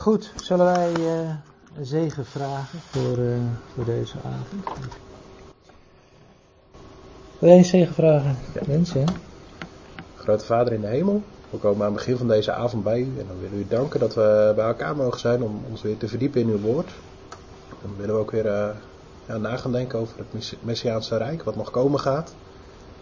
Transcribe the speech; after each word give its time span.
Goed, 0.00 0.32
zullen 0.36 0.66
wij 0.66 0.92
uh, 0.98 1.30
een 1.76 1.86
zegen 1.86 2.24
vragen 2.24 2.78
voor, 2.78 3.18
uh, 3.18 3.36
voor 3.74 3.84
deze 3.84 4.16
avond? 4.16 4.64
Wil 7.38 7.48
jij 7.48 7.58
een 7.58 7.64
zegen 7.64 7.94
vragen, 7.94 8.36
ja. 8.54 8.60
mensen? 8.66 9.04
Grote 10.16 10.44
Vader 10.44 10.72
in 10.72 10.80
de 10.80 10.86
hemel, 10.86 11.22
we 11.50 11.58
komen 11.58 11.80
aan 11.86 11.92
het 11.92 11.94
begin 11.94 12.16
van 12.16 12.28
deze 12.28 12.52
avond 12.52 12.84
bij 12.84 13.00
u 13.00 13.18
en 13.18 13.26
dan 13.26 13.40
willen 13.40 13.56
we 13.56 13.64
u 13.64 13.66
danken 13.68 14.00
dat 14.00 14.14
we 14.14 14.52
bij 14.56 14.66
elkaar 14.66 14.96
mogen 14.96 15.20
zijn 15.20 15.42
om 15.42 15.62
ons 15.70 15.82
weer 15.82 15.96
te 15.96 16.08
verdiepen 16.08 16.40
in 16.40 16.48
uw 16.48 16.60
woord. 16.60 16.90
Dan 17.82 17.96
willen 17.96 18.14
we 18.14 18.20
ook 18.20 18.30
weer 18.30 18.46
uh, 18.46 18.68
ja, 19.26 19.36
na 19.36 19.56
gaan 19.56 19.72
denken 19.72 19.98
over 19.98 20.16
het 20.18 20.56
Messiaanse 20.60 21.16
Rijk, 21.16 21.42
wat 21.42 21.56
nog 21.56 21.70
komen 21.70 22.00
gaat. 22.00 22.34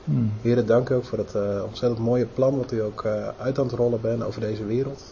Hmm. 0.05 0.33
Heren, 0.43 0.67
dank 0.67 0.89
u 0.89 0.95
ook 0.95 1.05
voor 1.05 1.19
het 1.19 1.35
uh, 1.35 1.63
ontzettend 1.67 2.01
mooie 2.01 2.27
plan 2.27 2.57
wat 2.57 2.73
u 2.73 2.83
ook 2.83 3.05
uh, 3.05 3.29
uit 3.39 3.59
aan 3.59 3.67
het 3.67 3.75
rollen 3.75 4.01
bent 4.01 4.25
over 4.25 4.41
deze 4.41 4.65
wereld. 4.65 5.03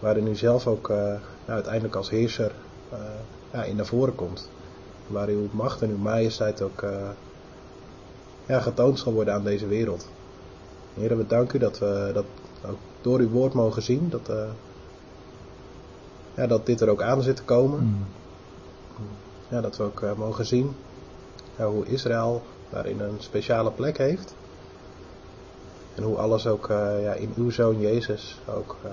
Waarin 0.00 0.26
u 0.26 0.34
zelf 0.34 0.66
ook 0.66 0.88
uh, 0.88 1.14
uiteindelijk 1.46 1.94
als 1.94 2.10
heerser 2.10 2.52
ja, 3.52 3.64
in 3.64 3.76
naar 3.76 3.86
voren 3.86 4.14
komt. 4.14 4.48
Waar 5.06 5.28
uw 5.28 5.48
macht 5.50 5.82
en 5.82 5.90
uw 5.90 5.98
majesteit 5.98 6.62
ook 6.62 6.84
ja, 8.46 8.60
getoond 8.60 8.98
zal 8.98 9.12
worden 9.12 9.34
aan 9.34 9.44
deze 9.44 9.66
wereld. 9.66 10.08
Heren, 10.94 11.16
we 11.16 11.26
danken 11.26 11.56
u 11.56 11.58
dat 11.58 11.78
we 11.78 12.10
dat 12.14 12.24
ook 12.66 12.78
door 13.00 13.18
uw 13.18 13.28
woord 13.28 13.52
mogen 13.52 13.82
zien. 13.82 14.08
Dat, 14.08 14.30
ja, 16.34 16.46
dat 16.46 16.66
dit 16.66 16.80
er 16.80 16.88
ook 16.88 17.02
aan 17.02 17.22
zit 17.22 17.36
te 17.36 17.44
komen. 17.44 17.78
Hmm. 17.78 18.06
Ja, 19.48 19.60
dat 19.60 19.76
we 19.76 19.82
ook 19.82 20.16
mogen 20.16 20.46
zien 20.46 20.74
ja, 21.60 21.66
hoe 21.66 21.86
Israël 21.86 22.42
daarin 22.70 23.00
een 23.00 23.16
speciale 23.18 23.70
plek 23.70 23.98
heeft. 23.98 24.34
En 25.94 26.02
hoe 26.02 26.16
alles 26.16 26.46
ook 26.46 26.68
uh, 26.68 27.02
ja, 27.02 27.12
in 27.12 27.32
uw 27.36 27.50
zoon 27.50 27.80
Jezus 27.80 28.40
ook 28.54 28.76
uh, 28.84 28.90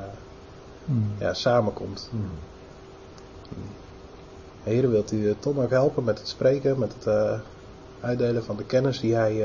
mm. 0.88 1.12
ja, 1.18 1.34
samenkomt. 1.34 2.10
Mm. 2.12 2.30
Heer, 4.64 4.90
wilt 4.90 5.12
u 5.12 5.36
Tom 5.40 5.60
ook 5.60 5.70
helpen 5.70 6.04
met 6.04 6.18
het 6.18 6.28
spreken, 6.28 6.80
met 6.80 6.94
het 6.94 7.06
uh, 7.06 7.40
uitdelen 8.00 8.44
van 8.44 8.58
de 8.58 8.64
kennis 8.64 9.00
die 9.00 9.16
hij 9.16 9.36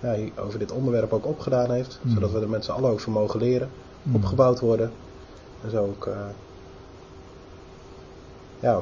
ja, 0.00 0.16
over 0.38 0.58
dit 0.58 0.72
onderwerp 0.72 1.12
ook 1.12 1.26
opgedaan 1.26 1.70
heeft. 1.70 1.98
Mm. 2.02 2.12
Zodat 2.12 2.32
we 2.32 2.40
er 2.40 2.48
met 2.48 2.64
z'n 2.64 2.70
allen 2.70 2.90
over 2.90 3.10
mogen 3.10 3.40
leren, 3.40 3.70
opgebouwd 4.12 4.60
worden. 4.60 4.90
En 5.64 5.70
zo 5.70 5.84
ook 5.84 6.08
ja, 8.60 8.80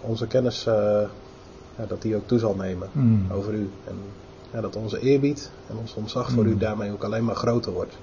onze 0.00 0.26
kennis 0.26 0.64
ja, 1.78 1.86
dat 1.88 2.02
die 2.02 2.16
ook 2.16 2.26
toe 2.26 2.38
zal 2.38 2.54
nemen 2.54 2.88
over 3.32 3.54
u. 3.54 3.70
En 3.84 3.94
ja, 4.52 4.60
dat 4.60 4.76
onze 4.76 5.00
eerbied 5.00 5.50
en 5.68 5.76
ons 5.76 5.94
ontzag 5.94 6.30
voor 6.30 6.46
u 6.46 6.56
daarmee 6.56 6.92
ook 6.92 7.04
alleen 7.04 7.24
maar 7.24 7.36
groter 7.36 7.72
wordt. 7.72 7.98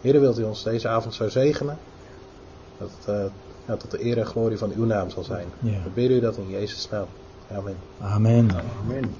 Heer, 0.00 0.20
wilt 0.20 0.38
u 0.38 0.42
ons 0.42 0.62
deze 0.62 0.88
avond 0.88 1.14
zo 1.14 1.28
zegenen? 1.28 1.78
Dat 2.78 2.90
het 2.98 3.14
uh, 3.14 3.24
ja, 3.66 3.76
tot 3.76 3.90
de 3.90 4.04
eer 4.04 4.18
en 4.18 4.26
glorie 4.26 4.58
van 4.58 4.72
uw 4.76 4.84
naam 4.84 5.10
zal 5.10 5.22
zijn. 5.22 5.46
Yeah. 5.58 5.82
We 5.82 5.90
bidden 5.90 6.16
u 6.16 6.20
dat 6.20 6.36
in 6.36 6.50
Jezus' 6.50 6.88
naam. 6.88 7.06
Amen. 7.50 7.76
Amen. 8.00 8.50
Amen. 8.82 9.14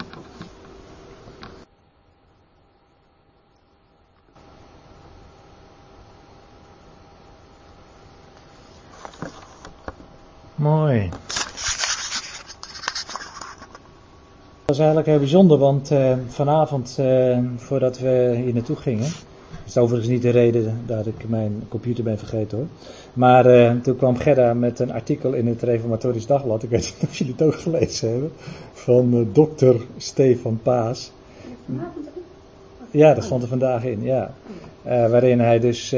Mooi. 10.55 11.09
Dat 11.09 11.19
was 14.67 14.79
eigenlijk 14.79 15.07
heel 15.07 15.19
bijzonder, 15.19 15.59
want 15.59 15.91
uh, 15.91 16.17
vanavond, 16.29 16.97
uh, 17.01 17.39
voordat 17.57 17.99
we 17.99 18.41
hier 18.45 18.55
naartoe 18.55 18.77
gingen, 18.77 19.13
is 19.71 19.77
overigens 19.77 20.11
niet 20.11 20.23
de 20.23 20.31
reden 20.31 20.81
dat 20.87 21.07
ik 21.07 21.29
mijn 21.29 21.63
computer 21.69 22.05
ben 22.05 22.19
vergeten 22.19 22.59
hoor. 22.59 22.67
Maar 23.13 23.47
uh, 23.47 23.81
toen 23.83 23.97
kwam 23.97 24.17
Gerda 24.17 24.55
met 24.55 24.79
een 24.79 24.93
artikel 24.93 25.33
in 25.33 25.47
het 25.47 25.63
Reformatorisch 25.63 26.27
Dagblad, 26.27 26.63
ik 26.63 26.71
weet 26.71 26.95
niet 27.01 27.11
of 27.11 27.17
jullie 27.17 27.33
het 27.33 27.43
ook 27.43 27.55
gelezen 27.55 28.11
hebben, 28.11 28.33
van 28.73 29.29
dokter 29.33 29.77
Stefan 29.97 30.61
Paas. 30.63 31.13
Ja, 32.91 33.15
dat 33.15 33.25
stond 33.25 33.43
er 33.43 33.49
vandaag 33.49 33.85
in, 33.85 34.03
ja. 34.03 34.35
waarin 34.83 35.41
hij 35.41 35.59
dus 35.59 35.91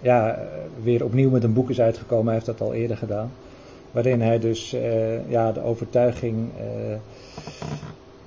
ja, 0.00 0.38
weer 0.82 1.04
opnieuw 1.04 1.30
met 1.30 1.44
een 1.44 1.52
boek 1.52 1.70
is 1.70 1.80
uitgekomen, 1.80 2.24
hij 2.24 2.34
heeft 2.34 2.46
dat 2.46 2.60
al 2.60 2.74
eerder 2.74 2.96
gedaan. 2.96 3.30
Waarin 3.90 4.20
hij 4.20 4.38
dus 4.38 4.76
ja, 5.28 5.52
de 5.52 5.62
overtuiging 5.62 6.48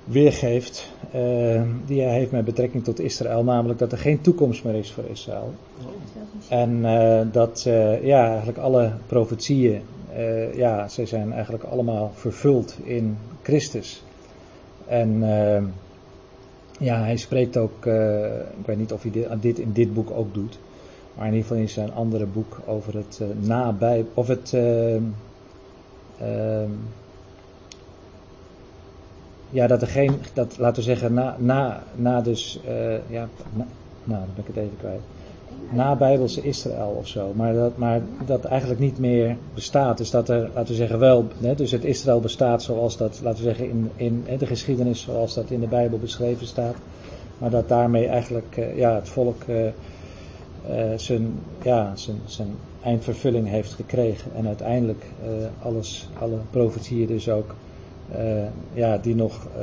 weergeeft 0.06 0.90
uh, 1.14 1.62
die 1.86 2.02
hij 2.02 2.12
heeft 2.12 2.30
met 2.30 2.44
betrekking 2.44 2.84
tot 2.84 3.00
Israël, 3.00 3.44
namelijk 3.44 3.78
dat 3.78 3.92
er 3.92 3.98
geen 3.98 4.20
toekomst 4.20 4.64
meer 4.64 4.74
is 4.74 4.92
voor 4.92 5.04
Israël. 5.04 5.54
En 6.48 6.70
uh, 6.70 7.20
dat 7.32 7.62
ja, 8.02 8.28
eigenlijk 8.28 8.58
alle 8.58 8.92
profetieën, 9.06 9.80
ja, 10.54 10.88
ze 10.88 11.06
zijn 11.06 11.32
eigenlijk 11.32 11.64
allemaal 11.64 12.10
vervuld 12.14 12.76
in 12.82 13.16
Christus. 13.42 14.02
En 14.86 15.18
ja, 16.78 17.02
hij 17.02 17.16
spreekt 17.16 17.56
ook, 17.56 17.86
ik 18.58 18.66
weet 18.66 18.78
niet 18.78 18.92
of 18.92 19.02
hij 19.02 19.10
dit, 19.10 19.28
dit, 19.40 19.58
in 19.58 19.72
dit 19.72 19.94
boek 19.94 20.10
ook 20.10 20.34
doet, 20.34 20.58
maar 21.14 21.26
in 21.26 21.32
ieder 21.32 21.46
geval 21.48 21.62
in 21.62 21.68
zijn 21.68 21.92
andere 21.92 22.26
boek 22.26 22.60
over 22.66 22.94
het 22.96 23.20
nabij, 23.40 24.04
of 24.14 24.26
het 24.26 24.56
ja, 29.50 29.66
dat 29.66 29.82
er 29.82 29.88
geen, 29.88 30.14
dat, 30.32 30.58
laten 30.58 30.76
we 30.76 30.82
zeggen, 30.82 31.14
na, 31.14 31.36
na, 31.38 31.82
na 31.94 32.20
dus, 32.20 32.60
uh, 32.68 33.10
ja, 33.10 33.28
na, 33.52 33.66
nou, 34.04 34.20
dan 34.20 34.28
ben 34.34 34.44
ik 34.46 34.54
het 34.54 34.56
even 34.56 34.76
kwijt. 34.78 35.00
Na 35.70 35.96
Bijbelse 35.96 36.42
Israël 36.42 36.94
of 36.98 37.06
zo, 37.06 37.32
maar 37.34 37.54
dat, 37.54 37.76
maar 37.76 38.00
dat 38.26 38.44
eigenlijk 38.44 38.80
niet 38.80 38.98
meer 38.98 39.36
bestaat. 39.54 39.98
Dus 39.98 40.10
dat 40.10 40.28
er, 40.28 40.50
laten 40.54 40.70
we 40.70 40.74
zeggen, 40.74 40.98
wel, 40.98 41.26
hè, 41.40 41.54
dus 41.54 41.70
het 41.70 41.84
Israël 41.84 42.20
bestaat 42.20 42.62
zoals 42.62 42.96
dat, 42.96 43.20
laten 43.22 43.44
we 43.44 43.48
zeggen, 43.48 43.68
in, 43.96 44.24
in 44.26 44.38
de 44.38 44.46
geschiedenis 44.46 45.00
zoals 45.00 45.34
dat 45.34 45.50
in 45.50 45.60
de 45.60 45.66
Bijbel 45.66 45.98
beschreven 45.98 46.46
staat. 46.46 46.74
Maar 47.38 47.50
dat 47.50 47.68
daarmee 47.68 48.06
eigenlijk, 48.06 48.56
uh, 48.56 48.76
ja, 48.76 48.94
het 48.94 49.08
volk 49.08 49.42
uh, 49.48 49.66
zijn, 50.96 51.38
ja, 51.62 51.96
zijn, 51.96 52.16
zijn 52.24 52.48
eindvervulling 52.82 53.48
heeft 53.48 53.72
gekregen. 53.72 54.30
En 54.34 54.46
uiteindelijk 54.46 55.04
alles, 55.62 56.08
alle 56.18 56.38
profetieën 56.50 57.06
dus 57.06 57.28
ook 57.28 57.54
ja, 58.72 58.98
die 58.98 59.14
nog 59.14 59.46
uh, 59.58 59.62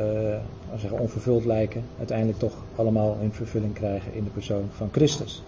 zeggen, 0.78 1.00
onvervuld 1.00 1.46
lijken, 1.46 1.84
uiteindelijk 1.98 2.40
toch 2.40 2.54
allemaal 2.76 3.18
in 3.22 3.32
vervulling 3.32 3.74
krijgen 3.74 4.14
in 4.14 4.24
de 4.24 4.30
persoon 4.30 4.64
van 4.72 4.90
Christus. 4.92 5.44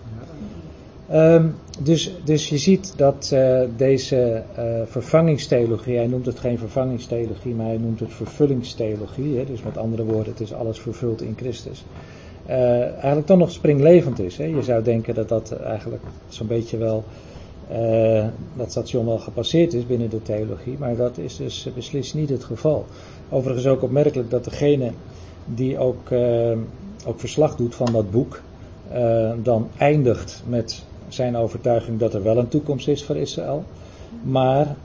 Um, 1.13 1.55
dus, 1.79 2.11
dus 2.23 2.49
je 2.49 2.57
ziet 2.57 2.93
dat 2.97 3.31
uh, 3.33 3.61
deze 3.77 4.43
vervangingstheologie, 4.85 5.97
hij 5.97 6.07
noemt 6.07 6.25
het 6.25 6.39
geen 6.39 6.57
vervangingstheologie, 6.57 7.53
maar 7.53 7.65
hij 7.65 7.77
noemt 7.77 7.99
het 7.99 8.13
vervullingstheologie, 8.13 9.37
hè, 9.37 9.45
dus 9.45 9.63
met 9.63 9.77
andere 9.77 10.03
woorden, 10.03 10.31
het 10.31 10.41
is 10.41 10.53
alles 10.53 10.79
vervuld 10.79 11.21
in 11.21 11.33
Christus. 11.37 11.85
eigenlijk 12.45 13.25
toch 13.25 13.37
nog 13.37 13.51
springlevend 13.51 14.19
is. 14.19 14.37
Hè. 14.37 14.43
Je 14.43 14.63
zou 14.63 14.83
denken 14.83 15.15
dat 15.15 15.29
dat 15.29 15.51
eigenlijk 15.51 16.03
zo'n 16.27 16.47
beetje 16.47 16.77
wel 16.77 17.03
uh, 17.71 18.25
dat 18.55 18.71
station 18.71 19.05
wel 19.05 19.17
gepasseerd 19.17 19.73
is 19.73 19.85
binnen 19.85 20.09
de 20.09 20.21
theologie, 20.21 20.77
maar 20.79 20.95
dat 20.95 21.17
is 21.17 21.35
dus 21.35 21.67
beslist 21.75 22.13
niet 22.13 22.29
het 22.29 22.43
geval. 22.43 22.85
Overigens 23.29 23.67
ook 23.67 23.81
opmerkelijk 23.81 24.29
dat 24.29 24.43
degene 24.43 24.91
die 25.45 25.77
ook, 25.77 26.11
ook 27.05 27.19
verslag 27.19 27.55
doet 27.55 27.75
van 27.75 27.91
dat 27.91 28.11
boek, 28.11 28.41
dan 29.43 29.67
eindigt 29.77 30.43
met 30.47 30.83
zijn 31.07 31.37
overtuiging 31.37 31.99
dat 31.99 32.13
er 32.13 32.23
wel 32.23 32.37
een 32.37 32.47
toekomst 32.47 32.87
is 32.87 33.03
voor 33.03 33.15
Israël, 33.15 33.63
maar 34.23 34.75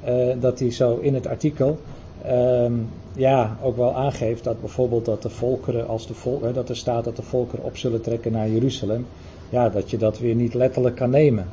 dat 0.41 0.59
hij 0.59 0.71
zo 0.71 0.99
in 1.01 1.15
het 1.15 1.27
artikel 1.27 1.79
ehm, 2.23 2.73
ja, 3.13 3.57
ook 3.63 3.77
wel 3.77 3.95
aangeeft 3.95 4.45
dat 4.45 4.61
bijvoorbeeld 4.61 5.05
dat 5.05 5.23
de 5.23 5.31
volkeren, 5.31 5.89
als 5.89 6.07
de 6.07 6.15
vol, 6.15 6.41
dat 6.53 6.69
er 6.69 6.77
staat 6.77 7.05
dat 7.05 7.17
de 7.17 7.23
volkeren 7.23 7.65
op 7.65 7.77
zullen 7.77 8.01
trekken 8.01 8.33
naar 8.33 8.49
Jeruzalem, 8.49 9.07
ja, 9.49 9.69
dat 9.69 9.91
je 9.91 9.97
dat 9.97 10.19
weer 10.19 10.35
niet 10.35 10.55
letterlijk 10.55 10.97
kan 10.97 11.11
nemen. 11.11 11.47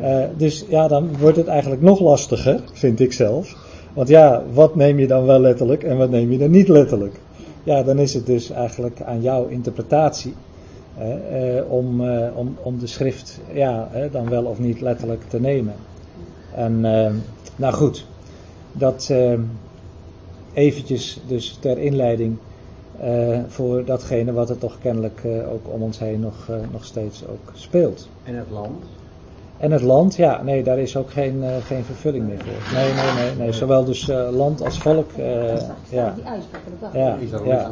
Uh, 0.00 0.24
dus 0.36 0.64
ja, 0.68 0.88
dan 0.88 1.18
wordt 1.18 1.36
het 1.36 1.46
eigenlijk 1.46 1.82
nog 1.82 2.00
lastiger, 2.00 2.60
vind 2.72 3.00
ik 3.00 3.12
zelf. 3.12 3.56
Want 3.92 4.08
ja, 4.08 4.42
wat 4.52 4.74
neem 4.74 4.98
je 4.98 5.06
dan 5.06 5.24
wel 5.24 5.40
letterlijk 5.40 5.82
en 5.82 5.96
wat 5.96 6.10
neem 6.10 6.30
je 6.30 6.38
dan 6.38 6.50
niet 6.50 6.68
letterlijk? 6.68 7.20
Ja, 7.62 7.82
dan 7.82 7.98
is 7.98 8.14
het 8.14 8.26
dus 8.26 8.50
eigenlijk 8.50 9.02
aan 9.02 9.22
jouw 9.22 9.46
interpretatie 9.46 10.34
uh, 10.98 11.72
om, 11.72 12.00
uh, 12.00 12.26
om, 12.34 12.56
om 12.62 12.78
de 12.78 12.86
schrift 12.86 13.40
ja, 13.52 13.88
dan 14.10 14.28
wel 14.28 14.44
of 14.44 14.58
niet 14.58 14.80
letterlijk 14.80 15.22
te 15.28 15.40
nemen. 15.40 15.74
En 16.54 16.80
nou 17.56 17.74
goed, 17.74 18.06
dat 18.72 19.12
eventjes 20.52 21.20
dus 21.26 21.58
ter 21.60 21.78
inleiding 21.78 22.36
voor 23.46 23.84
datgene 23.84 24.32
wat 24.32 24.50
er 24.50 24.58
toch 24.58 24.78
kennelijk 24.78 25.22
ook 25.52 25.72
om 25.74 25.82
ons 25.82 25.98
heen 25.98 26.20
nog, 26.20 26.48
nog 26.72 26.84
steeds 26.84 27.26
ook 27.26 27.52
speelt. 27.54 28.08
En 28.24 28.34
het 28.34 28.50
land? 28.50 28.84
En 29.58 29.70
het 29.72 29.82
land, 29.82 30.16
ja, 30.16 30.42
nee, 30.42 30.62
daar 30.62 30.78
is 30.78 30.96
ook 30.96 31.10
geen, 31.10 31.36
uh, 31.36 31.48
geen 31.66 31.84
vervulling 31.84 32.26
meer 32.26 32.38
voor. 32.38 32.78
Nee, 32.78 32.92
nee, 32.92 33.24
nee, 33.24 33.36
nee. 33.36 33.52
zowel 33.52 33.84
dus 33.84 34.08
uh, 34.08 34.28
land 34.30 34.64
als 34.64 34.78
volk. 34.78 35.10
Uh, 35.18 35.24
ja. 35.88 36.14
Ja, 36.92 37.18
ja, 37.44 37.70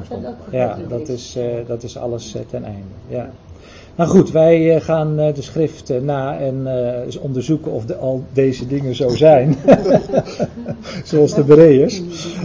ja, 0.50 0.78
dat 0.88 1.08
is, 1.08 1.38
dat 1.66 1.82
is 1.82 1.96
alles 1.96 2.36
ten 2.50 2.64
einde. 2.64 2.80
Ja. 3.08 3.30
Nou 3.96 4.10
goed, 4.10 4.30
wij 4.30 4.80
gaan 4.80 5.16
de 5.16 5.42
schrift 5.42 6.02
na 6.02 6.38
en 6.38 6.66
onderzoeken 7.20 7.72
of 7.72 7.84
de, 7.84 7.96
al 7.96 8.24
deze 8.32 8.66
dingen 8.66 8.94
zo 8.94 9.08
zijn. 9.08 9.56
Zoals 11.04 11.34
de 11.34 11.44
Bereërs. 11.44 12.02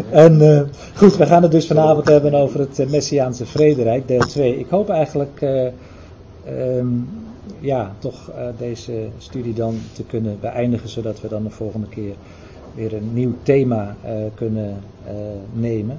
En 0.09 0.67
goed, 0.95 1.17
we 1.17 1.25
gaan 1.25 1.41
het 1.41 1.51
dus 1.51 1.67
vanavond 1.67 2.07
hebben 2.07 2.33
over 2.33 2.59
het 2.59 2.89
Messiaanse 2.89 3.45
Vrederijk, 3.45 4.07
deel 4.07 4.19
2. 4.19 4.59
Ik 4.59 4.69
hoop 4.69 4.89
eigenlijk 4.89 5.41
ehm, 5.41 6.87
ja, 7.59 7.95
toch 7.99 8.31
deze 8.57 9.07
studie 9.17 9.53
dan 9.53 9.79
te 9.93 10.03
kunnen 10.03 10.37
beëindigen, 10.39 10.89
zodat 10.89 11.21
we 11.21 11.27
dan 11.27 11.43
de 11.43 11.49
volgende 11.49 11.87
keer 11.87 12.13
weer 12.75 12.93
een 12.93 13.13
nieuw 13.13 13.33
thema 13.43 13.95
kunnen 14.35 14.83
nemen. 15.53 15.97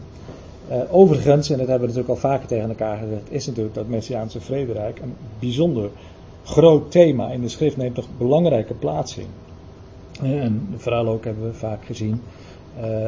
Uh, 0.71 0.77
overigens, 0.91 1.51
en 1.51 1.59
dat 1.59 1.69
hebben 1.69 1.89
we 1.89 1.95
natuurlijk 1.95 2.23
al 2.23 2.31
vaker 2.31 2.49
tegen 2.49 2.69
elkaar 2.69 2.99
gezegd, 2.99 3.23
is 3.29 3.47
natuurlijk 3.47 3.75
dat 3.75 3.89
Messiaanse 3.89 4.41
vrederijk 4.41 5.01
een 5.01 5.15
bijzonder 5.39 5.91
groot 6.45 6.91
thema 6.91 7.31
in 7.31 7.41
de 7.41 7.49
schrift 7.49 7.77
neemt 7.77 7.95
toch 7.95 8.09
belangrijke 8.19 8.75
plaats 8.75 9.17
in. 9.17 9.27
En 10.23 10.69
vooral 10.77 11.09
ook 11.09 11.25
hebben 11.25 11.45
we 11.45 11.55
vaak 11.55 11.85
gezien, 11.85 12.21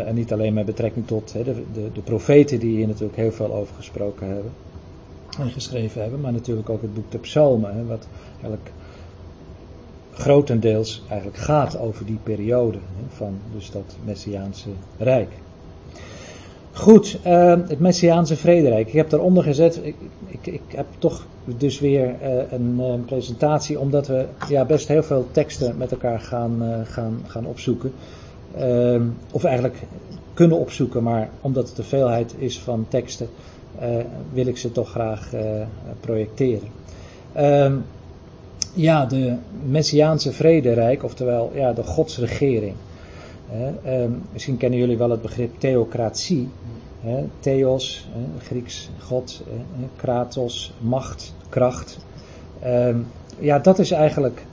en 0.06 0.14
niet 0.14 0.32
alleen 0.32 0.54
met 0.54 0.66
betrekking 0.66 1.06
tot 1.06 1.32
de, 1.32 1.44
de, 1.44 1.92
de, 1.92 2.00
profeten 2.04 2.58
die 2.58 2.76
hier 2.76 2.86
natuurlijk 2.86 3.16
heel 3.16 3.32
veel 3.32 3.54
over 3.54 3.74
gesproken 3.74 4.26
hebben 4.26 4.52
en 5.40 5.50
geschreven 5.50 6.00
hebben, 6.00 6.20
maar 6.20 6.32
natuurlijk 6.32 6.70
ook 6.70 6.82
het 6.82 6.94
boek 6.94 7.10
de 7.10 7.18
Psalmen, 7.18 7.86
wat 7.86 8.06
eigenlijk 8.32 8.72
grotendeels 10.12 11.02
eigenlijk 11.08 11.38
gaat 11.40 11.78
over 11.78 12.06
die 12.06 12.18
periode 12.22 12.78
van 13.08 13.38
dus 13.52 13.70
dat 13.70 13.96
Messiaanse 14.04 14.68
Rijk. 14.98 15.30
Goed, 16.72 17.18
uh, 17.26 17.54
het 17.68 17.78
Messiaanse 17.78 18.36
Vrederijk. 18.36 18.86
Ik 18.86 18.92
heb 18.92 19.10
daaronder 19.10 19.42
gezet, 19.42 19.80
ik, 19.82 19.96
ik, 20.26 20.46
ik 20.46 20.62
heb 20.68 20.86
toch 20.98 21.26
dus 21.44 21.80
weer 21.80 22.14
uh, 22.22 22.52
een 22.52 22.76
uh, 22.78 22.94
presentatie, 23.06 23.78
omdat 23.78 24.06
we 24.06 24.26
ja, 24.48 24.64
best 24.64 24.88
heel 24.88 25.02
veel 25.02 25.26
teksten 25.32 25.76
met 25.76 25.92
elkaar 25.92 26.20
gaan, 26.20 26.62
uh, 26.62 26.78
gaan, 26.84 27.20
gaan 27.26 27.46
opzoeken. 27.46 27.92
Ehm, 28.56 29.02
of 29.32 29.44
eigenlijk 29.44 29.82
kunnen 30.34 30.58
opzoeken, 30.58 31.02
maar 31.02 31.30
omdat 31.40 31.68
het 31.68 31.76
de 31.76 31.82
veelheid 31.82 32.34
is 32.38 32.60
van 32.60 32.86
teksten, 32.88 33.28
wil 34.32 34.46
ik 34.46 34.58
ze 34.58 34.72
toch 34.72 34.90
graag 34.90 35.30
projecteren. 36.00 36.68
Ehm, 37.32 37.76
ja, 38.74 39.06
de 39.06 39.36
Messiaanse 39.66 40.32
Vrederijk, 40.32 41.04
oftewel 41.04 41.50
ja, 41.54 41.72
de 41.72 41.82
godsregering. 41.82 42.74
Ehm, 43.84 44.10
misschien 44.32 44.56
kennen 44.56 44.78
jullie 44.78 44.98
wel 44.98 45.10
het 45.10 45.22
begrip 45.22 45.58
theocratie. 45.58 46.48
theos, 47.40 48.08
Grieks 48.38 48.90
God, 48.98 49.42
kratos, 49.96 50.72
macht, 50.80 51.34
kracht. 51.48 51.98
Ehm, 52.60 52.96
ja, 53.38 53.58
dat 53.58 53.78
is 53.78 53.90
eigenlijk 53.90 54.44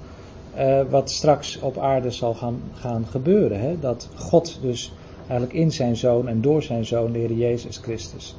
eh, 0.57 0.81
wat 0.89 1.11
straks 1.11 1.59
op 1.59 1.77
aarde 1.77 2.11
zal 2.11 2.33
gaan, 2.33 2.61
gaan 2.73 3.05
gebeuren. 3.09 3.79
Dat 3.79 4.07
God 4.15 4.57
dus 4.61 4.93
eigenlijk 5.19 5.53
in 5.53 5.71
zijn 5.71 5.95
zoon 5.95 6.27
en 6.27 6.41
door 6.41 6.63
zijn 6.63 6.85
zoon, 6.85 7.11
de 7.11 7.19
Heer 7.19 7.31
Jezus 7.31 7.77
Christus, 7.77 8.35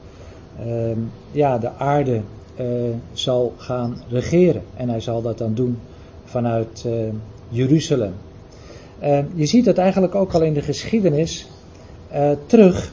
ehm, 0.58 0.98
ja, 1.30 1.58
de 1.58 1.70
aarde 1.70 2.20
uh, 2.60 2.66
zal 3.12 3.54
gaan 3.56 3.96
regeren. 4.08 4.62
En 4.76 4.88
hij 4.88 5.00
zal 5.00 5.22
dat 5.22 5.38
dan 5.38 5.54
doen 5.54 5.78
vanuit 6.24 6.84
uh, 6.86 6.92
Jeruzalem. 7.48 8.12
Uh, 9.02 9.18
je 9.34 9.46
ziet 9.46 9.64
dat 9.64 9.78
eigenlijk 9.78 10.14
ook 10.14 10.32
al 10.32 10.42
in 10.42 10.54
de 10.54 10.62
geschiedenis 10.62 11.48
uh, 12.12 12.30
terug. 12.46 12.92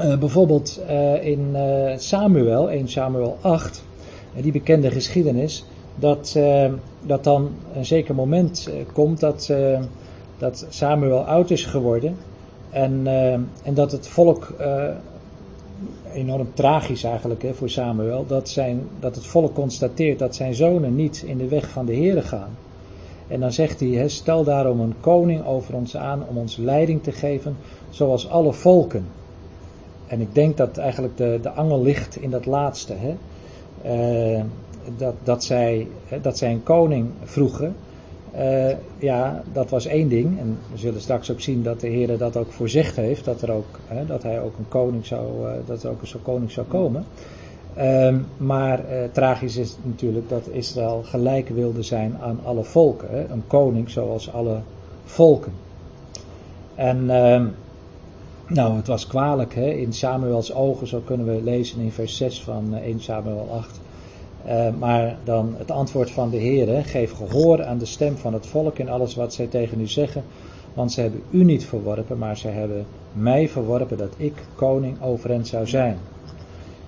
Uh, 0.00 0.18
bijvoorbeeld 0.18 0.80
in 1.20 1.56
Samuel, 1.96 2.70
1 2.70 2.88
Samuel 2.88 3.38
8, 3.40 3.84
die 4.40 4.52
bekende 4.52 4.90
geschiedenis, 4.90 5.64
dat, 5.94 6.38
dat 7.02 7.24
dan 7.24 7.50
een 7.74 7.84
zeker 7.84 8.14
moment 8.14 8.70
komt 8.92 9.20
dat, 9.20 9.52
dat 10.38 10.66
Samuel 10.68 11.24
oud 11.24 11.50
is 11.50 11.64
geworden 11.64 12.16
en, 12.70 13.06
en 13.62 13.74
dat 13.74 13.92
het 13.92 14.08
volk, 14.08 14.54
enorm 16.12 16.48
tragisch 16.54 17.04
eigenlijk 17.04 17.42
hè, 17.42 17.54
voor 17.54 17.70
Samuel, 17.70 18.26
dat, 18.26 18.48
zijn, 18.48 18.80
dat 19.00 19.14
het 19.14 19.26
volk 19.26 19.54
constateert 19.54 20.18
dat 20.18 20.34
zijn 20.34 20.54
zonen 20.54 20.94
niet 20.94 21.22
in 21.26 21.38
de 21.38 21.48
weg 21.48 21.68
van 21.68 21.86
de 21.86 21.96
Here 21.96 22.22
gaan. 22.22 22.56
En 23.28 23.40
dan 23.40 23.52
zegt 23.52 23.80
hij, 23.80 24.08
stel 24.08 24.44
daarom 24.44 24.80
een 24.80 24.94
koning 25.00 25.44
over 25.44 25.74
ons 25.74 25.96
aan 25.96 26.22
om 26.28 26.36
ons 26.36 26.56
leiding 26.56 27.02
te 27.02 27.12
geven, 27.12 27.56
zoals 27.90 28.28
alle 28.28 28.52
volken. 28.52 29.06
En 30.06 30.20
ik 30.20 30.34
denk 30.34 30.56
dat 30.56 30.78
eigenlijk 30.78 31.16
de, 31.16 31.38
de 31.42 31.50
angel 31.50 31.82
ligt 31.82 32.16
in 32.16 32.30
dat 32.30 32.46
laatste. 32.46 32.94
Hè? 32.94 33.14
Uh, 34.36 34.44
dat, 34.96 35.14
dat, 35.22 35.44
zij, 35.44 35.88
dat 36.22 36.38
zij 36.38 36.50
een 36.50 36.62
koning 36.62 37.10
vroegen. 37.24 37.76
Uh, 38.36 38.74
ja, 38.98 39.42
dat 39.52 39.70
was 39.70 39.86
één 39.86 40.08
ding. 40.08 40.38
En 40.38 40.58
we 40.72 40.78
zullen 40.78 41.00
straks 41.00 41.30
ook 41.30 41.40
zien 41.40 41.62
dat 41.62 41.80
de 41.80 41.88
Heer 41.88 42.18
dat 42.18 42.36
ook 42.36 42.52
voorzegd 42.52 42.96
heeft. 42.96 43.24
Dat, 43.24 43.42
er 43.42 43.52
ook, 43.52 43.80
hè, 43.86 44.06
dat 44.06 44.22
hij 44.22 44.40
ook 44.40 44.58
een 44.58 44.68
koning 44.68 45.06
zou, 45.06 45.46
uh, 45.46 45.52
dat 45.66 45.82
er 45.82 45.90
ook 45.90 46.02
een 46.02 46.22
koning 46.22 46.50
zou 46.50 46.66
komen. 46.66 47.04
Um, 47.78 48.26
maar 48.36 48.80
uh, 48.90 49.04
tragisch 49.12 49.56
is 49.56 49.76
natuurlijk 49.82 50.28
dat 50.28 50.48
Israël 50.48 51.02
gelijk 51.02 51.48
wilde 51.48 51.82
zijn 51.82 52.16
aan 52.20 52.40
alle 52.44 52.64
volken. 52.64 53.30
Een 53.32 53.44
koning 53.46 53.90
zoals 53.90 54.32
alle 54.32 54.58
volken. 55.04 55.52
En 56.74 57.10
um, 57.10 57.54
nou, 58.46 58.76
het 58.76 58.86
was 58.86 59.06
kwalijk 59.06 59.54
hè? 59.54 59.70
in 59.70 59.92
Samuels 59.92 60.52
ogen, 60.52 60.86
zo 60.86 61.00
kunnen 61.04 61.26
we 61.26 61.42
lezen 61.42 61.80
in 61.80 61.92
vers 61.92 62.16
6 62.16 62.42
van 62.42 62.74
1 62.74 62.94
eh, 62.94 63.00
Samuel 63.00 63.48
8. 63.52 63.80
Uh, 64.48 64.68
maar 64.78 65.16
dan 65.24 65.54
het 65.58 65.70
antwoord 65.70 66.10
van 66.10 66.30
de 66.30 66.36
Heer: 66.36 66.84
geef 66.84 67.12
gehoor 67.12 67.64
aan 67.64 67.78
de 67.78 67.86
stem 67.86 68.16
van 68.16 68.32
het 68.32 68.46
volk 68.46 68.78
in 68.78 68.88
alles 68.88 69.14
wat 69.14 69.34
zij 69.34 69.46
tegen 69.46 69.80
u 69.80 69.86
zeggen. 69.86 70.24
Want 70.74 70.92
ze 70.92 71.00
hebben 71.00 71.22
u 71.30 71.44
niet 71.44 71.64
verworpen, 71.64 72.18
maar 72.18 72.36
ze 72.36 72.48
hebben 72.48 72.86
mij 73.12 73.48
verworpen 73.48 73.96
dat 73.96 74.14
ik 74.16 74.32
koning 74.54 75.02
over 75.02 75.30
hen 75.30 75.46
zou 75.46 75.66
zijn. 75.66 75.98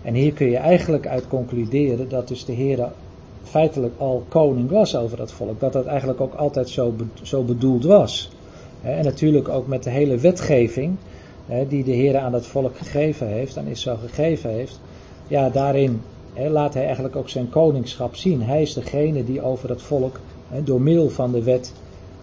En 0.03 0.15
hier 0.15 0.33
kun 0.33 0.51
je 0.51 0.57
eigenlijk 0.57 1.07
uit 1.07 1.29
concluderen 1.29 2.09
dat 2.09 2.29
dus 2.29 2.45
de 2.45 2.53
Heer 2.53 2.89
feitelijk 3.43 3.95
al 3.99 4.25
koning 4.29 4.71
was 4.71 4.97
over 4.97 5.17
dat 5.17 5.33
volk. 5.33 5.61
Dat 5.61 5.73
dat 5.73 5.87
eigenlijk 5.87 6.21
ook 6.21 6.35
altijd 6.35 6.69
zo, 6.69 6.95
zo 7.23 7.43
bedoeld 7.43 7.85
was. 7.85 8.31
En 8.83 9.05
natuurlijk 9.05 9.49
ook 9.49 9.67
met 9.67 9.83
de 9.83 9.91
hele 9.91 10.17
wetgeving 10.17 10.97
die 11.69 11.85
de 11.85 11.93
Heer 11.93 12.19
aan 12.19 12.33
dat 12.33 12.47
volk 12.47 12.77
gegeven 12.77 13.27
heeft, 13.27 13.59
aan 13.59 13.67
Israël 13.67 13.97
gegeven 13.97 14.51
heeft. 14.51 14.81
Ja, 15.29 15.49
daarin 15.49 16.01
laat 16.47 16.75
hij 16.75 16.85
eigenlijk 16.85 17.17
ook 17.17 17.29
zijn 17.29 17.51
koningschap 17.51 18.17
zien. 18.17 18.43
Hij 18.43 18.63
is 18.63 18.75
degene 18.75 19.25
die 19.25 19.43
over 19.43 19.69
het 19.69 19.83
volk 19.83 20.21
door 20.65 20.81
middel 20.81 21.11
van 21.11 21.33
de 21.33 21.43
wet 21.43 21.73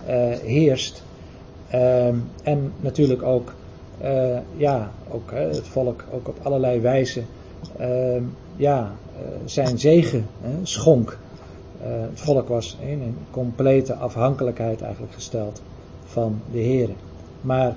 uh, 0.08 0.14
heerst. 0.36 1.04
Uh, 1.74 2.08
en 2.44 2.74
natuurlijk 2.80 3.24
ook, 3.24 3.54
uh, 4.04 4.38
ja, 4.58 4.92
ook 5.12 5.32
het 5.32 5.68
volk 5.68 6.04
ook 6.12 6.28
op 6.28 6.38
allerlei 6.44 6.80
wijzen 6.80 7.26
uh, 7.80 8.22
ja, 8.56 8.92
uh, 9.14 9.22
zijn 9.46 9.80
zegen 9.80 10.28
schonk. 10.64 11.18
Het 11.80 12.22
volk 12.22 12.48
was 12.48 12.78
in 12.82 13.02
een 13.02 13.18
complete 13.32 13.94
afhankelijkheid 13.94 14.82
eigenlijk 14.82 15.14
gesteld 15.14 15.62
van 16.06 16.42
de 16.52 16.60
Heer. 16.60 16.90
Maar 17.42 17.76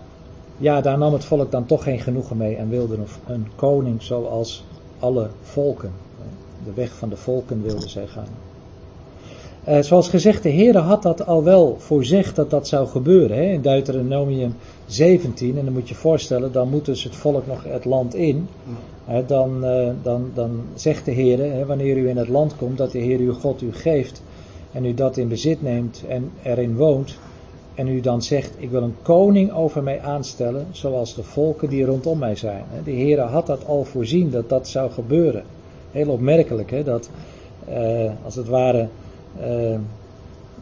ja, 0.56 0.80
daar 0.80 0.98
nam 0.98 1.12
het 1.12 1.24
volk 1.24 1.50
dan 1.50 1.66
toch 1.66 1.82
geen 1.82 2.00
genoegen 2.00 2.36
mee 2.36 2.56
en 2.56 2.68
wilde 2.68 2.98
een 3.26 3.46
koning 3.56 4.02
zoals 4.02 4.64
alle 4.98 5.28
volken. 5.42 5.92
De 6.64 6.72
weg 6.74 6.94
van 6.94 7.08
de 7.08 7.16
volken 7.16 7.62
wilden 7.62 7.90
zij 7.90 8.06
gaan. 8.06 8.28
Uh, 9.68 9.82
zoals 9.82 10.08
gezegd, 10.08 10.42
de 10.42 10.48
Heer 10.48 10.76
had 10.76 11.02
dat 11.02 11.26
al 11.26 11.44
wel 11.44 11.76
voorzegd 11.78 12.36
dat 12.36 12.50
dat 12.50 12.68
zou 12.68 12.86
gebeuren. 12.86 13.36
Hè? 13.36 13.42
In 13.42 13.60
Deuteronomium 13.60 14.54
17, 14.86 15.58
en 15.58 15.64
dan 15.64 15.72
moet 15.72 15.88
je 15.88 15.94
voorstellen, 15.94 16.52
dan 16.52 16.68
moet 16.68 16.84
dus 16.84 17.04
het 17.04 17.16
volk 17.16 17.46
nog 17.46 17.64
het 17.64 17.84
land 17.84 18.14
in. 18.14 18.48
Hè, 19.04 19.26
dan, 19.26 19.64
uh, 19.64 19.88
dan, 20.02 20.30
dan 20.34 20.60
zegt 20.74 21.04
de 21.04 21.10
Heer, 21.10 21.66
wanneer 21.66 21.96
u 21.96 22.08
in 22.08 22.16
het 22.16 22.28
land 22.28 22.56
komt, 22.56 22.78
dat 22.78 22.92
de 22.92 22.98
Heer 22.98 23.18
uw 23.18 23.32
God 23.32 23.62
u 23.62 23.72
geeft. 23.72 24.22
En 24.72 24.84
u 24.84 24.94
dat 24.94 25.16
in 25.16 25.28
bezit 25.28 25.62
neemt 25.62 26.02
en 26.08 26.30
erin 26.42 26.76
woont. 26.76 27.18
En 27.74 27.88
u 27.88 28.00
dan 28.00 28.22
zegt, 28.22 28.50
ik 28.56 28.70
wil 28.70 28.82
een 28.82 28.96
koning 29.02 29.52
over 29.52 29.82
mij 29.82 30.00
aanstellen, 30.00 30.66
zoals 30.70 31.14
de 31.14 31.22
volken 31.22 31.68
die 31.68 31.84
rondom 31.84 32.18
mij 32.18 32.36
zijn. 32.36 32.64
De 32.84 32.90
Heer 32.90 33.20
had 33.20 33.46
dat 33.46 33.66
al 33.66 33.84
voorzien, 33.84 34.30
dat 34.30 34.48
dat 34.48 34.68
zou 34.68 34.90
gebeuren. 34.90 35.42
Heel 35.90 36.08
opmerkelijk, 36.08 36.70
hè, 36.70 36.84
dat 36.84 37.10
uh, 37.68 38.10
als 38.24 38.34
het 38.34 38.48
ware 38.48 38.88
uh, 39.40 39.78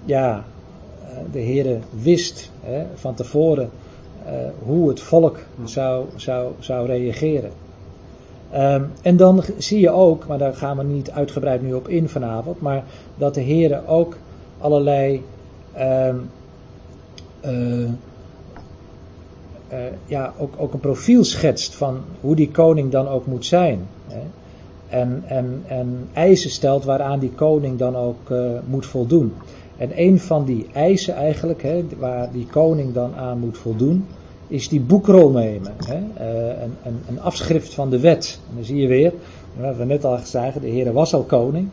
ja, 0.04 0.44
de 1.32 1.38
Heer 1.38 1.78
wist 2.02 2.50
hè, 2.60 2.84
van 2.94 3.14
tevoren 3.14 3.70
uh, 4.26 4.32
hoe 4.62 4.88
het 4.88 5.00
volk 5.00 5.38
zou, 5.64 6.06
zou, 6.16 6.52
zou 6.58 6.86
reageren. 6.86 7.50
Um, 8.54 8.90
en 9.02 9.16
dan 9.16 9.44
zie 9.58 9.80
je 9.80 9.90
ook, 9.90 10.26
maar 10.26 10.38
daar 10.38 10.54
gaan 10.54 10.76
we 10.76 10.84
niet 10.84 11.10
uitgebreid 11.10 11.62
nu 11.62 11.74
op 11.74 11.88
in 11.88 12.08
vanavond, 12.08 12.60
maar 12.60 12.84
dat 13.16 13.34
de 13.34 13.40
Heer 13.40 13.86
ook 13.86 14.16
allerlei 14.58 15.22
uh, 15.76 16.14
ja, 20.06 20.32
ook, 20.38 20.54
ook 20.56 20.72
een 20.72 20.80
profiel 20.80 21.24
schetst 21.24 21.74
van 21.74 22.00
hoe 22.20 22.36
die 22.36 22.50
koning 22.50 22.90
dan 22.90 23.08
ook 23.08 23.26
moet 23.26 23.46
zijn. 23.46 23.88
Hè. 24.08 24.20
En, 24.88 25.22
en, 25.26 25.62
en 25.66 26.08
eisen 26.12 26.50
stelt 26.50 26.84
waaraan 26.84 27.18
die 27.18 27.32
koning 27.32 27.78
dan 27.78 27.96
ook 27.96 28.30
uh, 28.30 28.50
moet 28.66 28.86
voldoen. 28.86 29.32
En 29.76 29.90
een 29.94 30.20
van 30.20 30.44
die 30.44 30.66
eisen 30.72 31.14
eigenlijk, 31.14 31.62
hè, 31.62 31.84
waar 31.98 32.32
die 32.32 32.46
koning 32.46 32.94
dan 32.94 33.14
aan 33.14 33.38
moet 33.38 33.58
voldoen, 33.58 34.06
is 34.48 34.68
die 34.68 34.80
boekrol 34.80 35.30
nemen. 35.30 35.72
Hè? 35.86 35.96
Uh, 35.96 36.62
een, 36.62 36.74
een, 36.82 37.00
een, 37.08 37.20
afschrift 37.20 37.74
van 37.74 37.90
de 37.90 38.00
wet. 38.00 38.40
En 38.48 38.54
dan 38.54 38.64
zie 38.64 38.76
je 38.76 38.86
weer, 38.86 39.12
wat 39.56 39.76
we 39.76 39.84
net 39.84 40.04
al 40.04 40.18
gezegd 40.18 40.60
de 40.60 40.68
Heer 40.68 40.92
was 40.92 41.14
al 41.14 41.22
koning. 41.22 41.68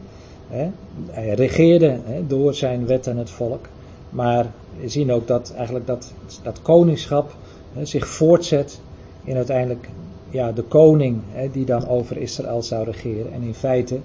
Hè? 0.48 0.70
Hij 1.10 1.34
regeerde 1.34 2.00
door 2.28 2.54
zijn 2.54 2.86
wet 2.86 3.08
en 3.08 3.18
het 3.18 3.30
volk. 3.30 3.66
Maar 4.10 4.46
we 4.80 4.90
zien 4.90 5.12
ook 5.12 5.28
dat 5.28 5.54
eigenlijk 5.56 5.88
dat, 5.88 6.14
dat 6.44 6.62
koningschap 6.62 7.36
zich 7.82 8.08
voortzet 8.08 8.80
in 9.24 9.36
uiteindelijk 9.36 9.90
ja, 10.34 10.52
de 10.52 10.62
koning 10.62 11.22
hè, 11.32 11.52
die 11.52 11.66
dan 11.66 11.88
over 11.88 12.18
Israël 12.18 12.62
zou 12.62 12.86
regeren. 12.86 13.34
En 13.34 13.42
in 13.42 13.54
feite 13.54 14.00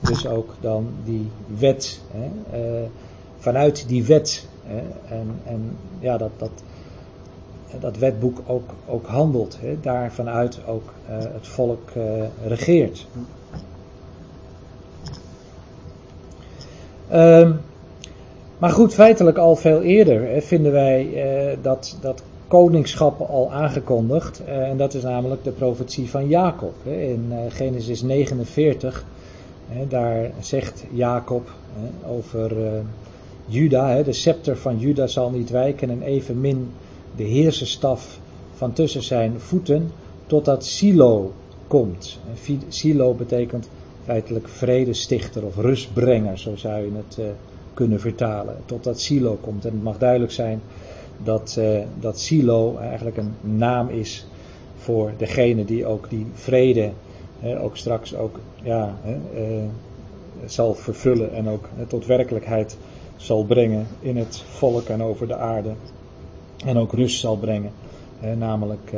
dus 0.00 0.26
ook 0.26 0.54
dan 0.60 0.86
die 1.04 1.28
wet. 1.58 2.00
Hè, 2.10 2.58
uh, 2.58 2.86
vanuit 3.38 3.88
die 3.88 4.04
wet. 4.04 4.46
Hè, 4.64 4.82
en, 5.14 5.40
en 5.44 5.76
ja, 5.98 6.16
dat, 6.16 6.30
dat, 6.36 6.50
dat 7.80 7.96
wetboek 7.96 8.38
ook, 8.46 8.70
ook 8.86 9.06
handelt. 9.06 9.58
Hè, 9.60 9.80
daar 9.80 10.12
vanuit 10.12 10.60
ook 10.66 10.92
uh, 11.10 11.16
het 11.18 11.46
volk 11.46 11.90
uh, 11.96 12.04
regeert. 12.46 13.06
Um, 17.12 17.60
maar 18.58 18.70
goed, 18.70 18.94
feitelijk 18.94 19.38
al 19.38 19.56
veel 19.56 19.82
eerder 19.82 20.42
vinden 20.42 20.72
wij 20.72 21.58
dat, 21.62 21.98
dat 22.00 22.22
koningschap 22.54 23.20
al 23.20 23.52
aangekondigd. 23.52 24.42
Uh, 24.46 24.68
en 24.68 24.76
dat 24.76 24.94
is 24.94 25.02
namelijk 25.02 25.44
de 25.44 25.50
profetie 25.50 26.10
van 26.10 26.28
Jacob. 26.28 26.74
In 26.84 27.26
uh, 27.30 27.38
Genesis 27.48 28.02
49, 28.02 29.04
hè, 29.68 29.86
daar 29.86 30.30
zegt 30.40 30.84
Jacob 30.92 31.50
over 32.06 32.52
Juda, 33.46 34.02
de 34.02 34.12
scepter 34.12 34.56
van 34.56 34.78
Juda 34.78 35.06
zal 35.06 35.30
niet 35.30 35.50
wijken 35.50 35.90
en 35.90 36.02
evenmin 36.02 36.70
de 37.16 37.22
heerserstaf 37.22 38.18
van 38.54 38.72
tussen 38.72 39.02
zijn 39.02 39.40
voeten, 39.40 39.90
totdat 40.26 40.64
Silo 40.64 41.32
komt. 41.66 42.18
Silo 42.68 43.14
betekent 43.14 43.68
feitelijk 44.04 44.48
vredestichter 44.48 45.44
of 45.44 45.56
rustbrenger, 45.56 46.38
zo 46.38 46.56
zou 46.56 46.82
je 46.82 46.90
het 46.96 47.18
kunnen 47.74 48.00
vertalen. 48.00 48.56
Totdat 48.64 49.00
Silo 49.00 49.38
komt. 49.40 49.64
En 49.64 49.72
het 49.72 49.82
mag 49.82 49.98
duidelijk 49.98 50.32
zijn 50.32 50.60
dat, 51.22 51.56
uh, 51.58 51.80
dat 52.00 52.20
Silo 52.20 52.76
eigenlijk 52.76 53.16
een 53.16 53.34
naam 53.40 53.88
is 53.88 54.26
voor 54.76 55.12
degene 55.16 55.64
die 55.64 55.86
ook 55.86 56.10
die 56.10 56.26
vrede 56.32 56.90
ook 57.60 57.76
straks 57.76 58.14
ook 58.14 58.40
ja, 58.62 58.96
zal 60.46 60.74
vervullen 60.74 61.32
en 61.32 61.48
ook 61.48 61.68
tot 61.88 62.06
werkelijkheid 62.06 62.76
zal 63.16 63.44
brengen 63.44 63.86
in 64.00 64.16
het 64.16 64.36
volk 64.36 64.88
en 64.88 65.02
over 65.02 65.26
de 65.28 65.36
aarde. 65.36 65.72
En 66.64 66.78
ook 66.78 66.92
rust 66.92 67.20
zal 67.20 67.36
brengen. 67.36 67.72
namelijk 68.38 68.92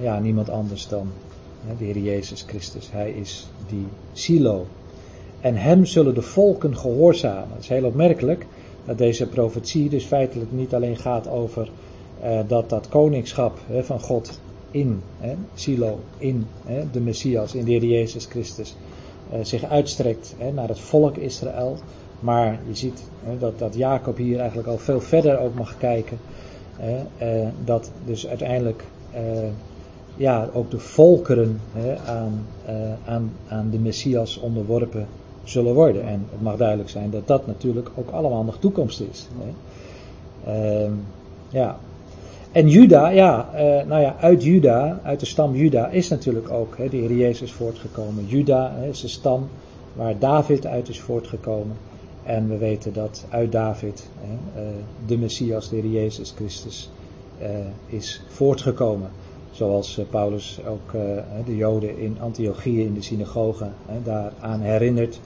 ja, 0.00 0.18
niemand 0.18 0.50
anders 0.50 0.88
dan 0.88 1.08
de 1.78 1.84
Heer 1.84 1.98
Jezus 1.98 2.44
Christus. 2.46 2.90
Hij 2.90 3.10
is 3.10 3.48
die 3.68 3.86
Silo. 4.12 4.66
En 5.40 5.56
hem 5.56 5.84
zullen 5.84 6.14
de 6.14 6.22
volken 6.22 6.76
gehoorzamen. 6.76 7.48
Het 7.52 7.62
is 7.62 7.68
heel 7.68 7.84
opmerkelijk 7.84 8.46
dat 8.84 8.98
deze 8.98 9.26
profetie 9.26 9.88
dus 9.88 10.04
feitelijk 10.04 10.52
niet 10.52 10.74
alleen 10.74 10.96
gaat 10.96 11.28
over 11.28 11.70
uh, 12.24 12.40
dat 12.46 12.68
dat 12.68 12.88
koningschap 12.88 13.58
hè, 13.66 13.84
van 13.84 14.00
God 14.00 14.40
in 14.70 15.02
hè, 15.18 15.34
Silo, 15.54 15.98
in 16.18 16.46
hè, 16.64 16.90
de 16.90 17.00
Messias, 17.00 17.54
in 17.54 17.64
de 17.64 17.70
Heer 17.70 17.84
Jezus 17.84 18.24
Christus, 18.24 18.76
uh, 19.32 19.38
zich 19.42 19.64
uitstrekt 19.64 20.34
naar 20.54 20.68
het 20.68 20.80
volk 20.80 21.16
Israël. 21.16 21.76
Maar 22.20 22.60
je 22.66 22.74
ziet 22.74 23.02
dat, 23.38 23.58
dat 23.58 23.74
Jacob 23.74 24.16
hier 24.16 24.38
eigenlijk 24.38 24.68
al 24.68 24.78
veel 24.78 25.00
verder 25.00 25.38
ook 25.38 25.54
mag 25.54 25.78
kijken. 25.78 26.18
Uh, 26.80 27.48
dat 27.64 27.90
dus 28.04 28.26
uiteindelijk 28.26 28.84
ja, 30.20 30.48
ook 30.52 30.70
de 30.70 30.78
volkeren 30.78 31.60
hè, 31.72 31.98
aan, 31.98 32.46
uh, 32.68 32.92
aan, 33.04 33.32
aan 33.48 33.70
de 33.70 33.78
Messias 33.78 34.38
onderworpen 34.38 35.06
zullen 35.50 35.74
worden. 35.74 36.06
En 36.06 36.26
het 36.30 36.42
mag 36.42 36.56
duidelijk 36.56 36.88
zijn 36.88 37.10
dat 37.10 37.26
dat 37.26 37.46
natuurlijk 37.46 37.90
ook 37.94 38.10
allemaal 38.10 38.44
nog 38.44 38.58
toekomst 38.58 39.00
is. 39.00 39.28
Hè. 39.38 39.52
Uh, 40.84 40.90
ja. 41.48 41.78
En 42.52 42.68
Juda, 42.68 43.08
ja, 43.08 43.48
uh, 43.54 43.60
nou 43.88 44.00
ja, 44.00 44.16
uit 44.20 44.42
Juda, 44.42 45.00
uit 45.02 45.20
de 45.20 45.26
stam 45.26 45.54
Juda 45.54 45.88
is 45.88 46.08
natuurlijk 46.08 46.50
ook 46.50 46.76
hè, 46.76 46.88
de 46.88 46.96
Heer 46.96 47.12
Jezus 47.12 47.52
voortgekomen. 47.52 48.26
Juda 48.26 48.72
hè, 48.74 48.88
is 48.88 49.00
de 49.00 49.08
stam 49.08 49.48
waar 49.92 50.18
David 50.18 50.66
uit 50.66 50.88
is 50.88 51.00
voortgekomen. 51.00 51.76
En 52.22 52.48
we 52.48 52.56
weten 52.56 52.92
dat 52.92 53.26
uit 53.28 53.52
David 53.52 54.08
hè, 54.20 54.62
de 55.06 55.18
Messias, 55.18 55.68
de 55.68 55.76
Heer 55.76 55.90
Jezus 55.90 56.32
Christus, 56.36 56.90
is 57.86 58.22
voortgekomen. 58.28 59.10
Zoals 59.50 59.98
eh, 59.98 60.04
Paulus 60.10 60.60
ook 60.66 60.94
eh, 60.94 61.00
de 61.46 61.56
Joden 61.56 61.98
in 61.98 62.16
Antiochië 62.20 62.84
in 62.84 62.94
de 62.94 63.02
synagoge 63.02 63.68
daaraan 64.04 64.60
herinnert. 64.60 65.20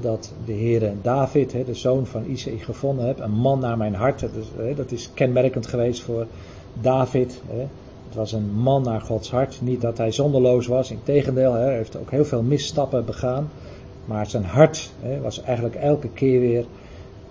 Dat 0.00 0.32
de 0.44 0.52
Heere 0.52 0.92
David, 1.02 1.50
de 1.50 1.74
zoon 1.74 2.06
van 2.06 2.24
Isaïe, 2.24 2.58
gevonden 2.58 3.04
heeft. 3.04 3.20
Een 3.20 3.30
man 3.30 3.58
naar 3.58 3.76
mijn 3.76 3.94
hart. 3.94 4.26
Dat 4.76 4.90
is 4.90 5.10
kenmerkend 5.14 5.66
geweest 5.66 6.02
voor 6.02 6.26
David. 6.80 7.42
Het 8.06 8.14
was 8.14 8.32
een 8.32 8.54
man 8.54 8.82
naar 8.82 9.00
Gods 9.00 9.30
hart. 9.30 9.58
Niet 9.62 9.80
dat 9.80 9.98
hij 9.98 10.12
zonderloos 10.12 10.66
was. 10.66 10.90
Integendeel, 10.90 11.52
hij 11.52 11.76
heeft 11.76 11.96
ook 11.96 12.10
heel 12.10 12.24
veel 12.24 12.42
misstappen 12.42 13.04
begaan. 13.04 13.50
Maar 14.04 14.26
zijn 14.26 14.44
hart 14.44 14.92
was 15.22 15.42
eigenlijk 15.42 15.74
elke 15.74 16.08
keer 16.08 16.40
weer 16.40 16.64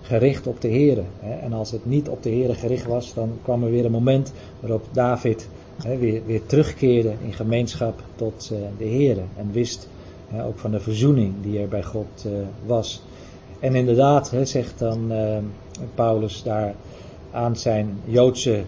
gericht 0.02 0.48
op 0.48 0.62
de 0.62 0.70
Heere. 0.70 1.04
En 1.42 1.54
als 1.54 1.72
het 1.72 1.86
niet 1.86 2.10
op 2.10 2.24
de 2.24 2.30
Heere 2.30 2.54
gericht 2.54 2.86
was, 2.86 3.14
dan 3.14 3.32
kwam 3.44 3.64
er 3.64 3.72
weer 3.72 3.86
een 3.86 3.92
moment 3.92 4.34
waarop 4.60 4.86
David 4.92 5.50
weer, 6.00 6.22
weer 6.26 6.46
terugkeerde 6.46 7.14
in 7.24 7.34
gemeenschap 7.34 8.04
tot 8.16 8.50
uh, 8.54 8.60
de 8.78 8.86
Heer. 8.86 9.18
En 9.38 9.52
wist 9.52 9.88
ook 10.38 10.58
van 10.58 10.72
de 10.72 10.80
verzoening 10.80 11.34
die 11.42 11.60
er 11.60 11.68
bij 11.68 11.84
God 11.84 12.26
uh, 12.26 12.32
was. 12.66 13.04
En 13.60 13.76
inderdaad, 13.76 14.34
zegt 14.44 14.80
dan 14.80 15.12
uh, 15.12 15.38
Paulus 15.96 16.44
daar 16.44 16.76
aan 17.32 17.58
zijn 17.58 17.98
Joodse 18.06 18.64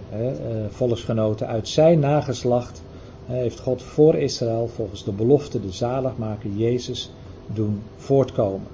volksgenoten 0.70 1.48
uit 1.48 1.68
zijn 1.68 2.00
nageslacht. 2.00 2.82
heeft 3.26 3.60
God 3.60 3.84
voor 3.84 4.16
Israël 4.16 4.70
volgens 4.76 5.04
de 5.04 5.12
belofte 5.12 5.62
de 5.62 5.72
zaligmaker 5.72 6.50
Jezus 6.50 7.12
doen 7.48 7.82
voortkomen. 7.98 8.68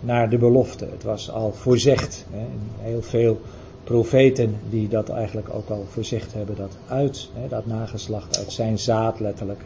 naar 0.00 0.30
de 0.30 0.38
belofte. 0.38 0.86
Het 0.90 1.02
was 1.02 1.30
al 1.30 1.52
voorzegd. 1.52 2.26
heel 2.80 3.02
veel 3.02 3.40
profeten 3.84 4.54
die 4.70 4.88
dat 4.88 5.08
eigenlijk 5.08 5.54
ook 5.54 5.68
al 5.68 5.84
voorzegd 5.88 6.32
hebben, 6.34 6.56
dat 6.56 6.76
uit 6.88 7.28
dat 7.48 7.66
nageslacht, 7.66 8.38
uit 8.38 8.52
zijn 8.52 8.78
zaad 8.78 9.20
letterlijk, 9.20 9.64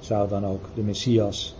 zou 0.00 0.28
dan 0.28 0.46
ook 0.46 0.64
de 0.74 0.82
Messias 0.82 1.54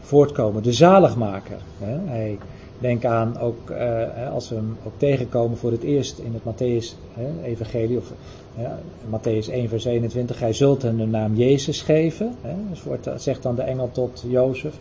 voortkomen. 0.00 0.62
De 0.62 0.72
zaligmaker. 0.72 1.58
Hè. 1.78 1.98
Hij 2.10 2.38
denk 2.78 3.04
aan 3.04 3.38
ook 3.38 3.70
uh, 3.70 4.32
als 4.32 4.48
we 4.48 4.54
hem 4.54 4.76
ook 4.86 4.92
tegenkomen 4.96 5.58
voor 5.58 5.70
het 5.70 5.82
eerst 5.82 6.18
in 6.18 6.34
het 6.34 6.42
Matthäus 6.42 6.96
hè, 7.14 7.44
evangelie 7.44 7.98
of 7.98 8.12
uh, 8.58 8.68
Matthäus 9.10 9.50
1 9.50 9.68
vers 9.68 9.84
21. 9.84 10.38
Hij 10.38 10.52
zult 10.52 10.82
hen 10.82 10.96
de 10.96 11.06
naam 11.06 11.34
Jezus 11.34 11.82
geven. 11.82 12.34
Hè, 12.40 12.54
dus 12.70 12.82
wordt, 12.82 13.08
zegt 13.16 13.42
dan 13.42 13.54
de 13.54 13.62
engel 13.62 13.90
tot 13.92 14.24
Jozef. 14.28 14.74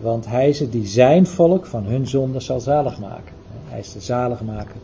Want 0.00 0.26
hij 0.26 0.48
is 0.48 0.60
het 0.60 0.72
die 0.72 0.86
zijn 0.86 1.26
volk 1.26 1.66
van 1.66 1.84
hun 1.84 2.08
zonde 2.08 2.40
zal 2.40 2.60
zalig 2.60 2.98
maken. 2.98 3.32
Hij 3.64 3.78
is 3.78 3.92
de 3.92 4.00
zaligmaker 4.00 4.76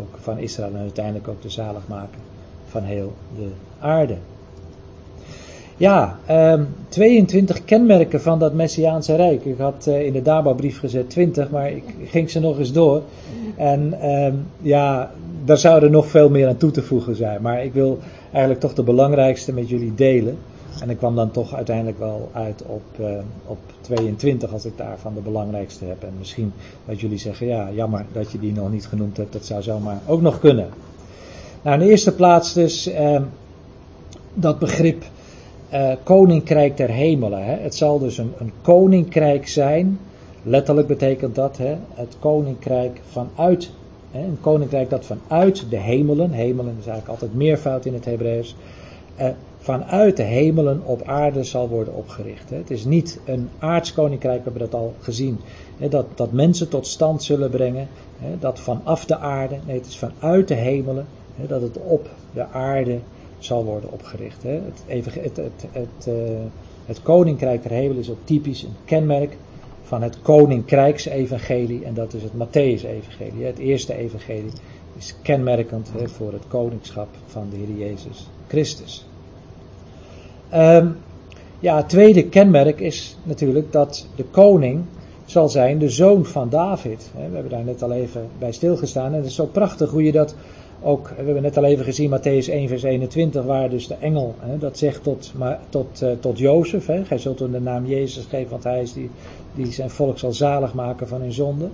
ook 0.00 0.18
van 0.20 0.38
Israël 0.38 0.74
en 0.74 0.80
uiteindelijk 0.80 1.28
ook 1.28 1.42
de 1.42 1.50
zaligmaker 1.50 2.18
van 2.66 2.82
heel 2.82 3.12
de 3.36 3.48
aarde. 3.78 4.16
Ja, 5.78 6.18
eh, 6.26 6.60
22 6.88 7.64
kenmerken 7.64 8.20
van 8.20 8.38
dat 8.38 8.54
Messiaanse 8.54 9.16
Rijk. 9.16 9.44
Ik 9.44 9.58
had 9.58 9.86
uh, 9.88 10.06
in 10.06 10.12
de 10.12 10.22
Daba-brief 10.22 10.78
gezet 10.78 11.10
20, 11.10 11.50
maar 11.50 11.70
ik 11.70 11.84
ging 12.04 12.30
ze 12.30 12.40
nog 12.40 12.58
eens 12.58 12.72
door. 12.72 13.02
En 13.56 13.94
uh, 14.02 14.32
ja, 14.62 15.10
daar 15.44 15.58
zou 15.58 15.82
er 15.82 15.90
nog 15.90 16.06
veel 16.06 16.30
meer 16.30 16.48
aan 16.48 16.56
toe 16.56 16.70
te 16.70 16.82
voegen 16.82 17.16
zijn. 17.16 17.42
Maar 17.42 17.64
ik 17.64 17.72
wil 17.72 17.98
eigenlijk 18.30 18.60
toch 18.60 18.74
de 18.74 18.82
belangrijkste 18.82 19.52
met 19.52 19.68
jullie 19.68 19.94
delen. 19.94 20.38
En 20.80 20.90
ik 20.90 20.96
kwam 20.96 21.14
dan 21.14 21.30
toch 21.30 21.54
uiteindelijk 21.54 21.98
wel 21.98 22.30
uit 22.32 22.62
op, 22.66 22.82
uh, 23.00 23.06
op 23.46 23.58
22 23.80 24.52
als 24.52 24.64
ik 24.64 24.76
daarvan 24.76 25.14
de 25.14 25.20
belangrijkste 25.20 25.84
heb. 25.84 26.02
En 26.02 26.12
misschien 26.18 26.52
dat 26.84 27.00
jullie 27.00 27.18
zeggen, 27.18 27.46
ja, 27.46 27.68
jammer 27.72 28.04
dat 28.12 28.32
je 28.32 28.38
die 28.38 28.52
nog 28.52 28.70
niet 28.70 28.86
genoemd 28.86 29.16
hebt. 29.16 29.32
Dat 29.32 29.44
zou 29.44 29.62
zomaar 29.62 30.00
ook 30.06 30.20
nog 30.20 30.40
kunnen. 30.40 30.68
Nou, 31.62 31.80
in 31.80 31.84
de 31.84 31.90
eerste 31.90 32.14
plaats 32.14 32.52
dus 32.52 32.88
uh, 32.88 33.20
dat 34.34 34.58
begrip 34.58 35.04
uh, 35.72 35.92
koninkrijk 36.02 36.76
der 36.76 36.90
hemelen. 36.90 37.44
Hè. 37.44 37.56
Het 37.56 37.74
zal 37.74 37.98
dus 37.98 38.18
een, 38.18 38.32
een 38.38 38.52
koninkrijk 38.62 39.48
zijn. 39.48 39.98
Letterlijk 40.42 40.86
betekent 40.86 41.34
dat 41.34 41.56
hè, 41.56 41.76
het 41.94 42.16
koninkrijk 42.18 43.00
vanuit. 43.10 43.70
Hè, 44.10 44.20
een 44.20 44.40
koninkrijk 44.40 44.90
dat 44.90 45.04
vanuit 45.04 45.70
de 45.70 45.76
hemelen. 45.76 46.30
Hemelen 46.30 46.76
is 46.78 46.86
eigenlijk 46.86 47.08
altijd 47.08 47.34
meervoud 47.34 47.84
in 47.84 47.94
het 47.94 48.04
Hebreeuws 48.04 48.56
eh, 49.16 49.28
vanuit 49.58 50.16
de 50.16 50.22
hemelen 50.22 50.82
op 50.84 51.02
aarde 51.02 51.44
zal 51.44 51.68
worden 51.68 51.94
opgericht. 51.94 52.50
Het 52.50 52.70
is 52.70 52.84
niet 52.84 53.20
een 53.24 53.48
aardskoninkrijk, 53.58 54.44
we 54.44 54.50
hebben 54.50 54.70
dat 54.70 54.80
al 54.80 54.94
gezien, 55.00 55.38
dat, 55.90 56.06
dat 56.14 56.32
mensen 56.32 56.68
tot 56.68 56.86
stand 56.86 57.22
zullen 57.22 57.50
brengen, 57.50 57.88
dat 58.38 58.60
vanaf 58.60 59.04
de 59.04 59.16
aarde, 59.16 59.56
nee 59.66 59.76
het 59.76 59.86
is 59.86 59.98
vanuit 59.98 60.48
de 60.48 60.54
hemelen, 60.54 61.06
dat 61.46 61.62
het 61.62 61.78
op 61.78 62.08
de 62.34 62.46
aarde 62.48 62.98
zal 63.38 63.64
worden 63.64 63.92
opgericht. 63.92 64.42
Het, 64.42 64.82
het, 64.86 65.14
het, 65.14 65.66
het, 65.72 66.06
eh, 66.06 66.14
het 66.86 67.02
koninkrijk 67.02 67.62
der 67.62 67.72
hemel 67.72 67.96
is 67.96 68.10
ook 68.10 68.24
typisch 68.24 68.62
een 68.62 68.76
kenmerk 68.84 69.36
van 69.82 70.02
het 70.02 70.22
koninkrijksevangelie 70.22 71.84
en 71.84 71.94
dat 71.94 72.14
is 72.14 72.22
het 72.22 72.32
Matthäus-evangelie. 72.32 73.44
Het 73.44 73.58
eerste 73.58 73.94
evangelie 73.94 74.52
is 74.96 75.14
kenmerkend 75.22 75.90
voor 76.04 76.32
het 76.32 76.42
koningschap 76.48 77.08
van 77.26 77.46
de 77.50 77.56
Heer 77.56 77.88
Jezus 77.88 78.28
Christus. 78.48 79.06
Um, 80.54 80.96
ja, 81.60 81.76
het 81.76 81.88
tweede 81.88 82.28
kenmerk 82.28 82.80
is 82.80 83.16
natuurlijk 83.22 83.72
dat 83.72 84.06
de 84.14 84.24
koning 84.24 84.84
zal 85.24 85.48
zijn 85.48 85.78
de 85.78 85.88
zoon 85.88 86.24
van 86.24 86.48
David. 86.48 87.10
We 87.14 87.22
hebben 87.22 87.50
daar 87.50 87.64
net 87.64 87.82
al 87.82 87.92
even 87.92 88.28
bij 88.38 88.52
stilgestaan. 88.52 89.12
En 89.12 89.16
het 89.16 89.26
is 89.26 89.34
zo 89.34 89.46
prachtig 89.46 89.90
hoe 89.90 90.02
je 90.02 90.12
dat 90.12 90.34
ook, 90.82 91.08
we 91.08 91.24
hebben 91.24 91.42
net 91.42 91.56
al 91.56 91.64
even 91.64 91.84
gezien, 91.84 92.10
Matthäus 92.10 92.50
1 92.50 92.68
vers 92.68 92.82
21, 92.82 93.44
waar 93.44 93.70
dus 93.70 93.86
de 93.86 93.94
engel, 94.00 94.34
dat 94.58 94.78
zegt 94.78 95.02
tot, 95.02 95.32
maar, 95.36 95.60
tot, 95.68 96.02
uh, 96.02 96.10
tot 96.20 96.38
Jozef, 96.38 96.86
hè, 96.86 97.04
gij 97.04 97.18
zult 97.18 97.38
hem 97.38 97.52
de 97.52 97.60
naam 97.60 97.86
Jezus 97.86 98.24
geven, 98.24 98.50
want 98.50 98.64
hij 98.64 98.82
is 98.82 98.92
die, 98.92 99.10
die 99.54 99.72
zijn 99.72 99.90
volk 99.90 100.18
zal 100.18 100.32
zalig 100.32 100.74
maken 100.74 101.08
van 101.08 101.20
hun 101.20 101.32
zonde. 101.32 101.68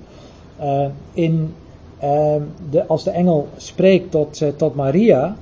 Uh, 0.61 0.87
in, 1.13 1.55
uh, 2.03 2.35
de, 2.71 2.87
als 2.87 3.05
de 3.05 3.11
engel 3.11 3.49
spreekt 3.57 4.11
tot, 4.11 4.43
tot 4.57 4.75
Maria, 4.75 5.37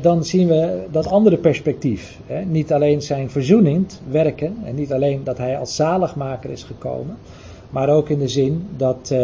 dan 0.00 0.24
zien 0.24 0.48
we 0.48 0.84
dat 0.90 1.06
andere 1.06 1.36
perspectief. 1.36 2.18
Hè? 2.26 2.44
Niet 2.44 2.72
alleen 2.72 3.02
zijn 3.02 3.30
verzoenend 3.30 4.00
werken 4.10 4.56
en 4.64 4.74
niet 4.74 4.92
alleen 4.92 5.24
dat 5.24 5.38
hij 5.38 5.58
als 5.58 5.76
zaligmaker 5.76 6.50
is 6.50 6.62
gekomen, 6.62 7.16
maar 7.70 7.88
ook 7.88 8.08
in 8.08 8.18
de 8.18 8.28
zin 8.28 8.66
dat, 8.76 9.14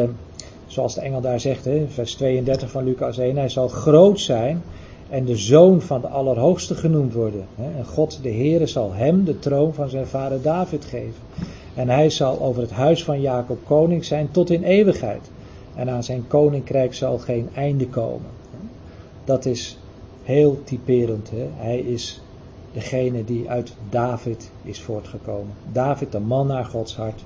zoals 0.67 0.95
de 0.95 1.01
engel 1.01 1.21
daar 1.21 1.41
zegt, 1.41 1.65
hè, 1.65 1.87
vers 1.89 2.15
32 2.15 2.71
van 2.71 2.85
Lucas 2.85 3.19
1, 3.19 3.37
hij 3.37 3.49
zal 3.49 3.69
groot 3.69 4.21
zijn 4.21 4.63
en 5.09 5.25
de 5.25 5.37
zoon 5.37 5.81
van 5.81 6.01
de 6.01 6.09
Allerhoogste 6.09 6.75
genoemd 6.75 7.13
worden. 7.13 7.47
Hè? 7.55 7.79
En 7.79 7.85
God, 7.85 8.19
de 8.23 8.31
Heere, 8.31 8.67
zal 8.67 8.93
hem 8.93 9.25
de 9.25 9.39
troon 9.39 9.75
van 9.75 9.89
zijn 9.89 10.07
vader 10.07 10.43
David 10.43 10.85
geven. 10.85 11.23
En 11.75 11.89
hij 11.89 12.11
zal 12.11 12.41
over 12.41 12.63
het 12.63 12.71
huis 12.71 13.05
van 13.05 13.21
Jacob 13.21 13.59
koning 13.65 14.05
zijn 14.05 14.31
tot 14.31 14.51
in 14.51 14.63
eeuwigheid. 14.63 15.31
En 15.75 15.91
aan 15.91 16.05
zijn 16.05 16.27
koninkrijk 16.29 16.95
zal 16.95 17.19
geen 17.19 17.49
einde 17.55 17.89
komen. 17.89 18.31
Dat 19.25 19.45
is 19.45 19.79
heel 20.23 20.61
typerend. 20.65 21.31
Hè? 21.31 21.47
Hij 21.57 21.79
is 21.79 22.21
degene 22.73 23.25
die 23.25 23.51
uit 23.51 23.75
David 23.91 24.51
is 24.63 24.81
voortgekomen. 24.81 25.55
David, 25.73 26.13
de 26.13 26.21
man 26.21 26.47
naar 26.47 26.65
Gods 26.65 26.97
hart. 26.97 27.25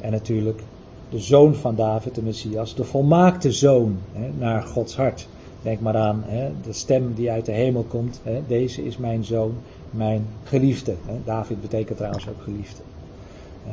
En 0.00 0.10
natuurlijk 0.10 0.62
de 1.10 1.18
zoon 1.18 1.54
van 1.54 1.74
David, 1.74 2.14
de 2.14 2.22
Messias, 2.22 2.74
de 2.74 2.84
volmaakte 2.84 3.52
zoon 3.52 3.98
hè, 4.12 4.28
naar 4.38 4.62
Gods 4.62 4.96
hart. 4.96 5.28
Denk 5.62 5.80
maar 5.80 5.96
aan 5.96 6.22
hè, 6.26 6.50
de 6.66 6.72
stem 6.72 7.14
die 7.14 7.30
uit 7.30 7.46
de 7.46 7.52
hemel 7.52 7.84
komt. 7.88 8.20
Hè, 8.22 8.40
deze 8.46 8.84
is 8.84 8.96
mijn 8.96 9.24
zoon, 9.24 9.52
mijn 9.90 10.26
geliefde. 10.44 10.94
David 11.24 11.60
betekent 11.60 11.96
trouwens 11.96 12.28
ook 12.28 12.42
geliefde. 12.42 12.82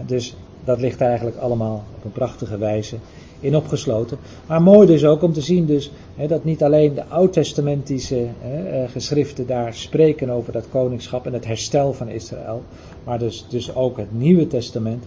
Dus 0.06 0.36
dat 0.63 0.79
ligt 0.79 1.01
eigenlijk 1.01 1.38
allemaal 1.38 1.84
op 1.98 2.06
een 2.06 2.12
prachtige 2.12 2.58
wijze 2.58 2.96
in 3.39 3.56
opgesloten. 3.56 4.17
Maar 4.48 4.62
mooi 4.62 4.88
dus 4.88 5.06
ook 5.06 5.22
om 5.22 5.34
te 5.34 5.41
zien 5.41 5.65
dus, 5.65 5.91
dat 6.27 6.44
niet 6.44 6.63
alleen 6.63 6.94
de 6.94 7.06
oud-testamentische 7.06 8.25
hè, 8.39 8.88
geschriften 8.88 9.48
daar 9.48 9.74
spreken 9.74 10.29
over 10.29 10.53
dat 10.53 10.70
koningschap 10.70 11.25
en 11.25 11.34
het 11.34 11.46
herstel 11.46 11.94
van 11.94 12.10
Israël, 12.10 12.63
maar 13.03 13.20
dus, 13.20 13.46
dus 13.50 13.75
ook 13.75 13.98
het 13.98 14.17
Nieuwe 14.20 14.48
Testament 14.48 15.03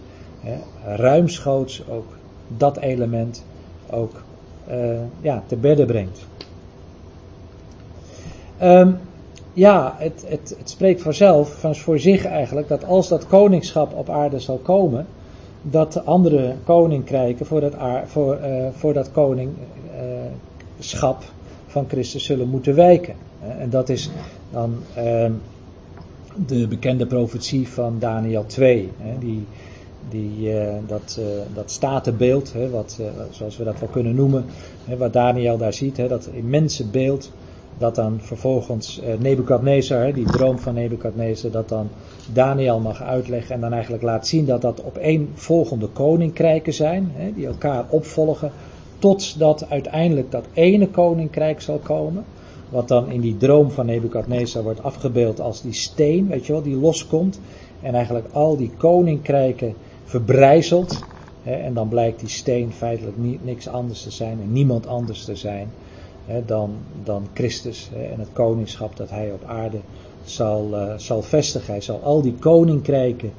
ruimschoots 0.85 1.83
ook 1.89 2.05
dat 2.57 2.77
element 2.77 3.43
ook 3.89 4.23
uh, 4.69 4.99
ja, 5.21 5.43
te 5.47 5.55
bedden 5.55 5.87
brengt. 5.87 6.25
Um, 8.61 8.97
ja, 9.53 9.95
het, 9.97 10.25
het, 10.27 10.55
het 10.57 10.69
spreekt 10.69 11.01
vanzelf, 11.01 11.59
van 11.59 11.75
voor 11.75 11.99
zich 11.99 12.25
eigenlijk, 12.25 12.67
dat 12.67 12.85
als 12.85 13.07
dat 13.07 13.27
koningschap 13.27 13.93
op 13.93 14.09
aarde 14.09 14.39
zal 14.39 14.57
komen, 14.57 15.05
dat 15.61 16.05
andere 16.05 16.55
koninkrijken 16.63 17.45
voor 17.45 17.61
dat, 17.61 17.73
voor, 18.05 18.39
uh, 18.43 18.67
voor 18.71 18.93
dat 18.93 19.11
koningschap 19.11 21.23
van 21.67 21.85
Christus 21.87 22.25
zullen 22.25 22.49
moeten 22.49 22.75
wijken. 22.75 23.15
En 23.59 23.69
dat 23.69 23.89
is 23.89 24.09
dan 24.51 24.75
uh, 24.97 25.25
de 26.47 26.67
bekende 26.67 27.05
profetie 27.05 27.67
van 27.67 27.95
Daniel 27.99 28.45
2. 28.45 28.91
Hè, 28.97 29.17
die, 29.19 29.45
die, 30.09 30.53
uh, 30.53 30.73
dat, 30.87 31.19
dat 31.53 31.71
statenbeeld, 31.71 32.53
hè, 32.53 32.69
wat, 32.69 32.99
zoals 33.29 33.57
we 33.57 33.63
dat 33.63 33.79
wel 33.79 33.89
kunnen 33.89 34.15
noemen, 34.15 34.45
hè, 34.85 34.97
wat 34.97 35.13
Daniel 35.13 35.57
daar 35.57 35.73
ziet, 35.73 35.97
hè, 35.97 36.07
dat 36.07 36.29
immense 36.33 36.87
beeld 36.87 37.31
dat 37.77 37.95
dan 37.95 38.19
vervolgens 38.21 39.01
Nebukadnezar, 39.19 40.13
die 40.13 40.25
droom 40.25 40.59
van 40.59 40.73
Nebukadnezar, 40.73 41.51
dat 41.51 41.69
dan 41.69 41.89
Daniel 42.33 42.79
mag 42.79 43.01
uitleggen 43.01 43.55
en 43.55 43.61
dan 43.61 43.73
eigenlijk 43.73 44.03
laat 44.03 44.27
zien 44.27 44.45
dat 44.45 44.61
dat 44.61 44.81
op 44.81 44.97
één 44.97 45.29
volgende 45.33 45.87
koninkrijken 45.87 46.73
zijn, 46.73 47.11
die 47.35 47.45
elkaar 47.45 47.85
opvolgen, 47.89 48.51
totdat 49.01 49.69
uiteindelijk 49.69 50.31
dat 50.31 50.45
ene 50.53 50.87
koninkrijk 50.87 51.61
zal 51.61 51.77
komen, 51.77 52.23
wat 52.69 52.87
dan 52.87 53.11
in 53.11 53.21
die 53.21 53.37
droom 53.37 53.71
van 53.71 53.85
Nebukadnezar 53.85 54.63
wordt 54.63 54.83
afgebeeld 54.83 55.39
als 55.39 55.61
die 55.61 55.73
steen, 55.73 56.27
weet 56.27 56.45
je 56.45 56.53
wel, 56.53 56.61
die 56.61 56.75
loskomt 56.75 57.39
en 57.81 57.93
eigenlijk 57.93 58.25
al 58.31 58.57
die 58.57 58.71
koninkrijken 58.77 59.73
verbrijzelt. 60.11 61.03
Hè, 61.43 61.53
en 61.53 61.73
dan 61.73 61.87
blijkt 61.87 62.19
die 62.19 62.29
steen 62.29 62.71
feitelijk 62.71 63.17
niet, 63.17 63.45
niks 63.45 63.67
anders 63.67 64.03
te 64.03 64.11
zijn 64.11 64.39
en 64.41 64.51
niemand 64.51 64.87
anders 64.87 65.25
te 65.25 65.35
zijn 65.35 65.71
hè, 66.25 66.45
dan, 66.45 66.75
dan 67.03 67.27
Christus 67.33 67.89
hè, 67.93 68.03
en 68.03 68.19
het 68.19 68.29
koningschap 68.33 68.97
dat 68.97 69.09
hij 69.09 69.31
op 69.31 69.43
aarde 69.45 69.77
zal, 70.23 70.69
uh, 70.71 70.93
zal 70.97 71.21
vestigen. 71.21 71.73
Hij 71.73 71.81
zal 71.81 71.99
al 72.03 72.21
die 72.21 72.33
koninkrijken 72.39 73.31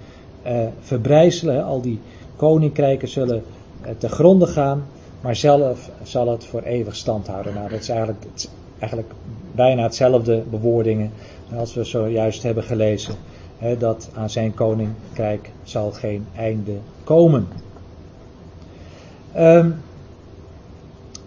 uh, 0.47 0.53
verbrijzelen, 0.81 1.65
al 1.65 1.81
die 1.81 2.01
koninkrijken 2.37 3.09
zullen 3.09 3.43
uh, 3.83 3.89
te 3.99 4.09
gronden 4.09 4.49
gaan, 4.49 4.85
maar 5.21 5.37
zelf 5.37 5.91
zal 6.03 6.29
het 6.29 6.45
voor 6.45 6.63
eeuwig 6.63 6.97
stand 6.97 7.27
houden. 7.27 7.55
Nou, 7.55 7.69
dat 7.69 7.81
is 7.81 7.89
eigenlijk, 7.89 8.25
het, 8.33 8.51
eigenlijk 8.79 9.13
bijna 9.55 9.83
hetzelfde 9.83 10.43
bewoordingen 10.51 11.11
als 11.57 11.75
we 11.75 11.85
zojuist 11.85 12.43
hebben 12.43 12.65
gelezen. 12.65 13.15
Dat 13.79 14.11
aan 14.15 14.31
zijn 14.31 14.55
koninkrijk 14.55 15.51
zal 15.63 15.91
geen 15.91 16.27
einde 16.37 16.77
komen. 17.05 17.47
Um, 19.37 19.75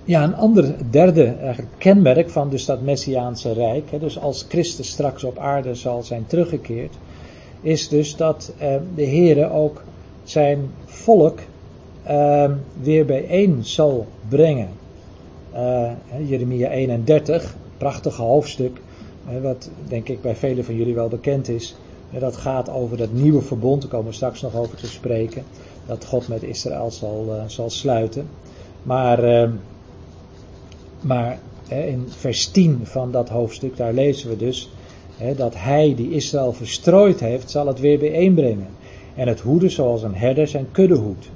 ja, 0.04 0.24
een 0.24 0.36
ander 0.36 0.76
derde 0.90 1.36
kenmerk 1.78 2.30
van 2.30 2.50
dus 2.50 2.66
dat 2.66 2.82
Messiaanse 2.82 3.54
Rijk, 3.54 4.00
dus 4.00 4.20
als 4.20 4.46
Christus 4.50 4.90
straks 4.90 5.24
op 5.24 5.38
aarde 5.38 5.76
zal 5.76 6.04
zijn 6.04 6.26
teruggekeerd, 6.28 6.94
is 7.62 7.88
dus 7.88 8.16
dat 8.16 8.54
eh, 8.58 8.76
de 8.96 9.06
Heere 9.06 9.52
ook 9.52 9.84
zijn 10.24 10.70
volk 10.86 11.40
eh, 12.04 12.52
weer 12.82 13.06
bijeen 13.06 13.60
zal 13.64 14.08
brengen. 14.30 14.70
Uh, 15.54 15.92
Jeremia 16.28 16.70
31, 16.70 17.56
prachtige 17.78 18.22
hoofdstuk, 18.22 18.78
wat 19.42 19.70
denk 19.88 20.10
ik 20.10 20.22
bij 20.22 20.36
velen 20.36 20.66
van 20.66 20.76
jullie 20.76 20.96
wel 20.96 21.08
bekend 21.08 21.50
is. 21.50 21.76
Dat 22.20 22.36
gaat 22.36 22.70
over 22.70 22.98
dat 22.98 23.12
nieuwe 23.12 23.42
verbond, 23.42 23.82
daar 23.82 23.92
komen 23.92 24.08
we 24.08 24.16
straks 24.16 24.42
nog 24.42 24.56
over 24.56 24.78
te 24.78 24.88
spreken, 24.88 25.44
dat 25.86 26.06
God 26.06 26.28
met 26.28 26.44
Israël 26.44 26.92
zal, 26.92 27.26
uh, 27.30 27.44
zal 27.48 27.70
sluiten. 27.70 28.28
Maar 28.84 29.24
ehm, 29.24 29.52
maar 31.06 31.40
in 31.68 32.06
vers 32.08 32.48
10 32.48 32.80
van 32.84 33.12
dat 33.12 33.30
hoofdstuk, 33.30 33.78
daar 33.78 33.94
lezen 33.94 34.30
we 34.30 34.38
dus 34.38 34.70
dat 35.36 35.54
hij 35.58 35.96
die 35.96 36.12
Israël 36.12 36.54
verstrooid 36.54 37.20
heeft, 37.20 37.52
zal 37.52 37.68
het 37.68 37.80
weer 37.80 38.00
bijeenbrengen. 38.00 38.68
En 39.16 39.28
het 39.28 39.40
hoeden 39.40 39.72
zoals 39.72 40.04
een 40.04 40.16
herder 40.16 40.48
zijn 40.48 40.68
kudde 40.72 40.96
hoedt. 40.96 41.30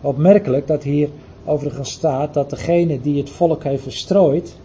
Opmerkelijk 0.00 0.66
dat 0.66 0.82
hier 0.82 1.08
overigens 1.44 1.90
staat 1.90 2.34
dat 2.34 2.50
degene 2.50 3.00
die 3.00 3.18
het 3.18 3.30
volk 3.30 3.64
heeft 3.64 3.82
verstrooid, 3.82 4.56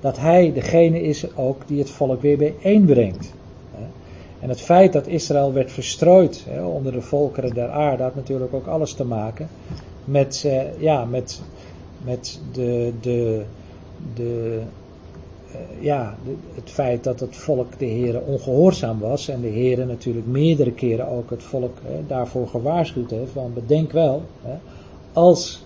dat 0.00 0.18
hij 0.18 0.52
degene 0.52 1.02
is 1.02 1.36
ook 1.36 1.62
die 1.66 1.78
het 1.78 1.90
volk 1.90 2.22
weer 2.22 2.38
bijeenbrengt. 2.38 3.32
En 4.40 4.48
het 4.48 4.60
feit 4.60 4.92
dat 4.92 5.06
Israël 5.06 5.52
werd 5.52 5.72
verstrooid 5.72 6.46
onder 6.64 6.92
de 6.92 7.00
volkeren 7.00 7.54
der 7.54 7.70
aarde 7.70 8.02
had 8.02 8.14
natuurlijk 8.14 8.54
ook 8.54 8.66
alles 8.66 8.92
te 8.92 9.04
maken 9.04 9.48
met, 10.08 10.44
eh, 10.46 10.80
ja, 10.80 11.04
met, 11.04 11.40
met 12.04 12.40
de, 12.52 12.92
de, 13.00 13.42
de, 14.14 14.60
uh, 15.48 15.84
ja, 15.84 16.16
het 16.54 16.70
feit 16.70 17.04
dat 17.04 17.20
het 17.20 17.36
volk 17.36 17.78
de 17.78 17.84
heren 17.84 18.26
ongehoorzaam 18.26 18.98
was. 18.98 19.28
En 19.28 19.40
de 19.40 19.48
heren 19.48 19.86
natuurlijk 19.86 20.26
meerdere 20.26 20.72
keren 20.72 21.08
ook 21.08 21.30
het 21.30 21.42
volk 21.42 21.78
hè, 21.84 22.06
daarvoor 22.06 22.48
gewaarschuwd 22.48 23.10
heeft, 23.10 23.34
want 23.34 23.54
bedenk 23.54 23.92
wel, 23.92 24.22
hè, 24.42 24.54
als 25.12 25.64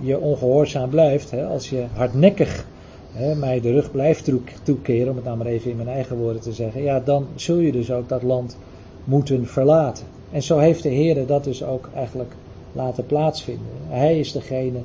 je 0.00 0.18
ongehoorzaam 0.20 0.90
blijft, 0.90 1.30
hè, 1.30 1.46
als 1.46 1.70
je 1.70 1.84
hardnekkig 1.92 2.66
hè, 3.14 3.34
mij 3.34 3.60
de 3.60 3.72
rug 3.72 3.90
blijft 3.90 4.30
toekeren, 4.62 5.08
om 5.08 5.16
het 5.16 5.24
nou 5.24 5.36
maar 5.36 5.46
even 5.46 5.70
in 5.70 5.76
mijn 5.76 5.88
eigen 5.88 6.16
woorden 6.16 6.42
te 6.42 6.52
zeggen, 6.52 6.82
ja, 6.82 7.00
dan 7.00 7.26
zul 7.34 7.58
je 7.58 7.72
dus 7.72 7.90
ook 7.90 8.08
dat 8.08 8.22
land 8.22 8.56
moeten 9.04 9.46
verlaten. 9.46 10.06
En 10.30 10.42
zo 10.42 10.58
heeft 10.58 10.82
de 10.82 10.88
Heer 10.88 11.26
dat 11.26 11.44
dus 11.44 11.64
ook 11.64 11.90
eigenlijk 11.94 12.34
laten 12.72 13.06
plaatsvinden. 13.06 13.66
Hij 13.88 14.18
is 14.18 14.32
degene 14.32 14.78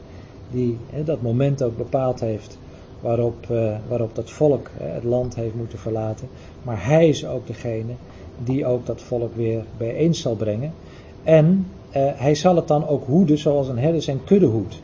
die 0.51 0.77
hè, 0.89 1.03
dat 1.03 1.21
moment 1.21 1.63
ook 1.63 1.77
bepaald 1.77 2.19
heeft 2.19 2.57
waarop, 3.01 3.47
uh, 3.51 3.75
waarop 3.87 4.15
dat 4.15 4.31
volk 4.31 4.69
hè, 4.73 4.87
het 4.87 5.03
land 5.03 5.35
heeft 5.35 5.55
moeten 5.55 5.79
verlaten. 5.79 6.27
Maar 6.63 6.85
hij 6.85 7.09
is 7.09 7.25
ook 7.25 7.47
degene 7.47 7.93
die 8.43 8.65
ook 8.65 8.85
dat 8.85 9.01
volk 9.01 9.35
weer 9.35 9.63
bijeen 9.77 10.15
zal 10.15 10.35
brengen. 10.35 10.73
En 11.23 11.67
uh, 11.95 12.11
hij 12.15 12.35
zal 12.35 12.55
het 12.55 12.67
dan 12.67 12.87
ook 12.87 13.05
hoeden 13.05 13.37
zoals 13.37 13.67
een 13.67 13.79
herder 13.79 14.01
zijn 14.01 14.23
kudde 14.23 14.45
hoedt. 14.45 14.81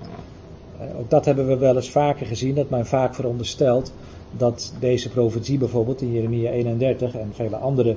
Uh, 0.93 0.99
ook 0.99 1.09
dat 1.09 1.25
hebben 1.25 1.47
we 1.47 1.57
wel 1.57 1.75
eens 1.75 1.89
vaker 1.89 2.25
gezien, 2.25 2.55
dat 2.55 2.69
men 2.69 2.85
vaak 2.85 3.15
veronderstelt 3.15 3.93
dat 4.37 4.73
deze 4.79 5.09
profetie 5.09 5.57
bijvoorbeeld 5.57 6.01
in 6.01 6.11
Jeremia 6.11 6.51
31 6.51 7.15
en 7.15 7.29
vele 7.33 7.55
andere 7.55 7.95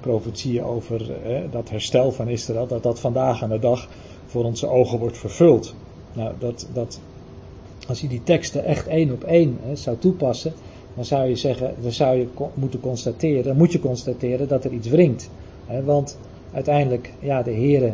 profetieën 0.00 0.64
over 0.64 1.10
dat 1.50 1.70
herstel 1.70 2.12
van 2.12 2.28
Israël, 2.28 2.66
dat 2.66 2.82
dat 2.82 3.00
vandaag 3.00 3.42
aan 3.42 3.48
de 3.48 3.58
dag 3.58 3.88
voor 4.26 4.44
onze 4.44 4.68
ogen 4.68 4.98
wordt 4.98 5.18
vervuld. 5.18 5.74
Nou, 6.12 6.32
dat, 6.38 6.68
dat, 6.72 7.00
als 7.88 8.00
je 8.00 8.08
die 8.08 8.22
teksten 8.22 8.64
echt 8.64 8.86
één 8.86 9.12
op 9.12 9.24
één 9.24 9.58
zou 9.72 9.96
toepassen, 9.98 10.52
dan 10.94 11.04
zou 11.04 11.28
je 11.28 11.36
zeggen, 11.36 11.74
dan 11.80 11.92
zou 11.92 12.16
je 12.18 12.26
moeten 12.54 12.80
constateren, 12.80 13.44
dan 13.44 13.56
moet 13.56 13.72
je 13.72 13.80
constateren 13.80 14.48
dat 14.48 14.64
er 14.64 14.72
iets 14.72 14.88
wringt. 14.88 15.30
Want 15.84 16.18
uiteindelijk, 16.52 17.12
ja, 17.20 17.42
de 17.42 17.52
Heere 17.52 17.92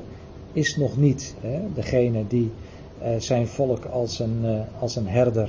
is 0.53 0.77
nog 0.77 0.97
niet 0.97 1.35
degene 1.75 2.25
die 2.29 2.51
zijn 3.19 3.49
volk 3.49 3.85
als 3.85 4.19
een, 4.19 4.41
uh, 4.43 4.61
als 4.79 4.97
een 4.97 5.09
herder 5.09 5.49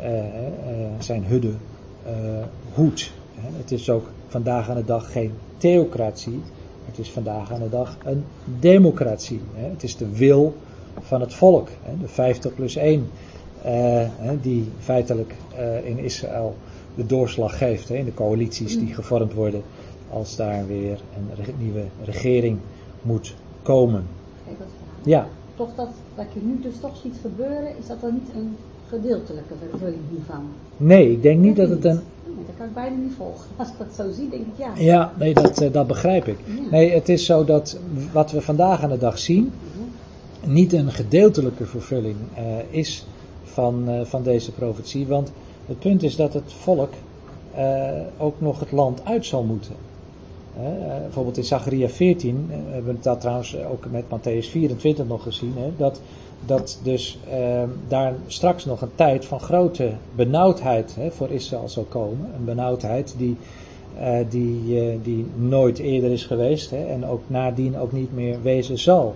uh, 0.00 0.06
zijn 0.98 1.24
hudde 1.24 1.52
hoedt. 2.74 3.12
Het 3.34 3.72
is 3.72 3.90
ook 3.90 4.10
vandaag 4.28 4.70
aan 4.70 4.76
de 4.76 4.84
dag 4.84 5.12
geen 5.12 5.32
theocratie, 5.56 6.40
het 6.86 6.98
is 6.98 7.10
vandaag 7.10 7.52
aan 7.52 7.60
de 7.60 7.68
dag 7.68 7.96
een 8.04 8.24
democratie. 8.60 9.40
Het 9.54 9.82
is 9.82 9.96
de 9.96 10.16
wil 10.16 10.54
van 11.00 11.20
het 11.20 11.34
volk, 11.34 11.68
de 12.00 12.08
50 12.08 12.54
plus 12.54 12.76
1, 12.76 13.10
die 14.40 14.68
feitelijk 14.78 15.34
in 15.84 15.98
Israël 15.98 16.56
de 16.94 17.06
doorslag 17.06 17.58
geeft 17.58 17.90
in 17.90 18.04
de 18.04 18.14
coalities 18.14 18.78
die 18.78 18.94
gevormd 18.94 19.32
worden 19.32 19.62
als 20.10 20.36
daar 20.36 20.66
weer 20.66 21.00
een 21.16 21.54
nieuwe 21.58 21.84
regering 22.04 22.58
moet 23.02 23.34
komen. 23.62 24.06
Ja. 25.02 25.28
Toch 25.58 25.74
dat, 25.74 25.88
dat 26.14 26.26
je 26.34 26.40
nu 26.42 26.60
dus 26.62 26.80
toch 26.80 26.96
ziet 27.02 27.16
gebeuren, 27.20 27.78
is 27.78 27.86
dat 27.86 28.00
dan 28.00 28.14
niet 28.14 28.28
een 28.34 28.56
gedeeltelijke 28.88 29.54
vervulling 29.70 30.02
hiervan? 30.10 30.44
Nee, 30.76 31.12
ik 31.12 31.22
denk 31.22 31.40
niet 31.40 31.56
dat 31.56 31.68
het 31.68 31.84
een... 31.84 32.00
dat 32.46 32.56
kan 32.56 32.66
ik 32.66 32.74
bijna 32.74 32.96
niet 32.96 33.12
volgen. 33.16 33.46
Als 33.56 33.68
ik 33.68 33.74
dat 33.78 33.94
zo 33.94 34.12
zie, 34.12 34.28
denk 34.28 34.42
ik 34.42 34.58
ja. 34.58 34.72
Ja, 34.76 35.12
nee, 35.18 35.34
dat, 35.34 35.68
dat 35.72 35.86
begrijp 35.86 36.26
ik. 36.26 36.38
Nee, 36.70 36.90
het 36.90 37.08
is 37.08 37.24
zo 37.24 37.44
dat 37.44 37.78
wat 38.12 38.30
we 38.30 38.40
vandaag 38.40 38.82
aan 38.82 38.90
de 38.90 38.98
dag 38.98 39.18
zien, 39.18 39.52
niet 40.46 40.72
een 40.72 40.92
gedeeltelijke 40.92 41.66
vervulling 41.66 42.16
uh, 42.38 42.44
is 42.70 43.06
van, 43.42 43.84
uh, 43.88 44.00
van 44.04 44.22
deze 44.22 44.52
profetie. 44.52 45.06
Want 45.06 45.32
het 45.66 45.78
punt 45.78 46.02
is 46.02 46.16
dat 46.16 46.32
het 46.32 46.52
volk 46.52 46.92
uh, 47.56 47.90
ook 48.18 48.40
nog 48.40 48.60
het 48.60 48.72
land 48.72 49.04
uit 49.04 49.26
zal 49.26 49.42
moeten. 49.42 49.74
Uh, 50.58 50.64
bijvoorbeeld 51.02 51.36
in 51.36 51.44
Zacharia 51.44 51.88
14, 51.88 52.48
uh, 52.50 52.56
hebben 52.68 52.94
we 52.94 53.00
dat 53.00 53.20
trouwens 53.20 53.56
ook 53.56 53.84
met 53.90 54.04
Matthäus 54.04 54.50
24 54.50 55.06
nog 55.06 55.22
gezien, 55.22 55.52
hè, 55.56 55.72
dat, 55.76 56.00
dat 56.46 56.80
dus 56.82 57.18
uh, 57.28 57.62
daar 57.88 58.14
straks 58.26 58.64
nog 58.64 58.80
een 58.80 58.94
tijd 58.94 59.24
van 59.24 59.40
grote 59.40 59.90
benauwdheid 60.14 60.94
hè, 60.94 61.10
voor 61.10 61.30
Israël 61.30 61.68
zal 61.68 61.86
komen. 61.88 62.30
Een 62.36 62.44
benauwdheid 62.44 63.14
die, 63.18 63.36
die, 64.28 65.00
die 65.02 65.26
nooit 65.36 65.78
eerder 65.78 66.10
is 66.10 66.24
geweest 66.24 66.70
hè, 66.70 66.84
en 66.84 67.06
ook 67.06 67.22
nadien 67.26 67.78
ook 67.78 67.92
niet 67.92 68.14
meer 68.14 68.42
wezen 68.42 68.78
zal. 68.78 69.14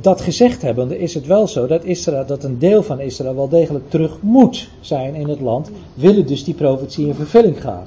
dat 0.00 0.20
gezegd 0.20 0.62
hebbende 0.62 0.98
is 0.98 1.14
het 1.14 1.26
wel 1.26 1.48
zo 1.48 1.66
dat, 1.66 1.84
Israël, 1.84 2.26
dat 2.26 2.44
een 2.44 2.58
deel 2.58 2.82
van 2.82 3.00
Israël 3.00 3.34
wel 3.34 3.48
degelijk 3.48 3.90
terug 3.90 4.18
moet 4.20 4.68
zijn 4.80 5.14
in 5.14 5.28
het 5.28 5.40
land, 5.40 5.70
willen 5.94 6.26
dus 6.26 6.44
die 6.44 6.54
profetie 6.54 7.06
in 7.06 7.14
vervulling 7.14 7.60
gaan. 7.60 7.84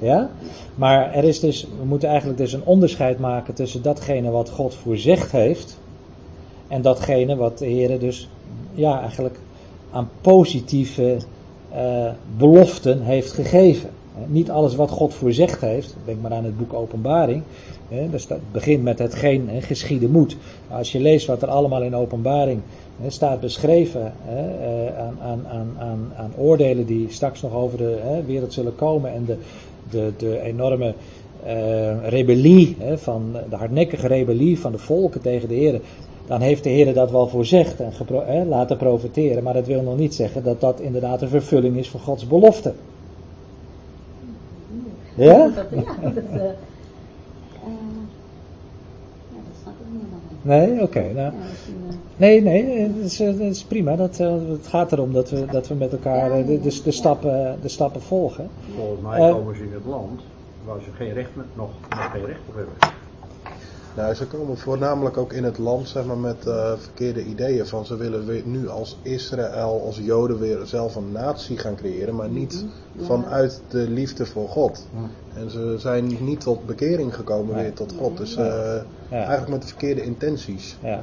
Ja? 0.00 0.30
Maar 0.74 1.14
er 1.14 1.24
is 1.24 1.40
dus, 1.40 1.66
we 1.78 1.84
moeten 1.84 2.08
eigenlijk 2.08 2.38
dus 2.38 2.52
een 2.52 2.64
onderscheid 2.64 3.18
maken 3.18 3.54
tussen 3.54 3.82
datgene 3.82 4.30
wat 4.30 4.50
God 4.50 4.74
voorzegd 4.74 5.32
heeft 5.32 5.78
en 6.68 6.82
datgene 6.82 7.36
wat 7.36 7.58
de 7.58 7.66
Heer 7.66 7.98
dus 7.98 8.28
ja, 8.74 9.00
eigenlijk 9.00 9.38
aan 9.90 10.08
positieve 10.20 11.16
uh, 11.74 12.10
beloften 12.36 13.02
heeft 13.02 13.32
gegeven. 13.32 13.90
Niet 14.26 14.50
alles 14.50 14.74
wat 14.74 14.90
God 14.90 15.14
voorzegd 15.14 15.60
heeft, 15.60 15.96
denk 16.04 16.20
maar 16.20 16.32
aan 16.32 16.44
het 16.44 16.58
boek 16.58 16.72
Openbaring, 16.72 17.42
hè, 17.88 18.10
dat 18.10 18.38
begint 18.52 18.82
met 18.82 18.98
hetgeen 18.98 19.48
hè, 19.48 19.60
geschieden 19.60 20.10
moet. 20.10 20.36
Als 20.68 20.92
je 20.92 21.00
leest 21.00 21.26
wat 21.26 21.42
er 21.42 21.48
allemaal 21.48 21.82
in 21.82 21.94
Openbaring 21.94 22.60
hè, 23.00 23.10
staat 23.10 23.40
beschreven 23.40 24.12
hè, 24.24 24.96
aan, 24.96 25.16
aan, 25.22 25.44
aan, 25.78 26.12
aan, 26.16 26.32
oordelen 26.36 26.86
die 26.86 27.06
straks 27.10 27.42
nog 27.42 27.52
over 27.52 27.78
de 27.78 28.22
wereld 28.26 28.52
zullen 28.52 28.74
komen 28.74 29.12
en 29.12 29.24
de, 29.24 29.36
de, 29.90 30.12
de 30.16 30.40
enorme 30.40 30.94
uh, 31.46 32.08
rebellie, 32.08 32.76
hè, 32.78 32.98
van 32.98 33.36
de 33.50 33.56
hardnekkige 33.56 34.06
rebellie 34.06 34.58
van 34.60 34.72
de 34.72 34.78
volken 34.78 35.20
tegen 35.20 35.48
de 35.48 35.54
Heer, 35.54 35.80
dan 36.26 36.40
heeft 36.40 36.62
de 36.62 36.70
Heer 36.70 36.94
dat 36.94 37.10
wel 37.10 37.28
voorzegd 37.28 37.80
en 37.80 37.92
gepro 37.92 38.22
hè, 38.26 38.44
laten 38.44 38.76
profiteren. 38.76 39.42
Maar 39.42 39.54
dat 39.54 39.66
wil 39.66 39.82
nog 39.82 39.96
niet 39.96 40.14
zeggen 40.14 40.42
dat 40.42 40.60
dat 40.60 40.80
inderdaad 40.80 41.22
een 41.22 41.28
vervulling 41.28 41.76
is 41.76 41.88
van 41.88 42.00
Gods 42.00 42.26
belofte. 42.26 42.72
Ja? 45.14 45.24
Ja, 45.24 45.50
dat, 45.54 45.64
uh, 45.72 46.40
Nee, 50.42 50.72
oké. 50.72 50.82
Okay, 50.82 51.12
nou, 51.12 51.32
nee, 52.20 52.42
nee, 52.42 52.78
het 52.78 52.96
is, 52.96 53.18
het 53.18 53.40
is 53.40 53.64
prima. 53.64 53.96
Dat, 53.96 54.18
het 54.18 54.66
gaat 54.66 54.92
erom 54.92 55.12
dat 55.12 55.30
we, 55.30 55.46
dat 55.46 55.68
we 55.68 55.74
met 55.74 55.92
elkaar 55.92 56.46
de, 56.46 56.60
de, 56.60 56.80
de, 56.84 56.90
stappen, 56.90 57.58
de 57.62 57.68
stappen 57.68 58.02
volgen. 58.02 58.48
Volgens 58.76 59.00
mij 59.00 59.28
uh, 59.28 59.34
komen 59.34 59.56
ze 59.56 59.62
in 59.62 59.72
het 59.72 59.84
land 59.84 60.20
waar 60.64 60.80
ze 60.80 60.90
geen 60.90 61.12
recht, 61.12 61.30
nog, 61.36 61.70
nog 61.90 62.10
geen 62.12 62.24
recht 62.24 62.40
op 62.48 62.54
hebben. 62.54 62.74
Nou, 63.96 64.14
ze 64.14 64.26
komen 64.26 64.58
voornamelijk 64.58 65.16
ook 65.16 65.32
in 65.32 65.44
het 65.44 65.58
land 65.58 65.88
zeg 65.88 66.04
maar, 66.04 66.18
met 66.18 66.46
uh, 66.46 66.72
verkeerde 66.78 67.24
ideeën. 67.24 67.66
Van 67.66 67.86
ze 67.86 67.96
willen 67.96 68.26
weer 68.26 68.42
nu 68.46 68.68
als 68.68 68.98
Israël, 69.02 69.82
als 69.84 69.98
Joden 69.98 70.38
weer 70.38 70.58
zelf 70.64 70.94
een 70.94 71.12
natie 71.12 71.58
gaan 71.58 71.74
creëren. 71.74 72.14
Maar 72.14 72.28
niet 72.28 72.64
ja. 72.92 73.04
vanuit 73.04 73.62
de 73.68 73.88
liefde 73.88 74.26
voor 74.26 74.48
God. 74.48 74.86
Ja. 74.94 75.40
En 75.40 75.50
ze 75.50 75.74
zijn 75.78 76.16
niet 76.20 76.40
tot 76.40 76.66
bekering 76.66 77.14
gekomen 77.14 77.54
weer 77.54 77.72
tot 77.72 77.94
God. 77.98 78.16
Dus 78.16 78.36
uh, 78.36 78.74
eigenlijk 79.10 79.48
met 79.48 79.62
de 79.62 79.68
verkeerde 79.68 80.02
intenties. 80.02 80.76
Ja. 80.82 81.02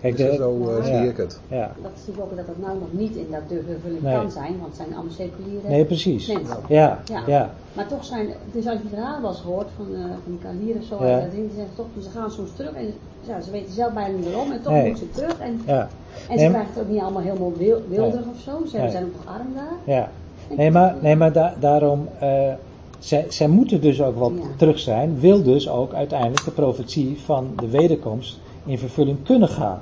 Kijk, 0.00 0.16
dus 0.16 0.30
de, 0.30 0.36
zo 0.36 0.78
uh, 0.78 0.84
zie 0.84 1.08
ik 1.08 1.16
het. 1.16 1.40
Ja. 1.48 1.72
Dat 1.82 1.92
is 1.94 1.98
natuurlijk 2.06 2.30
ook 2.30 2.36
dat 2.36 2.46
het 2.46 2.60
nou 2.60 2.78
nog 2.78 2.88
niet 2.90 3.16
in 3.16 3.26
dat 3.30 3.48
de 3.48 3.62
vervulling 3.66 4.02
nee. 4.02 4.14
kan 4.14 4.30
zijn, 4.30 4.58
want 4.58 4.66
het 4.66 4.76
zijn 4.76 4.94
allemaal 4.94 5.12
seculiere 5.12 5.68
Nee, 5.68 5.84
precies. 5.84 6.32
mensen. 6.32 6.56
Ja, 6.68 7.00
ja. 7.04 7.22
ja. 7.26 7.50
Maar 7.72 7.86
toch 7.86 8.04
zijn, 8.04 8.26
dus 8.52 8.66
als 8.66 8.74
je 8.74 8.80
het 8.82 8.94
verhaal 8.94 9.20
was 9.20 9.40
gehoord 9.40 9.68
van, 9.76 9.86
uh, 9.92 10.00
van 10.00 10.32
die 10.32 10.38
Kalieren 10.38 10.82
zo, 10.82 11.04
ja. 11.04 11.18
en 11.18 11.30
die 11.30 11.50
zeggen 11.54 11.74
toch, 11.76 11.86
ze 12.02 12.10
gaan 12.10 12.30
soms 12.30 12.50
terug 12.56 12.72
en 12.72 12.92
ja, 13.20 13.40
ze 13.40 13.50
weten 13.50 13.72
zelf 13.72 13.92
bijna 13.92 14.16
niet 14.16 14.24
waarom 14.24 14.52
en 14.52 14.62
toch 14.62 14.72
nee. 14.72 14.86
moeten 14.86 15.06
ze 15.06 15.20
terug. 15.20 15.38
En, 15.38 15.60
ja. 15.66 15.88
en 16.28 16.38
ze 16.38 16.44
nee, 16.44 16.48
krijgen 16.48 16.72
het 16.74 16.82
ook 16.82 16.88
niet 16.88 17.00
allemaal 17.00 17.22
helemaal 17.22 17.52
wil, 17.56 17.82
wilder 17.88 18.20
nee. 18.20 18.30
of 18.34 18.40
zo, 18.40 18.66
ze 18.70 18.76
nee. 18.76 18.90
zijn 18.90 19.04
ook 19.04 19.12
nog 19.12 19.34
arm 19.34 19.54
daar. 19.54 19.94
Ja. 19.94 20.10
Nee, 20.56 20.70
maar, 20.70 20.96
nee, 21.00 21.16
maar 21.16 21.32
da 21.32 21.54
daarom, 21.60 22.08
uh, 22.22 22.52
zij, 22.98 23.26
zij 23.28 23.48
moeten 23.48 23.80
dus 23.80 24.02
ook 24.02 24.18
wel 24.18 24.32
terug 24.56 24.78
zijn, 24.78 25.20
wil 25.20 25.42
dus 25.42 25.68
ook 25.68 25.92
uiteindelijk 25.92 26.44
de 26.44 26.50
profetie 26.50 27.18
van 27.24 27.52
de 27.56 27.68
wederkomst 27.68 28.38
in 28.64 28.78
vervulling 28.78 29.24
kunnen 29.24 29.48
gaan. 29.48 29.80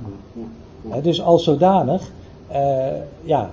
Ja. 0.89 1.01
dus 1.01 1.23
als 1.23 1.45
zodanig, 1.45 2.11
uh, 2.53 2.87
ja, 3.23 3.51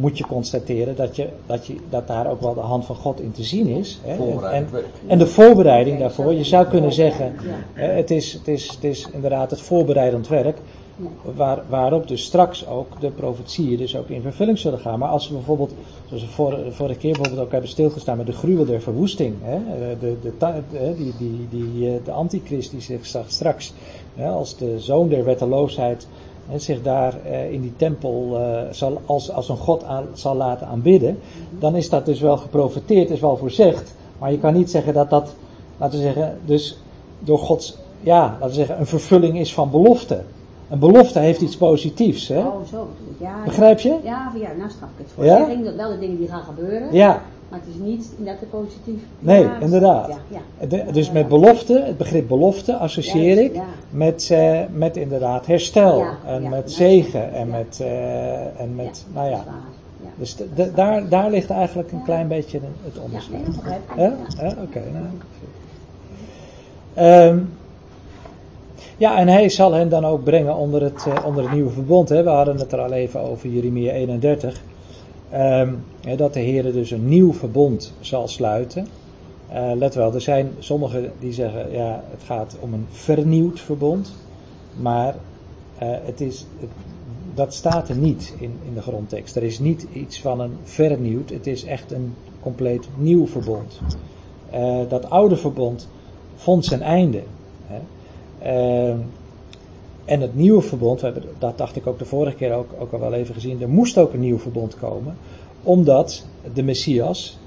moet 0.00 0.18
je 0.18 0.26
constateren 0.26 0.96
dat, 0.96 1.16
je, 1.16 1.28
dat, 1.46 1.66
je, 1.66 1.76
dat 1.90 2.06
daar 2.06 2.30
ook 2.30 2.40
wel 2.40 2.54
de 2.54 2.60
hand 2.60 2.84
van 2.84 2.96
God 2.96 3.20
in 3.20 3.32
te 3.32 3.42
zien 3.42 3.66
is. 3.66 4.00
Hè? 4.04 4.42
En, 4.48 4.68
en 5.06 5.18
de 5.18 5.26
voorbereiding 5.26 5.98
daarvoor, 5.98 6.32
je 6.32 6.44
zou 6.44 6.66
kunnen 6.66 6.92
zeggen, 6.92 7.34
hè, 7.72 7.86
het, 7.86 8.10
is, 8.10 8.32
het, 8.32 8.48
is, 8.48 8.70
het 8.70 8.84
is 8.84 9.08
inderdaad 9.12 9.50
het 9.50 9.60
voorbereidend 9.60 10.28
werk, 10.28 10.58
waar, 11.34 11.62
waarop 11.68 12.08
dus 12.08 12.24
straks 12.24 12.66
ook 12.66 13.00
de 13.00 13.10
profetieën 13.10 13.76
dus 13.76 13.96
ook 13.96 14.08
in 14.08 14.22
vervulling 14.22 14.58
zullen 14.58 14.78
gaan. 14.78 14.98
Maar 14.98 15.08
als 15.08 15.28
we 15.28 15.34
bijvoorbeeld, 15.34 15.72
zoals 16.06 16.22
we 16.22 16.30
vorige, 16.30 16.72
vorige 16.72 16.98
keer 16.98 17.12
bijvoorbeeld 17.12 17.46
ook 17.46 17.52
hebben 17.52 17.70
stilgestaan 17.70 18.16
met 18.16 18.26
de 18.26 18.32
gruwel 18.32 18.64
der 18.64 18.80
verwoesting, 18.80 19.34
hè, 19.42 19.58
de, 19.98 20.16
de, 20.22 20.62
die, 20.96 21.12
die, 21.18 21.48
die, 21.50 22.02
de 22.02 22.12
antichrist 22.12 22.70
die 22.70 22.80
zich 22.80 23.06
straks, 23.26 23.72
hè, 24.14 24.28
als 24.28 24.56
de 24.56 24.80
zoon 24.80 25.08
der 25.08 25.24
wetteloosheid, 25.24 26.08
zich 26.56 26.82
daar 26.82 27.24
eh, 27.24 27.52
in 27.52 27.60
die 27.60 27.72
tempel 27.76 28.30
uh, 28.32 28.60
zal, 28.70 29.00
als, 29.06 29.30
als 29.30 29.48
een 29.48 29.56
god 29.56 29.84
aan, 29.84 30.06
zal 30.12 30.36
laten 30.36 30.66
aanbidden, 30.66 31.18
dan 31.58 31.76
is 31.76 31.88
dat 31.88 32.06
dus 32.06 32.20
wel 32.20 32.36
geprofeteerd, 32.36 33.10
is 33.10 33.20
wel 33.20 33.36
voorzegd. 33.36 33.94
Maar 34.18 34.30
je 34.30 34.38
kan 34.38 34.54
niet 34.54 34.70
zeggen 34.70 34.94
dat 34.94 35.10
dat, 35.10 35.34
laten 35.76 35.98
we 35.98 36.04
zeggen, 36.04 36.38
dus 36.44 36.78
door 37.18 37.38
Gods, 37.38 37.76
ja, 38.00 38.20
laten 38.20 38.48
we 38.48 38.54
zeggen, 38.54 38.78
een 38.78 38.86
vervulling 38.86 39.38
is 39.38 39.54
van 39.54 39.70
belofte. 39.70 40.22
Een 40.70 40.78
belofte 40.78 41.18
heeft 41.18 41.40
iets 41.40 41.56
positiefs, 41.56 42.28
hè? 42.28 42.38
Oh, 42.38 42.64
zo. 42.70 42.88
Ja, 43.20 43.34
Begrijp 43.44 43.78
je? 43.80 43.96
Ja, 44.04 44.32
ja, 44.34 44.48
nou 44.58 44.70
snap 44.70 44.88
ik 44.96 45.04
het. 45.04 45.06
Voor 45.14 45.24
Ja? 45.24 45.38
dat 45.64 45.74
wel 45.74 45.90
de 45.90 45.98
dingen 45.98 46.16
die 46.18 46.28
gaan 46.28 46.42
gebeuren. 46.42 46.88
Ja, 46.94 47.22
Maar 47.48 47.58
het 47.58 47.68
is 47.74 47.80
niet 47.80 48.12
net 48.16 48.40
de 48.40 48.46
positief. 48.46 49.00
nee, 49.18 49.42
Ja, 49.42 49.58
inderdaad. 49.60 50.08
Ja, 50.08 50.40
ja. 50.60 50.66
De- 50.66 50.92
dus 50.92 51.10
met 51.10 51.28
belofte, 51.28 51.82
het 51.86 51.96
begrip 51.96 52.28
belofte 52.28 52.76
associeer 52.76 53.38
ik 53.38 53.60
met, 53.90 54.28
eh, 54.30 54.60
met 54.72 54.96
inderdaad 54.96 55.46
herstel 55.46 56.04
en 56.26 56.48
met 56.48 56.72
zegen 56.72 57.32
en 57.32 57.48
met, 57.50 57.78
eh, 57.80 58.60
en 58.60 58.74
met 58.74 59.04
Ja, 59.14 59.20
nou 59.20 59.30
dat 59.30 59.38
ja. 59.46 60.08
Dus 60.16 60.36
de- 60.36 60.48
de- 60.54 60.72
daar, 60.74 61.08
daar 61.08 61.30
ligt 61.30 61.50
eigenlijk 61.50 61.92
een 61.92 62.02
klein 62.04 62.28
beetje 62.28 62.60
het 62.84 62.98
onderscheid. 62.98 63.36
nee, 63.36 63.44
dat 63.46 63.56
begrijp 63.56 63.80
ik. 63.90 63.96
Ja? 63.96 64.12
Ja, 64.46 64.54
oké. 64.62 64.82
nou. 64.92 65.06
Ehm, 66.94 67.38
ja, 68.98 69.18
en 69.18 69.28
hij 69.28 69.48
zal 69.48 69.72
hen 69.72 69.88
dan 69.88 70.04
ook 70.04 70.24
brengen 70.24 70.56
onder 70.56 70.82
het, 70.82 71.06
eh, 71.06 71.24
onder 71.26 71.52
nieuwe 71.52 71.70
verbond. 71.70 72.08
Hè. 72.08 72.22
We 72.22 72.30
hadden 72.30 72.58
het 72.58 72.72
er 72.72 72.80
al 72.80 72.92
even 72.92 73.20
over 73.20 73.48
Jeremia 73.48 73.92
31. 73.92 74.62
Ehm, 75.30 75.72
dat 76.16 76.34
de 76.34 76.40
Heer 76.40 76.72
dus 76.72 76.90
een 76.90 77.08
nieuw 77.08 77.32
verbond 77.32 77.92
zal 78.00 78.28
sluiten. 78.28 78.86
Eh, 79.48 79.70
let 79.74 79.94
wel, 79.94 80.14
er 80.14 80.20
zijn 80.20 80.50
sommigen 80.58 81.12
die 81.18 81.32
zeggen, 81.32 81.72
ja, 81.72 82.02
het 82.10 82.22
gaat 82.22 82.56
om 82.60 82.72
een 82.72 82.86
vernieuwd 82.90 83.60
verbond. 83.60 84.14
Maar 84.80 85.14
eh, 85.78 85.88
het 85.90 86.20
is, 86.20 86.46
dat 87.34 87.54
staat 87.54 87.88
er 87.88 87.96
niet 87.96 88.34
in, 88.38 88.52
in 88.66 88.74
de 88.74 88.82
grondtekst. 88.82 89.36
Er 89.36 89.42
is 89.42 89.58
niet 89.58 89.86
iets 89.92 90.20
van 90.20 90.40
een 90.40 90.56
vernieuwd, 90.62 91.30
het 91.30 91.46
is 91.46 91.64
echt 91.64 91.92
een 91.92 92.14
compleet 92.40 92.88
nieuw 92.96 93.26
verbond. 93.26 93.80
Dat 94.88 95.10
oude 95.10 95.36
verbond 95.36 95.88
vond 96.34 96.64
zijn 96.64 96.82
einde. 96.82 97.22
Hè. 98.38 98.88
Eh, 98.90 98.96
en 100.04 100.20
het 100.20 100.36
nieuwe 100.36 100.62
verbond, 100.62 101.02
dat 101.38 101.58
dacht 101.58 101.76
ik 101.76 101.86
ook 101.86 101.98
de 101.98 102.04
vorige 102.04 102.36
keer 102.36 102.52
ook, 102.52 102.68
ook 102.78 102.92
al 102.92 102.98
wel 103.00 103.12
even 103.12 103.34
gezien, 103.34 103.62
er 103.62 103.68
moest 103.68 103.98
ook 103.98 104.12
een 104.12 104.20
nieuw 104.20 104.38
verbond 104.38 104.76
komen, 104.76 105.16
omdat 105.62 106.26
de 106.54 106.62
Messias, 106.62 107.38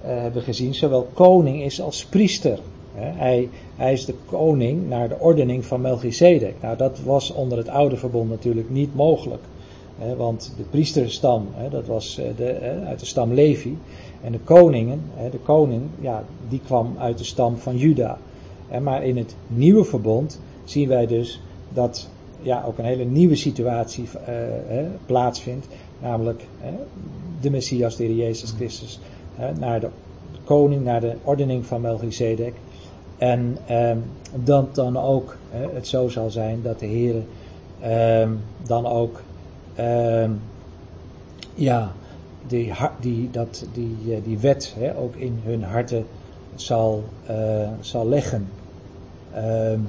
eh, 0.00 0.20
hebben 0.20 0.42
gezien, 0.42 0.74
zowel 0.74 1.06
koning 1.12 1.62
is 1.62 1.80
als 1.80 2.04
priester. 2.04 2.58
Hij, 2.96 3.48
hij 3.76 3.92
is 3.92 4.04
de 4.04 4.14
koning 4.26 4.88
naar 4.88 5.08
de 5.08 5.18
ordening 5.18 5.64
van 5.64 5.80
Melchizedek. 5.80 6.54
Nou, 6.60 6.76
dat 6.76 7.00
was 7.04 7.32
onder 7.32 7.58
het 7.58 7.68
oude 7.68 7.96
verbond 7.96 8.30
natuurlijk 8.30 8.70
niet 8.70 8.94
mogelijk. 8.94 9.42
Want 10.16 10.52
de 10.56 10.62
priesterstam, 10.62 11.48
dat 11.70 11.86
was 11.86 12.18
eh, 12.18 12.26
de, 12.36 12.82
uit 12.86 13.00
de 13.00 13.06
stam 13.06 13.32
Levi. 13.32 13.78
En 14.22 14.32
de 14.32 14.38
koningen, 14.38 15.02
de 15.30 15.38
koning, 15.38 15.82
ja, 16.00 16.24
die 16.48 16.60
kwam 16.64 16.94
uit 16.98 17.18
de 17.18 17.24
stam 17.24 17.56
van 17.56 17.76
Juda. 17.76 18.18
Maar 18.82 19.04
in 19.04 19.16
het 19.16 19.36
nieuwe 19.46 19.84
verbond 19.84 20.40
zien 20.64 20.88
wij 20.88 21.06
dus 21.06 21.40
dat 21.68 22.08
ja, 22.42 22.62
ook 22.66 22.78
een 22.78 22.84
hele 22.84 23.04
nieuwe 23.04 23.34
situatie 23.34 24.08
eh, 24.24 24.34
plaatsvindt. 25.06 25.66
Namelijk 25.98 26.46
de 27.40 27.50
Messias, 27.50 27.96
de 27.96 28.04
Heer 28.04 28.14
Jezus 28.14 28.50
Christus, 28.50 29.00
naar 29.58 29.80
de 29.80 29.88
koning, 30.44 30.84
naar 30.84 31.00
de 31.00 31.14
ordening 31.22 31.66
van 31.66 31.80
Melchizedek. 31.80 32.54
En 33.18 33.56
ehm, 33.66 33.98
dat 34.44 34.74
dan 34.74 34.96
ook 34.96 35.36
het 35.50 35.86
zo 35.86 36.08
zal 36.08 36.30
zijn 36.30 36.62
dat 36.62 36.78
de 36.78 36.86
Heer 36.86 37.14
ehm, 37.80 38.30
dan 38.62 38.86
ook 38.86 39.22
ehm, 39.74 40.30
ja, 41.54 41.92
die, 42.46 42.72
die, 43.00 43.30
dat, 43.30 43.66
die, 43.72 44.14
eh, 44.14 44.24
die 44.24 44.38
wet 44.38 44.74
ook 44.96 45.14
in 45.16 45.40
hun 45.44 45.62
harten 45.62 46.06
zal, 46.54 47.04
eh, 47.26 47.68
zal 47.80 48.08
leggen. 48.08 48.48
Ehm, 49.34 49.80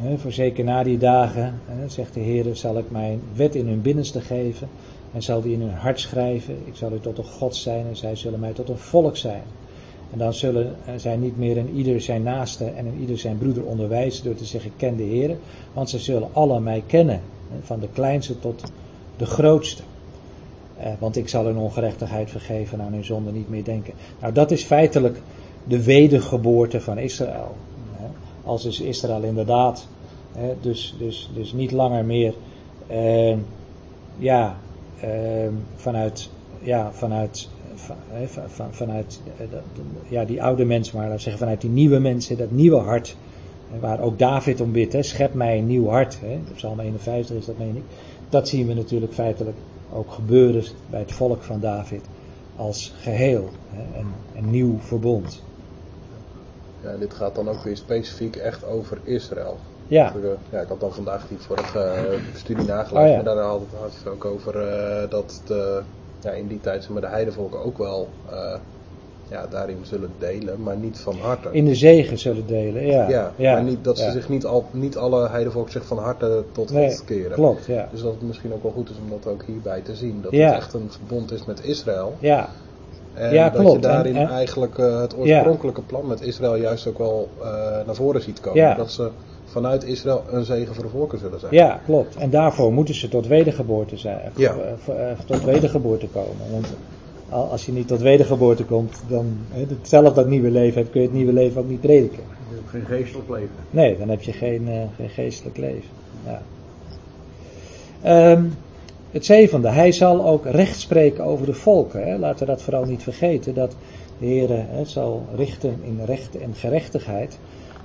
hè, 0.00 0.18
voor 0.18 0.32
zeker 0.32 0.64
na 0.64 0.82
die 0.82 0.98
dagen, 0.98 1.60
zegt 1.86 2.14
de 2.14 2.20
Heer, 2.20 2.56
zal 2.56 2.78
ik 2.78 2.90
mijn 2.90 3.20
wet 3.34 3.54
in 3.54 3.66
hun 3.66 3.82
binnenste 3.82 4.20
geven 4.20 4.68
en 5.12 5.22
zal 5.22 5.40
die 5.40 5.52
in 5.52 5.60
hun 5.60 5.74
hart 5.74 6.00
schrijven. 6.00 6.56
Ik 6.64 6.76
zal 6.76 6.92
u 6.92 7.00
tot 7.00 7.18
een 7.18 7.24
God 7.24 7.56
zijn 7.56 7.86
en 7.86 7.96
zij 7.96 8.16
zullen 8.16 8.40
mij 8.40 8.52
tot 8.52 8.68
een 8.68 8.78
volk 8.78 9.16
zijn. 9.16 9.42
En 10.12 10.18
dan 10.18 10.34
zullen 10.34 10.74
eh, 10.84 10.94
zij 10.96 11.16
niet 11.16 11.38
meer 11.38 11.56
een 11.56 11.74
ieder 11.74 12.00
zijn 12.00 12.22
naaste 12.22 12.64
en 12.64 12.86
een 12.86 13.00
ieder 13.00 13.18
zijn 13.18 13.38
broeder 13.38 13.64
onderwijzen 13.64 14.24
door 14.24 14.34
te 14.34 14.44
zeggen, 14.44 14.70
ken 14.76 14.96
de 14.96 15.02
Heer. 15.02 15.36
Want 15.72 15.90
ze 15.90 15.98
zullen 15.98 16.28
alle 16.32 16.60
mij 16.60 16.82
kennen, 16.86 17.20
van 17.62 17.80
de 17.80 17.88
kleinste 17.92 18.38
tot 18.38 18.62
de 19.16 19.26
grootste. 19.26 19.82
Eh, 20.78 20.92
want 20.98 21.16
ik 21.16 21.28
zal 21.28 21.44
hun 21.44 21.56
ongerechtigheid 21.56 22.30
vergeven 22.30 22.78
en 22.78 22.86
aan 22.86 22.92
hun 22.92 23.04
zonde 23.04 23.32
niet 23.32 23.48
meer 23.48 23.64
denken. 23.64 23.94
Nou, 24.20 24.32
dat 24.32 24.50
is 24.50 24.64
feitelijk 24.64 25.20
de 25.64 25.82
wedergeboorte 25.82 26.80
van 26.80 26.98
Israël. 26.98 27.54
Als 28.46 28.64
is 28.64 28.80
Israël 28.80 29.22
inderdaad 29.22 29.88
hè, 30.32 30.54
dus, 30.60 30.94
dus, 30.98 31.30
dus 31.34 31.52
niet 31.52 31.72
langer 31.72 32.04
meer 32.04 32.34
eh, 32.86 33.36
ja, 34.18 34.56
eh, 35.00 35.48
vanuit, 35.74 36.30
ja, 36.62 36.92
vanuit, 36.92 37.48
van, 38.46 38.74
vanuit 38.74 39.20
eh, 39.38 39.46
ja, 40.08 40.24
die 40.24 40.42
oude 40.42 40.64
mens, 40.64 40.92
maar 40.92 41.04
laten 41.04 41.20
zeggen 41.20 41.42
vanuit 41.42 41.60
die 41.60 41.70
nieuwe 41.70 41.98
mensen, 41.98 42.36
dat 42.36 42.50
nieuwe 42.50 42.80
hart. 42.80 43.16
Waar 43.80 44.00
ook 44.00 44.18
David 44.18 44.60
om 44.60 44.72
bidt, 44.72 44.92
hè, 44.92 45.02
schep 45.02 45.34
mij 45.34 45.58
een 45.58 45.66
nieuw 45.66 45.86
hart. 45.88 46.18
Hè. 46.20 46.38
Psalm 46.54 46.80
51 46.80 47.36
is 47.36 47.44
dat, 47.44 47.58
meen 47.58 47.76
ik. 47.76 47.82
Dat 48.28 48.48
zien 48.48 48.66
we 48.66 48.74
natuurlijk 48.74 49.12
feitelijk 49.12 49.56
ook 49.92 50.12
gebeuren 50.12 50.64
bij 50.90 51.00
het 51.00 51.12
volk 51.12 51.42
van 51.42 51.60
David 51.60 52.04
als 52.56 52.94
geheel. 53.00 53.48
Hè, 53.70 53.98
een, 53.98 54.06
een 54.36 54.50
nieuw 54.50 54.78
verbond. 54.78 55.42
Ja, 56.86 56.96
dit 56.98 57.14
gaat 57.14 57.34
dan 57.34 57.48
ook 57.48 57.62
weer 57.62 57.76
specifiek 57.76 58.36
echt 58.36 58.64
over 58.64 58.98
Israël. 59.04 59.58
Ja, 59.88 60.12
ja, 60.50 60.60
ik 60.60 60.68
had 60.68 60.80
dan 60.80 60.92
vandaag 60.92 61.28
die 61.28 61.38
vorige 61.38 61.78
eh, 61.78 62.18
studie 62.34 62.64
nageluisterd, 62.64 63.20
Oh 63.20 63.26
ja. 63.26 63.34
daarna 63.34 63.50
had 63.50 63.60
het, 63.60 63.94
het 64.04 64.12
ook 64.12 64.24
over 64.24 64.68
eh, 64.68 65.10
dat 65.10 65.42
de, 65.46 65.82
ja, 66.20 66.30
in 66.30 66.46
die 66.46 66.60
tijd 66.60 66.88
maar, 66.88 67.00
de 67.00 67.06
heidevolken 67.06 67.64
ook 67.64 67.78
wel 67.78 68.08
eh, 68.30 68.54
ja, 69.30 69.46
daarin 69.46 69.78
zullen 69.82 70.10
delen, 70.18 70.62
maar 70.62 70.76
niet 70.76 70.98
van 70.98 71.16
harte. 71.16 71.48
in 71.52 71.64
de 71.64 71.74
zegen 71.74 72.18
zullen 72.18 72.46
delen. 72.46 72.86
Ja, 72.86 73.08
ja, 73.08 73.32
ja, 73.36 73.52
maar 73.52 73.62
niet, 73.62 73.84
dat 73.84 73.98
ze 73.98 74.10
zich 74.10 74.28
niet, 74.28 74.44
al, 74.44 74.64
niet 74.70 74.96
alle 74.96 75.28
heidevolken 75.28 75.72
zich 75.72 75.84
van 75.84 75.98
harte 75.98 76.44
tot 76.52 76.70
Nee, 76.70 76.90
God 76.90 77.04
keren. 77.04 77.32
Klopt, 77.32 77.66
ja. 77.66 77.88
Dus 77.90 78.02
dat 78.02 78.12
het 78.12 78.22
misschien 78.22 78.52
ook 78.52 78.62
wel 78.62 78.72
goed 78.72 78.90
is 78.90 78.96
om 79.04 79.10
dat 79.10 79.32
ook 79.32 79.44
hierbij 79.44 79.80
te 79.80 79.94
zien. 79.94 80.22
Dat 80.22 80.32
het 80.32 80.40
echt 80.40 80.74
een 80.74 80.90
verbond 80.90 81.32
is 81.32 81.44
met 81.44 81.64
Israël. 81.64 82.16
Ja, 82.18 82.48
En 83.16 83.32
Ja, 83.32 83.50
dat 83.50 83.60
klopt. 83.60 83.74
je 83.82 83.88
daarin 83.88 84.16
En- 84.16 84.22
en- 84.26 84.34
eigenlijk 84.34 84.78
eh, 84.78 85.00
het 85.00 85.16
oorspronkelijke 85.18 85.82
plan 85.82 86.06
met 86.06 86.20
Israël 86.20 86.56
juist 86.56 86.86
ook 86.86 86.98
wel 86.98 87.28
eh, 87.42 87.46
naar 87.86 87.94
voren 87.94 88.22
ziet 88.22 88.40
komen. 88.40 88.60
Ja. 88.62 88.74
Dat 88.74 88.90
ze 88.92 89.08
vanuit 89.44 89.84
Israël 89.84 90.22
een 90.30 90.44
zegen 90.44 90.74
voor 90.74 90.84
de 90.84 90.90
volken 90.90 91.18
zullen 91.18 91.40
zijn. 91.40 91.54
ja, 91.54 91.80
klopt. 91.84 92.16
En 92.16 92.30
daarvoor 92.30 92.72
moeten 92.72 92.94
ze 92.94 93.08
tot 93.08 93.26
wedergeboorte 93.26 93.96
zijn. 93.96 94.20
Ja. 94.36 94.50
eh, 94.50 94.56
voor- 94.78 94.94
tot 95.26 95.44
wedergeboorte 95.44 96.06
komen. 96.08 96.50
Want 96.50 96.66
al- 97.28 97.50
als 97.50 97.66
je 97.66 97.72
niet 97.72 97.88
tot 97.88 98.00
wedergeboorte 98.00 98.64
komt, 98.64 99.00
dan 99.08 99.36
hè, 99.52 99.60
hetzelfde 99.68 100.12
dat 100.14 100.28
nieuwe 100.28 100.50
leven 100.50 100.78
hebt, 100.80 100.90
kun 100.90 101.00
je 101.00 101.06
het 101.06 101.16
nieuwe 101.16 101.32
leven 101.32 101.60
ook 101.60 101.68
niet 101.68 101.80
prediken. 101.80 102.22
Je 102.48 102.54
hebt 102.54 102.70
geen 102.70 102.96
geestelijk 102.98 103.28
leven. 103.28 103.50
Nee, 103.70 103.98
dan 103.98 104.08
heb 104.08 104.22
je 104.22 104.32
geen, 104.32 104.68
eh, 104.68 104.80
geen 104.96 105.08
geestelijk 105.08 105.56
leven. 105.56 105.90
Ja. 106.26 106.42
Ehm, 108.02 108.44
het 109.10 109.24
zevende, 109.24 109.68
hij 109.68 109.92
zal 109.92 110.26
ook 110.26 110.46
recht 110.46 110.80
spreken 110.80 111.24
over 111.24 111.46
de 111.46 111.54
volken. 111.54 112.08
Hè. 112.08 112.18
Laten 112.18 112.46
we 112.46 112.52
dat 112.52 112.62
vooral 112.62 112.84
niet 112.84 113.02
vergeten, 113.02 113.54
dat 113.54 113.76
de 114.18 114.26
Heer 114.26 114.66
zal 114.84 115.22
richten 115.36 115.78
in 115.82 116.00
recht 116.04 116.38
en 116.38 116.54
gerechtigheid. 116.54 117.38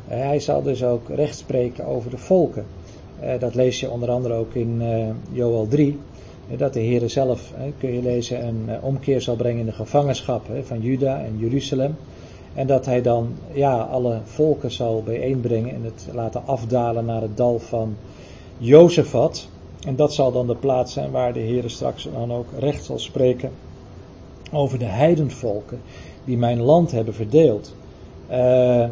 Eh, 0.07 0.19
hij 0.19 0.39
zal 0.39 0.61
dus 0.61 0.83
ook 0.83 1.09
recht 1.09 1.37
spreken 1.37 1.85
over 1.85 2.09
de 2.09 2.17
volken. 2.17 2.65
Eh, 3.21 3.39
dat 3.39 3.55
lees 3.55 3.79
je 3.79 3.89
onder 3.89 4.09
andere 4.09 4.33
ook 4.33 4.53
in 4.53 4.81
eh 4.81 5.07
Joel 5.31 5.67
3. 5.67 5.99
eh, 6.51 6.57
dat 6.57 6.73
de 6.73 6.79
Heer 6.79 7.09
zelf, 7.09 7.53
kun 7.77 7.93
je 7.93 8.01
lezen, 8.01 8.47
een 8.47 8.63
eh, 8.67 8.83
omkeer 8.83 9.21
zal 9.21 9.35
brengen 9.35 9.59
in 9.59 9.65
de 9.65 9.71
gevangenschap 9.71 10.45
van 10.63 10.81
Juda 10.81 11.23
en 11.23 11.37
Jeruzalem. 11.37 11.95
En 12.53 12.67
dat 12.67 12.85
hij 12.85 13.01
dan 13.01 13.33
ja, 13.53 13.77
alle 13.77 14.19
volken 14.23 14.71
zal 14.71 15.03
bijeenbrengen 15.03 15.73
en 15.73 15.83
het 15.83 16.07
laten 16.13 16.45
afdalen 16.45 17.05
naar 17.05 17.21
het 17.21 17.37
dal 17.37 17.59
van 17.59 17.95
Jozefat. 18.57 19.47
En 19.85 19.95
dat 19.95 20.13
zal 20.13 20.31
dan 20.31 20.47
de 20.47 20.55
plaats 20.55 20.93
zijn 20.93 21.11
waar 21.11 21.33
de 21.33 21.39
Heer 21.39 21.69
straks 21.69 22.07
dan 22.13 22.33
ook 22.33 22.47
recht 22.59 22.85
zal 22.85 22.99
spreken 22.99 23.51
over 24.51 24.79
de 24.79 24.85
heidenvolken 24.85 25.81
die 26.25 26.37
mijn 26.37 26.61
land 26.61 26.91
hebben 26.91 27.13
verdeeld. 27.13 27.75
Eh, 28.27 28.85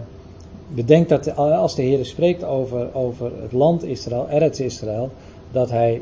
bedenk 0.68 1.10
dat 1.10 1.36
als 1.36 1.76
de 1.76 1.82
Heer 1.82 2.06
spreekt 2.06 2.44
over, 2.44 2.94
over 2.94 3.32
het 3.42 3.52
land 3.52 3.84
Israël, 3.84 4.28
Eretz 4.30 4.60
Israël, 4.60 5.10
dat 5.52 5.70
hij 5.70 6.02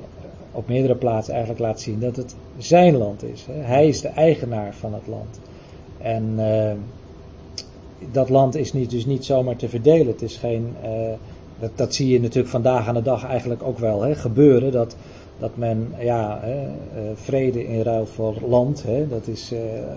op 0.52 0.68
meerdere 0.68 0.96
plaatsen 0.96 1.34
eigenlijk 1.34 1.64
laat 1.64 1.82
zien 1.82 2.00
dat 2.00 2.16
het 2.16 2.36
zijn 2.58 2.98
land 2.98 3.24
is. 3.24 3.46
Hij 3.50 3.88
is 3.88 4.02
de 4.02 4.08
eigenaar 4.08 4.74
van 4.74 4.94
het 4.94 5.08
land. 5.08 5.40
En 5.98 6.34
eh, 6.38 6.76
dat 8.12 8.30
land 8.30 8.56
is 8.56 8.74
niet, 8.74 8.90
dus 8.90 9.06
niet 9.06 9.26
zomaar 9.26 9.56
te 9.56 9.70
verdelen. 9.70 10.08
Het 10.08 10.22
is 10.22 10.38
geen, 10.38 10.76
eh, 10.82 11.14
dat, 11.60 11.72
dat 11.76 11.94
zie 11.94 12.08
je 12.10 12.20
natuurlijk 12.20 12.50
vandaag 12.50 12.88
aan 12.88 12.94
de 12.94 13.02
dag 13.02 13.26
eigenlijk 13.26 13.64
ook 13.64 13.80
wel 13.80 14.02
hè, 14.02 14.16
gebeuren. 14.16 14.72
Dat 14.72 14.96
dat 15.40 15.58
men 15.58 15.94
ja, 16.00 16.40
hè, 16.42 16.68
vrede 17.16 17.68
in 17.68 17.82
ruil 17.82 18.06
voor 18.06 18.36
land, 18.48 18.84
hè, 18.84 19.08
dat 19.08 19.28
is 19.28 19.52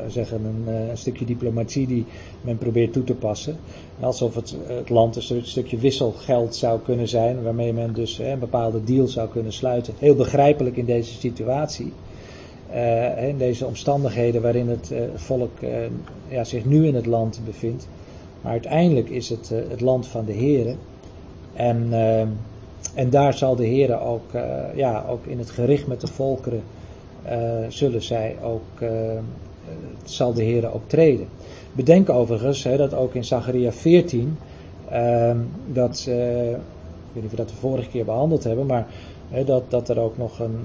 zeggen 0.09 0.45
een, 0.45 0.75
een, 0.75 0.99
stukje 0.99 1.25
diplomatie 1.25 1.87
die 1.87 2.07
men 2.41 2.59
probeert 2.59 2.93
toe 2.93 3.05
te 3.05 3.15
passen. 3.15 3.57
Alsof 4.01 4.35
het, 4.35 4.57
het 4.67 4.89
land 4.89 5.31
een 5.31 5.45
stukje 5.45 5.79
wisselgeld 5.79 6.57
zou 6.57 6.81
kunnen 6.81 7.09
zijn, 7.09 7.43
waarmee 7.43 7.73
men 7.73 7.93
dus 7.95 8.17
hè, 8.17 8.33
een 8.33 8.39
bepaalde 8.39 8.85
deal 8.85 9.07
zou 9.07 9.29
kunnen 9.29 9.53
sluiten. 9.53 9.95
Heel 9.99 10.15
begrijpelijk 10.15 10.77
in 10.77 10.85
deze 10.85 11.15
situatie. 11.15 11.93
In 13.29 13.39
deze 13.39 13.67
omstandigheden 13.67 14.43
waarin 14.43 14.69
het 14.69 14.93
volk 15.15 15.59
ja, 16.29 16.45
zich 16.45 16.65
nu 16.65 16.87
in 16.87 16.95
het 16.95 17.07
land 17.07 17.41
bevindt. 17.45 17.89
Maar 18.41 18.53
uiteindelijk 18.53 19.09
is 19.09 19.29
het 19.29 19.49
het 19.69 19.81
land 19.81 20.07
van 20.07 20.25
de 20.25 20.33
Here. 20.33 20.75
En, 21.55 21.93
en 22.95 23.11
daar 23.11 23.35
zal 23.35 23.57
de 23.57 23.67
Here 23.69 24.01
ook, 24.01 24.31
ja, 24.75 25.05
ook 25.09 25.27
in 25.27 25.39
het 25.39 25.51
gericht 25.51 25.87
met 25.87 26.01
de 26.01 26.07
volkeren, 26.07 26.63
zullen 27.69 28.03
zij 28.03 28.37
ook, 28.43 28.89
zal 30.05 30.33
de 30.33 30.45
Here 30.45 30.73
ook 30.73 30.83
treden. 30.87 31.27
Bedenk 31.73 32.09
overigens 32.09 32.65
hè, 32.65 32.77
dat 32.77 32.95
ook 32.95 33.15
in 33.15 33.25
Zacharia 33.25 33.73
14, 33.73 34.37
dat, 35.67 36.07
ik 36.07 36.13
weet 37.13 37.23
niet 37.23 37.25
of 37.25 37.31
we 37.31 37.37
dat 37.37 37.49
de 37.49 37.55
vorige 37.55 37.89
keer 37.89 38.05
behandeld 38.05 38.45
hebben, 38.45 38.67
maar 38.67 38.87
dat, 39.45 39.71
dat 39.71 39.89
er 39.89 39.99
ook 39.99 40.19
nog 40.19 40.39
een, 40.39 40.59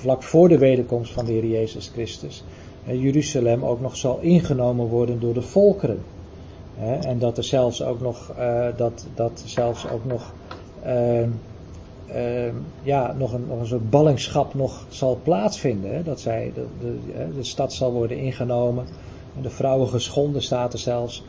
vlak 0.00 0.22
voor 0.22 0.48
de 0.48 0.58
wederkomst 0.58 1.12
van 1.12 1.24
de 1.24 1.32
Heer 1.32 1.46
Jezus 1.46 1.90
Christus, 1.92 2.44
Jeruzalem 2.84 3.64
ook 3.64 3.80
nog 3.80 3.96
zal 3.96 4.18
ingenomen 4.20 4.86
worden 4.86 5.20
door 5.20 5.34
de 5.34 5.42
volkeren. 5.42 5.98
En 7.00 7.18
dat 7.18 7.36
er 7.36 7.44
zelfs 7.44 7.82
ook 7.82 8.00
nog, 8.00 8.32
uh, 8.38 8.66
dat, 8.76 9.06
dat 9.14 9.42
zelfs 9.44 9.88
ook 9.88 10.04
nog, 10.04 10.32
uh, 10.86 11.22
uh, 11.22 12.52
ja, 12.82 13.14
nog, 13.18 13.32
een, 13.32 13.44
nog 13.48 13.60
een 13.60 13.66
soort 13.66 13.90
ballingschap 13.90 14.54
nog 14.54 14.84
zal 14.88 15.18
plaatsvinden. 15.22 16.04
dat 16.04 16.20
zij, 16.20 16.52
de, 16.54 16.66
de, 16.80 16.98
de, 17.36 17.44
stad 17.44 17.72
zal 17.72 17.92
worden 17.92 18.18
ingenomen. 18.18 18.86
En 19.36 19.42
de 19.42 19.50
vrouwen 19.50 19.88
geschonden 19.88 20.42
staat 20.42 20.72
er 20.72 20.78
zelfs. 20.78 21.24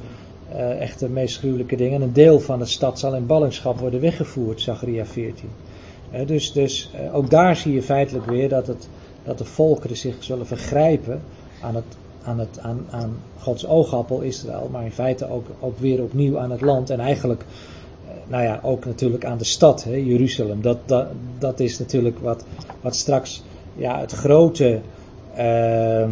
echt 0.79 0.99
de 0.99 1.09
meest 1.09 1.37
gruwelijke 1.37 1.75
dingen. 1.75 2.01
een 2.01 2.13
deel 2.13 2.39
van 2.39 2.59
de 2.59 2.65
stad 2.65 2.99
zal 2.99 3.15
in 3.15 3.25
ballingschap 3.25 3.79
worden 3.79 4.01
weggevoerd, 4.01 4.61
Zachariah 4.61 5.05
14 5.05 5.49
dus 6.25 6.51
dus 6.51 6.91
eh, 6.93 7.15
ook 7.15 7.29
daar 7.29 7.55
zie 7.55 7.73
je 7.73 7.81
feitelijk 7.81 8.25
weer 8.25 8.49
dat, 8.49 8.67
het, 8.67 8.89
dat 9.23 9.37
de 9.37 9.45
volkeren 9.45 9.97
zich 9.97 10.23
zullen 10.23 10.47
vergrijpen 10.47 11.21
aan, 11.61 11.75
het, 11.75 11.97
aan, 12.29 12.39
het, 12.39 12.59
aan, 12.89 13.17
Gods 13.39 13.67
oogappel 13.67 14.21
Israël, 14.21 14.69
maar 14.71 14.83
in 14.83 14.91
feite 14.91 15.29
ook, 15.59 15.79
weer 15.79 16.03
opnieuw 16.03 16.39
aan 16.39 16.51
het 16.51 16.61
land 16.61 16.89
en 16.89 16.99
eigenlijk, 16.99 17.41
eh, 17.41 18.13
nou 18.27 18.43
ja, 18.43 18.59
ook 18.63 18.85
natuurlijk 18.85 19.25
aan 19.25 19.37
de 19.37 19.43
stad, 19.43 19.83
hè, 19.83 19.95
Jeruzalem. 19.95 20.61
Dat, 20.61 20.77
dat, 20.85 21.07
dat 21.39 21.59
is 21.59 21.79
natuurlijk 21.79 22.19
wat, 22.19 22.45
wat 22.81 22.95
straks 22.95 23.43
ja, 23.75 23.99
het 23.99 24.11
grote 24.11 24.79
uh, 25.37 26.01
uh, 26.01 26.07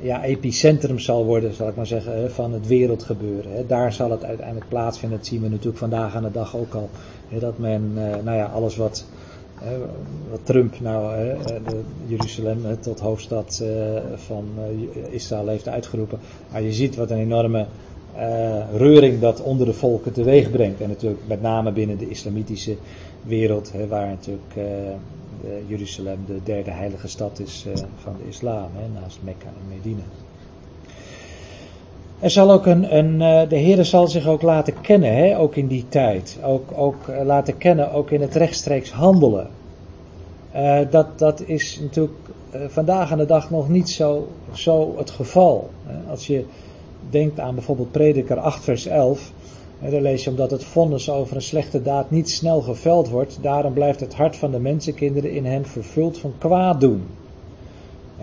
ja, 0.00 0.22
epicentrum 0.22 0.98
zal 0.98 1.24
worden, 1.24 1.54
zal 1.54 1.68
ik 1.68 1.76
maar 1.76 1.86
zeggen, 1.86 2.30
van 2.30 2.52
het 2.52 2.66
wereldgebeuren. 2.66 3.52
Hè. 3.52 3.66
Daar 3.66 3.92
zal 3.92 4.10
het 4.10 4.24
uiteindelijk 4.24 4.68
plaatsvinden. 4.68 5.18
Dat 5.18 5.26
zien 5.26 5.42
we 5.42 5.48
natuurlijk 5.48 5.78
vandaag 5.78 6.14
aan 6.14 6.22
de 6.22 6.30
dag 6.30 6.56
ook 6.56 6.74
al 6.74 6.90
dat 7.38 7.58
men, 7.58 7.92
eh, 7.96 8.22
nou 8.24 8.36
ja, 8.36 8.44
alles 8.44 8.76
wat, 8.76 9.04
wat 10.30 10.40
Trump 10.42 10.80
nou 10.80 11.16
de 11.64 11.80
Jeruzalem 12.06 12.80
tot 12.80 13.00
hoofdstad 13.00 13.60
eh, 13.62 14.02
van 14.14 14.44
eh, 14.56 15.12
Israël 15.12 15.48
heeft 15.48 15.68
uitgeroepen. 15.68 16.18
Maar 16.52 16.62
je 16.62 16.72
ziet 16.72 16.96
wat 16.96 17.10
een 17.10 17.18
enorme 17.18 17.66
reuring 18.76 19.20
dat 19.20 19.42
onder 19.42 19.66
de 19.66 19.72
volken 19.72 20.12
teweeg 20.12 20.50
brengt. 20.50 20.80
En 20.80 20.88
natuurlijk 20.88 21.20
met 21.26 21.42
name 21.42 21.72
binnen 21.72 21.98
de 21.98 22.08
islamitische 22.08 22.76
wereld, 23.22 23.72
waar 23.88 24.06
natuurlijk 24.06 24.54
Jeruzalem 25.66 26.18
de 26.26 26.38
derde 26.44 26.70
heilige 26.70 27.08
stad 27.08 27.38
is 27.38 27.66
van 27.96 28.16
de 28.22 28.28
islam, 28.28 28.70
naast 29.00 29.18
Mekka 29.22 29.46
en 29.46 29.76
Medina. 29.76 30.02
Er 32.24 32.30
zal 32.30 32.52
ook 32.52 32.66
een, 32.66 32.96
een 32.96 33.20
eh, 33.20 33.48
de 33.48 33.56
Heer 33.56 33.84
zal 33.84 34.08
zich 34.08 34.26
ook 34.26 34.42
laten 34.42 34.80
kennen, 34.80 35.16
hè, 35.16 35.38
ook 35.38 35.56
in 35.56 35.66
die 35.66 35.84
tijd. 35.88 36.38
Ook, 36.42 36.70
ook 36.76 37.08
eh, 37.08 37.24
laten 37.24 37.56
kennen, 37.56 37.92
ook 37.92 38.10
in 38.10 38.20
het 38.20 38.34
rechtstreeks 38.34 38.92
handelen. 38.92 39.48
Uh, 40.56 40.78
dat, 40.90 41.18
dat 41.18 41.42
is 41.46 41.78
natuurlijk 41.80 42.18
vandaag 42.68 43.12
aan 43.12 43.18
de 43.18 43.26
dag 43.26 43.50
nog 43.50 43.68
niet 43.68 43.90
zo, 43.90 44.28
zo 44.52 44.94
het 44.96 45.10
geval. 45.10 45.70
Als 46.08 46.26
je 46.26 46.44
denkt 47.10 47.40
aan 47.40 47.54
bijvoorbeeld 47.54 47.90
Prediker 47.90 48.38
8 48.38 48.64
vers 48.64 48.86
11. 48.86 49.32
Daar 49.90 50.00
lees 50.00 50.24
je 50.24 50.30
omdat 50.30 50.50
het 50.50 50.64
vonnis 50.64 51.10
over 51.10 51.36
een 51.36 51.42
slechte 51.42 51.82
daad 51.82 52.10
niet 52.10 52.30
snel 52.30 52.60
geveld 52.60 53.08
wordt. 53.08 53.38
Daarom 53.40 53.72
blijft 53.72 54.00
het 54.00 54.14
hart 54.14 54.36
van 54.36 54.50
de 54.50 54.58
mensenkinderen 54.58 55.32
in 55.32 55.44
hen 55.44 55.66
vervuld 55.66 56.18
van 56.18 56.32
kwaad 56.38 56.80
doen. 56.80 57.06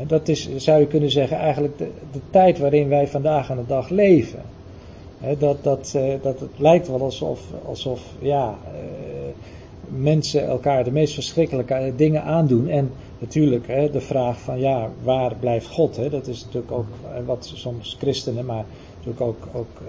Dat 0.08 0.28
is, 0.28 0.56
zou 0.56 0.80
je 0.80 0.88
kunnen 0.88 1.12
zeggen, 1.12 1.38
eigenlijk 1.38 1.78
de, 1.78 1.90
tijd 2.30 2.60
waarin 2.60 2.88
wij 2.90 3.08
vandaag 3.08 3.52
aan 3.52 3.58
de 3.58 3.66
dag 3.68 3.90
leven. 3.90 4.42
Dat, 5.38 5.64
dat, 5.64 5.94
eh, 5.96 6.14
dat 6.22 6.40
het 6.40 6.50
lijkt 6.56 6.88
wel 6.88 7.02
alsof, 7.02 7.42
alsof 7.66 8.02
ja, 8.20 8.58
eh, 8.66 8.80
mensen 9.88 10.46
elkaar 10.46 10.84
de 10.84 10.92
meest 10.92 11.14
verschrikkelijke 11.14 11.94
dingen 11.96 12.24
aandoen. 12.24 12.68
En 12.68 12.92
natuurlijk 13.20 13.68
de 13.92 14.02
vraag 14.02 14.40
van 14.40 14.60
ja, 14.60 14.90
waar 15.04 15.36
blijft 15.40 15.68
God? 15.68 16.12
Dat 16.12 16.28
is 16.28 16.46
natuurlijk 16.46 16.72
ook 16.72 16.88
eh, 17.04 17.26
wat 17.26 17.52
soms 17.56 17.96
christenen, 18.00 18.46
maar 18.46 18.66
natuurlijk 18.96 19.22
ook, 19.22 19.48
ook 19.54 19.82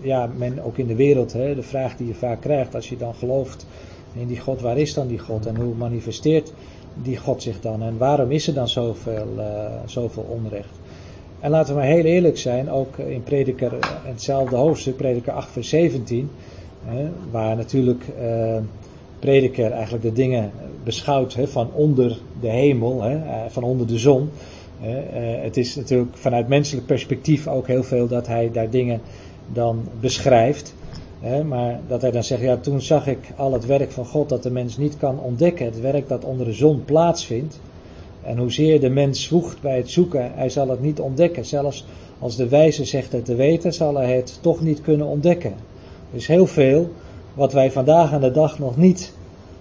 ja, 0.00 0.30
men 0.36 0.64
ook 0.64 0.78
in 0.78 0.86
de 0.86 0.94
wereld, 0.94 1.30
de 1.32 1.62
vraag 1.62 1.96
die 1.96 2.06
je 2.06 2.14
vaak 2.14 2.40
krijgt 2.40 2.74
als 2.74 2.88
je 2.88 2.96
dan 2.96 3.14
gelooft 3.14 3.66
in 4.12 4.26
die 4.26 4.40
God, 4.40 4.60
waar 4.60 4.78
is 4.78 4.94
dan 4.94 5.06
die 5.06 5.18
God 5.18 5.46
en 5.46 5.56
hoe 5.56 5.74
manifesteert 5.74 6.52
die 6.94 7.16
God 7.16 7.42
zich 7.42 7.60
dan? 7.60 7.82
En 7.82 7.98
waarom 7.98 8.30
is 8.30 8.46
er 8.46 8.54
dan 8.54 8.68
zoveel, 8.68 9.28
uh, 9.36 9.44
zoveel 9.86 10.26
onrecht? 10.28 10.78
En 11.40 11.50
laten 11.50 11.74
we 11.74 11.80
maar 11.80 11.88
heel 11.88 12.04
eerlijk 12.04 12.38
zijn, 12.38 12.70
ook 12.70 12.98
in 12.98 13.22
Prediker, 13.22 13.72
hetzelfde 14.02 14.56
hoofdstuk, 14.56 14.96
Prediker 14.96 15.32
8 15.32 15.50
vers 15.50 15.68
17, 15.68 16.30
waar 17.30 17.56
natuurlijk 17.56 18.04
uh, 18.22 18.56
Prediker 19.18 19.72
eigenlijk 19.72 20.02
de 20.02 20.12
dingen 20.12 20.50
beschouwt 20.84 21.36
van 21.44 21.70
onder 21.72 22.18
de 22.40 22.48
hemel, 22.48 23.04
eh, 23.04 23.16
van 23.48 23.62
onder 23.62 23.86
de 23.86 23.98
zon. 23.98 24.30
het 25.40 25.56
is 25.56 25.76
natuurlijk 25.76 26.16
vanuit 26.16 26.48
menselijk 26.48 26.86
perspectief 26.86 27.46
ook 27.46 27.66
heel 27.66 27.82
veel 27.82 28.08
dat 28.08 28.26
hij 28.26 28.50
daar 28.52 28.70
dingen 28.70 29.00
dan 29.52 29.88
beschrijft 30.00 30.74
maar 31.46 31.80
dat 31.88 32.02
hij 32.02 32.10
dan 32.10 32.24
zegt, 32.24 32.42
ja 32.42 32.56
toen 32.56 32.80
zag 32.80 33.06
ik 33.06 33.18
al 33.36 33.52
het 33.52 33.66
werk 33.66 33.90
van 33.90 34.06
God 34.06 34.28
dat 34.28 34.42
de 34.42 34.50
mens 34.50 34.76
niet 34.76 34.96
kan 34.96 35.20
ontdekken. 35.20 35.64
Het 35.64 35.80
werk 35.80 36.08
dat 36.08 36.24
onder 36.24 36.46
de 36.46 36.52
zon 36.52 36.84
plaatsvindt. 36.84 37.60
En 38.22 38.38
hoezeer 38.38 38.80
de 38.80 38.88
mens 38.88 39.22
zwoegt 39.22 39.60
bij 39.60 39.76
het 39.76 39.90
zoeken, 39.90 40.32
hij 40.34 40.48
zal 40.48 40.68
het 40.68 40.82
niet 40.82 41.00
ontdekken. 41.00 41.44
Zelfs 41.44 41.86
als 42.18 42.36
de 42.36 42.48
wijze 42.48 42.84
zegt 42.84 43.12
het 43.12 43.24
te 43.24 43.34
weten, 43.34 43.72
zal 43.72 43.94
hij 43.94 44.16
het 44.16 44.38
toch 44.40 44.60
niet 44.60 44.80
kunnen 44.80 45.06
ontdekken. 45.06 45.54
Is 46.12 46.26
heel 46.26 46.46
veel 46.46 46.90
wat 47.34 47.52
wij 47.52 47.70
vandaag 47.70 48.12
aan 48.12 48.20
de 48.20 48.30
dag 48.30 48.58
nog 48.58 48.76
niet 48.76 49.12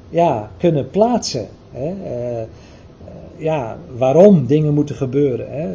ja, 0.10 0.52
kunnen 0.58 0.90
plaatsen. 0.90 1.48
Hè. 1.72 1.88
Uh, 1.88 2.44
ja, 3.38 3.78
waarom 3.98 4.46
dingen 4.46 4.74
moeten 4.74 4.96
gebeuren. 4.96 5.52
Hè. 5.52 5.68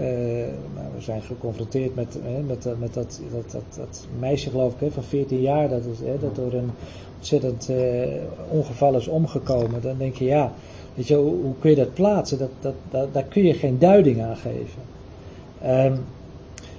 We 0.73 0.73
zijn 1.04 1.22
geconfronteerd 1.22 1.94
met, 1.94 2.18
hè, 2.22 2.42
met, 2.42 2.78
met 2.78 2.94
dat, 2.94 3.20
dat, 3.32 3.50
dat, 3.50 3.62
dat, 3.76 4.06
meisje, 4.18 4.50
geloof 4.50 4.72
ik, 4.72 4.80
hè, 4.80 4.90
van 4.90 5.02
14 5.02 5.40
jaar, 5.40 5.68
dat, 5.68 5.84
is, 5.84 5.98
hè, 5.98 6.18
dat 6.18 6.34
door 6.34 6.52
een 6.52 6.70
ontzettend 7.18 7.68
uh, 7.70 8.06
ongeval 8.48 8.96
is 8.96 9.08
omgekomen. 9.08 9.82
Dan 9.82 9.98
denk 9.98 10.16
je, 10.16 10.24
ja, 10.24 10.52
weet 10.94 11.08
je, 11.08 11.14
hoe, 11.14 11.42
hoe 11.42 11.54
kun 11.58 11.70
je 11.70 11.76
dat 11.76 11.94
plaatsen? 11.94 12.38
Dat, 12.38 12.50
dat, 12.60 12.74
dat, 12.90 13.14
daar 13.14 13.24
kun 13.24 13.44
je 13.44 13.54
geen 13.54 13.78
duiding 13.78 14.22
aan 14.22 14.36
geven. 14.36 14.82
Um, 15.66 16.04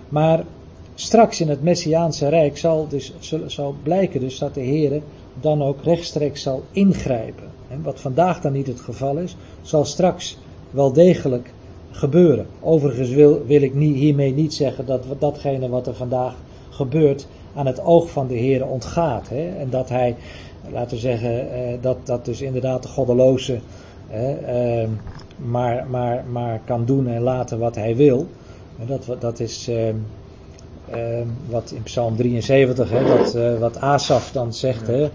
maar 0.09 0.43
straks 0.95 1.41
in 1.41 1.49
het 1.49 1.63
Messiaanse 1.63 2.27
Rijk 2.27 2.57
zal, 2.57 2.87
dus, 2.87 3.13
zal, 3.19 3.39
zal 3.45 3.75
blijken 3.83 4.19
dus 4.19 4.37
dat 4.37 4.53
de 4.53 4.61
Heer 4.61 5.01
dan 5.41 5.63
ook 5.63 5.83
rechtstreeks 5.83 6.41
zal 6.41 6.63
ingrijpen. 6.71 7.51
En 7.67 7.81
wat 7.81 7.99
vandaag 7.99 8.41
dan 8.41 8.51
niet 8.51 8.67
het 8.67 8.79
geval 8.79 9.17
is, 9.17 9.35
zal 9.61 9.85
straks 9.85 10.37
wel 10.71 10.93
degelijk 10.93 11.53
gebeuren. 11.95 12.45
Overigens 12.61 13.09
wil, 13.09 13.45
wil 13.45 13.61
ik 13.61 13.73
niet, 13.73 13.95
hiermee 13.95 14.33
niet 14.33 14.53
zeggen 14.53 14.85
dat 14.85 15.03
datgene 15.19 15.69
wat 15.69 15.87
er 15.87 15.95
vandaag 15.95 16.35
gebeurt 16.69 17.27
aan 17.55 17.65
het 17.65 17.83
oog 17.83 18.09
van 18.09 18.27
de 18.27 18.35
Heer 18.35 18.67
ontgaat. 18.67 19.29
Hè? 19.29 19.49
En 19.59 19.69
dat 19.69 19.89
hij, 19.89 20.15
laten 20.71 20.95
we 20.95 21.01
zeggen, 21.01 21.51
eh, 21.51 21.73
dat, 21.81 21.97
dat 22.03 22.25
dus 22.25 22.41
inderdaad 22.41 22.83
de 22.83 22.89
goddeloze 22.89 23.59
eh, 24.11 24.87
maar, 25.35 25.85
maar, 25.89 26.23
maar 26.31 26.61
kan 26.65 26.85
doen 26.85 27.07
en 27.07 27.21
laten 27.21 27.59
wat 27.59 27.75
hij 27.75 27.95
wil. 27.95 28.27
En 28.79 28.87
dat, 28.87 29.15
dat 29.19 29.39
is 29.39 29.69
eh, 30.91 31.21
wat 31.49 31.71
in 31.71 31.83
Psalm 31.83 32.15
73, 32.15 32.89
hè, 32.89 33.05
dat, 33.05 33.35
uh, 33.35 33.59
wat 33.59 33.79
Asaf 33.79 34.31
dan 34.31 34.53
zegt. 34.53 34.87
Hè, 34.87 35.09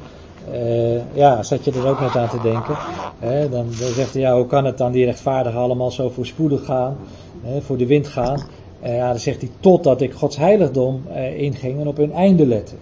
uh, 0.52 1.14
ja, 1.14 1.42
zat 1.42 1.64
je 1.64 1.72
er 1.72 1.88
ook 1.88 2.00
net 2.00 2.16
aan 2.16 2.28
te 2.28 2.40
denken. 2.42 2.74
Hè, 3.18 3.48
dan, 3.48 3.66
dan 3.78 3.92
zegt 3.92 4.12
hij, 4.12 4.22
ja, 4.22 4.36
hoe 4.36 4.46
kan 4.46 4.64
het 4.64 4.78
dan 4.78 4.92
die 4.92 5.04
rechtvaardigen 5.04 5.60
allemaal 5.60 5.90
zo 5.90 6.08
voorspoedig 6.08 6.64
gaan, 6.64 6.96
hè, 7.42 7.60
voor 7.60 7.76
de 7.76 7.86
wind 7.86 8.06
gaan? 8.06 8.42
Ja, 8.82 9.08
dan 9.08 9.18
zegt 9.18 9.40
hij, 9.40 9.50
totdat 9.60 10.00
ik 10.00 10.12
Gods 10.12 10.36
heiligdom 10.36 11.02
uh, 11.10 11.40
inging 11.40 11.80
en 11.80 11.86
op 11.86 11.96
hun 11.96 12.12
einde 12.12 12.46
lette. 12.46 12.74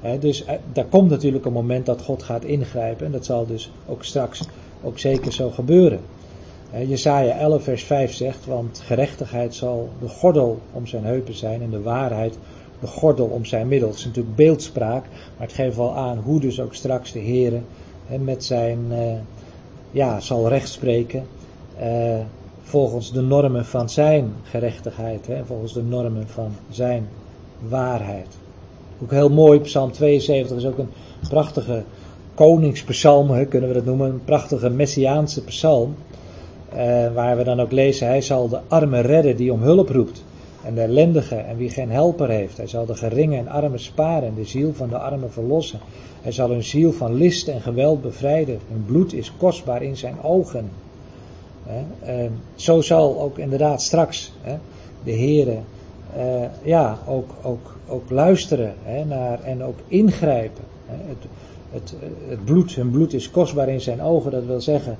Hè, 0.00 0.18
dus 0.18 0.44
daar 0.72 0.84
komt 0.84 1.10
natuurlijk 1.10 1.44
een 1.44 1.52
moment 1.52 1.86
dat 1.86 2.02
God 2.02 2.22
gaat 2.22 2.44
ingrijpen. 2.44 3.06
En 3.06 3.12
dat 3.12 3.24
zal 3.24 3.46
dus 3.46 3.70
ook 3.86 4.04
straks 4.04 4.42
ook 4.82 4.98
zeker 4.98 5.32
zo 5.32 5.50
gebeuren. 5.50 6.00
Jesaja 6.86 7.38
11 7.38 7.62
vers 7.62 7.84
5 7.84 8.12
zegt, 8.12 8.46
want 8.46 8.82
gerechtigheid 8.84 9.54
zal 9.54 9.88
de 10.00 10.08
gordel 10.08 10.58
om 10.72 10.86
zijn 10.86 11.04
heupen 11.04 11.34
zijn 11.34 11.62
en 11.62 11.70
de 11.70 11.82
waarheid 11.82 12.38
de 12.80 12.86
gordel 12.86 13.26
om 13.26 13.44
zijn 13.44 13.68
middel. 13.68 13.88
Het 13.88 13.98
is 13.98 14.04
natuurlijk 14.04 14.36
beeldspraak, 14.36 15.04
maar 15.36 15.46
het 15.46 15.56
geeft 15.56 15.76
wel 15.76 15.96
aan 15.96 16.18
hoe 16.18 16.40
dus 16.40 16.60
ook 16.60 16.74
straks 16.74 17.12
de 17.12 17.18
Heer 17.18 17.52
met 18.20 18.44
zijn, 18.44 18.78
uh, 18.90 18.98
ja, 19.90 20.20
zal 20.20 20.48
rechtspreken 20.48 21.26
uh, 21.80 22.18
volgens 22.62 23.12
de 23.12 23.20
normen 23.20 23.64
van 23.64 23.90
zijn 23.90 24.32
gerechtigheid, 24.42 25.26
hè, 25.26 25.44
volgens 25.44 25.72
de 25.72 25.82
normen 25.82 26.28
van 26.28 26.52
zijn 26.70 27.08
waarheid. 27.68 28.26
Ook 29.02 29.10
heel 29.10 29.30
mooi, 29.30 29.60
Psalm 29.60 29.92
72 29.92 30.56
is 30.56 30.66
ook 30.66 30.78
een 30.78 30.90
prachtige 31.28 31.82
koningspsalm, 32.34 33.48
kunnen 33.48 33.68
we 33.68 33.74
dat 33.74 33.84
noemen, 33.84 34.10
een 34.10 34.24
prachtige 34.24 34.70
messiaanse 34.70 35.44
psalm. 35.44 35.94
Uh, 36.72 37.12
waar 37.14 37.36
we 37.36 37.44
dan 37.44 37.60
ook 37.60 37.72
lezen, 37.72 38.06
hij 38.06 38.20
zal 38.20 38.48
de 38.48 38.60
armen 38.68 39.02
redden 39.02 39.36
die 39.36 39.52
om 39.52 39.62
hulp 39.62 39.88
roept. 39.88 40.24
En 40.66 40.74
de 40.74 40.80
ellendige 40.80 41.34
en 41.34 41.56
wie 41.56 41.70
geen 41.70 41.90
helper 41.90 42.28
heeft. 42.28 42.56
Hij 42.56 42.66
zal 42.66 42.86
de 42.86 42.94
geringe 42.94 43.36
en 43.36 43.48
armen 43.48 43.80
sparen 43.80 44.28
en 44.28 44.34
de 44.34 44.44
ziel 44.44 44.74
van 44.74 44.88
de 44.88 44.98
armen 44.98 45.32
verlossen. 45.32 45.78
Hij 46.22 46.32
zal 46.32 46.50
hun 46.50 46.64
ziel 46.64 46.92
van 46.92 47.14
list 47.14 47.48
en 47.48 47.60
geweld 47.60 48.02
bevrijden. 48.02 48.58
Hun 48.68 48.84
bloed 48.86 49.12
is 49.12 49.32
kostbaar 49.36 49.82
in 49.82 49.96
zijn 49.96 50.22
ogen. 50.22 50.70
Uh, 51.66 52.24
zo 52.54 52.80
zal 52.80 53.20
ook 53.20 53.38
inderdaad 53.38 53.82
straks 53.82 54.32
de 55.04 55.12
Heere 55.12 55.58
uh, 56.16 56.44
ja, 56.62 56.98
ook, 57.06 57.30
ook, 57.42 57.76
ook 57.88 58.10
luisteren 58.10 58.74
naar, 59.08 59.42
en 59.42 59.64
ook 59.64 59.78
ingrijpen. 59.88 60.64
Het, 60.86 61.26
het, 61.70 61.94
het 62.28 62.44
bloed, 62.44 62.74
hun 62.74 62.90
bloed 62.90 63.12
is 63.12 63.30
kostbaar 63.30 63.68
in 63.68 63.80
zijn 63.80 64.02
ogen, 64.02 64.30
dat 64.30 64.44
wil 64.44 64.60
zeggen 64.60 64.98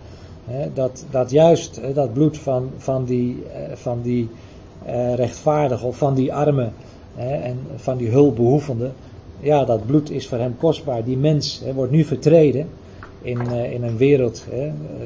dat, 0.74 1.04
dat 1.10 1.30
juist 1.30 1.80
dat 1.94 2.12
bloed 2.12 2.38
van, 2.38 2.70
van 2.76 3.04
die, 3.04 3.42
eh, 3.52 3.76
van 3.76 4.02
die 4.02 4.28
uh, 4.86 5.14
rechtvaardige 5.14 5.86
of 5.86 5.96
van 5.96 6.14
die 6.14 6.34
armen 6.34 6.72
en 7.16 7.58
van 7.76 7.96
die 7.96 8.08
hulpbehoevenden, 8.08 8.92
ja, 9.40 9.64
dat 9.64 9.86
bloed 9.86 10.10
is 10.10 10.28
voor 10.28 10.38
hem 10.38 10.56
kostbaar. 10.56 11.04
Die 11.04 11.16
mens 11.16 11.62
wordt 11.74 11.92
nu 11.92 12.04
vertreden 12.04 12.68
in, 13.22 13.40
uh, 13.50 13.72
in 13.72 13.82
een 13.82 13.96
wereld 13.96 14.44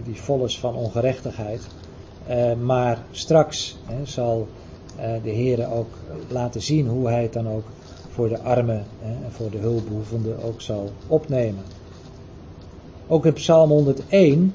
die 0.04 0.20
vol 0.20 0.44
is 0.44 0.58
van 0.58 0.74
ongerechtigheid. 0.74 1.66
maar 2.62 2.98
straks 3.10 3.78
zal 4.02 4.48
de 5.22 5.30
Heer 5.30 5.72
ook 5.72 5.94
laten 6.28 6.62
zien 6.62 6.88
hoe 6.88 7.08
hij 7.08 7.22
het 7.22 7.32
dan 7.32 7.48
ook 7.48 7.64
voor 8.10 8.28
de 8.28 8.40
armen 8.40 8.84
en 9.02 9.32
voor 9.32 9.50
de 9.50 9.58
hulpbehoevenden 9.58 10.42
ook 10.42 10.60
zal 10.60 10.90
opnemen. 11.06 11.62
Ook 13.06 13.26
in 13.26 13.32
Psalm 13.32 13.70
101 13.70 14.54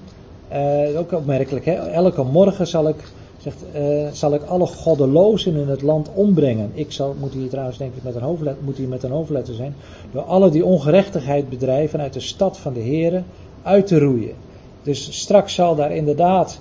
uh, 0.52 1.00
ook 1.00 1.12
opmerkelijk, 1.12 1.66
hè? 1.66 1.74
elke 1.74 2.24
morgen 2.24 2.68
zal 2.68 2.88
ik, 2.88 3.04
zegt, 3.46 3.64
uh, 3.76 4.08
zal 4.12 4.34
ik 4.34 4.44
alle 4.44 4.66
goddelozen 4.66 5.56
in 5.56 5.68
het 5.68 5.82
land 5.82 6.10
ombrengen. 6.14 6.72
Ik 6.74 6.92
zal, 6.92 7.16
moet 7.20 7.34
hier 7.34 7.50
trouwens 7.50 7.78
denk 7.78 7.96
ik 7.96 8.04
met 8.04 8.16
een 8.16 8.22
hoofdletter, 8.22 8.64
moet 8.64 8.78
hier 8.78 8.88
met 8.88 9.04
een 9.04 9.12
hoofdletter 9.12 9.54
zijn, 9.54 9.76
door 10.12 10.22
alle 10.22 10.50
die 10.50 10.66
ongerechtigheid 10.66 11.50
bedrijven 11.50 12.02
uit 12.02 12.14
de 12.14 12.20
stad 12.20 12.58
van 12.58 12.74
de 12.74 12.80
Heren 12.80 13.26
uit 13.62 13.88
te 13.88 14.00
roeien. 14.00 14.34
Dus 14.84 15.20
straks 15.20 15.54
zal 15.54 15.76
daar 15.76 15.96
inderdaad, 15.96 16.60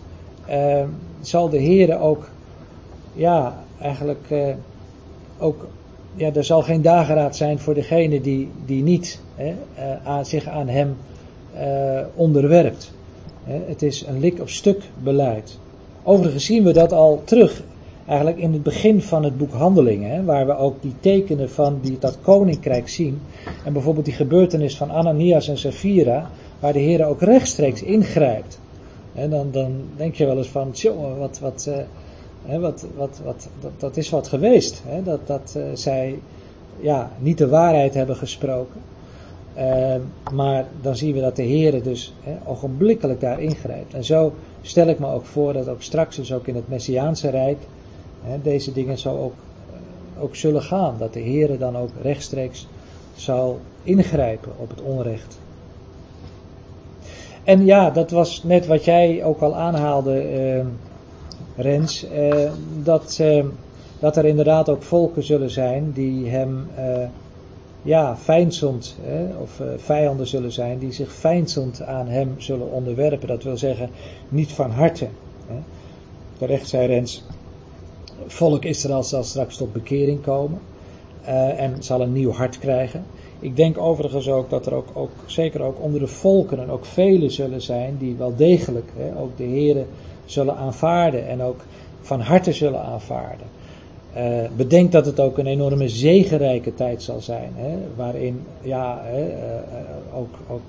uh, 0.51 0.82
zal 1.20 1.49
de 1.49 1.59
Heren 1.59 2.01
ook, 2.01 2.28
ja, 3.14 3.64
eigenlijk 3.80 4.35
ook, 5.39 5.66
ja, 6.14 6.32
er 6.32 6.45
zal 6.45 6.62
geen 6.62 6.82
dageraad 6.82 7.37
zijn 7.37 7.59
voor 7.59 7.74
degene 7.74 8.20
die, 8.20 8.51
die 8.66 8.82
niet 8.82 9.20
hè, 9.35 9.55
aan, 10.05 10.26
zich 10.26 10.47
aan 10.47 10.68
hem 10.68 10.97
onderwerpt. 12.14 12.93
Het 13.45 13.82
is 13.82 14.07
een 14.07 14.20
lik 14.20 14.41
op 14.41 14.49
stuk 14.49 14.82
beleid. 15.03 15.59
Overigens 16.07 16.44
zien 16.44 16.64
we 16.64 16.72
dat 16.72 16.92
al 16.92 17.22
terug, 17.24 17.62
eigenlijk 18.07 18.38
in 18.38 18.52
het 18.52 18.62
begin 18.62 19.02
van 19.02 19.24
het 19.24 19.38
boek 19.38 19.52
Handelingen, 19.52 20.24
waar 20.24 20.46
we 20.46 20.57
ook 20.57 20.82
die 20.82 20.94
tekenen 21.00 21.50
van 21.50 21.78
die, 21.82 21.98
dat 21.98 22.18
koninkrijk 22.22 22.88
zien. 22.88 23.20
En 23.64 23.72
bijvoorbeeld 23.72 24.05
die 24.05 24.14
gebeurtenis 24.14 24.76
van 24.76 24.90
Ananias 24.90 25.48
en 25.48 25.59
Sapphira, 25.59 26.30
waar 26.61 26.72
de 26.72 26.78
Heer 26.78 27.07
ook 27.07 27.20
rechtstreeks 27.20 27.82
ingrijpt. 27.82 28.59
Dan, 29.28 29.50
dan 29.50 29.72
denk 29.96 30.14
je 30.14 30.26
wel 30.26 30.36
eens 30.36 30.48
van, 30.48 30.70
tjoh, 30.70 31.18
wat, 31.18 31.38
wat, 31.38 31.70
wat, 32.46 32.86
wat, 32.96 33.20
wat, 33.24 33.48
dat, 33.78 33.96
is 33.96 34.11
wat 34.11 34.28
geweest. 34.28 34.82
Hè? 34.86 35.02
Dat, 35.02 35.26
dat 35.26 35.55
uh, 35.57 35.62
zij 35.74 36.18
ja, 36.80 37.11
niet 37.18 37.38
de 37.38 37.48
waarheid 37.48 37.94
hebben 37.94 38.16
gesproken. 38.16 38.80
Uh, 39.59 39.94
maar 40.32 40.66
dan 40.80 40.96
zien 40.96 41.14
we 41.14 41.20
dat 41.20 41.36
de 41.36 41.42
Heer 41.42 41.82
dus 41.82 42.14
he, 42.22 42.36
ogenblikkelijk 42.44 43.20
daar 43.20 43.40
ingrijpt. 43.40 43.94
En 43.94 44.05
zo 44.05 44.32
stel 44.62 44.86
ik 44.86 44.98
me 44.98 45.07
ook 45.07 45.24
voor 45.24 45.52
dat 45.52 45.68
ook 45.68 45.82
straks, 45.82 46.16
dus 46.16 46.32
ook 46.32 46.46
in 46.46 46.55
het 46.55 46.68
Messiaanse 46.68 47.30
Rijk, 47.30 47.59
he, 48.22 48.42
deze 48.42 48.72
dingen 48.72 48.98
zo 48.98 49.18
ook, 49.18 49.34
uh, 49.70 50.22
ook 50.22 50.36
zullen 50.36 50.62
gaan. 50.62 50.94
Dat 50.98 51.12
de 51.12 51.20
Heer 51.20 51.59
dan 51.59 51.76
ook 51.76 51.90
rechtstreeks 52.02 52.66
zal 53.14 53.61
ingrijpen 53.82 54.52
op 54.57 54.70
het 54.70 54.80
onrecht. 54.82 55.38
En 57.44 57.64
ja, 57.64 57.90
dat 57.90 58.11
was 58.11 58.42
net 58.42 58.66
wat 58.66 58.84
jij 58.84 59.24
ook 59.24 59.40
al 59.40 59.55
aanhaalde, 59.55 60.32
uh, 60.32 60.64
Rens, 61.57 62.07
dat, 62.82 63.22
dat 63.98 64.16
er 64.16 64.24
inderdaad 64.24 64.68
ook 64.68 64.82
volken 64.82 65.22
zullen 65.22 65.50
zijn 65.50 65.92
die 65.92 66.28
hem 66.28 66.68
ja, 67.85 68.16
fijnzond, 68.16 68.97
hè, 69.03 69.37
of 69.37 69.61
uh, 69.61 69.66
vijanden 69.76 70.26
zullen 70.26 70.53
zijn 70.53 70.78
die 70.78 70.93
zich 70.93 71.12
fijnzond 71.12 71.82
aan 71.82 72.09
hem 72.09 72.35
zullen 72.37 72.70
onderwerpen. 72.70 73.28
Dat 73.28 73.43
wil 73.43 73.57
zeggen, 73.57 73.91
niet 74.28 74.53
van 74.53 74.70
harte. 74.70 75.09
Hè. 75.47 75.57
Terecht 76.39 76.68
zei 76.68 76.87
Rens, 76.87 77.24
volk 78.26 78.64
Israël 78.64 79.03
zal 79.03 79.24
straks 79.24 79.57
tot 79.57 79.72
bekering 79.72 80.22
komen 80.22 80.61
uh, 81.22 81.61
en 81.61 81.82
zal 81.82 82.01
een 82.01 82.12
nieuw 82.12 82.32
hart 82.32 82.59
krijgen. 82.59 83.05
Ik 83.39 83.57
denk 83.57 83.78
overigens 83.78 84.28
ook 84.28 84.51
dat 84.51 84.66
er 84.66 84.74
ook, 84.74 84.89
ook 84.93 85.11
zeker 85.26 85.62
ook 85.62 85.80
onder 85.80 86.01
de 86.01 86.07
volkeren 86.07 86.70
ook 86.70 86.85
velen 86.85 87.30
zullen 87.30 87.62
zijn 87.62 87.97
die 87.99 88.14
wel 88.16 88.37
degelijk 88.37 88.91
hè, 88.97 89.20
ook 89.20 89.37
de 89.37 89.45
Here 89.45 89.85
zullen 90.24 90.57
aanvaarden 90.57 91.28
en 91.28 91.43
ook 91.43 91.61
van 92.01 92.20
harte 92.20 92.53
zullen 92.53 92.82
aanvaarden. 92.82 93.47
Uh, 94.16 94.22
bedenk 94.56 94.92
dat 94.92 95.06
het 95.06 95.20
ook 95.20 95.38
een 95.38 95.46
enorme 95.46 95.88
zegenrijke 95.88 96.74
tijd 96.74 97.02
zal 97.02 97.20
zijn, 97.20 97.50
hè, 97.54 97.76
waarin 97.96 98.40
ja, 98.62 99.00
hè, 99.02 99.26
uh, 99.26 100.18
ook, 100.18 100.34
ook, 100.48 100.62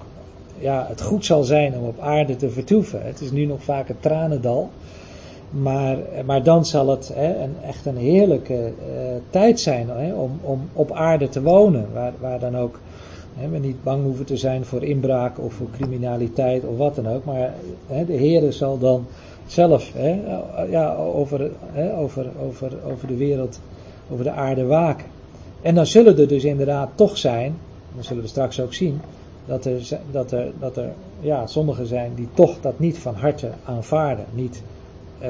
ja, 0.60 0.86
het 0.90 1.02
goed 1.02 1.26
zal 1.26 1.44
zijn 1.44 1.78
om 1.78 1.84
op 1.84 2.00
aarde 2.00 2.36
te 2.36 2.50
vertoeven. 2.50 3.06
Het 3.06 3.22
is 3.22 3.32
nu 3.32 3.46
nog 3.46 3.64
vaak 3.64 3.90
een 3.90 4.00
tranendal, 4.00 4.70
maar, 5.50 5.98
maar 6.26 6.44
dan 6.44 6.66
zal 6.66 6.88
het 6.88 7.12
hè, 7.14 7.44
een, 7.44 7.56
echt 7.68 7.86
een 7.86 7.98
heerlijke 7.98 8.54
uh, 8.54 8.72
tijd 9.30 9.60
zijn 9.60 9.90
hè, 9.90 10.14
om, 10.14 10.40
om 10.42 10.62
op 10.74 10.92
aarde 10.92 11.30
te 11.30 11.42
wonen, 11.42 11.88
waar, 11.94 12.14
waar 12.20 12.40
dan 12.40 12.58
ook 12.58 12.80
hè, 13.36 13.50
we 13.50 13.58
niet 13.58 13.84
bang 13.84 14.04
hoeven 14.04 14.26
te 14.26 14.38
zijn 14.38 14.66
voor 14.66 14.84
inbraak 14.84 15.40
of 15.40 15.54
voor 15.54 15.70
criminaliteit 15.72 16.64
of 16.64 16.78
wat 16.78 16.96
dan 16.96 17.08
ook, 17.08 17.26
maar 17.26 17.54
hè, 17.88 18.06
de 18.06 18.14
Heer 18.14 18.54
zal 18.54 18.78
dan 18.78 19.06
zelf 19.46 19.94
hè, 19.94 20.22
ja, 20.70 20.96
over, 20.96 21.52
hè, 21.72 21.98
over, 21.98 22.26
over, 22.40 22.72
over 22.92 23.08
de 23.08 23.18
wereld, 23.18 23.60
over 24.10 24.24
de 24.24 24.32
aarde 24.32 24.66
waken. 24.66 25.06
En 25.62 25.76
dan 25.76 25.86
zullen 25.86 26.18
er 26.18 26.28
dus 26.28 26.44
inderdaad 26.44 26.90
toch 26.96 27.18
zijn, 27.18 27.58
dat 27.96 28.06
zullen 28.06 28.24
we 28.24 28.30
straks 28.30 28.60
ook 28.60 28.74
zien, 28.74 29.02
dat 29.46 29.66
er, 29.66 30.00
dat 30.12 30.32
er, 30.32 30.52
dat 30.60 30.78
er 30.78 30.94
ja, 31.20 31.48
sommigen 31.48 31.88
zijn 31.88 32.12
die 32.16 32.28
toch 32.34 32.62
dat 32.62 32.80
niet 32.80 32.98
van 32.98 33.16
harte 33.16 33.50
aanvaarden, 33.66 34.26
niet 34.34 34.62
uh, 35.22 35.30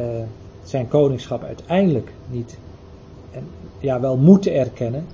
zijn 0.64 0.88
koningschap 0.88 1.44
uiteindelijk 1.44 2.12
niet, 2.30 2.58
en, 3.32 3.48
ja, 3.80 4.00
wel 4.00 4.18
moeten 4.18 4.54
erkennen, 4.54 5.06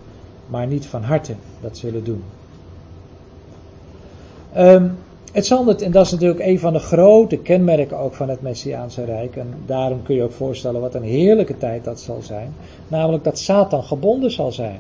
maar 0.48 0.68
niet 0.68 0.86
van 0.86 1.04
harte 1.04 1.36
dat 1.62 1.78
zullen 1.78 2.04
doen. 2.04 2.24
Um, 4.58 4.98
het 5.32 5.46
zal 5.46 5.66
het, 5.66 5.82
en 5.82 5.92
dat 5.92 6.06
is 6.06 6.12
natuurlijk 6.12 6.40
een 6.40 6.60
van 6.60 6.74
de 6.74 6.80
grote 6.80 7.38
kenmerken 7.38 7.98
ook 7.98 8.14
van 8.14 8.30
het 8.30 8.42
Messiaanse 8.42 9.06
Rijk. 9.06 9.36
En 9.36 9.54
daarom 9.66 10.04
kun 10.04 10.16
je 10.16 10.24
ook 10.24 10.32
voorstellen 10.32 10.82
wat 10.82 10.96
een 10.96 11.04
heerlijke 11.04 11.58
tijd 11.58 11.84
dat 11.84 12.00
zal 12.00 12.22
zijn. 12.22 12.54
Namelijk 12.88 13.24
dat 13.24 13.40
Satan 13.40 13.84
gebonden 13.84 14.32
zal 14.32 14.52
zijn. 14.52 14.80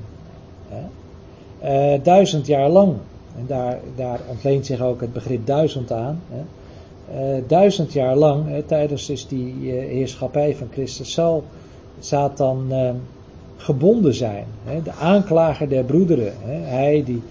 Uh, 1.63 1.93
duizend 2.03 2.47
jaar 2.47 2.69
lang. 2.69 2.93
En 3.37 3.45
daar, 3.47 3.79
daar 3.95 4.19
ontleent 4.29 4.65
zich 4.65 4.81
ook 4.81 5.01
het 5.01 5.13
begrip 5.13 5.45
duizend 5.45 5.91
aan. 5.91 6.21
Uh, 7.13 7.19
duizend 7.47 7.93
jaar 7.93 8.15
lang, 8.15 8.63
tijdens 8.65 9.05
dus 9.05 9.27
die 9.27 9.53
uh, 9.53 9.71
heerschappij 9.71 10.55
van 10.55 10.67
Christus, 10.71 11.13
zal 11.13 11.43
Satan 11.99 12.71
gebonden 13.57 14.13
zijn. 14.13 14.45
de 14.83 14.91
aanklager 14.91 15.69
der 15.69 15.83
broederen. 15.83 16.33
hij 16.63 17.03
die 17.05 17.21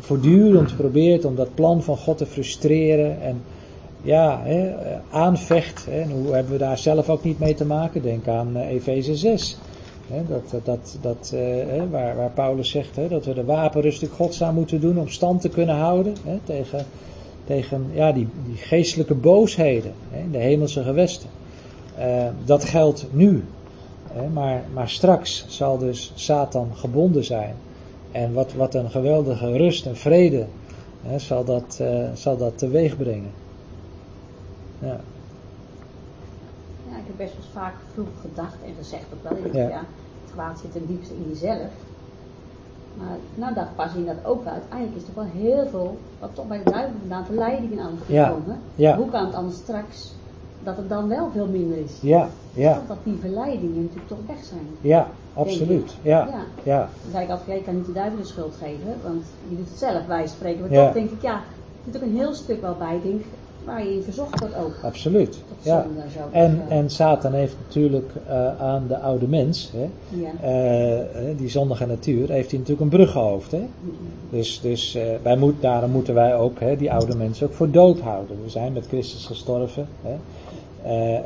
voortdurend 0.00 0.76
probeert 0.76 1.24
om 1.24 1.34
dat 1.34 1.54
plan 1.54 1.82
van 1.82 1.96
God 1.96 2.18
te 2.18 2.26
frustreren 2.26 3.22
en 3.22 3.42
ja, 4.02 4.40
hè, 4.42 4.72
aanvecht. 5.10 5.86
Hè, 5.90 6.00
en 6.00 6.10
hoe 6.10 6.34
hebben 6.34 6.52
we 6.52 6.58
daar 6.58 6.78
zelf 6.78 7.08
ook 7.08 7.24
niet 7.24 7.38
mee 7.38 7.54
te 7.54 7.64
maken? 7.64 8.02
Denk 8.02 8.28
aan 8.28 8.56
uh, 8.56 8.68
Efeze 8.68 9.16
6. 9.16 9.56
Hè, 10.06 10.22
dat, 10.28 10.64
dat, 10.64 10.98
dat, 11.00 11.32
uh, 11.34 11.82
waar, 11.90 12.16
waar 12.16 12.30
Paulus 12.30 12.70
zegt 12.70 12.98
dat 13.08 13.24
we 13.24 13.34
de 13.34 13.44
wapenrusting 13.44 14.10
godzaam 14.10 14.54
moeten 14.54 14.80
doen 14.80 14.98
om 14.98 15.08
stand 15.08 15.40
te 15.40 15.48
kunnen 15.48 15.76
houden 15.76 16.14
tegen, 16.44 16.86
tegen 17.44 17.86
ja, 17.92 18.12
die, 18.12 18.28
die 18.46 18.56
geestelijke 18.56 19.14
boosheden 19.14 19.92
in 20.24 20.30
de 20.30 20.38
hemelse 20.38 20.82
gewesten. 20.82 21.28
Uh, 21.98 22.26
dat 22.44 22.64
geldt 22.64 23.06
nu. 23.10 23.44
Maar, 24.32 24.64
maar 24.74 24.88
straks 24.88 25.44
zal 25.48 25.78
dus 25.78 26.12
Satan 26.14 26.70
gebonden 26.74 27.24
zijn. 27.24 27.54
En 28.14 28.32
wat, 28.32 28.52
wat 28.52 28.74
een 28.74 28.90
geweldige 28.90 29.56
rust 29.56 29.86
en 29.86 29.96
vrede 29.96 30.46
hè, 31.02 31.18
zal, 31.18 31.44
dat, 31.44 31.78
uh, 31.80 32.12
zal 32.14 32.36
dat 32.36 32.58
teweeg 32.58 32.96
brengen. 32.96 33.30
Ja. 34.78 35.00
ja, 36.90 36.96
ik 36.96 37.06
heb 37.06 37.16
best 37.16 37.32
wel 37.32 37.62
vaak 37.62 37.74
vroeger 37.92 38.14
gedacht 38.20 38.56
en 38.66 38.74
gezegd 38.78 39.04
ook 39.14 39.22
wel. 39.22 39.52
Ja. 39.62 39.68
ja, 39.68 39.78
het 40.24 40.32
kwaad 40.32 40.58
zit 40.58 40.72
ten 40.72 40.86
diepste 40.86 41.14
in 41.14 41.24
jezelf. 41.28 41.70
Maar 42.98 43.16
nou 43.34 43.54
dacht 43.54 43.76
pas 43.76 43.94
in 43.94 44.06
dat 44.06 44.24
ook 44.24 44.46
uit. 44.46 44.62
Eigenlijk 44.70 45.02
is 45.02 45.08
er 45.08 45.14
wel 45.14 45.42
heel 45.42 45.66
veel 45.66 45.98
wat 46.20 46.30
toch 46.34 46.46
bij 46.46 46.60
de 46.64 46.70
duivel 46.70 46.98
vandaan 47.00 47.24
verleidingen 47.24 47.84
aan 47.84 47.98
het 47.98 48.04
gekomen. 48.06 48.60
Ja. 48.74 48.96
Hoe 48.96 49.10
kan 49.10 49.26
het 49.26 49.34
anders 49.34 49.56
straks 49.56 50.12
dat 50.62 50.76
het 50.76 50.88
dan 50.88 51.08
wel 51.08 51.30
veel 51.32 51.46
minder 51.46 51.78
is? 51.78 51.92
Ja, 52.00 52.28
ja. 52.54 52.82
Dat 52.88 52.96
die 53.04 53.16
verleidingen 53.20 53.82
natuurlijk 53.82 54.08
toch 54.08 54.26
weg 54.26 54.44
zijn. 54.44 54.66
Ja, 54.80 55.08
absoluut. 55.34 55.94
Ja, 56.02 56.28
ja. 56.30 56.44
ja. 56.62 56.78
Dan 56.78 57.10
zei 57.10 57.24
ik 57.24 57.30
altijd, 57.30 57.58
ik 57.58 57.64
kan 57.64 57.76
niet 57.76 57.86
de 57.86 57.92
duivel 57.92 58.18
de 58.18 58.24
schuld 58.26 58.54
geven, 58.54 58.94
want 59.02 59.24
je 59.48 59.56
doet 59.56 59.68
het 59.68 59.78
zelf, 59.78 60.06
wij 60.06 60.26
spreken. 60.26 60.60
Maar 60.60 60.72
ja. 60.72 60.84
toch 60.84 60.94
denk 60.94 61.10
ik, 61.10 61.22
ja, 61.22 61.34
er 61.34 61.92
zit 61.92 61.96
ook 61.96 62.02
een 62.02 62.16
heel 62.16 62.34
stuk 62.34 62.60
wel 62.60 62.76
bij, 62.78 63.00
denk 63.02 63.22
waar 63.64 63.86
je 63.86 64.02
verzocht 64.02 64.40
wordt 64.40 64.56
ook. 64.56 64.74
Absoluut. 64.82 65.38
Ja. 65.62 65.86
En, 66.30 66.62
en 66.68 66.90
Satan 66.90 67.32
heeft 67.32 67.56
natuurlijk 67.66 68.10
uh, 68.28 68.60
aan 68.60 68.84
de 68.88 68.98
oude 68.98 69.28
mens, 69.28 69.72
hè, 69.72 69.88
ja. 70.08 71.00
uh, 71.00 71.36
die 71.36 71.48
zondige 71.48 71.86
natuur, 71.86 72.28
heeft 72.28 72.50
hij 72.50 72.58
natuurlijk 72.58 72.80
een 72.80 72.98
bruggenhoofd. 72.98 73.50
Hè? 73.50 73.66
Dus, 74.30 74.60
dus 74.60 74.96
uh, 74.96 75.02
wij 75.22 75.36
moet, 75.36 75.54
daarom 75.60 75.90
moeten 75.90 76.14
wij 76.14 76.36
ook 76.36 76.60
hè, 76.60 76.76
die 76.76 76.92
oude 76.92 77.16
mensen 77.16 77.46
ook 77.46 77.52
voor 77.52 77.70
dood 77.70 78.00
houden. 78.00 78.36
We 78.42 78.50
zijn 78.50 78.72
met 78.72 78.86
Christus 78.86 79.26
gestorven. 79.26 79.88
Hè? 80.02 80.16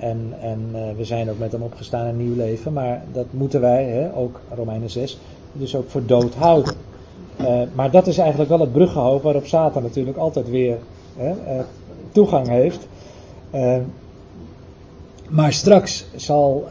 En 0.00 0.34
en 0.40 0.70
we 0.96 1.04
zijn 1.04 1.30
ook 1.30 1.38
met 1.38 1.52
hem 1.52 1.62
opgestaan 1.62 2.06
een 2.06 2.16
nieuw 2.16 2.36
leven. 2.36 2.72
Maar 2.72 3.02
dat 3.12 3.26
moeten 3.30 3.60
wij, 3.60 3.84
hè, 3.84 4.14
ook 4.16 4.40
Romeinen 4.54 4.90
6, 4.90 5.18
dus 5.52 5.76
ook 5.76 5.90
voor 5.90 6.06
dood 6.06 6.34
houden. 6.34 6.74
maar 7.74 7.90
dat 7.90 8.06
is 8.06 8.18
eigenlijk 8.18 8.50
wel 8.50 8.60
het 8.60 8.72
bruggenhoofd 8.72 9.22
waarop 9.22 9.46
Satan 9.46 9.82
natuurlijk 9.82 10.16
altijd 10.16 10.50
weer 10.50 10.78
toegang 12.12 12.48
heeft. 12.48 12.88
Maar 15.28 15.52
straks 15.52 16.04
zal, 16.16 16.68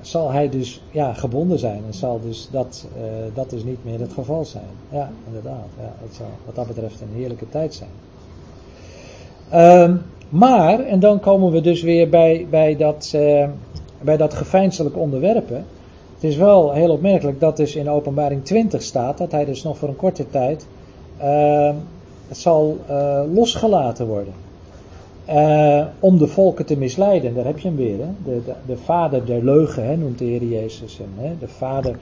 zal 0.00 0.32
hij 0.32 0.48
dus 0.48 0.82
ja, 0.90 1.12
gebonden 1.12 1.58
zijn. 1.58 1.82
En 1.86 1.94
zal 1.94 2.20
dus 2.20 2.48
dat, 2.50 2.86
dat 3.34 3.52
is 3.52 3.64
niet 3.64 3.84
meer 3.84 4.00
het 4.00 4.12
geval 4.12 4.44
zijn. 4.44 4.64
Ja, 4.90 5.10
inderdaad. 5.26 5.68
Ja, 5.80 5.92
het 6.02 6.14
zal 6.14 6.30
wat 6.44 6.54
dat 6.54 6.66
betreft 6.66 7.00
een 7.00 7.14
heerlijke 7.14 7.48
tijd 7.48 7.74
zijn. 7.74 7.90
Ehm, 9.48 9.96
maar, 10.28 10.80
en 10.80 11.00
dan 11.00 11.20
komen 11.20 11.52
we 11.52 11.60
dus 11.60 11.82
weer 11.82 12.08
bij, 12.08 12.46
bij 12.50 12.76
dat, 12.76 13.16
bij 14.00 14.16
dat 14.16 14.34
geveinselijk 14.34 14.96
onderwerpen. 14.96 15.66
Het 16.14 16.24
is 16.24 16.36
wel 16.36 16.72
heel 16.72 16.90
opmerkelijk 16.90 17.40
dat 17.40 17.56
dus 17.56 17.76
in 17.76 17.90
openbaring 17.90 18.44
20 18.44 18.82
staat 18.82 19.18
dat 19.18 19.32
hij 19.32 19.44
dus 19.44 19.62
nog 19.62 19.78
voor 19.78 19.88
een 19.88 19.96
korte 19.96 20.30
tijd 20.30 20.66
ehm, 21.18 21.74
zal 22.30 22.78
losgelaten 23.32 24.06
worden. 24.06 24.34
Uh, 25.30 25.84
om 26.00 26.18
de 26.18 26.26
volken 26.26 26.66
te 26.66 26.76
misleiden, 26.76 27.34
daar 27.34 27.44
heb 27.44 27.58
je 27.58 27.68
hem 27.68 27.76
weer. 27.76 27.98
Hè? 27.98 28.08
De, 28.24 28.42
de, 28.44 28.52
de, 28.66 28.76
vader 28.76 29.26
der 29.26 29.44
leugen 29.44 29.86
hè, 29.86 29.96
noemt 29.96 30.18
de 30.18 30.24
Heer 30.24 30.44
Jezus 30.44 30.98
hem. 30.98 31.26
Hè? 31.26 31.32
De 31.38 31.48
vader 31.48 31.96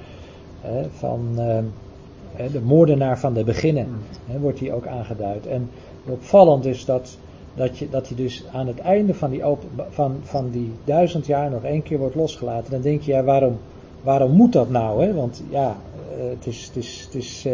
hè, 0.61 0.83
van 0.91 1.29
uh, 1.37 2.53
de 2.53 2.61
moordenaar 2.61 3.19
van 3.19 3.35
de 3.35 3.45
beginnen 3.45 3.87
hè, 4.27 4.39
wordt 4.39 4.61
hij 4.61 4.73
ook 4.73 4.87
aangeduid. 4.87 5.47
En 5.47 5.71
opvallend 6.09 6.65
is 6.65 6.85
dat, 6.85 7.19
dat, 7.55 7.79
je, 7.79 7.89
dat 7.91 8.09
hij 8.09 8.17
dus 8.17 8.45
aan 8.53 8.67
het 8.67 8.79
einde 8.79 9.15
van 9.15 9.31
die, 9.31 9.45
open, 9.45 9.69
van, 9.91 10.17
van 10.23 10.51
die 10.51 10.73
duizend 10.85 11.27
jaar 11.27 11.51
nog 11.51 11.65
één 11.65 11.83
keer 11.83 11.99
wordt 11.99 12.15
losgelaten. 12.15 12.71
Dan 12.71 12.81
denk 12.81 13.03
je, 13.03 13.13
ja, 13.13 13.23
waarom, 13.23 13.59
waarom 14.03 14.31
moet 14.31 14.53
dat 14.53 14.71
nou? 14.71 15.05
Hè? 15.05 15.15
Want 15.15 15.43
ja, 15.51 15.77
uh, 16.17 16.31
het 16.31 16.47
is. 16.47 16.65
Het 16.67 16.77
is, 16.77 17.03
het 17.05 17.15
is 17.15 17.47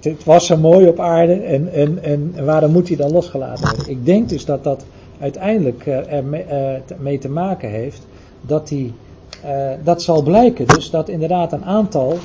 het 0.00 0.24
was 0.24 0.46
zo 0.46 0.56
mooi 0.56 0.88
op 0.88 1.00
aarde 1.00 1.32
en, 1.32 1.72
en, 1.72 2.02
en 2.02 2.44
waarom 2.44 2.72
moet 2.72 2.88
hij 2.88 2.96
dan 2.96 3.10
losgelaten 3.10 3.68
worden? 3.68 3.88
Ik 3.88 4.04
denk 4.04 4.28
dus 4.28 4.44
dat 4.44 4.64
dat 4.64 4.84
uiteindelijk 5.20 5.86
uh, 5.86 6.12
er 6.12 6.24
mee, 6.24 6.44
uh, 6.50 6.98
mee, 6.98 7.18
te 7.18 7.28
maken 7.28 7.70
heeft 7.70 8.06
dat 8.40 8.68
die, 8.68 8.92
dat 9.82 10.02
zal 10.02 10.22
blijken. 10.22 10.66
Dus 10.66 10.90
dat 10.90 11.08
inderdaad 11.08 11.52
een 11.52 11.64
aantal 11.64 12.18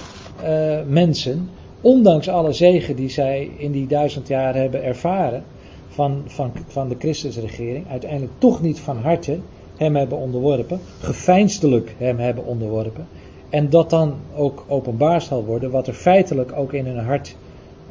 mensen, 0.88 1.49
ondanks 1.81 2.29
alle 2.29 2.53
zegen 2.53 2.95
die 2.95 3.09
zij 3.09 3.51
in 3.57 3.71
die 3.71 3.88
duizend 3.88 4.27
jaar 4.27 4.55
hebben 4.55 4.83
ervaren 4.83 5.43
van, 5.88 6.23
van, 6.25 6.51
van 6.67 6.89
de 6.89 6.95
Christusregering, 6.99 7.86
uiteindelijk 7.89 8.31
toch 8.38 8.61
niet 8.61 8.79
van 8.79 8.97
harte 8.97 9.39
hem 9.77 9.95
hebben 9.95 10.17
onderworpen, 10.17 10.79
geveinsdelijk 10.99 11.95
hem 11.97 12.19
hebben 12.19 12.45
onderworpen. 12.45 13.07
En 13.49 13.69
dat 13.69 13.89
dan 13.89 14.13
ook 14.36 14.65
openbaar 14.67 15.21
zal 15.21 15.45
worden 15.45 15.71
wat 15.71 15.88
er 15.88 15.93
feitelijk 15.93 16.51
ook 16.55 16.73
in 16.73 16.86
hun 16.86 17.05
hart 17.05 17.36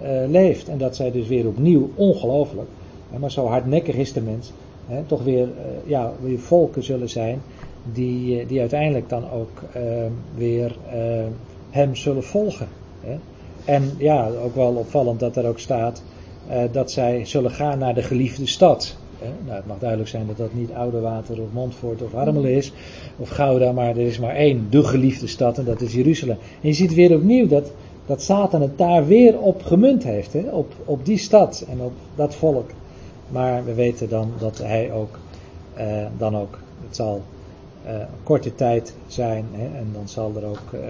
uh, 0.03 0.09
leeft. 0.29 0.69
En 0.69 0.79
dat 0.79 0.97
zij 0.97 1.11
dus 1.11 1.29
weer 1.29 1.47
opnieuw, 1.47 1.91
ongelooflijk, 1.95 2.69
maar 3.19 3.31
zo 3.31 3.47
hardnekkig 3.47 3.95
is 3.95 4.13
de 4.13 4.21
mens, 4.21 4.53
hè, 4.87 5.03
toch 5.03 5.23
weer, 5.23 5.47
uh, 5.47 5.51
ja, 5.85 6.13
weer 6.23 6.39
volken 6.39 6.85
zullen 6.85 7.09
zijn 7.09 7.41
die, 7.93 8.41
uh, 8.41 8.49
die 8.49 8.61
uiteindelijk 8.61 9.09
dan 9.09 9.31
ook 9.31 9.63
weer 10.35 10.77
hem 11.71 11.95
zullen 11.95 12.25
volgen. 12.25 12.69
Hè. 13.01 13.17
En 13.65 13.91
ja, 13.99 14.29
ook 14.45 14.55
wel 14.55 14.75
opvallend 14.75 15.21
dat 15.21 15.37
er 15.37 15.47
ook 15.47 15.59
staat 15.59 16.03
dat 16.73 16.91
zij 16.91 17.25
zullen 17.25 17.51
gaan 17.51 17.79
naar 17.79 17.95
de 17.95 18.03
geliefde 18.03 18.47
stad. 18.47 18.97
Nou, 19.45 19.57
het 19.57 19.67
mag 19.67 19.79
duidelijk 19.79 20.11
zijn 20.11 20.27
dat 20.27 20.37
dat 20.37 20.55
niet 20.55 20.73
Oudewater 20.73 21.41
of 21.41 21.53
Montfort 21.53 22.03
of 22.03 22.13
Harmelen 22.13 22.55
is, 22.55 22.73
of 23.17 23.29
Gouda, 23.29 23.73
maar 23.73 23.89
er 23.89 24.07
is 24.07 24.19
maar 24.19 24.35
één, 24.35 24.67
de 24.71 24.85
geliefde 24.85 25.27
stad, 25.27 25.59
en 25.59 25.65
dat 25.65 25.81
is 25.81 25.93
Jeruzalem. 25.93 26.37
En 26.61 26.69
je 26.69 26.75
ziet 26.75 26.95
weer 26.95 27.15
opnieuw 27.17 27.47
dat 27.47 27.73
dat 28.07 28.23
Satan 28.23 28.63
het 28.63 28.79
daar 28.79 29.07
weer 29.07 29.39
op 29.39 29.63
gemunt 29.63 30.05
heeft. 30.05 30.33
Hè? 30.33 30.41
Op, 30.41 30.73
op 30.85 31.05
die 31.05 31.19
stad 31.19 31.65
en 31.69 31.81
op 31.81 31.93
dat 32.15 32.35
volk. 32.35 32.71
Maar 33.29 33.65
we 33.65 33.75
weten 33.75 34.09
dan 34.09 34.33
dat 34.39 34.59
hij 34.59 34.93
ook, 34.93 35.19
eh, 35.75 36.07
dan 36.19 36.37
ook, 36.37 36.59
het 36.87 36.97
zal 36.97 37.23
uh, 37.87 37.93
een 37.93 38.07
korte 38.23 38.55
tijd 38.55 38.95
zijn. 39.07 39.45
Hè? 39.53 39.79
En 39.79 39.89
dan 39.93 40.09
zal 40.09 40.33
er 40.37 40.45
ook, 40.45 40.83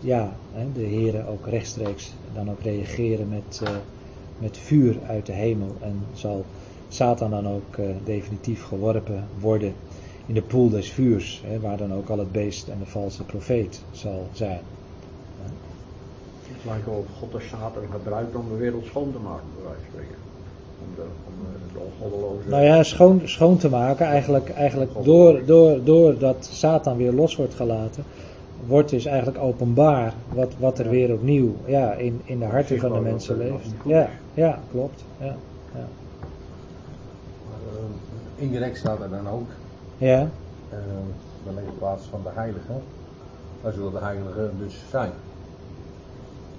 ja, 0.00 0.36
de 0.74 0.82
heren 0.82 1.26
ook 1.26 1.46
rechtstreeks 1.46 2.12
dan 2.34 2.50
ook 2.50 2.60
reageren 2.62 3.28
met, 3.28 3.62
met 4.38 4.58
vuur 4.58 4.96
uit 5.08 5.26
de 5.26 5.32
hemel. 5.32 5.76
En 5.80 6.04
zal 6.14 6.44
Satan 6.88 7.30
dan 7.30 7.48
ook 7.48 7.76
definitief 8.04 8.64
geworpen 8.64 9.24
worden 9.40 9.74
in 10.26 10.34
de 10.34 10.42
poel 10.42 10.70
des 10.70 10.90
vuurs. 10.90 11.42
Hè? 11.46 11.60
Waar 11.60 11.76
dan 11.76 11.92
ook 11.92 12.08
al 12.08 12.18
het 12.18 12.32
beest 12.32 12.68
en 12.68 12.78
de 12.78 12.86
valse 12.86 13.24
profeet 13.24 13.82
zal 13.92 14.28
zijn 14.32 14.60
lijkt 16.66 16.86
wel 16.86 17.04
of 17.08 17.18
God 17.18 17.32
de 17.32 17.40
Satan 17.48 17.82
gebruikt 17.90 18.34
om 18.34 18.48
de 18.48 18.56
wereld 18.56 18.86
schoon 18.86 19.12
te 19.12 19.18
maken, 19.18 19.46
bij 19.54 19.64
wijze 19.64 19.80
van 19.80 19.90
spreken. 19.92 20.16
Om 20.82 20.94
de, 20.94 21.02
om 21.26 21.34
de 21.72 21.78
ongoddeloze... 21.78 22.48
Nou 22.48 22.64
ja, 22.64 22.82
schoon, 22.82 23.20
schoon 23.24 23.56
te 23.56 23.68
maken, 23.68 24.06
eigenlijk, 24.06 24.50
eigenlijk 24.50 24.90
door, 25.02 25.44
door, 25.44 25.84
door 25.84 26.18
dat 26.18 26.48
Satan 26.52 26.96
weer 26.96 27.12
los 27.12 27.36
wordt 27.36 27.54
gelaten, 27.54 28.04
wordt 28.66 28.90
dus 28.90 29.04
eigenlijk 29.04 29.38
openbaar 29.38 30.14
wat, 30.32 30.52
wat 30.58 30.78
er 30.78 30.88
weer 30.88 31.12
opnieuw 31.12 31.54
ja, 31.64 31.92
in, 31.92 32.20
in 32.24 32.38
de 32.38 32.44
harten 32.44 32.78
van 32.78 32.92
de 32.92 33.00
mensen 33.00 33.36
leeft. 33.36 33.70
Ja, 33.84 34.08
ja, 34.34 34.58
klopt. 34.70 35.04
Ja, 35.18 35.36
ja. 35.74 35.86
Maar, 37.48 37.60
uh, 37.72 38.42
indirect 38.42 38.76
staat 38.76 39.00
er 39.00 39.10
dan 39.10 39.28
ook, 39.28 39.48
ja. 39.98 40.20
Uh, 40.20 40.78
dan 41.44 41.58
in 41.58 41.78
plaats 41.78 42.06
van 42.10 42.20
de 42.22 42.30
heiligen, 42.34 42.82
daar 43.62 43.72
zullen 43.72 43.92
de 43.92 43.98
heiligen 43.98 44.50
dus 44.58 44.74
zijn. 44.90 45.10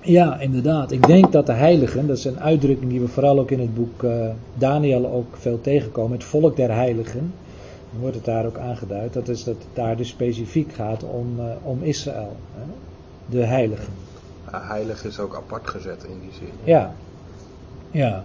Ja, 0.01 0.39
inderdaad. 0.39 0.91
Ik 0.91 1.08
denk 1.08 1.32
dat 1.32 1.45
de 1.45 1.53
heiligen, 1.53 2.08
dat 2.08 2.18
is 2.18 2.26
een 2.26 2.39
uitdrukking 2.39 2.89
die 2.89 2.99
we 2.99 3.08
vooral 3.08 3.39
ook 3.39 3.51
in 3.51 3.60
het 3.60 3.76
boek 3.76 4.03
uh, 4.03 4.12
Daniel 4.53 5.08
ook 5.08 5.36
veel 5.36 5.62
tegenkomen, 5.62 6.18
het 6.18 6.24
volk 6.24 6.55
der 6.55 6.74
heiligen, 6.74 7.34
wordt 8.00 8.16
het 8.16 8.26
daar 8.26 8.46
ook 8.46 8.58
aangeduid, 8.58 9.14
dat 9.14 9.28
is 9.28 9.44
dat 9.44 9.56
het 9.56 9.68
daar 9.74 9.98
dus 9.98 10.08
specifiek 10.08 10.74
gaat 10.74 11.04
om, 11.04 11.40
uh, 11.40 11.46
om 11.64 11.84
Israël, 11.84 12.36
hè? 12.54 12.64
de 13.26 13.44
heiligen. 13.46 13.94
Ja, 14.52 14.68
heilig 14.68 15.04
is 15.06 15.20
ook 15.20 15.36
apart 15.36 15.68
gezet 15.68 16.04
in 16.04 16.20
die 16.20 16.32
zin. 16.32 16.50
Ja, 16.64 16.96
ja. 17.92 18.24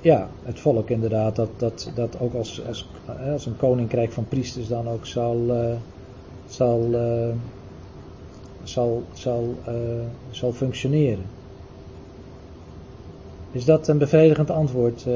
Ja, 0.00 0.28
het 0.42 0.60
volk 0.60 0.90
inderdaad, 0.90 1.36
dat, 1.36 1.48
dat, 1.56 1.90
dat 1.94 2.20
ook 2.20 2.34
als, 2.34 2.66
als, 2.66 2.88
als 3.32 3.46
een 3.46 3.56
koninkrijk 3.56 4.12
van 4.12 4.28
priesters 4.28 4.68
dan 4.68 4.88
ook 4.88 5.06
zal, 5.06 5.36
uh, 5.48 5.74
zal 6.48 6.94
zal, 8.68 9.02
zal, 9.12 9.54
uh, 9.68 9.74
zal 10.30 10.52
functioneren. 10.52 11.24
Is 13.52 13.64
dat 13.64 13.88
een 13.88 13.98
bevredigend 13.98 14.50
antwoord, 14.50 15.06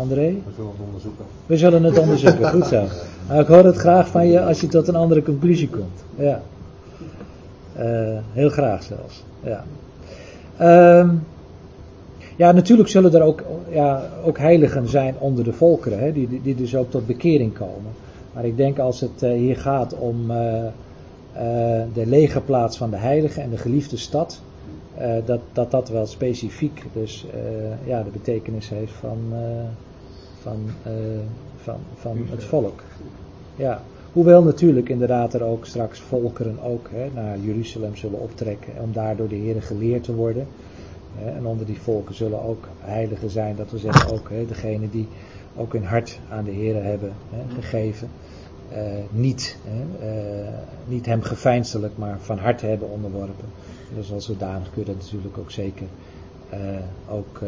André? 0.00 0.28
We 0.46 0.52
zullen 0.56 0.70
het 0.70 0.80
onderzoeken. 0.86 1.24
We 1.46 1.56
zullen 1.56 1.82
het 1.84 1.98
onderzoeken, 1.98 2.50
goed 2.50 2.66
zo. 2.66 2.84
Nou, 3.28 3.40
ik 3.40 3.46
hoor 3.46 3.64
het 3.64 3.76
graag 3.76 4.08
van 4.08 4.26
je 4.28 4.40
als 4.42 4.60
je 4.60 4.66
tot 4.66 4.88
een 4.88 4.94
andere 4.96 5.22
conclusie 5.22 5.68
komt. 5.68 6.04
Ja. 6.16 6.40
Uh, 7.78 8.18
heel 8.32 8.48
graag 8.50 8.82
zelfs. 8.82 9.24
Ja. 9.42 9.64
Um, 10.98 11.22
Ja, 12.36 12.52
natuurlijk 12.52 12.88
zullen 12.88 13.14
er 13.14 13.22
ook, 13.22 13.42
ja, 13.70 14.02
ook 14.24 14.38
heiligen 14.38 14.88
zijn 14.88 15.14
onder 15.18 15.44
de 15.44 15.52
volkeren, 15.52 15.98
hè, 15.98 16.12
die, 16.12 16.40
die- 16.42 16.54
dus 16.54 16.76
ook 16.76 16.90
tot 16.90 17.06
bekering 17.06 17.54
komen. 17.54 17.92
Maar 18.34 18.44
ik 18.44 18.56
denk 18.56 18.78
als 18.78 19.00
het 19.00 19.22
eh, 19.22 19.30
hier 19.32 19.56
gaat 19.56 19.94
om 19.98 20.30
eh, 20.30 20.66
eh, 20.66 20.72
de 21.94 22.06
legerplaats 22.06 22.76
van 22.76 22.90
de 22.90 22.96
heiligen 22.96 23.42
en 23.42 23.50
de 23.50 23.56
geliefde 23.56 23.96
stad, 23.96 24.40
eh, 24.96 25.10
dat, 25.24 25.40
dat 25.52 25.70
dat 25.70 25.88
wel 25.88 26.06
specifiek 26.06 26.82
dus 26.92 27.26
eh, 27.32 27.88
ja, 27.88 28.02
de 28.02 28.10
betekenis 28.10 28.68
heeft 28.68 28.92
van, 28.92 29.18
eh, 29.32 29.38
van, 30.42 30.66
eh, 30.82 30.92
van, 31.56 31.78
van 31.94 32.26
het 32.30 32.44
volk. 32.44 32.82
Ja. 33.56 33.82
Hoewel 34.12 34.42
natuurlijk 34.42 34.88
inderdaad 34.88 35.34
er 35.34 35.42
ook 35.42 35.66
straks 35.66 36.00
volkeren 36.00 36.62
ook 36.62 36.88
hè, 36.92 37.10
naar 37.14 37.38
Jeruzalem 37.38 37.96
zullen 37.96 38.20
optrekken 38.20 38.72
om 38.80 38.92
daar 38.92 39.16
door 39.16 39.28
de 39.28 39.34
Heer 39.34 39.62
geleerd 39.62 40.04
te 40.04 40.14
worden. 40.14 40.46
Hè, 41.14 41.30
en 41.30 41.46
onder 41.46 41.66
die 41.66 41.80
volken 41.80 42.14
zullen 42.14 42.42
ook 42.42 42.68
heiligen 42.80 43.30
zijn, 43.30 43.56
dat 43.56 43.70
we 43.70 43.78
zeggen 43.78 44.12
ook 44.12 44.30
hè, 44.30 44.46
degene 44.46 44.90
die 44.90 45.08
ook 45.56 45.72
hun 45.72 45.84
hart 45.84 46.18
aan 46.30 46.44
de 46.44 46.50
Heer 46.50 46.82
hebben 46.82 47.12
hè, 47.30 47.54
gegeven. 47.54 48.08
Eh, 48.68 48.82
niet, 49.10 49.56
hè, 49.64 50.08
eh, 50.08 50.52
niet 50.86 51.06
hem 51.06 51.22
geveinsdelijk, 51.22 51.96
maar 51.96 52.18
van 52.20 52.38
harte 52.38 52.66
hebben 52.66 52.90
onderworpen. 52.90 53.48
Dus 53.94 54.12
als 54.12 54.24
zodanig 54.24 54.70
kun 54.70 54.80
je 54.80 54.92
dat 54.92 55.02
natuurlijk 55.02 55.38
ook 55.38 55.50
zeker 55.50 55.86
ook, 57.08 57.40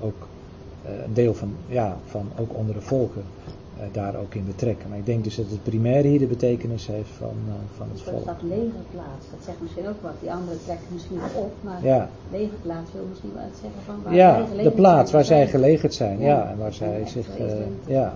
ook 0.00 0.28
een 1.04 1.12
deel 1.14 1.34
van, 1.34 1.52
ja, 1.66 1.96
van 2.06 2.26
ook 2.38 2.50
onder 2.56 2.74
de 2.74 2.80
volken 2.80 3.22
eh, 3.78 3.84
daar 3.92 4.16
ook 4.16 4.34
in 4.34 4.44
betrekken. 4.46 4.88
Maar 4.88 4.98
ik 4.98 5.06
denk 5.06 5.24
dus 5.24 5.36
dat 5.36 5.46
het 5.50 5.62
primair 5.62 6.04
hier 6.04 6.18
de 6.18 6.26
betekenis 6.26 6.86
heeft 6.86 7.10
van, 7.18 7.34
eh, 7.48 7.52
van 7.76 7.86
het 7.88 7.96
Dus 7.96 8.06
volk. 8.12 8.24
dat 8.24 8.42
legerplaats, 8.42 9.24
dat 9.30 9.40
zegt 9.44 9.60
misschien 9.60 9.88
ook 9.88 10.02
wat. 10.02 10.12
Die 10.20 10.32
andere 10.32 10.56
trekken 10.64 10.86
misschien 10.92 11.16
wel 11.18 11.42
op, 11.42 11.52
maar 11.60 11.84
Ja, 11.84 12.08
legerplaats 12.32 12.90
wil 12.92 13.06
misschien 13.08 13.32
wel 13.34 13.44
iets 13.50 13.60
zeggen 13.60 13.80
van 13.86 13.94
waar 14.04 14.12
zij 14.14 14.20
ja 14.56 14.62
de 14.62 14.70
plaats 14.70 15.10
zijn. 15.10 15.22
waar 15.22 15.24
zij 15.24 15.46
gelegerd 15.46 15.94
zijn. 15.94 16.20
Ja, 16.20 16.48
en 16.50 16.56
waar 16.58 16.66
En 16.66 16.74
zij 16.74 17.02
zich. 17.06 17.28
eh, 17.28 17.36
te 17.36 17.64
ja. 17.86 18.12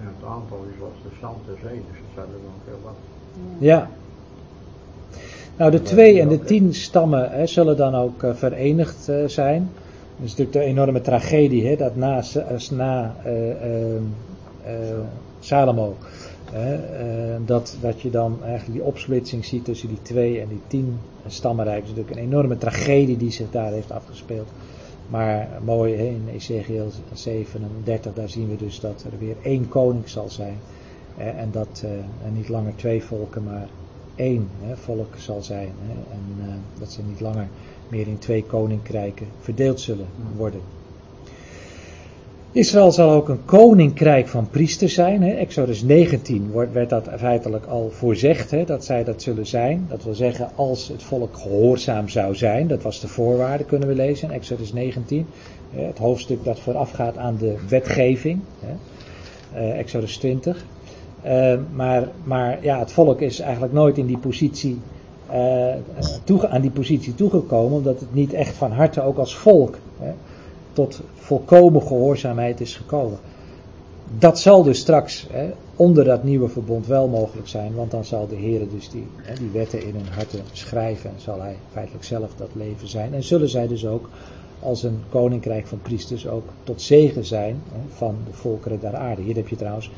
En 0.00 0.06
het 0.18 0.28
aantal 0.28 0.58
is 0.74 0.82
als 0.82 0.98
de 1.02 1.08
stand 1.16 1.36
der 1.46 1.56
zee, 1.62 1.76
dus 1.90 1.98
dat 2.04 2.10
zijn 2.14 2.26
er 2.26 2.40
dan 2.46 2.58
heel 2.64 2.80
wat. 2.82 2.94
ja. 3.58 3.88
Nou, 5.56 5.70
de 5.70 5.82
twee 5.82 6.20
en 6.20 6.28
de 6.28 6.40
tien 6.40 6.74
stammen 6.74 7.30
hè, 7.30 7.46
zullen 7.46 7.76
dan 7.76 7.94
ook 7.94 8.22
eh, 8.22 8.34
verenigd 8.34 9.08
eh, 9.08 9.16
zijn. 9.26 9.70
Dat 10.16 10.24
is 10.24 10.30
natuurlijk 10.30 10.52
de 10.52 10.72
enorme 10.72 11.00
tragedie 11.00 11.66
hè, 11.66 11.76
dat 11.76 11.96
na, 11.96 12.22
eh, 12.22 12.70
na 12.70 13.16
eh, 13.24 13.96
eh, 13.96 14.00
Salomo, 15.40 15.96
hè, 16.52 16.78
dat, 17.44 17.76
dat 17.80 18.00
je 18.00 18.10
dan 18.10 18.38
eigenlijk 18.42 18.78
die 18.78 18.88
opsplitsing 18.88 19.44
ziet 19.44 19.64
tussen 19.64 19.88
die 19.88 20.02
twee 20.02 20.40
en 20.40 20.48
die 20.48 20.60
tien 20.66 20.98
stammenrijk. 21.26 21.80
Dat 21.80 21.88
is 21.90 21.96
natuurlijk 21.96 22.16
een 22.16 22.32
enorme 22.32 22.58
tragedie 22.58 23.16
die 23.16 23.30
zich 23.30 23.50
daar 23.50 23.72
heeft 23.72 23.90
afgespeeld. 23.90 24.48
Maar 25.10 25.48
mooi 25.64 25.96
hè, 25.96 26.04
in 26.04 26.28
Ezekiel 26.34 26.90
37, 27.12 28.14
daar 28.14 28.28
zien 28.28 28.48
we 28.48 28.56
dus 28.56 28.80
dat 28.80 29.04
er 29.12 29.18
weer 29.18 29.36
één 29.42 29.68
koning 29.68 30.08
zal 30.08 30.28
zijn. 30.28 30.56
en 31.16 31.48
dat 31.50 31.84
er 32.24 32.30
niet 32.30 32.48
langer 32.48 32.76
twee 32.76 33.02
volken, 33.02 33.42
maar 33.42 33.68
één 34.14 34.48
hè, 34.60 34.76
volk 34.76 35.14
zal 35.16 35.42
zijn. 35.42 35.72
Hè, 35.86 36.14
en 36.14 36.62
dat 36.78 36.92
ze 36.92 37.02
niet 37.02 37.20
langer 37.20 37.48
meer 37.88 38.06
in 38.06 38.18
twee 38.18 38.44
koninkrijken 38.44 39.26
verdeeld 39.40 39.80
zullen 39.80 40.06
worden. 40.36 40.60
Israël 42.54 42.92
zal 42.92 43.10
ook 43.10 43.28
een 43.28 43.44
koninkrijk 43.44 44.28
van 44.28 44.48
priesters 44.50 44.94
zijn. 44.94 45.22
Hè. 45.22 45.30
Exodus 45.32 45.82
19 45.82 46.50
wordt, 46.50 46.72
werd 46.72 46.88
dat 46.88 47.08
feitelijk 47.16 47.66
al 47.66 47.90
voorzegd, 47.90 48.50
hè, 48.50 48.64
dat 48.64 48.84
zij 48.84 49.04
dat 49.04 49.22
zullen 49.22 49.46
zijn. 49.46 49.86
Dat 49.88 50.04
wil 50.04 50.14
zeggen, 50.14 50.50
als 50.54 50.88
het 50.88 51.02
volk 51.02 51.36
gehoorzaam 51.36 52.08
zou 52.08 52.34
zijn, 52.34 52.66
dat 52.66 52.82
was 52.82 53.00
de 53.00 53.08
voorwaarde, 53.08 53.64
kunnen 53.64 53.88
we 53.88 53.94
lezen 53.94 54.28
in 54.28 54.34
Exodus 54.34 54.72
19. 54.72 55.26
hè, 55.70 55.82
het 55.82 55.98
hoofdstuk 55.98 56.44
dat 56.44 56.60
voorafgaat 56.60 57.16
aan 57.16 57.36
de 57.38 57.54
wetgeving, 57.68 58.40
eh, 59.52 59.78
Exodus 59.78 60.16
20. 60.16 60.64
Eh, 61.22 61.54
maar, 61.74 62.08
maar 62.24 62.58
ja, 62.62 62.78
het 62.78 62.92
volk 62.92 63.20
is 63.20 63.40
eigenlijk 63.40 63.72
nooit 63.72 63.98
in 63.98 64.06
die 64.06 64.18
positie, 64.18 64.80
eh, 65.30 65.72
eh, 65.72 66.44
aan 66.48 66.60
die 66.60 66.70
positie 66.70 67.14
toegekomen, 67.14 67.76
omdat 67.76 68.00
het 68.00 68.14
niet 68.14 68.32
echt 68.32 68.54
van 68.54 68.72
harte 68.72 69.02
ook 69.02 69.18
als 69.18 69.36
volk 69.36 69.78
hè, 69.98 70.12
tot 70.72 71.00
volkomen 71.14 71.82
gehoorzaamheid 71.82 72.60
is 72.60 72.76
gekomen. 72.76 73.18
Dat 74.18 74.38
zal 74.38 74.62
dus 74.62 74.78
straks 74.78 75.26
hè, 75.30 75.50
onder 75.76 76.04
dat 76.04 76.24
nieuwe 76.24 76.48
verbond 76.48 76.86
wel 76.86 77.08
mogelijk 77.08 77.48
zijn, 77.48 77.74
want 77.74 77.90
dan 77.90 78.04
zal 78.04 78.28
de 78.28 78.36
Heer 78.36 78.68
dus 78.68 78.90
die, 78.90 79.06
hè, 79.16 79.34
die 79.34 79.50
wetten 79.52 79.82
in 79.82 79.94
hun 79.94 80.12
harten 80.14 80.40
schrijven 80.52 81.10
en 81.10 81.20
zal 81.20 81.40
hij 81.40 81.56
feitelijk 81.72 82.04
zelf 82.04 82.34
dat 82.36 82.50
leven 82.52 82.88
zijn. 82.88 83.14
En 83.14 83.22
zullen 83.22 83.48
zij 83.48 83.66
dus 83.66 83.86
ook 83.86 84.08
als 84.60 84.82
een 84.82 85.02
koninkrijk 85.08 85.66
van 85.66 85.80
priesters 85.82 86.26
ook 86.28 86.44
tot 86.64 86.82
zegen 86.82 87.24
zijn 87.24 87.62
van 87.88 88.16
de 88.26 88.32
volkeren 88.32 88.80
der 88.80 88.96
aarde. 88.96 89.22
Hier 89.22 89.34
heb 89.36 89.48
je 89.48 89.56
trouwens 89.56 89.90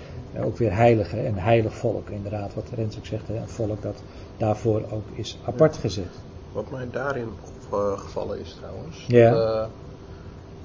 ook 0.45 0.57
weer 0.57 0.75
heiligen, 0.75 1.27
een 1.27 1.39
heilig 1.39 1.75
volk, 1.75 2.11
inderdaad, 2.11 2.55
wat 2.55 2.69
Rens 2.75 2.99
ook 2.99 3.07
zegt, 3.07 3.29
een 3.29 3.49
volk 3.49 3.83
dat 3.83 4.03
daarvoor 4.37 4.83
ook 4.91 5.05
is 5.13 5.39
apart 5.47 5.77
gezet. 5.77 6.09
Wat 6.53 6.71
mij 6.71 6.89
daarin 6.93 7.29
opgevallen 7.71 8.41
is 8.41 8.57
trouwens. 8.61 9.05
Ja. 9.09 9.31
dat, 9.31 9.41
eh, 9.55 9.67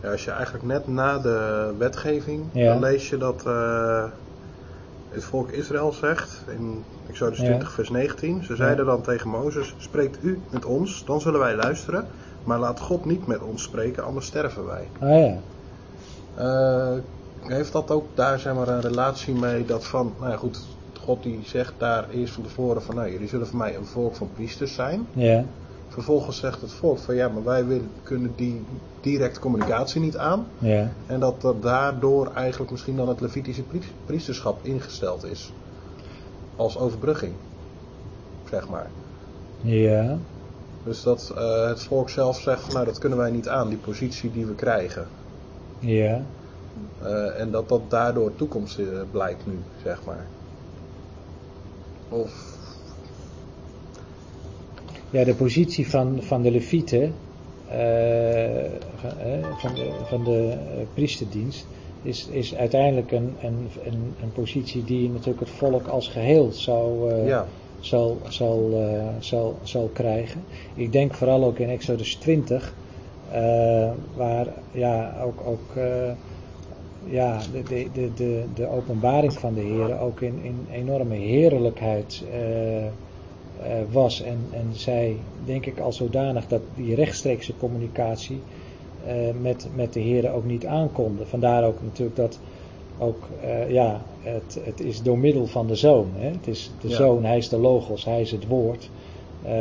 ja, 0.01 0.11
als 0.11 0.23
je 0.25 0.31
eigenlijk 0.31 0.63
net 0.65 0.87
na 0.87 1.19
de 1.19 1.73
wetgeving, 1.77 2.43
Ja. 2.51 2.71
dan 2.73 2.81
lees 2.81 3.09
je 3.09 3.17
dat 3.17 3.45
eh, 3.45 4.03
het 5.09 5.23
volk 5.23 5.49
Israël 5.51 5.91
zegt 5.91 6.43
in 6.47 6.83
Exodus 7.09 7.37
Ja. 7.39 7.45
20 7.45 7.71
vers 7.71 7.89
19. 7.89 8.43
Ze 8.43 8.55
zeiden 8.55 8.85
dan 8.85 9.01
tegen 9.01 9.29
Mozes, 9.29 9.75
spreekt 9.77 10.17
u 10.23 10.39
met 10.49 10.65
ons, 10.65 11.05
dan 11.05 11.21
zullen 11.21 11.39
wij 11.39 11.55
luisteren. 11.55 12.07
Maar 12.43 12.59
laat 12.59 12.79
God 12.79 13.05
niet 13.05 13.27
met 13.27 13.41
ons 13.41 13.63
spreken, 13.63 14.03
anders 14.03 14.25
sterven 14.25 14.65
wij. 14.65 14.87
Ah 14.99 15.09
ja, 15.09 15.37
Eh, 16.35 16.97
heeft 17.41 17.71
dat 17.71 17.91
ook 17.91 18.05
daar 18.13 18.39
zeg 18.39 18.53
maar, 18.53 18.67
een 18.67 18.81
relatie 18.81 19.33
mee 19.33 19.65
dat 19.65 19.85
van, 19.85 20.13
nou 20.19 20.31
ja 20.31 20.37
goed, 20.37 20.59
God 21.11 21.23
die 21.23 21.39
zegt 21.45 21.73
daar 21.77 22.09
eerst 22.09 22.33
van 22.33 22.43
tevoren 22.43 22.81
van, 22.81 22.95
nou 22.95 23.11
jullie 23.11 23.27
zullen 23.27 23.47
voor 23.47 23.57
mij 23.57 23.75
een 23.75 23.85
volk 23.85 24.15
van 24.15 24.29
priesters 24.33 24.73
zijn. 24.73 25.07
ja, 25.13 25.43
Vervolgens 25.87 26.37
zegt 26.39 26.61
het 26.61 26.71
volk 26.71 26.97
van 26.97 27.15
ja, 27.15 27.27
maar 27.27 27.43
wij 27.43 27.65
willen, 27.65 27.91
kunnen 28.03 28.33
die 28.35 28.61
directe 29.01 29.39
communicatie 29.39 30.01
niet 30.01 30.17
aan. 30.17 30.45
ja, 30.57 30.91
En 31.07 31.19
dat, 31.19 31.41
dat 31.41 31.61
daardoor 31.61 32.31
eigenlijk 32.35 32.71
misschien 32.71 32.95
dan 32.95 33.07
het 33.07 33.21
Levitische 33.21 33.63
priest- 33.63 33.93
priesterschap 34.05 34.59
ingesteld 34.65 35.23
is. 35.23 35.53
Als 36.55 36.77
overbrugging. 36.77 37.33
Zeg 38.49 38.69
maar. 38.69 38.87
ja, 39.61 40.17
Dus 40.83 41.03
dat 41.03 41.31
eh, 41.37 41.67
het 41.67 41.83
volk 41.83 42.09
zelf 42.09 42.39
zegt 42.39 42.61
van 42.63 42.73
nou 42.73 42.85
dat 42.85 42.97
kunnen 42.99 43.17
wij 43.17 43.31
niet 43.31 43.47
aan, 43.49 43.69
die 43.69 43.77
positie 43.77 44.31
die 44.31 44.45
we 44.45 44.55
krijgen. 44.55 45.07
ja. 45.79 46.21
Eh, 47.01 47.39
en 47.39 47.51
dat 47.51 47.69
dat 47.69 47.89
daardoor 47.89 48.35
toekomst 48.35 48.79
eh, 48.79 48.85
blijkt 49.11 49.45
nu, 49.45 49.59
zeg 49.83 50.05
maar. 50.05 50.25
Of, 52.11 52.59
Ja, 55.11 55.23
de 55.23 55.35
positie 55.35 55.89
van, 55.89 56.23
van 56.23 56.41
de 56.41 56.51
levieten, 56.51 57.13
eh, 57.67 58.71
van, 58.95 59.17
eh, 59.17 59.57
van 59.57 59.73
de, 59.75 59.91
van 60.03 60.23
de 60.23 60.49
eh, 60.49 60.83
priesterdienst, 60.93 61.65
is, 62.01 62.27
is 62.27 62.55
uiteindelijk 62.55 63.11
een, 63.11 63.35
een, 63.41 63.69
een, 63.85 64.13
een 64.21 64.31
positie 64.33 64.83
die 64.83 65.09
natuurlijk 65.09 65.39
het 65.39 65.49
volk 65.49 65.87
als 65.87 66.07
geheel 66.07 66.51
zou, 66.51 67.11
eh, 67.11 67.27
ja, 67.27 67.45
zal, 67.79 68.17
zal, 68.27 68.71
zal, 69.19 69.59
zal 69.63 69.89
krijgen. 69.93 70.41
Ik 70.75 70.91
denk 70.91 71.13
vooral 71.13 71.43
ook 71.43 71.59
in 71.59 71.69
Exodus 71.69 72.15
20, 72.15 72.73
eh, 73.31 73.91
waar 74.15 74.47
ja, 74.71 75.21
ook, 75.23 75.41
ook 75.45 75.75
ja, 77.05 77.39
de, 77.51 77.63
de, 77.63 77.87
de, 77.93 78.13
de, 78.15 78.43
de 78.53 78.67
openbaring 78.67 79.33
van 79.33 79.53
de 79.53 79.61
Heer 79.61 79.99
ook 79.99 80.21
in, 80.21 80.39
in 80.43 80.67
enorme 80.71 81.15
heerlijkheid 81.15 82.23
eh, 82.31 82.85
eh, 82.85 82.91
was. 83.91 84.21
En, 84.21 84.37
en 84.51 84.69
zij, 84.73 85.17
denk 85.45 85.65
ik, 85.65 85.79
al 85.79 85.93
zodanig 85.93 86.47
dat 86.47 86.61
die 86.75 86.95
rechtstreekse 86.95 87.57
communicatie 87.57 88.41
eh, 89.05 89.13
met, 89.41 89.67
met 89.75 89.93
de 89.93 89.99
Heer 89.99 90.31
ook 90.33 90.45
niet 90.45 90.65
aankonden. 90.65 91.27
Vandaar 91.27 91.63
ook 91.63 91.81
natuurlijk 91.81 92.17
dat 92.17 92.39
ook, 92.97 93.27
ja, 93.67 94.01
het, 94.21 94.59
het 94.63 94.79
is 94.79 95.01
door 95.01 95.17
middel 95.17 95.45
van 95.47 95.67
de 95.67 95.75
Zoon. 95.75 96.07
Hè? 96.15 96.27
Het 96.27 96.47
is 96.47 96.71
de 96.81 96.87
Ja. 96.87 96.95
Zoon, 96.95 97.25
hij 97.25 97.37
is 97.37 97.49
de 97.49 97.57
Logos, 97.57 98.05
hij 98.05 98.21
is 98.21 98.31
het 98.31 98.47
Woord. 98.47 98.89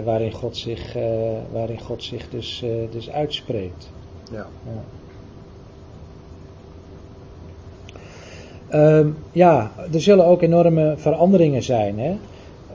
waarin, 0.04 0.32
God 0.32 0.56
zich, 0.56 0.96
waarin 1.52 1.80
God 1.80 2.02
zich 2.02 2.28
dus, 2.30 2.64
dus 2.90 3.10
uitspreekt. 3.10 3.90
ja. 4.30 4.46
Ja. 4.64 4.99
Ehm, 8.70 9.08
ja, 9.32 9.70
er 9.92 10.00
zullen 10.00 10.24
ook 10.24 10.42
enorme 10.42 10.94
veranderingen 10.96 11.62
zijn. 11.62 11.98
Hè? 11.98 12.16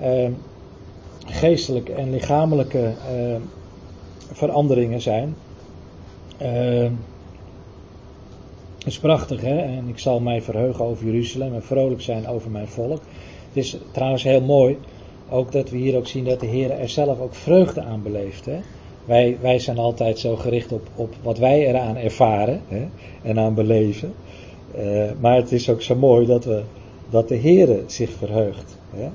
Ehm, 0.01 0.31
geestelijke 1.25 1.93
en 1.93 2.09
lichamelijke 2.09 2.93
ehm, 3.09 3.41
veranderingen 4.31 5.01
zijn. 5.01 5.35
Het 8.77 8.93
is 8.93 8.99
prachtig, 8.99 9.41
hè? 9.41 9.57
En 9.57 9.87
ik 9.87 9.99
zal 9.99 10.19
mij 10.19 10.41
verheugen 10.41 10.85
over 10.85 11.05
Jeruzalem 11.05 11.53
en 11.53 11.63
vrolijk 11.63 12.01
zijn 12.01 12.27
over 12.27 12.51
mijn 12.51 12.67
volk. 12.67 13.01
Het 13.47 13.63
is 13.63 13.77
trouwens 13.91 14.23
heel 14.23 14.41
mooi, 14.41 14.77
ook 15.29 15.51
dat 15.51 15.69
we 15.69 15.77
hier 15.77 15.97
ook 15.97 16.07
zien 16.07 16.25
dat 16.25 16.39
de 16.39 16.45
Heer 16.45 16.71
er 16.71 16.89
zelf 16.89 17.19
ook 17.19 17.35
vreugde 17.35 17.81
aan 17.81 18.03
beleeft. 18.03 18.47
Wij, 19.05 19.37
wij 19.41 19.59
zijn 19.59 19.77
altijd 19.77 20.19
zo 20.19 20.35
gericht 20.35 20.71
op, 20.71 20.87
op 20.95 21.13
wat 21.21 21.37
wij 21.37 21.67
eraan 21.67 21.97
ervaren 21.97 22.61
hè, 22.67 22.87
en 23.21 23.39
aan 23.39 23.53
beleven. 23.53 24.13
Uh, 24.77 25.11
maar 25.19 25.35
het 25.35 25.51
is 25.51 25.69
ook 25.69 25.81
zo 25.81 25.95
mooi 25.95 26.25
dat, 26.25 26.45
we, 26.45 26.61
dat 27.09 27.27
de 27.27 27.37
Heere 27.37 27.83
zich 27.85 28.09
verheugt. 28.11 28.77
Hè. 28.95 29.09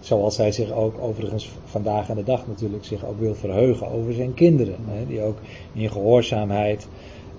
Zoals 0.00 0.36
hij 0.36 0.52
zich 0.52 0.72
ook 0.72 0.94
overigens 1.00 1.50
vandaag 1.64 2.10
aan 2.10 2.16
de 2.16 2.24
dag 2.24 2.46
natuurlijk 2.46 2.84
zich 2.84 3.04
ook 3.04 3.18
wil 3.18 3.34
verheugen 3.34 3.90
over 3.90 4.12
zijn 4.12 4.34
kinderen. 4.34 4.76
Hè, 4.86 5.06
die 5.06 5.22
ook 5.22 5.38
in 5.72 5.90
gehoorzaamheid 5.90 6.88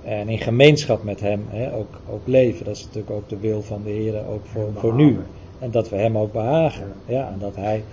en 0.04 0.30
in 0.30 0.40
gemeenschap 0.40 1.04
met 1.04 1.20
hem 1.20 1.46
hè, 1.48 1.76
ook, 1.76 2.00
ook 2.10 2.28
leven. 2.28 2.66
Dat 2.66 2.76
is 2.76 2.84
natuurlijk 2.84 3.12
ook 3.12 3.30
de 3.30 3.38
wil 3.38 3.62
van 3.62 3.82
de 3.84 3.90
Heer 3.90 4.28
ook 4.28 4.46
voor, 4.46 4.70
voor 4.76 4.94
nu. 4.94 5.20
En 5.60 5.72
dat 5.72 5.90
we 5.90 5.96
hem 5.96 6.18
ook 6.18 6.32
behagen. 6.32 6.94
Ja, 7.06 7.28
en 7.34 7.40
dat 7.40 7.56
hij 7.56 7.84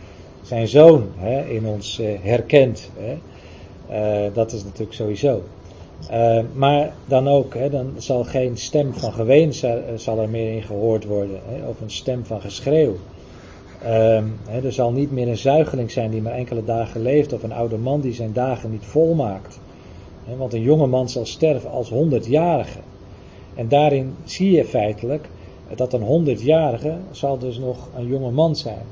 zijn 0.43 0.69
zoon 0.69 1.07
hè, 1.17 1.45
in 1.45 1.67
ons 1.67 2.01
uh, 2.01 2.09
herkent. 2.21 2.91
Hè. 2.97 3.17
Uh, 3.91 4.35
dat 4.35 4.53
is 4.53 4.65
natuurlijk 4.65 4.93
sowieso. 4.93 5.43
Uh, 6.11 6.41
maar 6.53 6.93
dan 7.07 7.29
ook, 7.29 7.55
hè, 7.55 7.71
dan 7.71 7.93
zal 7.97 8.25
geen 8.25 8.57
stem 8.57 8.95
van 8.95 9.13
geween 9.13 9.53
zal 9.97 10.19
er 10.19 10.29
meer 10.29 10.53
in 10.53 10.63
gehoord 10.63 11.05
worden. 11.05 11.41
Hè, 11.45 11.69
of 11.69 11.81
een 11.81 11.91
stem 11.91 12.25
van 12.25 12.41
geschreeuw. 12.41 12.97
Hè, 13.79 14.65
er 14.65 14.73
zal 14.73 14.93
niet 14.93 15.13
meer 15.13 15.29
een 15.29 15.37
zuigeling 15.37 15.91
zijn 15.91 16.11
die 16.11 16.23
maar 16.23 16.33
enkele 16.33 16.65
dagen 16.65 17.03
leeft. 17.03 17.33
Of 17.33 17.43
een 17.43 17.53
oude 17.53 17.77
man 17.77 18.01
die 18.01 18.15
zijn 18.15 18.33
dagen 18.33 18.71
niet 18.71 18.85
volmaakt. 18.85 19.61
Want 20.37 20.53
een 20.53 20.63
jonge 20.63 20.87
man 20.87 21.09
zal 21.09 21.27
sterven 21.27 21.71
als 21.71 21.89
honderdjarige. 21.89 22.79
En 23.55 23.69
daarin 23.69 24.15
zie 24.25 24.51
je 24.51 24.65
feitelijk 24.65 25.29
dat 25.75 25.93
een 25.93 26.03
honderdjarige 26.03 26.97
zal 27.11 27.39
dus 27.39 27.59
nog 27.59 27.89
een 27.97 28.07
jonge 28.07 28.31
man 28.31 28.57
zijn. 28.57 28.83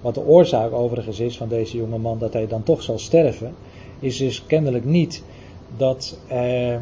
Wat 0.00 0.14
de 0.14 0.26
oorzaak 0.26 0.72
overigens 0.72 1.20
is 1.20 1.36
van 1.36 1.48
deze 1.48 1.76
jonge 1.76 1.98
man 1.98 2.18
dat 2.18 2.32
hij 2.32 2.46
dan 2.46 2.62
toch 2.62 2.82
zal 2.82 2.98
sterven, 2.98 3.54
is 3.98 4.16
dus 4.16 4.46
kennelijk 4.46 4.84
niet 4.84 5.22
dat 5.76 6.18
eh, 6.28 6.76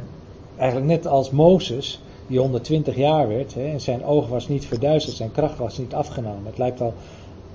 eigenlijk 0.57 0.87
net 0.87 1.07
als 1.07 1.31
Mozes, 1.31 2.01
die 2.27 2.39
120 2.39 2.97
jaar 2.97 3.29
werd, 3.29 3.55
hè, 3.55 3.65
en 3.65 3.81
zijn 3.81 4.05
oog 4.05 4.29
was 4.29 4.49
niet 4.49 4.67
verduisterd, 4.67 5.17
zijn 5.17 5.33
kracht 5.33 5.59
was 5.59 5.79
niet 5.79 5.95
afgenomen. 5.95 6.47
Het 6.47 6.59
lijkt 6.59 6.79
wel 6.79 6.95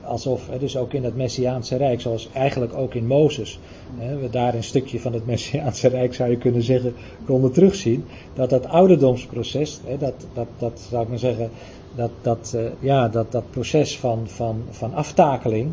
alsof, 0.05 0.47
hè, 0.49 0.59
dus 0.59 0.77
ook 0.77 0.93
in 0.93 1.03
het 1.03 1.15
Messiaanse 1.15 1.75
Rijk, 1.75 2.01
zoals 2.01 2.29
eigenlijk 2.33 2.73
ook 2.73 2.93
in 2.93 3.07
Mozes, 3.07 3.59
hè, 3.97 4.17
we 4.17 4.29
daar 4.29 4.53
een 4.53 4.63
stukje 4.63 4.99
van 4.99 5.13
het 5.13 5.25
Messiaanse 5.25 5.88
Rijk 5.88 6.13
zou 6.13 6.29
je 6.29 6.38
kunnen 6.38 6.63
zeggen, 6.63 6.93
konden 7.25 7.51
terugzien, 7.51 8.05
dat 8.33 8.49
dat 8.49 8.67
ouderdomsproces, 8.67 9.79
hè, 9.86 9.97
dat, 9.97 10.13
dat, 10.33 10.47
dat 10.57 10.88
zou 10.89 11.03
ik 11.03 11.09
maar 11.09 11.19
zeggen, 11.19 11.49
dat, 11.95 12.11
dat, 12.21 12.53
uh, 12.55 12.61
ja, 12.79 13.07
dat, 13.07 13.31
dat 13.31 13.49
proces 13.49 13.97
van, 13.99 14.27
van, 14.27 14.63
van 14.69 14.93
aftakeling, 14.93 15.71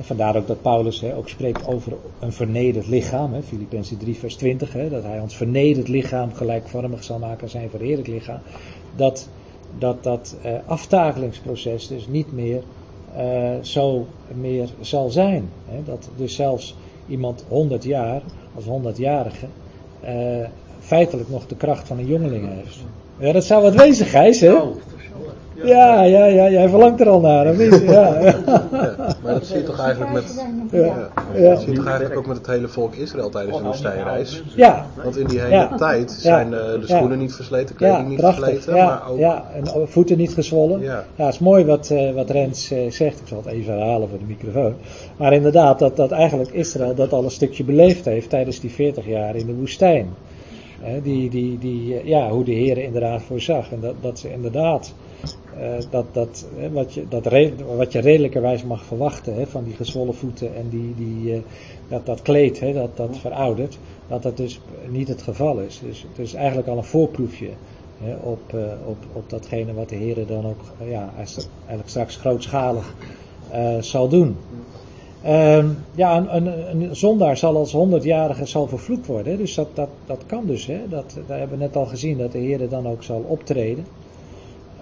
vandaar 0.00 0.36
ook 0.36 0.46
dat 0.46 0.62
Paulus 0.62 1.04
ook 1.04 1.28
spreekt 1.28 1.66
over 1.66 1.92
een 2.20 2.32
vernederd 2.32 2.86
lichaam, 2.86 3.42
Filippenzen 3.42 3.98
3 3.98 4.14
vers 4.14 4.36
20, 4.36 4.72
hè, 4.72 4.88
dat 4.88 5.02
hij 5.02 5.20
ons 5.20 5.36
vernederd 5.36 5.88
lichaam 5.88 6.34
gelijkvormig 6.34 7.04
zal 7.04 7.18
maken 7.18 7.42
aan 7.42 7.48
zijn 7.48 7.70
verheerlijk 7.70 8.08
lichaam, 8.08 8.40
dat 8.96 9.28
dat, 9.78 10.02
dat 10.02 10.36
uh, 10.44 10.52
aftakelingsproces 10.66 11.88
dus 11.88 12.06
niet 12.06 12.32
meer 12.32 12.62
uh, 13.16 13.50
zo 13.60 14.06
meer 14.34 14.68
zal 14.80 15.10
zijn. 15.10 15.48
Dat 15.84 16.08
dus 16.16 16.34
zelfs 16.34 16.76
iemand 17.08 17.44
100 17.48 17.84
jaar, 17.84 18.22
als 18.54 18.64
100-jarige, 18.64 19.46
uh, 20.04 20.46
feitelijk 20.80 21.28
nog 21.28 21.46
de 21.46 21.56
kracht 21.56 21.86
van 21.86 21.98
een 21.98 22.06
jongeling 22.06 22.48
heeft. 22.48 22.78
Ja, 23.18 23.32
dat 23.32 23.44
zou 23.44 23.62
wat 23.62 23.74
wezen, 23.74 24.06
Gijs, 24.06 24.40
hè? 24.40 24.58
Ja, 25.64 26.02
ja, 26.02 26.24
ja, 26.24 26.50
jij 26.50 26.68
verlangt 26.68 27.00
er 27.00 27.08
al 27.08 27.20
naar, 27.20 27.46
hè? 27.46 27.52
Ja, 27.52 28.20
ja. 28.20 28.20
ja, 28.72 29.16
maar 29.22 29.32
dat 29.32 29.46
zie 29.46 29.56
je 29.56 29.62
toch 29.62 29.80
eigenlijk 29.80 30.12
met, 30.12 30.44
ja, 30.70 31.10
ja. 31.34 31.50
Dat 31.50 31.60
zie 31.60 31.70
je 31.70 31.76
toch 31.76 31.86
eigenlijk 31.86 32.18
ook 32.18 32.26
met 32.26 32.36
het 32.36 32.46
hele 32.46 32.68
volk 32.68 32.94
Israël 32.94 33.28
tijdens 33.28 33.56
de 33.56 33.62
woestijnreis. 33.62 34.42
Ja. 34.56 34.86
Want 35.02 35.16
in 35.16 35.26
die 35.26 35.40
hele 35.40 35.68
tijd 35.76 36.10
zijn 36.10 36.46
uh, 36.46 36.58
de 36.58 36.86
schoenen 36.86 37.18
niet 37.18 37.34
versleten, 37.34 37.74
kleding 37.74 38.08
niet 38.08 38.20
versleten, 38.20 38.74
ja, 38.74 38.86
maar 38.86 39.10
ook... 39.10 39.18
Ja, 39.18 39.44
en 39.54 39.88
voeten 39.88 40.16
niet 40.16 40.34
gezwollen. 40.34 40.80
Ja. 40.80 41.04
Het 41.16 41.34
is 41.34 41.38
mooi 41.38 41.64
wat, 41.64 41.90
uh, 41.92 42.14
wat 42.14 42.30
Rens 42.30 42.72
uh, 42.72 42.90
zegt, 42.90 43.20
ik 43.20 43.28
zal 43.28 43.38
het 43.44 43.46
even 43.46 43.72
herhalen 43.72 44.08
voor 44.08 44.18
de 44.18 44.24
microfoon. 44.24 44.74
Maar 45.16 45.32
inderdaad, 45.32 45.78
dat, 45.78 45.96
dat 45.96 46.10
eigenlijk 46.10 46.50
Israël 46.50 46.94
dat 46.94 47.12
al 47.12 47.24
een 47.24 47.30
stukje 47.30 47.64
beleefd 47.64 48.04
heeft 48.04 48.30
tijdens 48.30 48.60
die 48.60 48.70
40 48.70 49.06
jaar 49.06 49.36
in 49.36 49.46
de 49.46 49.54
woestijn. 49.54 50.14
Die, 51.02 51.30
die, 51.30 51.58
die, 51.58 52.06
ja, 52.06 52.30
hoe 52.30 52.44
de 52.44 52.52
Heer 52.52 52.78
inderdaad 52.78 53.22
voorzag. 53.22 53.72
En 53.72 53.80
dat, 53.80 53.94
dat 54.00 54.18
ze 54.18 54.32
inderdaad 54.32 54.94
uh, 55.58 55.74
dat, 55.90 56.06
dat, 56.12 56.46
hè, 56.56 56.70
wat, 56.70 56.94
je, 56.94 57.08
dat 57.08 57.24
wat 57.76 57.92
je 57.92 58.00
redelijkerwijs 58.00 58.64
mag 58.64 58.84
verwachten 58.84 59.34
hè, 59.34 59.46
van 59.46 59.64
die 59.64 59.74
gezwollen 59.74 60.14
voeten 60.14 60.54
en 60.54 60.68
die, 60.68 60.94
die, 60.94 61.34
uh, 61.34 61.40
dat, 61.88 62.06
dat 62.06 62.22
kleed 62.22 62.60
hè, 62.60 62.72
dat, 62.72 62.96
dat 62.96 63.18
veroudert, 63.18 63.78
dat 64.08 64.22
dat 64.22 64.36
dus 64.36 64.60
niet 64.88 65.08
het 65.08 65.22
geval 65.22 65.58
is. 65.58 65.80
Dus 65.84 66.06
het 66.08 66.18
is 66.18 66.34
eigenlijk 66.34 66.68
al 66.68 66.76
een 66.76 66.84
voorproefje 66.84 67.48
hè, 68.02 68.14
op, 68.14 68.56
op, 68.84 68.96
op 69.12 69.30
datgene 69.30 69.72
wat 69.72 69.88
de 69.88 69.96
Heer 69.96 70.26
dan 70.26 70.46
ook 70.46 70.60
ja, 70.88 71.12
eigenlijk 71.16 71.88
straks 71.88 72.16
grootschalig 72.16 72.94
zal 73.80 74.08
doen. 74.08 74.36
Um, 75.26 75.78
ja, 75.94 76.16
een, 76.16 76.46
een, 76.46 76.96
zondaar 76.96 77.36
zal 77.36 77.56
als 77.56 77.72
honderdjarige 77.72 78.46
zal 78.46 78.66
vervloekt 78.66 79.06
worden. 79.06 79.38
Dus 79.38 79.54
dat, 79.54 79.68
dat, 79.74 79.88
dat 80.06 80.22
kan 80.26 80.46
dus. 80.46 80.66
Hè? 80.66 80.80
Dat, 80.88 81.14
dat 81.26 81.38
hebben 81.38 81.58
we 81.58 81.64
net 81.64 81.76
al 81.76 81.86
gezien 81.86 82.18
dat 82.18 82.32
de 82.32 82.38
Heer 82.38 82.68
dan 82.68 82.88
ook 82.88 83.02
zal 83.02 83.24
optreden. 83.28 83.86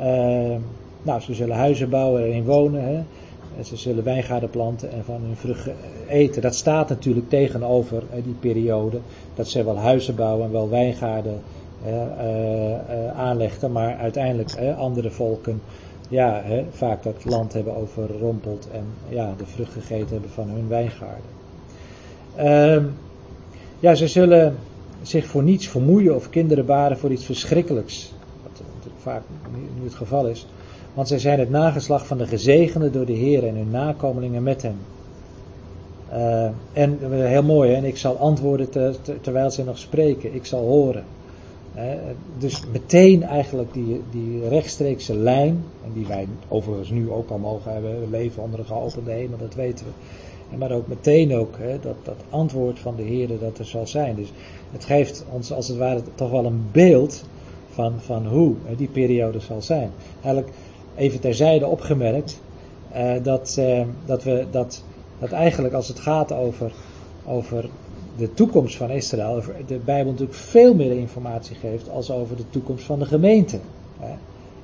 Uh, 0.01 0.57
nou, 1.03 1.21
ze 1.21 1.35
zullen 1.35 1.57
huizen 1.57 1.91
bouwen 1.91 2.23
en 2.23 2.29
erin 2.29 2.45
wonen. 2.45 2.85
Hè. 2.85 2.95
En 3.59 3.65
ze 3.65 3.77
zullen 3.77 4.05
wijngaarden 4.05 4.51
planten 4.51 4.93
en 4.93 5.05
van 5.05 5.21
hun 5.21 5.37
vruchten 5.37 5.75
eten. 6.09 6.43
Dat 6.43 6.55
staat 6.55 6.89
natuurlijk 6.89 7.29
tegenover 7.29 8.03
hè, 8.11 8.23
die 8.23 8.37
periode. 8.41 8.99
Dat 9.35 9.49
ze 9.49 9.65
wel 9.65 9.79
huizen 9.79 10.15
bouwen 10.15 10.47
en 10.47 10.53
wel 10.53 10.69
wijngaarden 10.69 11.41
uh, 11.87 13.19
aanleggen. 13.19 13.73
Maar 13.73 13.97
uiteindelijk 13.97 14.75
andere 14.77 15.11
volken 15.11 15.61
ja, 16.11 16.43
hè, 16.45 16.65
vaak 16.71 17.03
dat 17.03 17.25
land 17.25 17.53
hebben 17.53 17.77
overrompeld. 17.77 18.69
En 18.73 18.85
ja, 19.09 19.35
de 19.37 19.47
vrucht 19.47 19.73
gegeten 19.73 20.09
hebben 20.09 20.31
van 20.31 20.49
hun 20.49 20.69
wijngaarden. 20.69 21.31
Ehm, 22.35 22.85
ja, 23.79 23.95
ze 23.95 24.09
zullen 24.09 24.57
zich 25.03 25.27
voor 25.27 25.43
niets 25.43 25.69
vermoeien 25.69 26.15
of 26.15 26.31
kinderen 26.31 26.67
baren 26.67 26.99
voor 26.99 27.11
iets 27.11 27.25
verschrikkelijks 27.25 28.13
vaak 29.01 29.23
nu 29.79 29.85
het 29.85 29.95
geval 29.95 30.27
is. 30.27 30.47
Want 30.95 31.09
zij 31.09 31.19
zijn 31.19 31.39
het 31.39 31.51
nageslag 31.51 32.07
van 32.07 32.19
de 32.19 32.27
gezegenden 32.27 32.93
door 32.93 33.07
de 33.07 33.13
Heer 33.13 33.47
en 33.47 33.57
hun 33.57 33.71
nakomelingen 33.71 34.43
met 34.43 34.63
hem. 34.63 34.77
Uh, 36.13 36.49
en 36.73 36.99
heel 37.11 37.43
mooi, 37.43 37.71
hè? 37.71 37.77
en 37.77 37.85
ik 37.85 37.97
zal 37.97 38.17
antwoorden 38.17 38.71
ter, 38.71 39.01
ter, 39.01 39.21
terwijl 39.21 39.51
ze 39.51 39.65
nog 39.65 39.79
spreken, 39.79 40.35
ik 40.35 40.47
zal 40.47 40.65
horen. 40.65 41.05
Dus 42.39 42.63
meteen 42.73 43.23
eigenlijk 43.23 43.73
die, 43.73 44.03
die 44.11 44.49
rechtstreekse 44.49 45.17
lijn, 45.17 45.65
en 45.85 45.93
die 45.93 46.07
wij 46.07 46.27
overigens 46.49 46.91
nu 46.91 47.11
ook 47.11 47.31
al 47.31 47.39
mogen 47.39 47.73
hebben, 47.73 48.11
leven 48.11 48.43
onder 48.43 48.59
een 48.59 48.67
geopende 48.67 49.11
hemel, 49.11 49.39
dat 49.39 49.55
weten 49.55 49.87
we. 49.87 50.57
Maar 50.57 50.71
ook 50.71 50.87
meteen 50.87 51.35
ook 51.35 51.55
hè, 51.59 51.81
dat, 51.81 51.97
dat 52.03 52.17
antwoord 52.31 52.79
van 52.79 52.97
de 52.97 53.03
Heer 53.03 53.29
dat 53.41 53.59
er 53.59 53.65
zal 53.65 53.87
zijn. 53.87 54.15
Dus 54.15 54.33
het 54.73 54.85
geeft 54.85 55.25
ons 55.31 55.53
als 55.53 55.69
het 55.69 55.77
ware 55.77 56.03
toch 56.15 56.31
wel 56.31 56.45
een 56.45 56.69
beeld 56.73 57.25
van, 57.71 58.01
van 58.01 58.27
hoe 58.27 58.55
die 58.77 58.89
periode 58.89 59.41
zal 59.41 59.63
zijn. 59.63 59.91
Eigenlijk 60.23 60.55
even 60.97 61.21
terzijde 61.21 61.67
opgemerkt 61.67 62.41
uh, 62.95 63.13
dat, 63.23 63.57
uh, 63.59 63.83
dat, 64.05 64.23
we, 64.23 64.47
dat, 64.51 64.83
dat 65.19 65.33
eigenlijk 65.33 65.75
als 65.75 65.89
het 65.89 65.99
gaat 65.99 66.33
over, 66.33 66.73
over 67.27 67.69
de 68.21 68.35
toekomst 68.35 68.77
van 68.77 68.91
Israël, 68.91 69.43
de 69.67 69.79
Bijbel 69.85 70.11
natuurlijk 70.13 70.39
veel 70.39 70.75
meer 70.75 70.93
informatie 70.93 71.57
geeft 71.57 71.91
als 71.91 72.11
over 72.11 72.37
de 72.37 72.51
toekomst 72.51 72.85
van 72.85 72.99
de 72.99 73.05
gemeente. 73.05 73.59
Hè. 73.99 74.15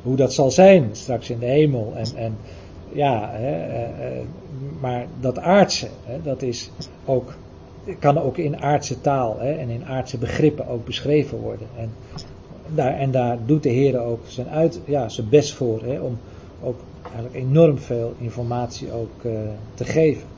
Hoe 0.03 0.17
dat 0.17 0.33
zal 0.33 0.51
zijn 0.51 0.89
straks 0.93 1.31
in 1.31 1.39
de 1.39 1.47
hemel. 1.47 1.93
En, 1.95 2.07
en 2.17 2.37
ja, 2.93 3.31
hè, 3.33 3.87
uh, 3.87 4.23
maar 4.81 5.07
dat 5.21 5.39
aardse, 5.39 5.89
hè, 6.05 6.23
dat 6.23 6.43
is 6.43 6.71
ook, 7.05 7.35
kan 7.99 8.19
ook 8.19 8.37
in 8.37 8.61
aardse 8.63 9.01
taal 9.01 9.41
en 9.41 9.69
in 9.69 9.85
aardse 9.85 10.19
begrippen 10.19 10.69
ook 10.69 10.85
beschreven 10.85 11.39
worden. 11.39 11.67
En 11.79 11.91
daar, 12.75 12.99
en 12.99 13.11
daar 13.11 13.39
doet 13.47 13.63
de 13.63 13.69
Heer 13.69 14.01
ook 14.01 14.21
zijn, 14.27 14.49
uit, 14.49 14.81
ja, 14.85 15.09
zijn 15.09 15.29
best 15.29 15.53
voor 15.53 15.83
om 16.01 16.19
ook 16.63 16.79
eigenlijk 17.03 17.35
enorm 17.35 17.79
veel 17.79 18.15
informatie 18.19 18.93
ook 18.93 19.25
uh, 19.25 19.33
te 19.75 19.85
geven. 19.85 20.36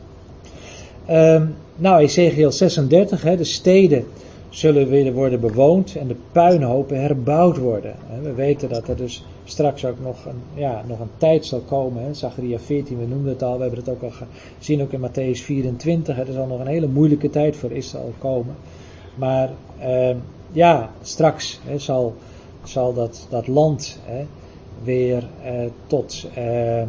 Um, 1.10 1.54
nou, 1.76 2.02
Ezekiel 2.02 2.52
36, 2.52 3.22
hè, 3.22 3.36
de 3.36 3.44
steden 3.44 4.04
zullen 4.48 4.88
weer 4.88 5.12
worden 5.12 5.40
bewoond 5.40 5.96
en 5.96 6.06
de 6.06 6.16
puinhopen 6.32 7.00
herbouwd 7.00 7.56
worden. 7.56 7.94
We 8.22 8.32
weten 8.32 8.68
dat 8.68 8.88
er 8.88 8.96
dus 8.96 9.24
straks 9.44 9.84
ook 9.84 10.00
nog 10.02 10.24
een, 10.24 10.40
ja, 10.54 10.82
nog 10.86 11.00
een 11.00 11.10
tijd 11.16 11.46
zal 11.46 11.60
komen. 11.60 12.02
Hè. 12.02 12.14
Zachariah 12.14 12.58
14, 12.58 12.98
we 12.98 13.06
noemden 13.06 13.32
het 13.32 13.42
al, 13.42 13.56
we 13.56 13.62
hebben 13.62 13.78
het 13.78 13.88
ook 13.88 14.02
al 14.02 14.26
gezien 14.58 14.82
ook 14.82 14.92
in 14.92 15.00
Matthäus 15.00 15.42
24. 15.42 16.16
Hè. 16.16 16.22
Er 16.22 16.32
zal 16.32 16.46
nog 16.46 16.60
een 16.60 16.66
hele 16.66 16.88
moeilijke 16.88 17.30
tijd 17.30 17.56
voor 17.56 17.70
Israël 17.70 18.12
komen. 18.18 18.54
Maar 19.14 19.50
uh, 19.80 20.16
ja, 20.52 20.90
straks 21.02 21.60
hè, 21.64 21.78
zal, 21.78 22.14
zal 22.64 22.94
dat, 22.94 23.26
dat 23.30 23.46
land 23.46 23.98
hè, 24.04 24.24
weer 24.82 25.28
uh, 25.44 25.70
tot 25.86 26.26
uh, 26.38 26.82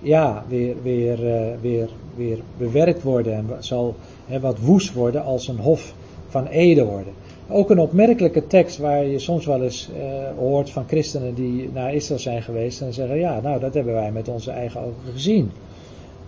ja, 0.00 0.44
weer, 0.48 0.74
weer, 0.82 1.24
uh, 1.24 1.60
weer, 1.60 1.88
weer 2.16 2.38
bewerkt 2.58 3.02
worden 3.02 3.34
en 3.34 3.46
zal 3.58 3.94
wat 4.40 4.58
woest 4.58 4.92
worden 4.92 5.24
als 5.24 5.48
een 5.48 5.58
hof 5.58 5.94
van 6.28 6.46
Eden 6.46 6.86
worden. 6.86 7.12
Ook 7.48 7.70
een 7.70 7.78
opmerkelijke 7.78 8.46
tekst 8.46 8.78
waar 8.78 9.06
je 9.06 9.18
soms 9.18 9.46
wel 9.46 9.62
eens 9.62 9.90
uh, 9.96 10.38
hoort 10.38 10.70
van 10.70 10.84
christenen 10.86 11.34
die 11.34 11.70
naar 11.72 11.94
Israël 11.94 12.20
zijn 12.20 12.42
geweest 12.42 12.80
en 12.80 12.92
zeggen, 12.92 13.18
ja, 13.18 13.40
nou 13.40 13.60
dat 13.60 13.74
hebben 13.74 13.94
wij 13.94 14.12
met 14.12 14.28
onze 14.28 14.50
eigen 14.50 14.80
ogen 14.80 15.12
gezien. 15.12 15.50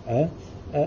Uh, 0.09 0.19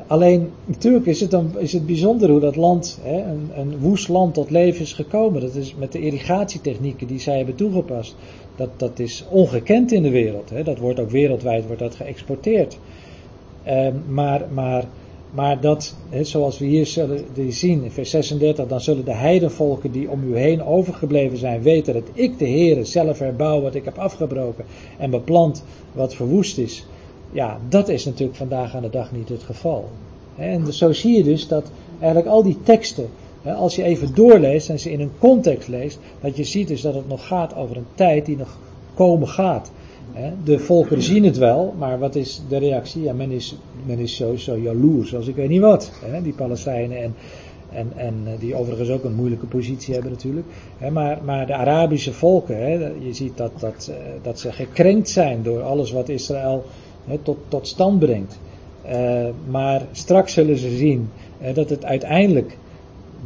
alleen 0.06 0.50
natuurlijk 0.64 1.06
is 1.06 1.20
het, 1.20 1.30
dan, 1.30 1.50
is 1.58 1.72
het 1.72 1.86
bijzonder 1.86 2.30
hoe 2.30 2.40
dat 2.40 2.56
land, 2.56 3.00
een, 3.04 3.50
een 3.54 3.78
woest 3.78 4.08
land 4.08 4.34
tot 4.34 4.50
leven 4.50 4.80
is 4.80 4.92
gekomen. 4.92 5.40
Dat 5.40 5.54
is 5.54 5.74
met 5.74 5.92
de 5.92 6.00
irrigatietechnieken 6.00 7.06
die 7.06 7.20
zij 7.20 7.36
hebben 7.36 7.54
toegepast. 7.54 8.16
Dat, 8.56 8.70
dat 8.76 8.98
is 8.98 9.24
ongekend 9.30 9.92
in 9.92 10.02
de 10.02 10.10
wereld. 10.10 10.50
Hè. 10.50 10.62
Dat 10.62 10.78
wordt 10.78 11.00
ook 11.00 11.10
wereldwijd 11.10 11.66
wordt 11.66 11.80
dat 11.80 11.94
geëxporteerd. 11.94 12.78
Ehm, 13.64 13.94
maar, 14.08 14.44
maar 14.52 14.84
maar 15.30 15.60
dat, 15.60 15.94
zoals 16.22 16.58
we 16.58 16.64
hier 16.64 16.86
zullen 16.86 17.24
zien 17.48 17.84
in 17.84 17.90
vers 17.90 18.10
36, 18.10 18.66
dan 18.66 18.80
zullen 18.80 19.04
de 19.04 19.14
heidenvolken 19.14 19.92
die 19.92 20.10
om 20.10 20.32
u 20.32 20.36
heen 20.38 20.64
overgebleven 20.64 21.38
zijn 21.38 21.62
weten 21.62 21.94
dat 21.94 22.08
ik 22.12 22.38
de 22.38 22.44
Heer 22.44 22.86
zelf 22.86 23.18
herbouw 23.18 23.60
wat 23.60 23.74
ik 23.74 23.84
heb 23.84 23.98
afgebroken 23.98 24.64
en 24.98 25.10
beplant 25.10 25.64
wat 25.92 26.14
verwoest 26.14 26.58
is. 26.58 26.86
Ja, 27.32 27.58
dat 27.68 27.88
is 27.88 28.04
natuurlijk 28.04 28.38
vandaag 28.38 28.74
aan 28.74 28.82
de 28.82 28.90
dag 28.90 29.12
niet 29.12 29.28
het 29.28 29.42
geval. 29.42 29.88
En 30.36 30.72
zo 30.72 30.92
zie 30.92 31.16
je 31.16 31.24
dus 31.24 31.48
dat 31.48 31.70
eigenlijk 31.98 32.32
al 32.32 32.42
die 32.42 32.58
teksten, 32.62 33.08
als 33.44 33.76
je 33.76 33.82
even 33.82 34.14
doorleest 34.14 34.68
en 34.68 34.80
ze 34.80 34.92
in 34.92 35.00
een 35.00 35.12
context 35.18 35.68
leest, 35.68 35.98
dat 36.20 36.36
je 36.36 36.44
ziet 36.44 36.68
dus 36.68 36.80
dat 36.80 36.94
het 36.94 37.08
nog 37.08 37.26
gaat 37.26 37.56
over 37.56 37.76
een 37.76 37.86
tijd 37.94 38.26
die 38.26 38.36
nog 38.36 38.58
komen 38.94 39.28
gaat. 39.28 39.70
De 40.44 40.58
volkeren 40.58 41.02
zien 41.02 41.24
het 41.24 41.36
wel, 41.36 41.74
maar 41.78 41.98
wat 41.98 42.14
is 42.14 42.42
de 42.48 42.58
reactie? 42.58 43.02
Ja, 43.02 43.12
men 43.12 43.30
is, 43.30 43.56
men 43.86 43.98
is 43.98 44.16
sowieso 44.16 44.56
jaloers, 44.56 45.14
als 45.14 45.26
ik 45.26 45.34
weet 45.34 45.48
niet 45.48 45.60
wat. 45.60 45.92
Die 46.22 46.32
Palestijnen 46.32 47.02
en, 47.02 47.14
en, 47.72 47.92
en 47.96 48.14
eh, 48.26 48.32
die 48.38 48.54
overigens 48.54 48.90
ook 48.90 49.04
een 49.04 49.14
moeilijke 49.14 49.46
positie 49.46 49.94
hebben 49.94 50.12
natuurlijk. 50.12 50.46
Maar, 50.92 51.18
maar 51.24 51.46
de 51.46 51.54
Arabische 51.54 52.12
volken, 52.12 52.56
je 53.04 53.12
ziet 53.12 53.36
dat, 53.36 53.52
dat, 53.58 53.90
eh, 53.90 53.96
dat 54.22 54.38
ze 54.38 54.52
gekrenkt 54.52 55.08
zijn 55.08 55.42
door 55.42 55.62
alles 55.62 55.90
wat 55.90 56.08
Israël 56.08 56.64
tot, 57.22 57.38
tot 57.48 57.66
stand 57.66 57.98
brengt. 57.98 58.38
Eh, 58.82 59.26
maar 59.50 59.86
straks 59.92 60.32
zullen 60.32 60.58
ze 60.58 60.76
zien 60.76 61.10
dat 61.54 61.70
het 61.70 61.84
uiteindelijk 61.84 62.56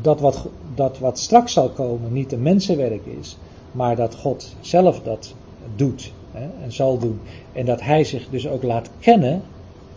dat 0.00 0.20
wat, 0.20 0.46
dat 0.74 0.98
wat 0.98 1.18
straks 1.18 1.52
zal 1.52 1.68
komen 1.68 2.12
niet 2.12 2.32
een 2.32 2.42
mensenwerk 2.42 3.06
is, 3.20 3.38
maar 3.72 3.96
dat 3.96 4.14
God 4.14 4.54
zelf 4.60 5.02
dat 5.02 5.34
doet 5.76 6.12
hè, 6.34 6.46
en 6.62 6.72
zal 6.72 6.98
doen. 6.98 7.20
En 7.52 7.66
dat 7.66 7.80
hij 7.80 8.04
zich 8.04 8.28
dus 8.30 8.48
ook 8.48 8.62
laat 8.62 8.90
kennen, 9.00 9.42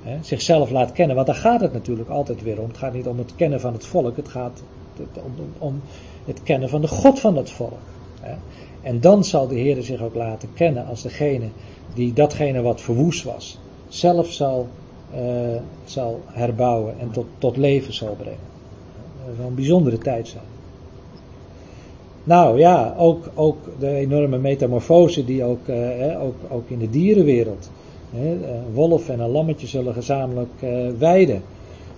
hè, 0.03 0.17
zichzelf 0.21 0.69
laat 0.69 0.91
kennen. 0.91 1.15
Want 1.15 1.27
daar 1.27 1.35
gaat 1.35 1.61
het 1.61 1.73
natuurlijk 1.73 2.09
altijd 2.09 2.43
weer 2.43 2.61
om. 2.61 2.67
Het 2.67 2.77
gaat 2.77 2.93
niet 2.93 3.07
om 3.07 3.17
het 3.17 3.35
kennen 3.35 3.59
van 3.59 3.73
het 3.73 3.85
volk, 3.85 4.15
het 4.15 4.27
gaat 4.27 4.63
om, 5.13 5.33
om 5.57 5.81
het 6.25 6.43
kennen 6.43 6.69
van 6.69 6.81
de 6.81 6.87
God 6.87 7.19
van 7.19 7.37
het 7.37 7.51
volk. 7.51 7.79
Hè. 8.21 8.35
En 8.81 8.99
dan 8.99 9.23
zal 9.23 9.47
de 9.47 9.55
Heer 9.55 9.83
zich 9.83 10.01
ook 10.01 10.15
laten 10.15 10.49
kennen 10.53 10.85
als 10.85 11.01
degene 11.01 11.49
die 11.93 12.13
datgene 12.13 12.61
wat 12.61 12.81
verwoest 12.81 13.23
was, 13.23 13.59
zelf 13.87 14.31
zal, 14.31 14.67
uh, 15.15 15.19
zal 15.85 16.21
herbouwen 16.25 16.99
en 16.99 17.11
tot, 17.11 17.25
tot 17.37 17.57
leven 17.57 17.93
zal 17.93 18.15
brengen. 18.15 18.39
Dat 19.25 19.35
zal 19.37 19.45
een 19.45 19.55
bijzondere 19.55 19.97
tijd 19.97 20.27
zijn. 20.27 20.56
Nou 22.27 22.59
ja, 22.59 22.93
ook, 22.97 23.29
ook 23.35 23.57
de 23.79 23.89
enorme 23.89 24.37
metamorfose 24.37 25.25
die 25.25 25.43
ook, 25.43 25.67
eh, 25.67 26.23
ook, 26.23 26.35
ook 26.49 26.69
in 26.69 26.79
de 26.79 26.89
dierenwereld. 26.89 27.69
een 28.13 28.41
wolf 28.73 29.09
en 29.09 29.19
een 29.19 29.29
lammetje 29.29 29.67
zullen 29.67 29.93
gezamenlijk 29.93 30.51
eh, 30.59 30.69
weiden. 30.97 31.41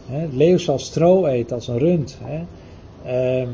Het 0.06 0.34
leeuw 0.34 0.58
zal 0.58 0.80
stro 0.80 1.26
eten 1.26 1.56
als 1.56 1.68
een 1.68 1.78
rund. 1.78 2.18
Ehm, 3.06 3.48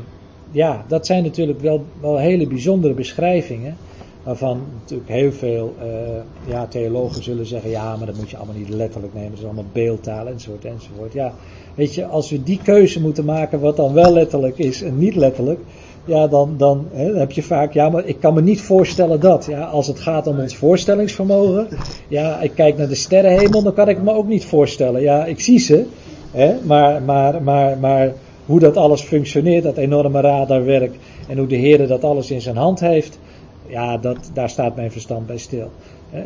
ja, 0.50 0.84
dat 0.88 1.06
zijn 1.06 1.22
natuurlijk 1.22 1.60
wel, 1.60 1.84
wel 2.00 2.16
hele 2.16 2.46
bijzondere 2.46 2.94
beschrijvingen. 2.94 3.76
Waarvan 4.22 4.60
natuurlijk 4.80 5.10
heel 5.10 5.32
veel 5.32 5.74
uh, 5.82 5.88
ja, 6.46 6.66
theologen 6.66 7.22
zullen 7.22 7.46
zeggen: 7.46 7.70
ja, 7.70 7.96
maar 7.96 8.06
dat 8.06 8.16
moet 8.16 8.30
je 8.30 8.36
allemaal 8.36 8.56
niet 8.56 8.68
letterlijk 8.68 9.14
nemen. 9.14 9.30
Dat 9.30 9.38
is 9.38 9.44
allemaal 9.44 9.64
beeldtaal 9.72 10.26
enzovoort 10.26 10.64
enzovoort. 10.64 11.12
Ja, 11.12 11.34
weet 11.74 11.94
je, 11.94 12.06
als 12.06 12.30
we 12.30 12.42
die 12.42 12.60
keuze 12.62 13.00
moeten 13.00 13.24
maken, 13.24 13.60
wat 13.60 13.76
dan 13.76 13.92
wel 13.92 14.12
letterlijk 14.12 14.58
is 14.58 14.82
en 14.82 14.98
niet 14.98 15.14
letterlijk 15.14 15.60
ja, 16.06 16.26
dan, 16.26 16.54
dan 16.56 16.86
hè, 16.92 17.18
heb 17.18 17.32
je 17.32 17.42
vaak, 17.42 17.72
ja, 17.72 17.88
maar 17.88 18.04
ik 18.04 18.20
kan 18.20 18.34
me 18.34 18.42
niet 18.42 18.60
voorstellen 18.60 19.20
dat. 19.20 19.44
Ja, 19.44 19.64
als 19.64 19.86
het 19.86 20.00
gaat 20.00 20.26
om 20.26 20.40
ons 20.40 20.56
voorstellingsvermogen, 20.56 21.68
ja, 22.08 22.40
ik 22.40 22.52
kijk 22.54 22.76
naar 22.76 22.88
de 22.88 22.94
sterrenhemel, 22.94 23.62
dan 23.62 23.74
kan 23.74 23.88
ik 23.88 24.02
me 24.02 24.12
ook 24.12 24.28
niet 24.28 24.44
voorstellen. 24.44 25.00
Ja, 25.00 25.24
ik 25.24 25.40
zie 25.40 25.58
ze, 25.58 25.86
hè, 26.30 26.54
maar, 26.62 27.02
maar, 27.02 27.42
maar, 27.42 27.78
maar 27.78 28.12
hoe 28.46 28.60
dat 28.60 28.76
alles 28.76 29.02
functioneert, 29.02 29.62
dat 29.62 29.76
enorme 29.76 30.20
radarwerk 30.20 30.94
en 31.28 31.38
hoe 31.38 31.46
de 31.46 31.56
Heer 31.56 31.86
dat 31.86 32.04
alles 32.04 32.30
in 32.30 32.40
zijn 32.40 32.56
hand 32.56 32.80
heeft, 32.80 33.18
ja, 33.66 33.96
dat, 33.96 34.30
daar 34.32 34.50
staat 34.50 34.76
mijn 34.76 34.92
verstand 34.92 35.26
bij 35.26 35.38
stil. 35.38 35.70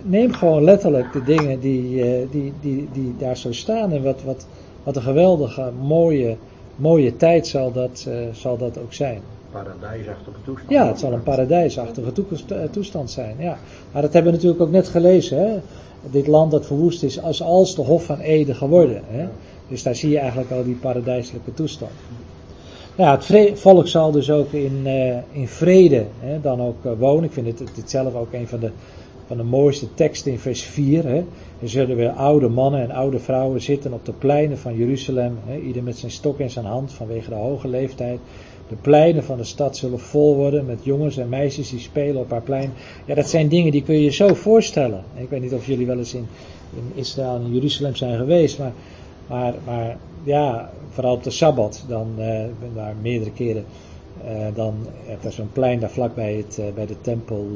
Neem 0.03 0.33
gewoon 0.33 0.65
letterlijk 0.65 1.13
de 1.13 1.23
dingen 1.23 1.61
die, 1.61 2.03
eh, 2.03 2.27
die, 2.31 2.53
die, 2.61 2.89
die 2.93 3.15
daar 3.19 3.37
zo 3.37 3.53
staan 3.53 3.93
en 3.93 4.03
wat, 4.03 4.23
wat, 4.25 4.47
wat 4.83 4.97
een 4.97 5.03
geweldige, 5.03 5.71
mooie, 5.83 6.37
mooie 6.77 7.17
tijd 7.17 7.47
zal 7.47 7.73
dat, 7.73 8.07
uh, 8.09 8.15
zal 8.33 8.57
dat 8.57 8.79
ook 8.79 8.93
zijn 8.93 9.21
paradijsachtige 9.53 10.37
toestand. 10.45 10.71
Ja, 10.71 10.87
het 10.87 10.99
zal 10.99 11.13
een 11.13 11.23
paradijsachtige 11.23 12.13
eh, 12.49 12.63
toestand 12.71 13.11
zijn. 13.11 13.37
Ja. 13.39 13.59
Maar 13.93 14.03
dat 14.03 14.13
hebben 14.13 14.33
we 14.33 14.37
natuurlijk 14.37 14.63
ook 14.63 14.71
net 14.71 14.89
gelezen. 14.89 15.39
Hè? 15.39 15.59
Dit 16.11 16.27
land 16.27 16.51
dat 16.51 16.67
verwoest 16.67 17.03
is 17.03 17.23
als, 17.23 17.43
als 17.43 17.75
de 17.75 17.83
Hof 17.83 18.05
van 18.05 18.21
Ede 18.21 18.55
geworden. 18.55 19.03
Hè? 19.07 19.29
Dus 19.69 19.83
daar 19.83 19.95
zie 19.95 20.11
je 20.11 20.19
eigenlijk 20.19 20.51
al 20.51 20.65
die 20.65 20.75
paradijselijke 20.75 21.55
toestand. 21.55 21.93
Nou, 22.97 23.19
het 23.19 23.61
volk 23.61 23.89
zal 23.89 24.11
dus 24.11 24.31
ook 24.31 24.53
in, 24.53 24.81
uh, 24.85 25.17
in 25.33 25.49
vrede 25.49 26.05
hè, 26.19 26.41
dan 26.41 26.61
ook 26.61 26.85
uh, 26.85 26.93
wonen. 26.99 27.25
Ik 27.25 27.33
vind 27.33 27.47
het, 27.47 27.77
het 27.77 27.91
zelf 27.91 28.15
ook 28.15 28.33
een 28.33 28.49
van 28.49 28.61
de, 28.61 28.71
van 29.27 29.37
de 29.37 29.43
mooiste 29.43 29.95
teksten 29.95 30.33
in 30.33 30.39
vers 30.39 30.63
4. 30.63 31.05
Hè. 31.05 31.25
Er 31.63 31.69
zullen 31.69 31.97
weer 31.97 32.11
oude 32.11 32.49
mannen 32.49 32.81
en 32.81 32.91
oude 32.91 33.19
vrouwen 33.19 33.63
zitten 33.63 33.93
op 33.93 34.05
de 34.05 34.13
pleinen 34.13 34.59
van 34.59 34.77
Jeruzalem. 34.77 35.39
Hè, 35.45 35.59
ieder 35.59 35.83
met 35.83 35.99
zijn 35.99 36.11
stok 36.11 36.39
in 36.39 36.51
zijn 36.51 36.65
hand 36.65 36.93
vanwege 36.93 37.29
de 37.29 37.35
hoge 37.35 37.69
leeftijd. 37.69 38.19
De 38.71 38.77
pleinen 38.77 39.25
van 39.25 39.37
de 39.37 39.45
stad 39.45 39.77
zullen 39.77 40.01
vol 40.01 40.37
worden 40.37 40.67
met 40.67 40.79
jongens 40.83 41.17
en 41.17 41.29
meisjes 41.29 41.71
die 41.71 41.79
spelen 41.79 42.21
op 42.21 42.31
haar 42.31 42.43
plein. 42.43 42.73
Ja, 43.05 43.15
dat 43.15 43.29
zijn 43.29 43.49
dingen 43.49 43.73
die 43.73 43.83
kun 43.83 43.95
je 43.95 44.03
je 44.03 44.11
zo 44.11 44.35
voorstellen. 44.35 45.05
Ik 45.15 45.29
weet 45.29 45.41
niet 45.41 45.55
of 45.55 45.67
jullie 45.67 45.87
wel 45.87 45.99
eens 45.99 46.15
in, 46.15 46.27
Israël 46.95 47.35
en 47.35 47.43
in 47.43 47.55
Jeruzalem 47.55 47.97
zijn 47.97 48.19
geweest, 48.19 48.59
maar, 48.59 48.73
maar, 49.27 49.55
maar 49.65 49.97
ja, 50.23 50.71
vooral 50.91 51.15
op 51.15 51.23
de 51.23 51.31
Sabbat, 51.31 51.85
dan 51.89 52.15
uh, 52.19 52.45
ik 52.45 52.61
ben 52.61 52.75
daar 52.75 52.95
meerdere 53.03 53.33
keren. 53.33 53.65
Uh, 54.25 54.47
dan 54.55 54.75
heb 55.07 55.23
je 55.23 55.31
zo'n 55.31 55.53
plein 55.53 55.81
daar 55.81 55.91
vlak 55.91 56.15
bij, 56.15 56.35
het, 56.35 56.59
uh, 56.61 56.65
bij 56.75 56.87
de 56.87 57.01
tempel, 57.01 57.49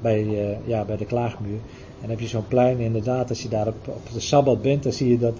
bij, 0.00 0.26
ja, 0.64 0.84
bij 0.84 0.96
de 0.96 1.06
klaagmuur. 1.06 1.52
En 1.52 2.00
dan 2.00 2.10
heb 2.10 2.20
je 2.20 2.26
zo'n 2.26 2.48
plein, 2.48 2.78
inderdaad, 2.78 3.28
als 3.28 3.42
je 3.42 3.48
daar 3.48 3.66
op, 3.66 3.88
op 3.88 4.12
de 4.12 4.20
Sabbat 4.20 4.62
bent, 4.62 4.82
dan 4.82 4.92
zie 4.92 5.08
je 5.08 5.18
dat 5.18 5.34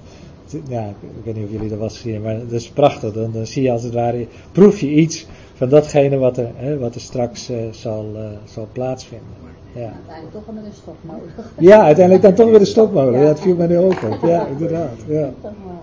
ja, 0.68 0.88
ik 1.00 1.24
weet 1.24 1.34
niet 1.34 1.44
of 1.44 1.50
jullie 1.50 1.68
dat 1.68 1.78
was 1.78 2.00
gezien, 2.00 2.22
maar 2.22 2.38
dat 2.38 2.52
is 2.52 2.68
prachtig. 2.70 3.12
Dan, 3.12 3.32
dan, 3.32 3.46
zie 3.46 3.62
je 3.62 3.70
als 3.70 3.82
het 3.82 3.92
ware, 3.94 4.26
proef 4.52 4.80
je 4.80 4.90
iets 4.90 5.26
van 5.54 5.68
datgene 5.68 6.16
wat 6.16 6.36
er, 6.36 6.50
hè, 6.54 6.78
wat 6.78 6.94
er 6.94 7.00
straks 7.00 7.50
uh, 7.50 7.56
zal, 7.70 8.10
uh, 8.14 8.24
zal 8.44 8.68
plaatsvinden. 8.72 9.28
Ja. 9.74 9.92
Uiteindelijk 9.92 10.32
toch 10.32 10.54
weer 10.54 10.64
een 10.64 10.72
stokmolen. 10.72 11.32
Ja, 11.58 11.82
uiteindelijk 11.82 12.24
dan 12.24 12.34
toch 12.34 12.50
weer 12.50 12.60
een 12.60 12.66
stokmolen. 12.66 13.20
Ja, 13.20 13.26
dat 13.26 13.40
viel 13.40 13.54
mij 13.54 13.66
nu 13.66 13.78
ook 13.78 14.02
op. 14.02 14.18
Ja, 14.22 14.46
inderdaad. 14.46 14.96
Ja. 15.06 15.30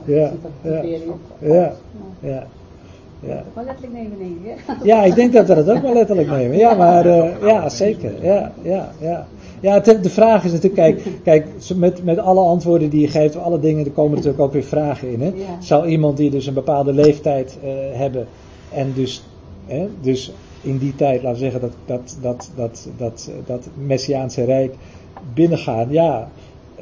Ja. 0.05 0.31
Ja. 0.61 0.83
Ja. 1.39 1.73
Ja. 2.19 2.47
Ja. 3.19 3.43
Wel 3.53 3.63
letterlijk 3.63 3.93
nemen, 3.93 4.21
ik. 4.21 4.83
Ja, 4.83 5.03
ik 5.03 5.15
denk 5.15 5.33
dat 5.33 5.47
we 5.47 5.55
dat 5.55 5.69
ook 5.69 5.81
wel 5.81 5.93
letterlijk 5.93 6.29
nemen. 6.29 6.57
Ja, 6.57 6.73
maar 6.73 7.05
uh, 7.05 7.41
ja, 7.41 7.69
zeker. 7.69 8.25
Ja, 8.25 8.51
ja, 8.61 8.91
ja. 8.99 9.27
Ja, 9.61 9.79
de 9.79 10.09
vraag 10.09 10.43
is 10.43 10.51
natuurlijk, 10.51 10.81
kijk, 10.81 11.21
kijk 11.23 11.47
met, 11.75 12.03
met 12.03 12.17
alle 12.17 12.41
antwoorden 12.41 12.89
die 12.89 13.01
je 13.01 13.07
geeft, 13.07 13.37
alle 13.37 13.59
dingen, 13.59 13.85
er 13.85 13.91
komen 13.91 14.11
natuurlijk 14.11 14.43
ook 14.43 14.53
weer 14.53 14.63
vragen 14.63 15.11
in. 15.11 15.21
Hè? 15.21 15.33
Zal 15.59 15.85
iemand 15.85 16.17
die 16.17 16.29
dus 16.29 16.45
een 16.45 16.53
bepaalde 16.53 16.93
leeftijd 16.93 17.57
uh, 17.63 17.69
hebben 17.97 18.27
en 18.73 18.91
dus, 18.95 19.23
hè, 19.65 19.87
dus 20.01 20.33
in 20.61 20.77
die 20.77 20.95
tijd, 20.95 21.23
laten 21.23 21.39
we 21.39 21.49
zeggen, 21.49 21.61
dat, 21.61 21.71
dat, 21.85 22.17
dat, 22.21 22.51
dat, 22.55 22.89
dat, 22.97 23.29
dat 23.45 23.67
Messiaanse 23.73 24.43
Rijk 24.43 24.75
binnengaan, 25.33 25.87
ja, 25.91 26.29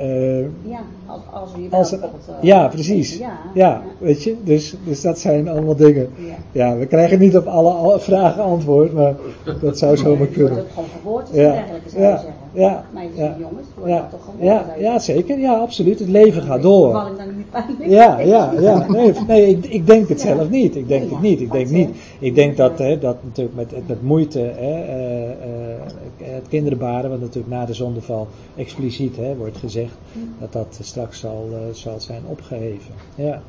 uh, 0.02 0.39
ja, 0.41 0.80
als, 1.06 1.22
als 1.32 1.52
we 1.56 1.68
als, 1.70 1.93
uh, 1.93 2.00
Ja, 2.41 2.68
precies. 2.68 3.18
Ja, 3.18 3.39
ja, 3.54 3.82
weet 3.98 4.24
je, 4.24 4.36
dus, 4.43 4.76
dus 4.84 5.02
dat 5.02 5.20
zijn 5.20 5.48
allemaal 5.48 5.76
dingen. 5.76 6.10
Ja. 6.18 6.36
ja. 6.52 6.78
we 6.78 6.86
krijgen 6.86 7.20
niet 7.20 7.38
op 7.38 7.45
alle, 7.45 8.00
vragen 8.00 8.43
antwoord, 8.43 8.93
maar 8.93 9.16
dat 9.62 9.78
zou 9.78 9.98
zomaar 9.98 10.28
kunnen. 10.28 10.56
Het 10.56 10.60
wordt 10.60 10.74
gewoon 10.74 10.89
verwoord, 10.89 11.30
ja. 11.34 11.66
zou 11.86 12.04
ja. 12.04 12.18
zeggen. 12.18 12.34
Ja, 12.58 12.86
ja, 13.16 13.36
jongens, 13.39 13.68
ja, 13.86 14.08
toch 14.12 14.24
gewoon 14.24 14.45
ja, 14.45 14.76
ja, 14.80 14.99
zeker, 14.99 15.39
ja, 15.39 15.53
absoluut. 15.53 15.99
Het 15.99 16.08
leven 16.08 16.41
gaat 16.41 16.62
door. 16.62 16.88
Ik 16.88 17.18
dan 17.18 17.38
niet 17.38 17.49
pijn? 17.49 17.89
Ja, 17.89 18.20
ja, 18.20 18.53
ja. 18.60 18.88
Nee, 18.88 19.14
nee 19.28 19.47
ik, 19.47 19.66
ik 19.66 19.88
denk 19.88 20.10
het 20.10 20.22
zelf 20.22 20.49
niet. 20.49 20.76
Ik 20.76 20.88
denk 20.88 21.10
het 21.10 21.22
niet. 21.22 21.41
Ik 21.41 21.51
denk 21.51 21.70
niet. 21.70 21.89
Ik 22.20 22.36
denk 22.36 22.58
dat, 22.58 22.80
hè, 22.80 22.99
dat 22.99 23.18
natuurlijk 23.24 23.55
met, 23.55 23.88
met 23.88 24.01
moeite 24.01 24.39
hè, 24.39 24.97
uh, 24.97 25.30
uh, 25.30 26.36
het 26.36 26.47
kinderbaren, 26.47 27.10
wat 27.10 27.20
natuurlijk 27.20 27.53
na 27.53 27.66
de 27.66 27.74
zondeval 27.74 28.28
expliciet 28.55 29.16
hè, 29.16 29.36
wordt 29.36 29.58
gezegd, 29.58 29.97
dat 30.39 30.53
dat 30.53 30.80
straks 30.82 31.20
zal, 31.20 31.47
uh, 31.51 31.58
zal 31.72 31.99
zijn 31.99 32.22
opgeheven. 32.28 32.93
Ja, 33.16 33.41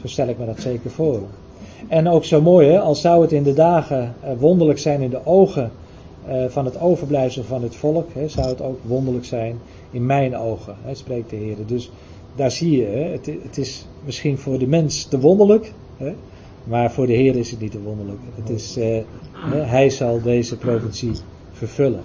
zo 0.00 0.06
stel 0.06 0.28
ik 0.28 0.38
me 0.38 0.46
dat 0.46 0.60
zeker 0.60 0.90
voor. 0.90 1.20
En 1.88 2.08
ook 2.08 2.24
zo 2.24 2.40
mooi, 2.40 2.68
hè, 2.68 2.80
al 2.80 2.94
zou 2.94 3.22
het 3.22 3.32
in 3.32 3.42
de 3.42 3.52
dagen 3.52 4.14
eh, 4.20 4.30
wonderlijk 4.38 4.78
zijn 4.78 5.00
in 5.00 5.10
de 5.10 5.20
ogen 5.24 5.64
eh, 5.64 5.70
van 6.48 6.64
het 6.64 6.80
overblijfsel 6.80 7.42
van 7.42 7.62
het 7.62 7.76
volk, 7.76 8.08
hè, 8.12 8.28
zou 8.28 8.48
het 8.48 8.62
ook 8.62 8.78
wonderlijk 8.82 9.24
zijn 9.24 9.58
in 9.90 10.06
mijn 10.06 10.36
ogen, 10.36 10.76
hè, 10.82 10.94
spreekt 10.94 11.30
de 11.30 11.36
Heer. 11.36 11.56
Dus 11.66 11.90
daar 12.34 12.50
zie 12.50 12.76
je, 12.76 12.84
hè, 12.84 13.02
het, 13.02 13.26
het, 13.42 13.58
is 13.58 13.86
misschien 14.04 14.38
voor 14.38 14.58
de 14.58 14.66
mens 14.66 15.04
te 15.04 15.20
wonderlijk, 15.20 15.72
hè, 15.96 16.12
maar 16.64 16.92
voor 16.92 17.06
de 17.06 17.12
Heer 17.12 17.36
is 17.36 17.50
het 17.50 17.60
niet 17.60 17.70
te 17.70 17.82
wonderlijk. 17.82 18.20
Het 18.34 18.50
is, 18.50 18.76
eh, 18.76 18.98
hij 19.50 19.90
zal 19.90 20.22
deze 20.22 20.56
profetie 20.56 21.12
vervullen. 21.52 22.02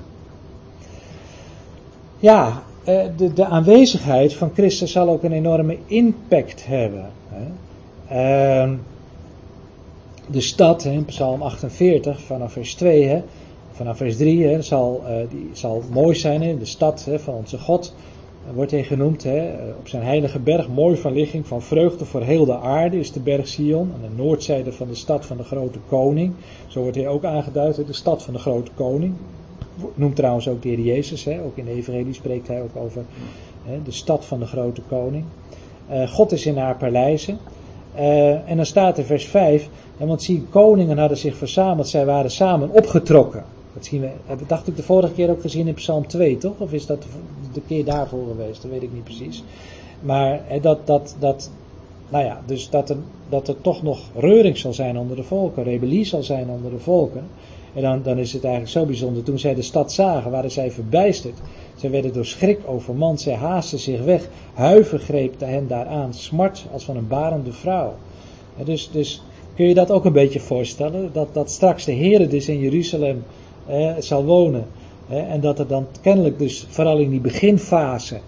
Ja, 2.20 2.64
eh, 2.84 3.04
de, 3.18 3.34
de, 3.34 3.46
aanwezigheid 3.46 4.34
van 4.34 4.52
Christus 4.54 4.92
zal 4.92 5.10
ook 5.10 5.24
een 5.24 5.32
enorme 5.32 5.78
impact 5.86 6.66
hebben. 6.66 7.06
Uh, 8.12 8.72
de 10.28 10.42
stad, 10.42 10.84
in 10.84 11.06
Psalm 11.06 11.42
48, 11.42 12.22
vanaf 12.22 12.52
vers 12.52 12.74
2, 12.74 13.04
hè, 13.04 13.24
vanaf 13.82 13.98
vers 13.98 14.18
3, 14.18 14.48
hè, 14.48 14.62
zal, 14.62 15.02
uh, 15.04 15.16
die 15.30 15.50
zal 15.54 15.84
mooi 15.92 16.16
zijn. 16.16 16.42
Hè, 16.42 16.58
de 16.58 16.66
stad 16.66 17.06
hè, 17.06 17.20
van 17.20 17.34
onze 17.34 17.58
God 17.58 17.94
uh, 18.48 18.54
wordt 18.56 18.72
hij 18.72 18.84
genoemd. 18.84 19.24
Hè, 19.24 19.48
uh, 19.48 19.78
op 19.80 19.88
zijn 19.88 20.04
heilige 20.04 20.40
berg, 20.40 20.70
mooi 20.70 20.98
van 20.98 21.14
ligging, 21.14 21.48
van 21.48 21.62
vreugde 21.62 22.06
voor 22.06 22.22
heel 22.22 22.46
de 22.46 22.58
aarde, 22.58 23.00
is 23.00 23.12
de 23.12 23.20
berg 23.20 23.48
Sion. 23.48 23.92
Aan 23.94 24.02
de 24.02 24.24
noordzijde 24.24 24.72
van 24.72 24.88
de 24.88 24.96
stad 24.96 25.26
van 25.26 25.38
de 25.38 25.44
grote 25.44 25.80
koning. 25.88 26.34
Zo 26.68 26.82
wordt 26.82 26.96
hij 26.96 27.08
ook 27.08 27.24
aangeduid, 27.24 27.78
hè, 27.78 27.86
de 27.86 27.94
stad 27.94 28.24
van 28.24 28.34
de 28.34 28.40
grote 28.40 28.72
koning. 28.76 29.14
Noemt 29.94 30.16
trouwens 30.16 30.48
ook 30.48 30.62
de 30.62 30.70
Heer 30.70 30.80
Jezus, 30.80 31.24
hè, 31.24 31.44
ook 31.44 31.58
in 31.58 31.66
de 31.66 31.72
Evangelie 31.72 32.14
spreekt 32.14 32.48
hij 32.48 32.62
ook 32.62 32.76
over 32.76 33.04
de 33.84 33.92
stad 33.92 34.26
van 34.26 34.40
de 34.40 34.46
grote 34.46 34.82
koning. 34.82 35.24
God 36.08 36.32
is 36.32 36.46
in 36.46 36.58
haar 36.58 36.78
paleizen. 36.78 37.38
en 38.46 38.56
dan 38.56 38.66
staat 38.66 38.98
er 38.98 39.04
vers 39.04 39.26
5, 39.26 39.70
en 39.98 40.08
want 40.08 40.24
zie, 40.24 40.46
koningen 40.50 40.98
hadden 40.98 41.18
zich 41.18 41.36
verzameld, 41.36 41.88
zij 41.88 42.06
waren 42.06 42.32
samen 42.32 42.70
opgetrokken. 42.70 43.44
Dat 43.74 44.40
dacht 44.48 44.68
ik 44.68 44.76
de 44.76 44.84
vorige 44.84 45.14
keer 45.14 45.30
ook 45.30 45.42
gezien 45.42 45.68
in 45.68 45.74
Psalm 45.74 46.08
2, 46.08 46.38
toch? 46.38 46.58
Of 46.58 46.74
is 46.74 46.86
dat 46.86 47.06
de 47.54 47.62
keer 47.68 47.86
daarvoor 47.86 48.28
geweest? 48.28 48.62
Dat 48.62 48.72
weet 48.72 48.84
ik 48.84 48.94
niet 48.94 49.04
precies. 49.04 49.44
Maar 50.02 50.42
dat, 50.62 50.88
dat, 50.88 51.16
dat, 51.20 51.52
nou 52.10 52.26
ja, 52.26 52.42
dus 52.46 52.70
dat 52.70 52.90
er, 52.90 52.98
dat 53.30 53.48
er 53.48 53.62
toch 53.62 53.84
nog 53.84 54.00
reuring 54.16 54.58
zal 54.58 54.74
zijn 54.74 54.98
onder 54.98 55.16
de 55.16 55.24
volken, 55.24 55.64
rebellie 55.64 56.06
zal 56.06 56.24
zijn 56.24 56.50
onder 56.50 56.72
de 56.72 56.80
volken. 56.80 57.24
En 57.74 57.82
dan, 57.82 58.02
dan 58.04 58.18
is 58.18 58.34
het 58.34 58.44
eigenlijk 58.44 58.74
zo 58.74 58.86
bijzonder. 58.86 59.24
Toen 59.24 59.40
zij 59.40 59.56
de 59.56 59.62
stad 59.62 59.92
zagen, 59.92 60.32
waren 60.32 60.52
zij 60.52 60.72
verbijsterd. 60.72 61.38
Zij 61.76 61.92
werden 61.92 62.14
door 62.14 62.26
schrik 62.26 62.60
overmand. 62.66 63.22
Zij 63.22 63.34
haasten 63.34 63.80
zich 63.80 64.04
weg. 64.04 64.28
Huiver 64.54 65.00
greep 65.00 65.40
hen 65.40 65.68
daaraan. 65.68 66.14
Smart 66.14 66.66
als 66.72 66.84
van 66.84 66.98
een 66.98 67.08
barende 67.08 67.52
vrouw. 67.52 67.94
dus, 68.64 68.90
dus 68.92 69.22
kun 69.56 69.68
je 69.68 69.74
dat 69.74 69.92
ook 69.92 70.06
een 70.06 70.14
beetje 70.14 70.40
voorstellen? 70.40 71.10
Dat, 71.14 71.34
dat 71.34 71.52
straks 71.52 71.86
de 71.86 71.92
Heer 71.92 72.30
dus 72.30 72.50
in 72.50 72.60
Jeruzalem 72.60 73.24
eh, 73.72 73.96
zal 74.00 74.26
wonen. 74.26 74.66
en 75.10 75.42
dat 75.42 75.60
er 75.60 75.68
dan 75.68 75.88
kennelijk 76.02 76.40
dus 76.40 76.66
vooral 76.70 76.98
in 76.98 77.10
die 77.10 77.20
beginfase. 77.20 78.20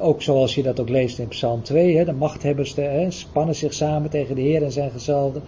ook 0.00 0.22
zoals 0.22 0.54
je 0.54 0.62
dat 0.62 0.80
ook 0.80 0.88
leest 0.88 1.18
in 1.18 1.28
Psalm 1.28 1.62
2. 1.62 2.04
de 2.04 2.12
machthebbers 2.12 2.74
de, 2.74 3.06
spannen 3.08 3.54
zich 3.54 3.74
samen 3.74 4.10
tegen 4.10 4.34
de 4.34 4.40
Heer 4.40 4.62
en 4.62 4.72
zijn 4.72 4.90
gezalden. 4.90 5.42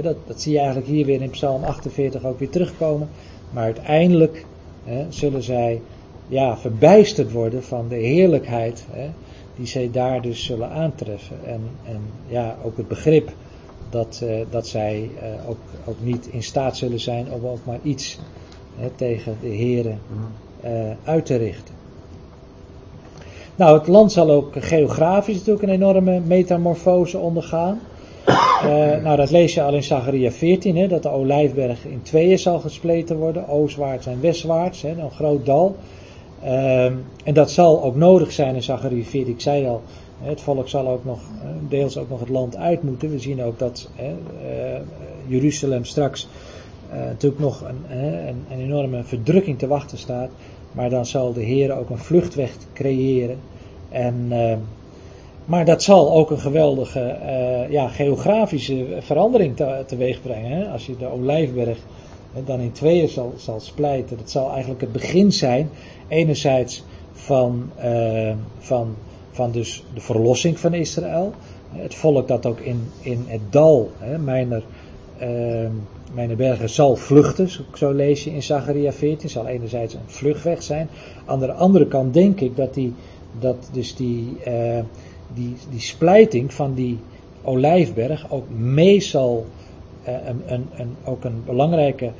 dat, 0.00 0.16
dat 0.26 0.40
zie 0.40 0.52
je 0.52 0.58
eigenlijk 0.58 0.88
hier 0.88 1.06
weer 1.06 1.22
in 1.22 1.30
Psalm 1.30 1.64
48 1.64 2.24
ook 2.24 2.38
weer 2.38 2.50
terugkomen. 2.50 3.08
Maar 3.50 3.64
uiteindelijk 3.64 4.46
zullen 5.08 5.42
zij 5.42 5.80
ja, 6.28 6.56
verbijsterd 6.56 7.32
worden 7.32 7.62
van 7.62 7.88
de 7.88 7.96
heerlijkheid 7.96 8.84
die 9.56 9.66
zij 9.66 9.90
daar 9.90 10.22
dus 10.22 10.44
zullen 10.44 10.70
aantreffen. 10.70 11.36
En, 11.44 11.60
en 11.84 12.00
ja, 12.26 12.56
ook 12.64 12.76
het 12.76 12.88
begrip 12.88 13.32
dat, 13.90 14.20
uh, 14.24 14.40
dat 14.50 14.68
zij 14.68 15.10
uh, 15.14 15.48
ook, 15.48 15.58
ook 15.84 16.00
niet 16.00 16.26
in 16.26 16.42
staat 16.42 16.76
zullen 16.76 17.00
zijn 17.00 17.32
om 17.32 17.46
ook 17.46 17.64
maar 17.64 17.78
iets 17.82 18.18
hè, 18.76 18.88
tegen 18.94 19.36
de 19.40 19.48
heren 19.48 19.98
uh, 20.64 20.70
uit 21.04 21.26
te 21.26 21.36
richten. 21.36 21.74
Nou, 23.56 23.78
het 23.78 23.88
land 23.88 24.12
zal 24.12 24.30
ook 24.30 24.52
geografisch 24.58 25.36
natuurlijk 25.36 25.62
een 25.62 25.74
enorme 25.74 26.20
metamorfose 26.20 27.18
ondergaan. 27.18 27.80
nou, 29.04 29.16
dat 29.16 29.30
lees 29.30 29.54
je 29.54 29.62
al 29.62 29.74
in 29.74 29.82
Zacharia 29.82 30.30
14, 30.30 30.76
hè, 30.76 30.86
dat 30.88 31.02
de 31.02 31.10
olijfberg 31.10 31.84
in 31.84 32.02
tweeën 32.02 32.38
zal 32.38 32.58
gespleten 32.58 33.16
worden, 33.16 33.48
oostwaarts 33.48 34.06
en 34.06 34.20
westwaarts, 34.20 34.82
hè, 34.82 34.90
een 34.90 35.10
groot 35.10 35.46
dal. 35.46 35.76
Ehm, 36.42 36.94
en 37.24 37.34
dat 37.34 37.50
zal 37.50 37.82
ook 37.82 37.96
nodig 37.96 38.32
zijn 38.32 38.54
in 38.54 38.62
Zacharia 38.62 39.04
14, 39.04 39.32
ik 39.32 39.40
zei 39.40 39.66
al, 39.66 39.82
het 40.22 40.40
volk 40.40 40.68
zal 40.68 40.88
ook 40.88 41.04
nog, 41.04 41.20
deels 41.68 41.98
ook 41.98 42.08
nog 42.08 42.20
het 42.20 42.28
land 42.28 42.56
uit 42.56 42.82
moeten. 42.82 43.10
We 43.10 43.18
zien 43.18 43.42
ook 43.42 43.58
dat 43.58 43.90
eh, 43.96 44.06
Jeruzalem 45.26 45.84
straks 45.84 46.28
natuurlijk 46.92 47.42
nog 47.42 47.60
een, 47.60 47.98
een, 48.28 48.58
enorme 48.58 49.04
verdrukking 49.04 49.58
te 49.58 49.66
wachten 49.66 49.98
staat. 49.98 50.30
Maar 50.72 50.90
dan 50.90 51.06
zal 51.06 51.32
de 51.32 51.42
Heer 51.42 51.78
ook 51.78 51.90
een 51.90 51.98
vluchtweg 51.98 52.56
creëren. 52.72 53.38
En, 53.88 54.26
uh, 54.30 54.54
maar 55.44 55.64
dat 55.64 55.82
zal 55.82 56.12
ook 56.12 56.30
een 56.30 56.38
geweldige 56.38 57.18
uh, 57.24 57.70
ja, 57.70 57.88
geografische 57.88 58.86
verandering 59.00 59.56
te, 59.56 59.82
teweeg 59.86 60.22
brengen. 60.22 60.50
Hè? 60.50 60.68
Als 60.68 60.86
je 60.86 60.96
de 60.96 61.12
Olijfberg 61.12 61.78
dan 62.44 62.60
in 62.60 62.72
tweeën 62.72 63.08
zal, 63.08 63.32
zal 63.36 63.60
splijten. 63.60 64.16
Dat 64.16 64.30
zal 64.30 64.50
eigenlijk 64.50 64.80
het 64.80 64.92
begin 64.92 65.32
zijn. 65.32 65.70
Enerzijds 66.08 66.84
van, 67.12 67.70
van 68.58 68.96
van 69.32 69.50
dus 69.50 69.84
de 69.94 70.00
verlossing 70.00 70.58
van 70.58 70.74
Israël. 70.74 71.32
Het 71.72 71.94
volk 71.94 72.28
dat 72.28 72.46
ook 72.46 72.60
in, 72.60 72.88
in 73.00 73.24
het 73.26 73.40
dal, 73.50 73.90
hè, 73.98 74.18
mijner, 74.18 74.62
uh, 75.22 75.68
mijner 76.14 76.36
bergen, 76.36 76.70
zal 76.70 76.96
vluchten. 76.96 77.48
Zo 77.74 77.92
lees 77.92 78.24
je 78.24 78.30
in 78.30 78.42
Zacharia 78.42 78.92
14. 78.92 79.28
Zal 79.28 79.46
enerzijds 79.46 79.94
een 79.94 80.00
vluchtweg 80.06 80.62
zijn. 80.62 80.88
Aan 81.24 81.38
de 81.38 81.52
andere 81.52 81.86
kant 81.86 82.14
denk 82.14 82.40
ik 82.40 82.56
dat, 82.56 82.74
die, 82.74 82.94
dat 83.40 83.68
dus 83.72 83.96
die, 83.96 84.36
uh, 84.48 84.78
die, 85.34 85.56
die 85.70 85.80
splijting 85.80 86.52
van 86.52 86.74
die 86.74 86.98
olijfberg 87.42 88.30
ook 88.30 88.50
mee 88.50 89.00
zal, 89.00 89.46
uh, 90.08 90.14
een, 90.26 90.42
een, 90.46 90.66
een, 90.76 90.96
ook 91.04 91.24
een 91.24 91.42
belangrijke 91.46 92.10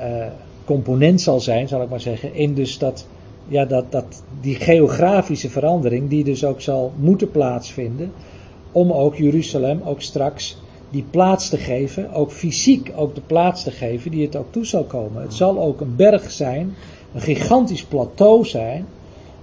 uh, 0.00 0.26
component 0.64 1.20
zal 1.20 1.40
zijn, 1.40 1.68
zal 1.68 1.82
ik 1.82 1.88
maar 1.88 2.00
zeggen, 2.00 2.34
in 2.34 2.54
dus 2.54 2.78
dat 2.78 3.06
ja, 3.48 3.64
dat, 3.64 3.92
dat, 3.92 4.22
die 4.40 4.54
geografische 4.54 5.50
verandering 5.50 6.08
die 6.08 6.24
dus 6.24 6.44
ook 6.44 6.60
zal 6.60 6.92
moeten 6.96 7.30
plaatsvinden 7.30 8.12
om 8.72 8.92
ook 8.92 9.16
Jeruzalem 9.16 9.80
ook 9.84 10.00
straks 10.00 10.58
die 10.90 11.04
plaats 11.10 11.48
te 11.48 11.56
geven, 11.56 12.12
ook 12.12 12.30
fysiek 12.30 12.92
ook 12.96 13.14
de 13.14 13.20
plaats 13.20 13.62
te 13.62 13.70
geven 13.70 14.10
die 14.10 14.24
het 14.26 14.36
ook 14.36 14.52
toe 14.52 14.66
zal 14.66 14.84
komen. 14.84 15.22
Het 15.22 15.34
zal 15.34 15.58
ook 15.60 15.80
een 15.80 15.96
berg 15.96 16.30
zijn, 16.30 16.74
een 17.14 17.20
gigantisch 17.20 17.84
plateau 17.84 18.44
zijn, 18.44 18.86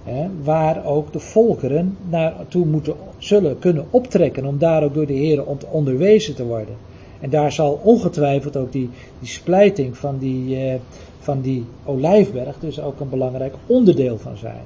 hè, 0.04 0.28
waar 0.44 0.86
ook 0.86 1.14
de 1.14 1.20
volkeren 1.20 1.98
naartoe 2.10 2.66
moeten, 2.66 2.94
zullen 3.18 3.60
kunnen 3.60 3.86
optrekken 3.90 4.46
om 4.46 4.58
daar 4.58 4.84
ook 4.84 4.94
door 4.94 5.08
de 5.08 5.14
Heer 5.14 5.44
onderwezen 5.70 6.36
te 6.36 6.46
worden. 6.46 6.76
En 7.20 7.30
daar 7.30 7.52
zal 7.52 7.80
ongetwijfeld 7.84 8.58
ook 8.58 8.72
die, 8.72 8.90
die 9.20 9.30
splijting 9.30 9.98
van 9.98 10.18
die, 10.18 10.58
eh, 10.58 10.80
van 11.20 11.42
die 11.42 11.66
olijfberg 11.86 12.60
dus 12.60 12.82
ook 12.82 13.00
een 13.00 13.10
belangrijk 13.10 13.56
onderdeel 13.66 14.18
van 14.18 14.38
zijn. 14.38 14.64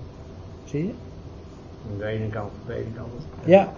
Zie 0.65 0.83
je? 0.83 0.91
Aan 1.91 1.97
de 1.97 2.05
ene 2.05 2.29
kant, 2.29 2.51
aan 2.51 2.67
de 2.67 2.73
ene 2.73 2.93
kant. 2.95 3.09
Ja. 3.45 3.73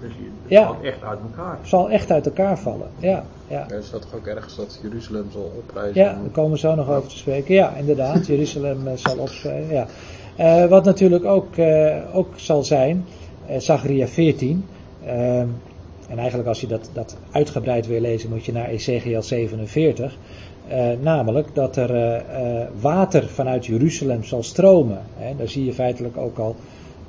Dus 0.00 0.10
het 0.10 0.50
ja. 0.50 0.64
valt 0.66 0.82
echt 0.82 1.02
uit 1.02 1.18
elkaar. 1.20 1.56
Het 1.60 1.68
zal 1.68 1.90
echt 1.90 2.10
uit 2.10 2.26
elkaar 2.26 2.58
vallen, 2.58 2.88
ja. 2.98 3.24
ja. 3.48 3.70
Er 3.70 3.82
staat 3.82 4.02
toch 4.02 4.14
ook 4.14 4.26
ergens 4.26 4.56
dat 4.56 4.78
Jeruzalem 4.82 5.26
zal 5.32 5.52
oprijzen? 5.56 6.02
Ja, 6.02 6.12
daar 6.12 6.30
komen 6.32 6.50
we 6.50 6.58
zo 6.58 6.74
nog 6.74 6.88
over 6.88 7.08
te 7.08 7.16
spreken. 7.16 7.54
Ja, 7.54 7.74
inderdaad, 7.76 8.26
Jeruzalem 8.32 8.86
uh, 8.86 8.92
zal 8.94 9.16
oprijzen, 9.16 9.68
ja. 9.68 9.86
Uh, 10.38 10.68
wat 10.68 10.84
natuurlijk 10.84 11.24
ook, 11.24 11.56
uh, 11.56 11.96
ook 12.12 12.28
zal 12.36 12.64
zijn, 12.64 13.04
Zachariah 13.58 14.08
14... 14.08 14.64
En 16.08 16.18
eigenlijk 16.18 16.48
als 16.48 16.60
je 16.60 16.66
dat, 16.66 16.90
dat 16.92 17.16
uitgebreid 17.30 17.86
wil 17.86 18.00
lezen, 18.00 18.30
moet 18.30 18.44
je 18.44 18.52
naar 18.52 18.68
Ezekiel 18.68 19.22
47. 19.22 20.16
Uh, 20.70 20.90
namelijk 21.00 21.54
dat 21.54 21.76
er 21.76 21.94
uh, 21.94 22.66
water 22.80 23.28
vanuit 23.28 23.66
Jeruzalem 23.66 24.24
zal 24.24 24.42
stromen. 24.42 25.00
Hè. 25.16 25.36
Daar 25.36 25.48
zie 25.48 25.64
je 25.64 25.72
feitelijk 25.72 26.16
ook 26.16 26.38
al 26.38 26.56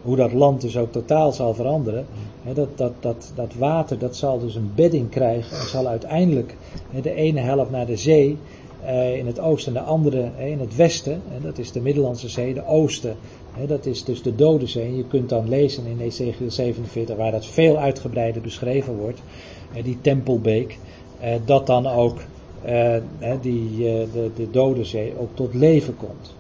hoe 0.02 0.16
dat 0.16 0.34
land 0.34 0.62
dus 0.62 0.78
ook 0.78 0.92
totaal 0.92 1.32
zal 1.32 1.54
veranderen. 1.54 2.06
Dat, 2.54 2.70
dat, 2.76 2.94
dat, 3.00 3.32
dat 3.36 3.54
water 3.58 4.00
dat 4.00 4.16
zal 4.16 4.40
dus 4.40 4.56
een 4.56 4.72
bedding 4.76 5.10
krijgen 5.10 5.58
en 5.58 5.68
zal 5.68 5.88
uiteindelijk 5.88 6.56
de 7.02 7.14
ene 7.14 7.40
helft 7.40 7.72
naar 7.72 7.86
de 7.86 7.98
zee 7.98 8.38
in 9.16 9.26
het 9.26 9.40
oosten 9.40 9.76
en 9.76 9.84
de 9.84 9.90
andere 9.90 10.30
in 10.38 10.60
het 10.60 10.76
westen. 10.76 11.22
dat 11.42 11.58
is 11.58 11.72
de 11.72 11.82
Middellandse 11.82 12.30
Zee, 12.30 12.54
de 12.54 12.66
oosten. 12.66 13.16
dat 13.68 13.86
is 13.86 14.04
dus 14.04 14.22
de 14.22 14.36
Dode 14.36 14.68
Zee. 14.68 14.86
En 14.86 14.98
je 14.98 15.08
kunt 15.08 15.30
dan 15.30 15.50
lezen 15.50 15.86
in 15.86 16.00
Ezekiel 16.00 16.52
47 16.52 17.16
waar 17.16 17.32
dat 17.32 17.46
veel 17.46 17.78
uitgebreider 17.78 18.42
beschreven 18.42 18.96
wordt. 18.96 19.22
die 19.84 19.98
Tempelbeek. 20.02 20.78
dat 21.46 21.68
dan 21.68 21.88
ook 21.88 22.18
uh, 22.66 22.96
die, 23.42 23.78
de, 24.14 24.30
de 24.36 24.52
Dode 24.52 24.86
Zee 24.86 25.14
ook 25.20 25.30
tot 25.34 25.54
leven 25.54 25.96
komt. 25.98 26.34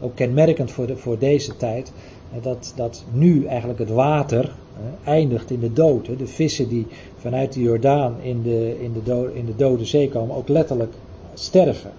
Ook 0.00 0.14
kenmerkend 0.14 0.70
voor, 0.70 0.86
de, 0.86 0.96
voor 0.96 1.18
deze 1.18 1.56
tijd, 1.56 1.92
dat, 2.42 2.72
dat 2.76 3.04
nu 3.12 3.44
eigenlijk 3.44 3.78
het 3.78 3.90
water 3.90 4.54
eindigt 5.04 5.50
in 5.50 5.60
de 5.60 5.72
dood. 5.72 6.06
De 6.18 6.26
vissen 6.26 6.68
die 6.68 6.86
vanuit 7.16 7.52
de 7.52 7.60
Jordaan 7.60 8.16
in 8.22 8.42
de, 8.42 8.76
in, 8.80 8.92
de 8.92 9.02
do- 9.02 9.30
in 9.32 9.46
de 9.46 9.56
dode 9.56 9.84
zee 9.84 10.08
komen, 10.08 10.36
ook 10.36 10.48
letterlijk 10.48 10.94
sterven. 11.34 11.90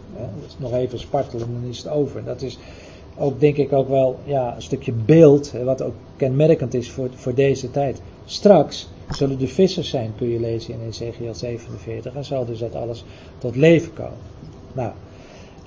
Nog 0.57 0.73
even 0.73 0.99
spartelen 0.99 1.47
en 1.47 1.53
dan 1.61 1.69
is 1.69 1.77
het 1.77 1.89
over. 1.89 2.23
Dat 2.23 2.41
is 2.41 2.57
ook 3.17 3.39
denk 3.39 3.57
ik 3.57 3.73
ook 3.73 3.89
wel 3.89 4.19
ja, 4.23 4.55
een 4.55 4.61
stukje 4.61 4.91
beeld, 4.91 5.51
wat 5.63 5.81
ook 5.81 5.93
kenmerkend 6.15 6.73
is 6.73 6.91
voor, 6.91 7.09
voor 7.15 7.33
deze 7.33 7.71
tijd. 7.71 8.01
Straks 8.25 8.89
zullen 9.09 9.37
de 9.37 9.47
vissers 9.47 9.89
zijn, 9.89 10.13
kun 10.17 10.29
je 10.29 10.39
lezen 10.39 10.73
in 10.73 10.87
Ezekiel 10.87 11.35
47, 11.35 12.15
en 12.15 12.25
zal 12.25 12.45
dus 12.45 12.59
dat 12.59 12.75
alles 12.75 13.03
tot 13.37 13.55
leven 13.55 13.93
komen. 13.93 14.17
Nou, 14.73 14.91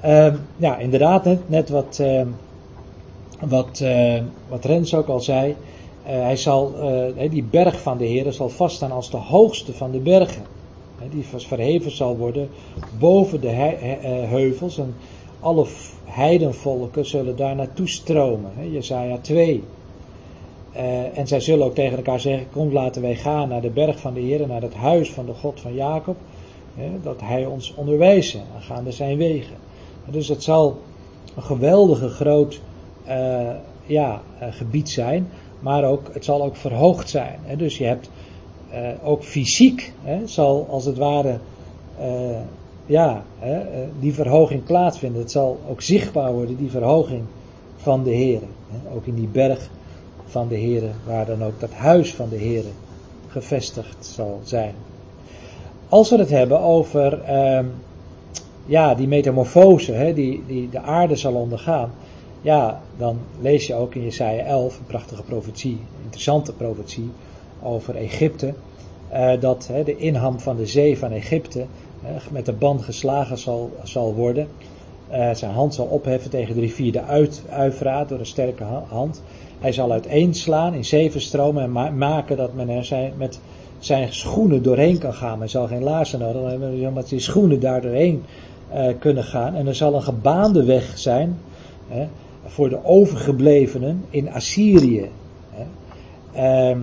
ehm, 0.00 0.36
ja, 0.56 0.78
inderdaad, 0.78 1.24
net, 1.24 1.48
net 1.48 1.68
wat, 1.68 1.98
ehm, 2.00 2.28
wat, 3.48 3.80
eh, 3.80 4.22
wat 4.48 4.64
Rens 4.64 4.94
ook 4.94 5.08
al 5.08 5.20
zei. 5.20 5.56
eh, 6.02 6.22
hij 6.22 6.36
zal, 6.36 6.74
eh, 7.16 7.30
die 7.30 7.42
berg 7.42 7.80
van 7.80 7.98
de 7.98 8.04
Heer 8.04 8.32
zal 8.32 8.48
vaststaan 8.48 8.92
als 8.92 9.10
de 9.10 9.16
hoogste 9.16 9.72
van 9.72 9.90
de 9.90 9.98
bergen. 9.98 10.42
Die 11.10 11.24
verheven 11.36 11.90
zal 11.96 12.16
worden 12.16 12.48
boven 12.98 13.40
de 13.40 13.48
he- 13.48 13.76
he- 13.78 14.08
heuvels. 14.26 14.78
En 14.78 14.94
alle 15.40 15.66
heidenvolken 16.04 17.06
zullen 17.06 17.36
daar 17.36 17.54
naartoe 17.54 17.88
stromen. 17.88 18.50
Hè, 18.54 18.64
Jezaja 18.64 19.18
2. 19.18 19.62
Eh, 20.72 21.18
en 21.18 21.26
zij 21.26 21.40
zullen 21.40 21.66
ook 21.66 21.74
tegen 21.74 21.96
elkaar 21.96 22.20
zeggen: 22.20 22.46
Kom, 22.50 22.72
laten 22.72 23.02
wij 23.02 23.16
gaan 23.16 23.48
naar 23.48 23.60
de 23.60 23.70
berg 23.70 23.98
van 24.00 24.14
de 24.14 24.20
Heer, 24.20 24.46
naar 24.46 24.62
het 24.62 24.74
huis 24.74 25.10
van 25.10 25.26
de 25.26 25.34
God 25.34 25.60
van 25.60 25.74
Jacob. 25.74 26.16
Dat 27.02 27.20
hij 27.20 27.46
ons 27.46 27.74
onderwijzen 27.76 28.40
aangaande 28.54 28.92
zijn 28.92 29.16
wegen. 29.16 29.56
Dus 30.10 30.28
het 30.28 30.42
zal 30.42 30.76
een 31.36 31.42
geweldige 31.42 32.08
groot 32.08 32.60
ja, 33.86 34.20
eh, 34.38 34.48
gebied 34.50 34.90
zijn, 34.90 35.28
maar 35.60 35.84
ook, 35.84 36.10
het 36.12 36.24
zal 36.24 36.42
ook 36.42 36.56
verhoogd 36.56 37.08
zijn. 37.08 37.38
Hè. 37.42 37.56
Dus 37.56 37.78
je 37.78 37.84
hebt 37.84 38.10
eh, 38.70 38.88
ook 39.02 39.22
fysiek, 39.22 39.92
hè, 40.02 40.26
zal 40.26 40.66
als 40.70 40.84
het 40.84 40.96
ware 40.96 41.38
eh, 41.98 42.40
ja, 42.86 43.22
eh, 43.40 43.58
die 44.00 44.14
verhoging 44.14 44.64
plaatsvinden. 44.64 45.20
Het 45.20 45.30
zal 45.30 45.58
ook 45.68 45.82
zichtbaar 45.82 46.32
worden, 46.32 46.56
die 46.56 46.70
verhoging 46.70 47.22
van 47.76 48.02
de 48.02 48.10
Heer. 48.10 48.40
Ook 48.94 49.06
in 49.06 49.14
die 49.14 49.28
berg 49.28 49.70
van 50.24 50.48
de 50.48 50.54
Heer, 50.54 50.82
waar 51.06 51.26
dan 51.26 51.44
ook 51.44 51.60
dat 51.60 51.72
huis 51.72 52.14
van 52.14 52.28
de 52.28 52.36
Heer 52.36 52.64
gevestigd 53.28 54.06
zal 54.06 54.40
zijn. 54.44 54.74
Als 55.88 56.10
we 56.10 56.16
het 56.16 56.30
hebben 56.30 56.60
over 56.60 57.22
ehm, 57.22 57.64
ja, 58.66 58.94
die 58.94 59.08
metamorfose, 59.08 59.92
hè, 59.92 60.14
die, 60.14 60.42
die 60.46 60.68
de 60.68 60.80
aarde 60.80 61.16
zal 61.16 61.34
ondergaan, 61.34 61.92
ja, 62.40 62.80
dan 62.96 63.18
lees 63.40 63.66
je 63.66 63.74
ook 63.74 63.94
in 63.94 64.02
Jesaja 64.02 64.44
11, 64.44 64.78
een 64.78 64.86
prachtige 64.86 65.22
profetie, 65.22 65.80
interessante 66.04 66.52
profetie 66.52 67.10
over 67.62 67.96
Egypte, 67.96 68.54
eh, 69.08 69.40
dat 69.40 69.70
de 69.84 69.96
inham 69.96 70.40
van 70.40 70.56
de 70.56 70.66
zee 70.66 70.98
van 70.98 71.12
Egypte 71.12 71.60
eh, 71.60 72.10
met 72.30 72.46
de 72.46 72.52
band 72.52 72.82
geslagen 72.82 73.38
zal, 73.38 73.72
zal 73.82 74.14
worden. 74.14 74.48
Eh, 75.08 75.34
zijn 75.34 75.52
hand 75.52 75.74
zal 75.74 75.86
opheffen 75.86 76.30
tegen 76.30 76.54
de 76.54 76.60
rivier 76.60 76.92
de 76.92 77.02
uit, 77.02 77.42
Uifraat 77.50 78.08
door 78.08 78.18
een 78.18 78.26
sterke 78.26 78.64
ha- 78.64 78.84
hand. 78.88 79.22
Hij 79.60 79.72
zal 79.72 79.92
uiteenslaan 79.92 80.74
in 80.74 80.84
zeven 80.84 81.20
stromen 81.20 81.62
en 81.62 81.72
ma- 81.72 81.90
maken 81.90 82.36
dat 82.36 82.54
men 82.54 82.68
er 82.68 82.84
zijn, 82.84 83.12
met 83.16 83.40
zijn 83.78 84.12
schoenen 84.12 84.62
doorheen 84.62 84.98
kan 84.98 85.14
gaan. 85.14 85.38
Men 85.38 85.48
zal 85.48 85.66
geen 85.66 85.82
laarzen 85.82 86.18
nodig 86.18 86.50
hebben, 86.50 86.80
maar 86.80 86.92
met 86.92 87.08
zijn 87.08 87.20
schoenen 87.20 87.60
daar 87.60 87.80
doorheen 87.80 88.24
kunnen 88.98 89.24
gaan. 89.24 89.54
En 89.54 89.66
er 89.66 89.74
zal 89.74 89.94
een 89.94 90.02
gebaande 90.02 90.64
weg 90.64 90.98
zijn 90.98 91.38
voor 92.44 92.68
de 92.68 92.84
overgeblevenen 92.84 94.04
in 94.10 94.32
Assyrië. 94.32 95.08
Hè. 95.50 95.64
Ehm, 96.32 96.78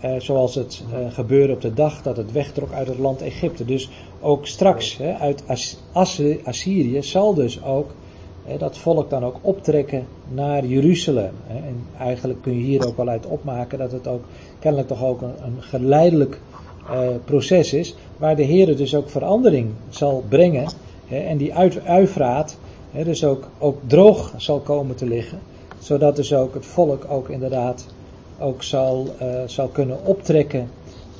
eh, 0.00 0.14
zoals 0.18 0.54
het 0.54 0.82
eh, 0.92 1.12
gebeurde 1.12 1.52
op 1.52 1.60
de 1.60 1.74
dag 1.74 2.02
dat 2.02 2.16
het 2.16 2.32
wegtrok 2.32 2.72
uit 2.72 2.88
het 2.88 2.98
land 2.98 3.22
Egypte. 3.22 3.64
Dus 3.64 3.90
ook 4.20 4.46
straks 4.46 4.96
hè, 4.96 5.14
uit 5.14 5.44
Assyrië 6.42 7.02
zal 7.02 7.34
dus 7.34 7.64
ook 7.64 7.94
hè, 8.44 8.58
dat 8.58 8.78
volk 8.78 9.10
dan 9.10 9.24
ook 9.24 9.38
optrekken 9.40 10.06
naar 10.28 10.66
Jeruzalem. 10.66 11.32
Hè. 11.46 11.56
En 11.56 11.86
eigenlijk 11.98 12.42
kun 12.42 12.54
je 12.54 12.62
hier 12.62 12.86
ook 12.86 12.96
wel 12.96 13.08
uit 13.08 13.26
opmaken 13.26 13.78
dat 13.78 13.92
het 13.92 14.06
ook 14.06 14.24
kennelijk 14.58 14.88
toch 14.88 15.04
ook 15.04 15.20
een, 15.22 15.32
geleidelijk 15.58 16.40
eh, 16.90 17.08
proces 17.24 17.72
is, 17.72 17.94
waar 18.16 18.36
de 18.36 18.42
Heer 18.42 18.76
dus 18.76 18.94
ook 18.94 19.10
verandering 19.10 19.70
zal 19.88 20.24
brengen. 20.28 20.68
En 21.08 21.36
die 21.36 21.54
uit, 21.54 21.80
dus 22.92 23.24
ook, 23.24 23.48
ook 23.58 23.78
droog 23.86 24.34
zal 24.36 24.58
komen 24.58 24.96
te 24.96 25.06
liggen, 25.06 25.38
zodat 25.78 26.16
dus 26.16 26.34
ook 26.34 26.54
het 26.54 26.66
volk 26.66 27.06
ook 27.08 27.28
inderdaad 27.28 27.86
ook 28.40 28.62
zal, 28.62 29.06
eh, 29.18 29.28
zal 29.46 29.68
kunnen 29.68 30.04
optrekken 30.04 30.70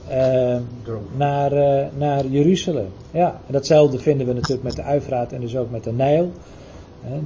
eh, 0.08 0.56
Droog. 0.82 1.00
naar, 1.16 1.52
eh, 1.52 1.86
naar 1.96 2.26
Jeruzalem. 2.26 2.88
Ja, 3.10 3.40
en 3.46 3.52
datzelfde 3.52 3.98
vinden 3.98 4.26
we 4.26 4.32
natuurlijk 4.32 4.62
met 4.62 4.76
de 4.76 4.82
Uifraat 4.82 5.32
en 5.32 5.40
dus 5.40 5.56
ook 5.56 5.70
met 5.70 5.84
de 5.84 5.92
Nijl. 5.92 6.30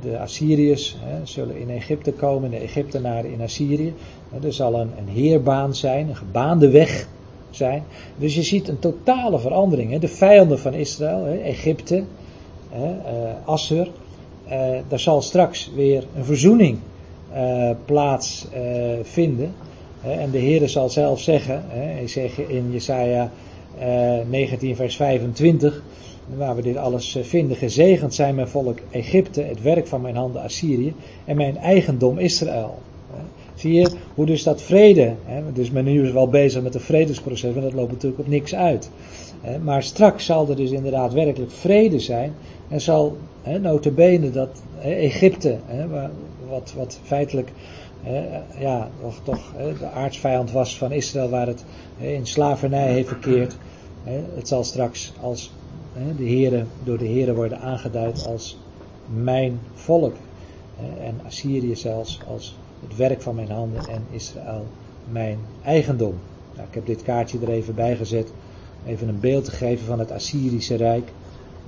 De 0.03 0.19
Assyriërs 0.19 0.97
zullen 1.23 1.57
in 1.57 1.71
Egypte 1.71 2.13
komen, 2.13 2.51
de 2.51 2.57
Egyptenaren 2.57 3.33
in 3.33 3.41
Assyrië. 3.41 3.95
Er 4.43 4.53
zal 4.53 4.75
een, 4.75 4.91
een 4.99 5.09
heerbaan 5.09 5.75
zijn, 5.75 6.09
een 6.09 6.17
gebaande 6.17 6.71
weg 6.71 7.09
zijn. 7.51 7.83
Dus 8.17 8.35
je 8.35 8.43
ziet 8.43 8.69
een 8.69 8.79
totale 8.79 9.39
verandering. 9.39 10.01
De 10.01 10.09
vijanden 10.09 10.59
van 10.59 10.75
Israël, 10.75 11.27
Egypte, 11.27 12.05
hè, 12.69 12.95
eh, 14.49 14.77
eh, 14.77 14.83
daar 14.89 15.01
zal 15.01 15.23
straks 15.23 15.71
weer 15.75 16.05
een 16.17 16.25
verzoening 16.25 16.79
eh, 17.33 17.71
plaatsvinden. 17.85 19.53
Hè, 20.01 20.13
en 20.13 20.31
de 20.31 20.39
Heer 20.39 20.69
zal 20.69 20.89
zelf 20.89 21.21
zeggen, 21.21 21.63
hij 21.69 22.09
zegt 22.09 22.39
in 22.39 22.73
Jesaja 22.73 23.31
eh, 23.79 24.19
19 24.31 24.77
vers 24.77 24.97
25, 24.97 25.83
waar 26.37 26.57
we 26.57 26.63
dit 26.63 26.77
alles 26.77 27.17
eh, 27.17 27.23
vinden, 27.23 27.57
gezegend 27.57 28.15
zijn 28.15 28.35
mijn 28.35 28.49
volk 28.49 28.79
Egypte, 28.91 29.43
het 29.43 29.63
werk 29.63 29.87
van 29.87 30.01
mijn 30.01 30.17
handen 30.17 30.43
Assyrië 30.43 30.95
en 31.25 31.37
mijn 31.37 31.57
eigendom 31.57 32.19
Israël. 32.19 32.79
Zie 33.55 33.73
je 33.73 33.91
hoe 34.15 34.27
dus 34.27 34.43
dat 34.43 34.63
vrede, 34.63 35.15
hè, 35.25 35.53
dus 35.53 35.71
men 35.71 35.85
nu 35.85 36.13
wel 36.13 36.29
bezig 36.29 36.63
met 36.63 36.75
een 36.75 36.81
vredesproces, 36.81 37.55
maar 37.55 37.63
dat 37.63 37.73
loopt 37.73 37.93
natuurlijk 37.93 38.21
op 38.21 38.29
niks 38.29 38.55
uit. 38.55 38.91
Maar 39.63 39.83
straks 39.83 40.25
zal 40.25 40.49
er 40.49 40.57
dus 40.57 40.71
inderdaad 40.71 41.13
werkelijk 41.13 41.53
vrede 41.53 42.01
zijn 42.01 42.33
en 42.69 42.81
zal 42.81 43.17
notabene 43.61 44.31
dat 44.31 44.63
Egypte, 44.83 45.57
wat, 46.49 46.73
wat 46.77 46.99
feitelijk 47.03 47.53
ja, 48.59 48.89
toch, 49.23 49.53
de 49.79 49.91
aardsvijand 49.95 50.53
was 50.53 50.79
van 50.79 50.93
Israël, 50.93 51.29
waar 51.29 51.47
het 51.47 51.65
in 51.99 52.27
slavernij 52.27 52.93
heeft 52.93 53.09
verkeerd. 53.09 53.57
Het 54.35 54.49
zal 54.49 54.65
straks 54.65 55.13
als 55.21 55.53
de 56.17 56.25
heren, 56.25 56.69
door 56.85 56.99
de 56.99 57.07
heren 57.07 57.35
worden 57.35 57.61
aangeduid 57.61 58.27
als 58.27 58.59
mijn 59.23 59.61
volk. 59.75 60.15
En 61.01 61.21
Assyrië 61.27 61.77
zelfs 61.77 62.21
als 62.29 62.57
het 62.89 62.97
werk 62.97 63.23
van 63.23 63.35
mijn 63.35 63.51
handen 63.51 63.89
en 63.89 64.07
Israël 64.11 64.67
mijn 65.13 65.39
eigendom. 65.65 66.15
Nou, 66.55 66.69
ik 66.69 66.75
heb 66.75 66.87
dit 66.87 67.03
kaartje 67.03 67.39
er 67.43 67.49
even 67.49 67.75
bij 67.75 67.97
gezet. 67.97 68.33
Even 68.87 69.09
een 69.09 69.21
beeld 69.21 69.45
te 69.45 69.51
geven 69.51 69.87
van 69.87 69.99
het 69.99 70.11
Assyrische 70.11 70.75
Rijk. 70.75 71.13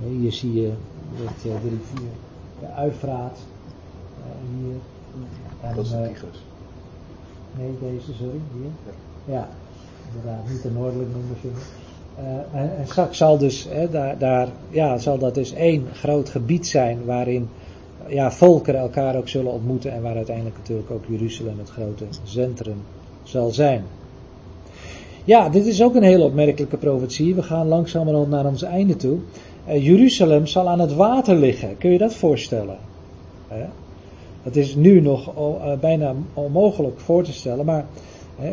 Hier 0.08 0.32
zie 0.32 0.54
je 0.54 0.72
het, 1.14 1.36
eh, 1.36 1.62
de 1.62 1.68
rivier, 1.68 2.10
de 2.60 2.66
Uifraat. 2.66 3.38
Eh, 4.18 4.58
hier. 4.58 4.76
En, 5.60 5.76
Dat 5.76 5.84
is 5.84 5.90
de 5.90 5.96
eh, 5.96 6.08
Tigris. 6.08 6.42
Nee, 7.58 7.70
deze, 7.80 8.12
sorry, 8.12 8.40
hier. 8.52 8.94
Ja, 9.34 9.48
inderdaad, 10.14 10.48
niet 10.48 10.62
de 10.62 10.70
noordelijk 10.70 11.10
noemen 11.12 11.36
ze 11.42 11.48
en, 12.52 12.76
en 12.78 12.86
straks 12.86 13.16
zal 13.18 13.38
dus, 13.38 13.66
hè, 13.68 13.90
daar, 13.90 14.18
daar, 14.18 14.48
ja, 14.70 14.98
zal 14.98 15.18
dat 15.18 15.34
dus 15.34 15.52
één 15.52 15.86
groot 15.92 16.28
gebied 16.28 16.66
zijn 16.66 17.04
waarin 17.04 17.48
ja, 18.06 18.30
volkeren 18.30 18.80
elkaar 18.80 19.16
ook 19.16 19.28
zullen 19.28 19.52
ontmoeten 19.52 19.92
en 19.92 20.02
waar 20.02 20.16
uiteindelijk 20.16 20.56
natuurlijk 20.56 20.90
ook 20.90 21.04
Jeruzalem 21.08 21.58
het 21.58 21.70
grote 21.70 22.04
centrum 22.22 22.82
zal 23.22 23.50
zijn. 23.50 23.84
Ja, 25.26 25.48
dit 25.48 25.66
is 25.66 25.82
ook 25.82 25.94
een 25.94 26.02
hele 26.02 26.24
opmerkelijke 26.24 26.76
profetie. 26.76 27.34
We 27.34 27.42
gaan 27.42 27.68
langzamerhand 27.68 28.28
naar 28.28 28.46
ons 28.46 28.62
einde 28.62 28.96
toe. 28.96 29.18
Eh, 29.64 29.84
Jeruzalem 29.84 30.46
zal 30.46 30.68
aan 30.68 30.80
het 30.80 30.94
water 30.94 31.36
liggen. 31.36 31.78
Kun 31.78 31.90
je 31.90 31.98
dat 31.98 32.14
voorstellen? 32.14 32.78
Dat 34.42 34.56
is 34.56 34.74
nu 34.74 35.00
nog 35.00 35.28
eh, 35.36 35.72
bijna 35.80 36.14
onmogelijk 36.34 37.00
voor 37.00 37.22
te 37.22 37.32
stellen, 37.32 37.64
maar 37.64 37.86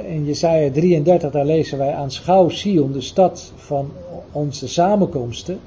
in 0.08 0.26
Jesaja 0.26 0.72
33 0.72 1.32
daar 1.32 1.46
lezen 1.46 1.78
wij 1.78 1.94
aanschouw 1.94 2.50
Sion, 2.50 2.92
de 2.92 3.02
stad 3.02 3.52
van 3.56 3.92
onze 4.32 4.68
samenkomsten. 4.68 5.60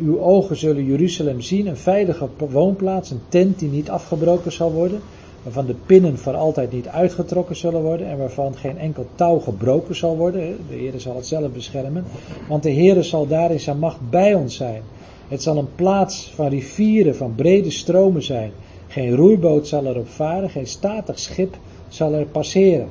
Uw 0.00 0.20
ogen 0.20 0.56
zullen 0.56 0.84
Jeruzalem 0.84 1.40
zien, 1.40 1.66
een 1.66 1.76
veilige 1.76 2.28
woonplaats, 2.50 3.10
een 3.10 3.20
tent 3.28 3.58
die 3.58 3.68
niet 3.68 3.90
afgebroken 3.90 4.52
zal 4.52 4.72
worden, 4.72 5.00
waarvan 5.42 5.66
de 5.66 5.74
pinnen 5.86 6.18
voor 6.18 6.34
altijd 6.34 6.72
niet 6.72 6.88
uitgetrokken 6.88 7.56
zullen 7.56 7.82
worden 7.82 8.06
en 8.06 8.18
waarvan 8.18 8.56
geen 8.56 8.78
enkel 8.78 9.06
touw 9.14 9.38
gebroken 9.38 9.96
zal 9.96 10.16
worden. 10.16 10.56
De 10.68 10.74
Heer 10.74 11.00
zal 11.00 11.16
het 11.16 11.26
zelf 11.26 11.52
beschermen, 11.52 12.04
want 12.48 12.62
de 12.62 12.70
Heer 12.70 13.04
zal 13.04 13.26
daar 13.26 13.50
in 13.50 13.60
zijn 13.60 13.78
macht 13.78 14.10
bij 14.10 14.34
ons 14.34 14.56
zijn. 14.56 14.82
Het 15.28 15.42
zal 15.42 15.56
een 15.56 15.74
plaats 15.74 16.32
van 16.34 16.48
rivieren, 16.48 17.16
van 17.16 17.34
brede 17.34 17.70
stromen 17.70 18.22
zijn. 18.22 18.52
Geen 18.88 19.14
roeiboot 19.14 19.68
zal 19.68 19.86
erop 19.86 20.08
varen, 20.08 20.50
geen 20.50 20.66
statig 20.66 21.18
schip 21.18 21.56
zal 21.88 22.12
er 22.12 22.26
passeren. 22.26 22.88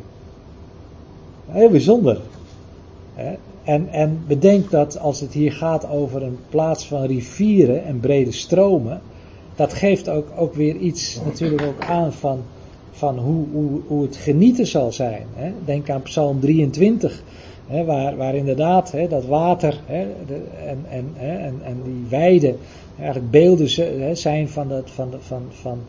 Heel 1.48 1.70
bijzonder. 1.70 2.22
En, 3.64 3.90
en 3.90 4.24
bedenk 4.28 4.72
dat 4.72 5.00
als 5.00 5.20
het 5.20 5.34
hier 5.34 5.52
gaat 5.52 5.90
over 5.90 6.24
een 6.24 6.38
plaats 6.50 6.88
van 6.88 7.06
rivieren 7.06 7.84
en 7.84 8.00
brede 8.00 8.32
stromen, 8.32 9.02
dat 9.56 9.74
geeft 9.74 10.10
ook, 10.10 10.28
ook 10.38 10.54
weer 10.54 10.76
iets 10.76 11.20
natuurlijk 11.26 11.62
ook 11.62 11.82
aan 11.82 12.14
van, 12.14 12.44
van 12.92 13.18
hoe, 13.18 13.46
hoe, 13.52 13.82
hoe 13.88 14.02
het 14.02 14.16
genieten 14.16 14.68
zal 14.68 14.92
zijn. 14.92 15.26
Hè? 15.36 15.52
Denk 15.66 15.90
aan 15.90 16.02
Psalm 16.02 16.40
23, 16.40 17.24
hè, 17.68 17.86
waar, 17.86 18.18
waar 18.18 18.36
inderdaad 18.36 18.94
dat 19.10 19.26
water 19.26 19.80
en, 19.88 20.86
en, 20.90 21.16
en, 21.64 21.82
die 21.84 22.06
weiden 22.10 22.58
eigenlijk 23.00 23.32
beelden 23.32 23.70
zijn 24.18 24.50
van, 24.50 24.68
dat, 24.68 24.90
van, 24.90 25.10
de, 25.12 25.18
van, 25.20 25.42
van, 25.50 25.80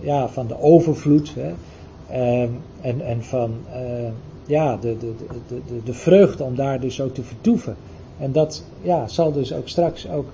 ja, 0.00 0.28
van 0.28 0.46
de 0.46 0.60
overvloed. 0.60 1.32
Ehm, 2.10 2.48
en, 2.80 3.00
en 3.00 3.22
van 3.22 3.54
uh, 3.70 4.08
ja, 4.46 4.76
de, 4.76 4.96
de, 4.98 5.12
de, 5.48 5.60
de, 5.66 5.82
de 5.84 5.92
vreugde 5.92 6.44
om 6.44 6.54
daar 6.54 6.80
dus 6.80 7.00
ook 7.00 7.14
te 7.14 7.22
vertoeven. 7.22 7.76
En 8.18 8.32
dat 8.32 8.64
ja, 8.82 9.08
zal 9.08 9.32
dus 9.32 9.52
ook 9.52 9.68
straks 9.68 10.08
ook 10.08 10.26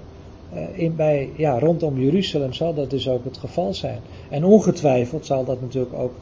in, 0.73 0.97
bij, 0.97 1.31
ja, 1.37 1.59
rondom 1.59 1.99
Jeruzalem 1.99 2.53
zal 2.53 2.75
dat 2.75 2.91
dus 2.91 3.09
ook 3.09 3.25
het 3.25 3.37
geval 3.37 3.75
zijn. 3.75 4.01
En 4.29 4.45
ongetwijfeld 4.45 5.27
zal 5.27 5.45
dat 5.45 5.61
natuurlijk 5.61 5.95
ook, 5.95 6.13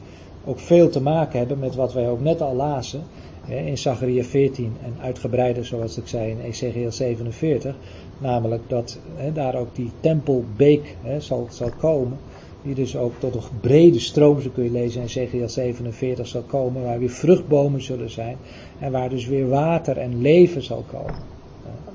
ook 0.45 0.59
veel 0.59 0.89
te 0.89 1.01
maken 1.01 1.39
hebben 1.39 1.59
met 1.59 1.75
wat 1.75 1.93
wij 1.93 2.09
ook 2.09 2.21
net 2.21 2.41
al 2.41 2.55
lazen 2.55 3.03
hè, 3.45 3.57
in 3.57 3.77
Zachariah 3.77 4.25
14 4.25 4.73
en 4.83 4.95
uitgebreider 5.01 5.65
zoals 5.65 5.97
ik 5.97 6.07
zei 6.07 6.31
in 6.31 6.41
Ezekiel 6.41 6.91
47. 6.91 7.75
Namelijk 8.17 8.63
dat 8.67 8.99
hè, 9.15 9.31
daar 9.31 9.55
ook 9.55 9.75
die 9.75 9.91
tempelbeek 9.99 10.95
hè, 11.01 11.19
zal, 11.19 11.47
zal 11.49 11.71
komen 11.77 12.17
die 12.63 12.75
dus 12.75 12.97
ook 12.97 13.13
tot 13.17 13.35
een 13.35 13.59
brede 13.61 13.99
stroom, 13.99 14.41
zo 14.41 14.49
kun 14.49 14.63
je 14.63 14.71
lezen 14.71 15.01
in 15.01 15.07
Ezekiel 15.07 15.49
47, 15.49 16.27
zal 16.27 16.41
komen, 16.41 16.83
waar 16.83 16.99
weer 16.99 17.09
vruchtbomen 17.09 17.81
zullen 17.81 18.09
zijn 18.09 18.37
en 18.79 18.91
waar 18.91 19.09
dus 19.09 19.27
weer 19.27 19.49
water 19.49 19.97
en 19.97 20.21
leven 20.21 20.63
zal 20.63 20.83
komen. 20.91 21.30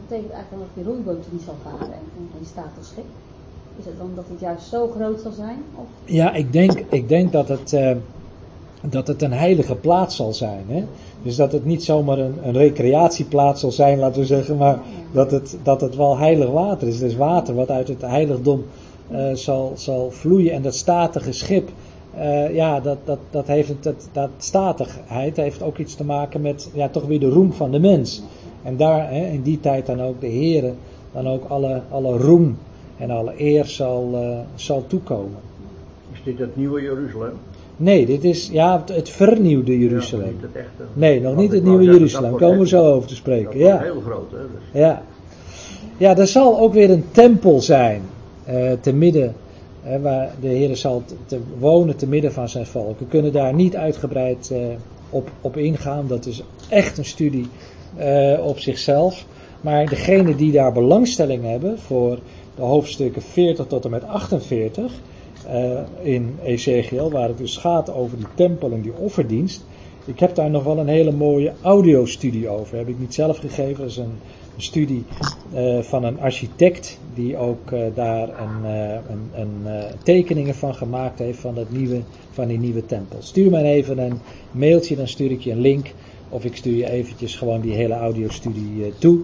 Betekent 0.09 0.33
eigenlijk 0.33 0.65
dat 0.65 0.85
die 0.85 0.93
rondboot 0.93 1.24
niet 1.31 1.43
zal 1.43 1.55
varen 1.62 1.93
en 1.93 2.31
als 2.78 2.89
schip. 2.89 3.05
Is 3.78 3.85
het 3.85 3.99
dan 3.99 4.11
dat 4.15 4.24
het 4.28 4.41
juist 4.41 4.69
zo 4.69 4.89
groot 4.89 5.20
zal 5.20 5.33
zijn? 5.33 5.59
Of? 5.74 5.87
Ja, 6.05 6.35
ik 6.35 6.53
denk, 6.53 6.73
ik 6.91 7.09
denk 7.09 7.33
dat, 7.33 7.49
het, 7.49 7.73
uh, 7.73 7.91
dat 8.81 9.07
het 9.07 9.23
een 9.23 9.33
heilige 9.33 9.74
plaats 9.74 10.16
zal 10.16 10.33
zijn. 10.33 10.65
Hè? 10.69 10.85
Dus 11.23 11.37
dat 11.37 11.53
het 11.53 11.65
niet 11.65 11.85
zomaar 11.85 12.19
een, 12.19 12.35
een 12.43 12.53
recreatieplaats 12.53 13.61
zal 13.61 13.73
zijn, 13.73 13.99
laten 13.99 14.20
we 14.20 14.27
zeggen, 14.27 14.57
maar 14.57 14.78
dat 15.12 15.31
het, 15.31 15.59
dat 15.62 15.81
het 15.81 15.97
wel 15.97 16.19
heilig 16.19 16.51
water 16.51 16.89
is. 16.89 17.01
Het 17.01 17.11
is 17.11 17.16
water 17.16 17.55
wat 17.55 17.70
uit 17.70 17.89
het 17.89 18.01
heiligdom 18.01 18.65
uh, 19.11 19.35
zal, 19.35 19.73
zal 19.74 20.11
vloeien. 20.11 20.53
En 20.53 20.62
dat 20.62 20.74
statige 20.74 21.33
schip, 21.33 21.69
uh, 22.16 22.55
ja, 22.55 22.81
dat, 22.81 22.99
dat, 23.05 23.19
dat 23.31 23.47
heeft 23.47 23.73
dat, 23.81 24.09
dat 24.12 24.31
statigheid 24.39 25.37
heeft 25.37 25.62
ook 25.62 25.78
iets 25.78 25.95
te 25.95 26.05
maken 26.05 26.41
met 26.41 26.70
ja, 26.74 26.89
toch 26.89 27.07
weer 27.07 27.20
de 27.20 27.28
roem 27.28 27.53
van 27.53 27.70
de 27.70 27.78
mens. 27.78 28.23
En 28.66 28.76
daar 28.76 29.10
hè, 29.10 29.26
in 29.26 29.43
die 29.43 29.60
tijd 29.60 29.86
dan 29.86 30.02
ook 30.02 30.20
de 30.20 30.26
Heer, 30.26 30.72
dan 31.12 31.28
ook 31.28 31.44
alle, 31.48 31.80
alle 31.90 32.16
roem 32.16 32.59
en 32.97 33.10
alle 33.10 33.32
eer 33.36 33.64
zal, 33.64 34.10
uh, 34.14 34.38
zal 34.55 34.84
toekomen. 34.86 35.38
Is 36.12 36.20
dit 36.24 36.38
het 36.38 36.56
nieuwe 36.56 36.82
Jeruzalem? 36.82 37.32
Nee, 37.76 38.06
dit 38.06 38.24
is 38.24 38.48
ja, 38.52 38.78
het, 38.78 38.97
het 38.97 39.09
vernieuwde 39.09 39.78
Jeruzalem. 39.78 40.26
Ja, 40.26 40.32
niet 40.32 40.43
het 40.43 40.55
echte. 40.55 40.82
Nee, 40.93 41.20
nog 41.20 41.36
niet 41.36 41.52
het 41.52 41.62
nieuwe 41.62 41.82
zeggen, 41.82 41.98
Jeruzalem. 41.98 42.30
dat 42.30 42.40
Komen 42.40 42.59
we 42.59 42.68
zo 42.68 42.93
over 42.93 43.09
te 43.09 43.14
spreken. 43.14 43.59
Ja. 43.59 43.78
heel 43.78 44.01
groot, 44.01 44.30
hè? 44.30 44.38
Dus 44.38 44.80
Ja. 44.80 45.02
ja, 45.97 46.16
er 46.16 46.26
zal 46.26 46.59
ook 46.59 46.72
weer 46.72 46.90
een 46.90 47.05
tempel 47.10 47.60
zijn 47.60 48.02
eh, 48.44 48.72
te 48.80 48.93
midden, 48.93 49.34
eh, 49.82 50.02
waar 50.02 50.30
de 50.40 50.48
Heer 50.48 50.76
zal 50.76 51.02
te, 51.05 51.14
te 51.26 51.40
wonen 51.59 51.97
te 51.97 52.06
midden 52.06 52.32
van 52.32 52.48
zijn 52.48 52.66
volk. 52.66 52.98
We 52.98 53.06
kunnen 53.06 53.32
daar 53.32 53.55
niet 53.55 53.76
uitgebreid 53.76 54.51
eh, 54.51 54.59
op, 55.10 55.30
op 55.40 55.56
ingaan, 55.56 56.06
dat 56.06 56.26
is 56.26 56.43
echt 56.68 56.98
een 56.98 57.05
studie 57.05 57.47
eh, 57.97 58.47
op 58.47 58.59
zichzelf. 58.59 59.27
Maar 59.60 59.86
degenen 59.86 60.36
die 60.36 60.52
daar 60.52 60.73
belangstelling 60.73 61.44
hebben 61.44 61.78
voor 61.78 62.18
de 62.55 62.62
hoofdstukken 62.62 63.23
40 63.23 63.66
tot 63.66 63.85
en 63.85 63.90
met 63.90 64.05
48 64.05 64.93
eh, 65.47 65.81
in 66.02 66.39
Ezekiel, 66.44 67.10
waar 67.10 67.28
het 67.28 67.39
dus 67.39 67.56
gaat 67.56 67.93
over 67.93 68.16
die 68.16 68.27
tempel 68.35 68.73
en 68.73 68.81
die 68.81 68.94
offerdienst. 68.94 69.64
Ik 70.05 70.18
heb 70.18 70.35
daar 70.35 70.51
nog 70.51 70.64
wel 70.64 70.78
een 70.78 70.89
hele 70.89 71.12
mooie 71.12 71.52
audiostudie 71.62 72.48
over. 72.48 72.77
Heb 72.77 72.89
ik 72.89 72.98
niet 72.98 73.14
zelf 73.14 73.39
gegeven. 73.39 73.81
Dat 73.81 73.90
is 73.90 73.97
een, 73.97 74.18
studie 74.59 75.05
eh, 75.52 75.78
van 75.81 76.05
een 76.05 76.20
architect 76.20 76.98
die 77.14 77.36
ook 77.36 77.70
daar 77.94 78.28
een, 78.28 78.64
een, 79.35 79.66
tekeningen 80.02 80.55
van 80.55 80.74
gemaakt 80.74 81.18
heeft 81.18 81.39
van, 81.39 81.55
dat 81.55 81.70
nieuwe, 81.70 82.01
van 82.31 82.47
die 82.47 82.59
nieuwe 82.59 82.86
tempel. 82.86 83.18
Stuur 83.20 83.51
mij 83.51 83.62
even 83.62 83.98
een 83.98 84.20
mailtje, 84.51 84.97
dan 84.97 85.09
stuur 85.09 85.31
ik 85.31 85.40
je 85.40 85.51
een 85.51 85.60
link. 85.60 85.93
Of 86.28 86.44
ik 86.44 86.57
stuur 86.57 86.77
je 86.77 86.90
eventjes 86.90 87.35
gewoon 87.35 87.61
die 87.61 87.74
hele 87.74 87.94
audiostudie 87.94 88.85
eh, 88.85 88.90
toe. 88.98 89.19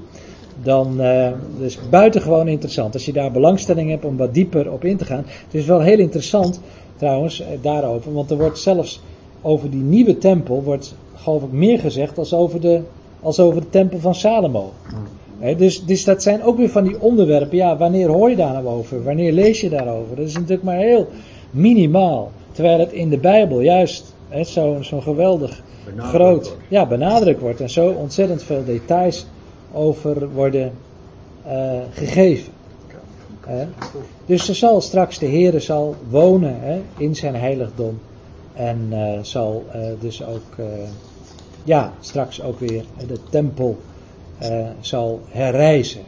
Dan 0.63 1.01
uh, 1.01 1.31
dus 1.59 1.79
buitengewoon 1.91 2.49
interessant. 2.49 2.95
Als 2.95 3.05
je 3.05 3.13
daar 3.13 3.33
belangstelling 3.33 3.91
hebt 3.91 4.05
om 4.05 4.17
wat 4.17 4.35
dieper 4.35 4.73
op 4.73 4.85
in 4.85 4.97
te 4.97 5.05
gaan. 5.05 5.25
Het 5.27 5.55
is 5.55 5.67
wel 5.67 5.81
heel 5.81 5.99
interessant 5.99 6.61
trouwens 6.97 7.41
eh, 7.41 7.47
daarover. 7.61 8.13
Want 8.13 8.31
er 8.31 8.37
wordt 8.37 8.59
zelfs 8.59 9.01
over 9.43 9.71
die 9.71 9.83
nieuwe 9.83 10.19
tempel 10.19 10.63
wordt 10.63 10.95
geloof 11.15 11.43
ik 11.43 11.53
meer 11.53 11.79
gezegd 11.79 12.19
als 12.19 12.35
over 12.35 12.61
de, 12.61 12.81
als 13.21 13.41
over 13.41 13.61
de 13.61 13.69
tempel 13.71 13.99
van 13.99 14.15
Salomo. 14.15 14.73
Hè, 15.39 15.57
dus, 15.57 15.85
dus 15.85 16.05
dat 16.05 16.23
zijn 16.23 16.43
ook 16.43 16.57
weer 16.57 16.69
van 16.69 16.85
die 16.85 17.01
onderwerpen. 17.01 17.57
Ja, 17.57 17.77
wanneer 17.77 18.09
hoor 18.09 18.31
je 18.31 18.37
daar 18.37 18.53
nou 18.53 18.67
over? 18.67 19.03
Wanneer 19.03 19.33
lees 19.33 19.61
je 19.61 19.69
daarover? 19.69 20.17
Dat 20.17 20.27
is 20.27 20.35
natuurlijk 20.35 20.63
maar 20.63 20.77
heel 20.77 21.09
minimaal. 21.51 22.31
Terwijl 22.53 22.79
het 22.79 22.93
in 22.93 23.09
de 23.09 23.19
Bijbel 23.19 23.61
juist 23.61 24.12
zo'n 24.41 24.85
zo 24.85 25.01
geweldig 25.01 25.63
benadrukt 25.85 26.15
groot 26.15 26.49
wordt. 26.49 26.63
ja, 26.69 26.87
benadrukt 26.87 27.41
wordt. 27.41 27.61
En 27.61 27.71
zo 27.71 27.91
ontzettend 27.91 28.43
veel 28.43 28.65
details 28.65 29.27
over 29.73 30.31
worden 30.31 30.73
eh, 31.45 31.81
gegeven. 31.93 32.53
Hè. 33.41 33.67
Dus 34.27 34.49
er 34.49 34.55
zal 34.55 34.81
straks 34.81 35.19
de 35.19 35.27
Heere 35.27 35.61
zal 35.61 35.95
wonen 36.09 36.61
hè, 36.61 36.81
in 36.97 37.17
zijn 37.17 37.35
heiligdom. 37.35 38.01
En 38.55 38.89
eh, 38.91 39.19
zal 39.23 39.65
eh, 39.73 39.81
dus 40.01 40.25
ook, 40.25 40.57
ja, 41.65 41.93
straks 42.01 42.43
ook 42.43 42.59
weer 42.59 42.85
de 43.07 43.19
tempel 43.31 43.79
zal 44.81 45.21
herrijzen. 45.29 46.03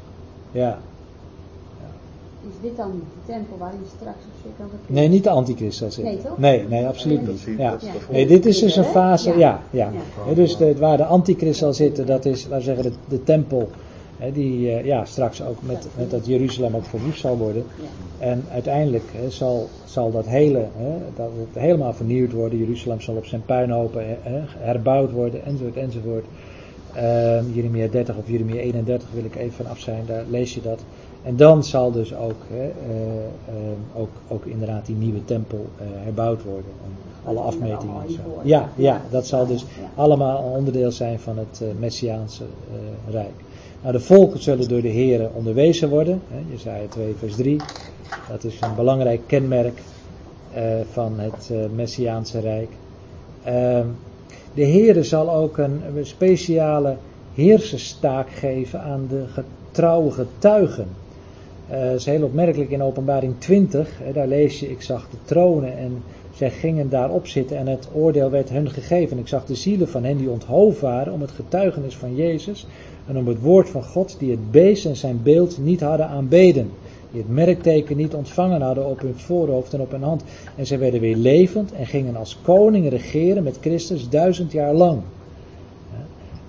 Ja. 0.52 0.78
Is 2.48 2.68
dit 2.68 2.76
dan 2.76 2.90
de 2.90 3.32
tempel 3.32 3.56
waarin 3.58 3.80
straks 3.96 4.16
op 4.16 4.32
zich 4.42 4.52
kan 4.56 4.68
verkeren? 4.68 4.94
Nee, 4.94 5.08
niet 5.08 5.24
de 5.24 5.30
antichrist 5.30 5.78
zal 5.78 5.90
zitten. 5.90 6.14
Nee, 6.14 6.22
toch? 6.22 6.38
Nee, 6.38 6.68
nee, 6.68 6.86
absoluut 6.86 7.26
niet. 7.26 7.44
Ja. 7.58 7.76
Nee, 8.10 8.26
dit 8.26 8.46
is 8.46 8.58
dus 8.58 8.76
een 8.76 8.84
fase, 8.84 9.38
ja, 9.38 9.62
ja. 9.70 9.90
Dus 10.34 10.56
de, 10.56 10.76
waar 10.76 10.96
de 10.96 11.04
antichrist 11.04 11.58
zal 11.58 11.72
zitten, 11.72 12.06
dat 12.06 12.24
is, 12.24 12.42
laten 12.42 12.56
we 12.56 12.62
zeggen, 12.62 12.82
de, 12.82 12.92
de 13.08 13.22
tempel, 13.22 13.68
hè, 14.16 14.32
die 14.32 14.70
eh, 14.70 14.84
ja, 14.84 15.04
straks 15.04 15.42
ook 15.42 15.56
met, 15.60 15.86
met 15.96 16.10
dat 16.10 16.26
Jeruzalem 16.26 16.76
ook 16.76 16.84
verwoest 16.84 17.20
zal 17.20 17.36
worden. 17.36 17.64
Ja. 17.80 18.26
En 18.26 18.44
uiteindelijk 18.52 19.04
hè, 19.12 19.30
zal, 19.30 19.68
zal 19.84 20.10
dat 20.10 20.26
hele, 20.26 20.66
hè, 20.76 20.92
dat 21.16 21.30
het 21.38 21.62
helemaal 21.62 21.94
vernieuwd 21.94 22.32
worden. 22.32 22.58
Jeruzalem 22.58 23.00
zal 23.00 23.14
op 23.14 23.26
zijn 23.26 23.44
puinhopen 23.44 24.04
hè, 24.22 24.40
herbouwd 24.58 25.12
worden, 25.12 25.44
enzovoort, 25.44 25.76
enzovoort. 25.76 26.24
Ehm, 26.94 27.44
Jeremia 27.52 27.88
30 27.88 28.16
of 28.16 28.28
Jeremia 28.28 28.60
31 28.60 29.08
wil 29.12 29.24
ik 29.24 29.36
even 29.36 29.52
van 29.52 29.66
af 29.66 29.78
zijn, 29.78 30.02
daar 30.06 30.24
lees 30.28 30.54
je 30.54 30.60
dat. 30.60 30.84
En 31.24 31.36
dan 31.36 31.64
zal 31.64 31.90
dus 31.92 32.14
ook, 32.14 32.42
hè, 32.48 32.64
eh, 32.64 32.68
ehm, 33.48 34.00
ook, 34.00 34.10
ook 34.28 34.44
inderdaad 34.44 34.86
die 34.86 34.96
nieuwe 34.96 35.24
tempel 35.24 35.66
eh, 35.78 35.86
herbouwd 36.04 36.42
worden. 36.42 36.72
En 36.84 36.90
alle 37.24 37.38
afmetingen 37.38 38.02
en 38.06 38.12
zo. 38.12 38.40
Ja, 38.42 38.68
ja, 38.76 39.00
dat 39.10 39.26
zal 39.26 39.46
dus 39.46 39.64
allemaal 39.94 40.42
onderdeel 40.56 40.92
zijn 40.92 41.20
van 41.20 41.38
het 41.38 41.60
eh, 41.62 41.68
Messiaanse 41.78 42.44
Rijk. 43.10 43.34
Nou, 43.80 43.92
de 43.96 44.00
volken 44.00 44.42
zullen 44.42 44.68
door 44.68 44.82
de 44.82 44.88
Heren 44.88 45.30
onderwezen 45.34 45.88
worden. 45.88 46.22
Hè, 46.28 46.38
Jezaja 46.50 46.86
2 46.88 47.14
vers 47.18 47.36
3. 47.36 47.56
Dat 48.28 48.44
is 48.44 48.60
een 48.60 48.74
belangrijk 48.74 49.20
kenmerk 49.26 49.80
van 50.92 51.18
het 51.18 51.50
eh, 51.50 51.58
Messiaanse 51.74 52.40
Rijk. 52.40 52.70
Ehm, 53.44 53.86
de 54.54 54.66
Heere 54.66 55.02
zal 55.02 55.30
ook 55.30 55.58
een, 55.58 55.82
een 55.96 56.06
speciale 56.06 56.96
heerserstaak 57.34 58.30
geven 58.30 58.80
aan 58.80 59.06
de 59.08 59.24
getrouwe 59.28 60.10
getuigen. 60.10 60.88
Dat 61.70 61.94
is 61.94 62.04
heel 62.04 62.22
opmerkelijk 62.22 62.70
in 62.70 62.82
openbaring 62.82 63.34
20. 63.38 63.98
Hè, 64.02 64.12
daar 64.12 64.26
lees 64.26 64.60
je, 64.60 64.70
ik 64.70 64.82
zag 64.82 65.08
de 65.10 65.16
tronen 65.24 65.76
en 65.76 66.02
zij 66.34 66.50
gingen 66.50 66.88
daarop 66.88 67.26
zitten 67.26 67.56
en 67.56 67.66
het 67.66 67.88
oordeel 67.92 68.30
werd 68.30 68.48
hun 68.48 68.70
gegeven. 68.70 69.18
Ik 69.18 69.28
zag 69.28 69.46
de 69.46 69.54
zielen 69.54 69.88
van 69.88 70.04
hen 70.04 70.16
die 70.16 70.30
onthoofd 70.30 70.80
waren 70.80 71.12
om 71.12 71.20
het 71.20 71.30
getuigenis 71.30 71.96
van 71.96 72.14
Jezus 72.14 72.66
en 73.06 73.16
om 73.16 73.26
het 73.26 73.40
woord 73.40 73.68
van 73.68 73.84
God 73.84 74.16
die 74.18 74.30
het 74.30 74.50
beest 74.50 74.86
en 74.86 74.96
zijn 74.96 75.20
beeld 75.22 75.58
niet 75.58 75.80
hadden 75.80 76.08
aanbeden. 76.08 76.70
Die 77.10 77.22
het 77.22 77.30
merkteken 77.30 77.96
niet 77.96 78.14
ontvangen 78.14 78.60
hadden 78.60 78.86
op 78.86 79.00
hun 79.00 79.18
voorhoofd 79.18 79.74
en 79.74 79.80
op 79.80 79.90
hun 79.90 80.02
hand. 80.02 80.22
En 80.56 80.66
zij 80.66 80.78
werden 80.78 81.00
weer 81.00 81.16
levend 81.16 81.72
en 81.72 81.86
gingen 81.86 82.16
als 82.16 82.38
koningen 82.42 82.90
regeren 82.90 83.42
met 83.42 83.58
Christus 83.60 84.08
duizend 84.08 84.52
jaar 84.52 84.74
lang. 84.74 85.00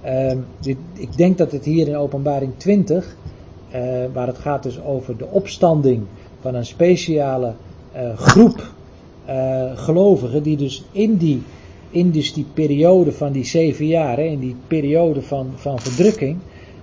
Ehm, 0.01 0.37
dit, 0.59 0.77
ik 0.93 1.17
denk 1.17 1.37
dat 1.37 1.51
het 1.51 1.65
hier 1.65 1.87
in 1.87 1.95
openbaring 1.95 2.51
20, 2.57 3.05
eh, 3.05 3.24
waar 4.13 4.27
het 4.27 4.37
gaat 4.37 4.63
dus 4.63 4.81
over 4.81 5.17
de 5.17 5.27
opstanding 5.27 6.03
van 6.39 6.55
een 6.55 6.65
speciale 6.65 7.53
eh, 7.91 8.17
groep 8.17 8.71
eh, 9.25 9.71
gelovigen, 9.75 10.43
die 10.43 10.57
dus 10.57 10.83
in 10.91 11.17
die, 11.17 11.43
in 11.89 12.11
dus 12.11 12.33
die 12.33 12.45
periode 12.53 13.11
van 13.11 13.31
die 13.31 13.45
zeven 13.45 13.87
jaar, 13.87 14.19
in 14.19 14.39
die 14.39 14.55
periode 14.67 15.21
van, 15.21 15.51
van 15.55 15.79
verdrukking, 15.79 16.37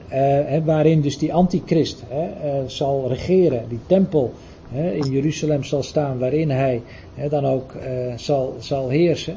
eh, 0.08 0.64
waarin 0.64 1.00
dus 1.00 1.18
die 1.18 1.34
antichrist 1.34 2.04
eh, 2.10 2.18
zal 2.66 3.08
regeren, 3.08 3.64
die 3.68 3.80
tempel 3.86 4.32
in 4.72 5.10
Jeruzalem 5.10 5.64
zal 5.64 5.82
staan, 5.82 6.18
waarin 6.18 6.50
hij 6.50 6.82
dan 7.28 7.46
ook 7.46 7.72
eh, 7.74 7.90
zal, 8.16 8.56
zal 8.58 8.88
heersen, 8.88 9.36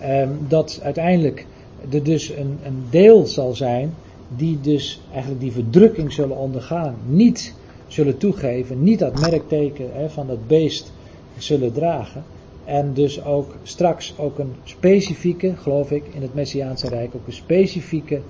ehm, 0.00 0.28
dat 0.48 0.80
uiteindelijk 0.82 1.46
er 1.90 2.02
dus 2.02 2.28
een, 2.28 2.58
een 2.64 2.84
deel 2.90 3.26
zal 3.26 3.54
zijn 3.54 3.94
die 4.36 4.60
dus 4.60 5.00
eigenlijk 5.12 5.40
die 5.40 5.52
verdrukking 5.52 6.12
zullen 6.12 6.36
ondergaan, 6.36 6.96
niet 7.06 7.54
zullen 7.86 8.18
toegeven, 8.18 8.82
niet 8.82 8.98
dat 8.98 9.14
merkteken 9.14 9.88
hè, 9.92 10.10
van 10.10 10.26
dat 10.26 10.46
beest 10.46 10.92
zullen 11.38 11.72
dragen. 11.72 12.24
En 12.64 12.92
dus 12.94 13.24
ook 13.24 13.54
straks 13.62 14.14
ook 14.18 14.38
een 14.38 14.52
specifieke, 14.64 15.56
geloof 15.56 15.90
ik, 15.90 16.04
in 16.14 16.22
het 16.22 16.34
Messiaanse 16.34 16.88
Rijk, 16.88 17.14
ook 17.14 17.26
een 17.26 17.32
specifieke 17.32 18.20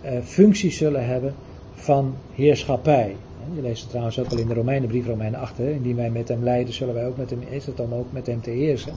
eh, 0.00 0.18
functie 0.22 0.70
zullen 0.70 1.06
hebben 1.06 1.34
van 1.74 2.14
heerschappij. 2.34 3.16
Je 3.54 3.62
leest 3.62 3.80
het 3.80 3.90
trouwens 3.90 4.18
ook 4.18 4.30
al 4.30 4.38
in 4.38 4.46
de 4.46 4.54
Romeinenbrief, 4.54 5.06
Romeinen 5.06 5.40
8, 5.40 5.58
hè, 5.58 5.70
indien 5.70 5.96
wij 5.96 6.10
met 6.10 6.28
hem 6.28 6.42
leiden, 6.42 6.74
zullen 6.74 6.94
wij 6.94 7.06
ook 7.06 7.16
met 7.16 7.30
hem, 7.30 7.38
is 7.50 7.66
het 7.66 7.76
dan 7.76 7.92
ook 7.92 8.12
met 8.12 8.26
hem 8.26 8.40
te 8.40 8.50
heersen. 8.50 8.92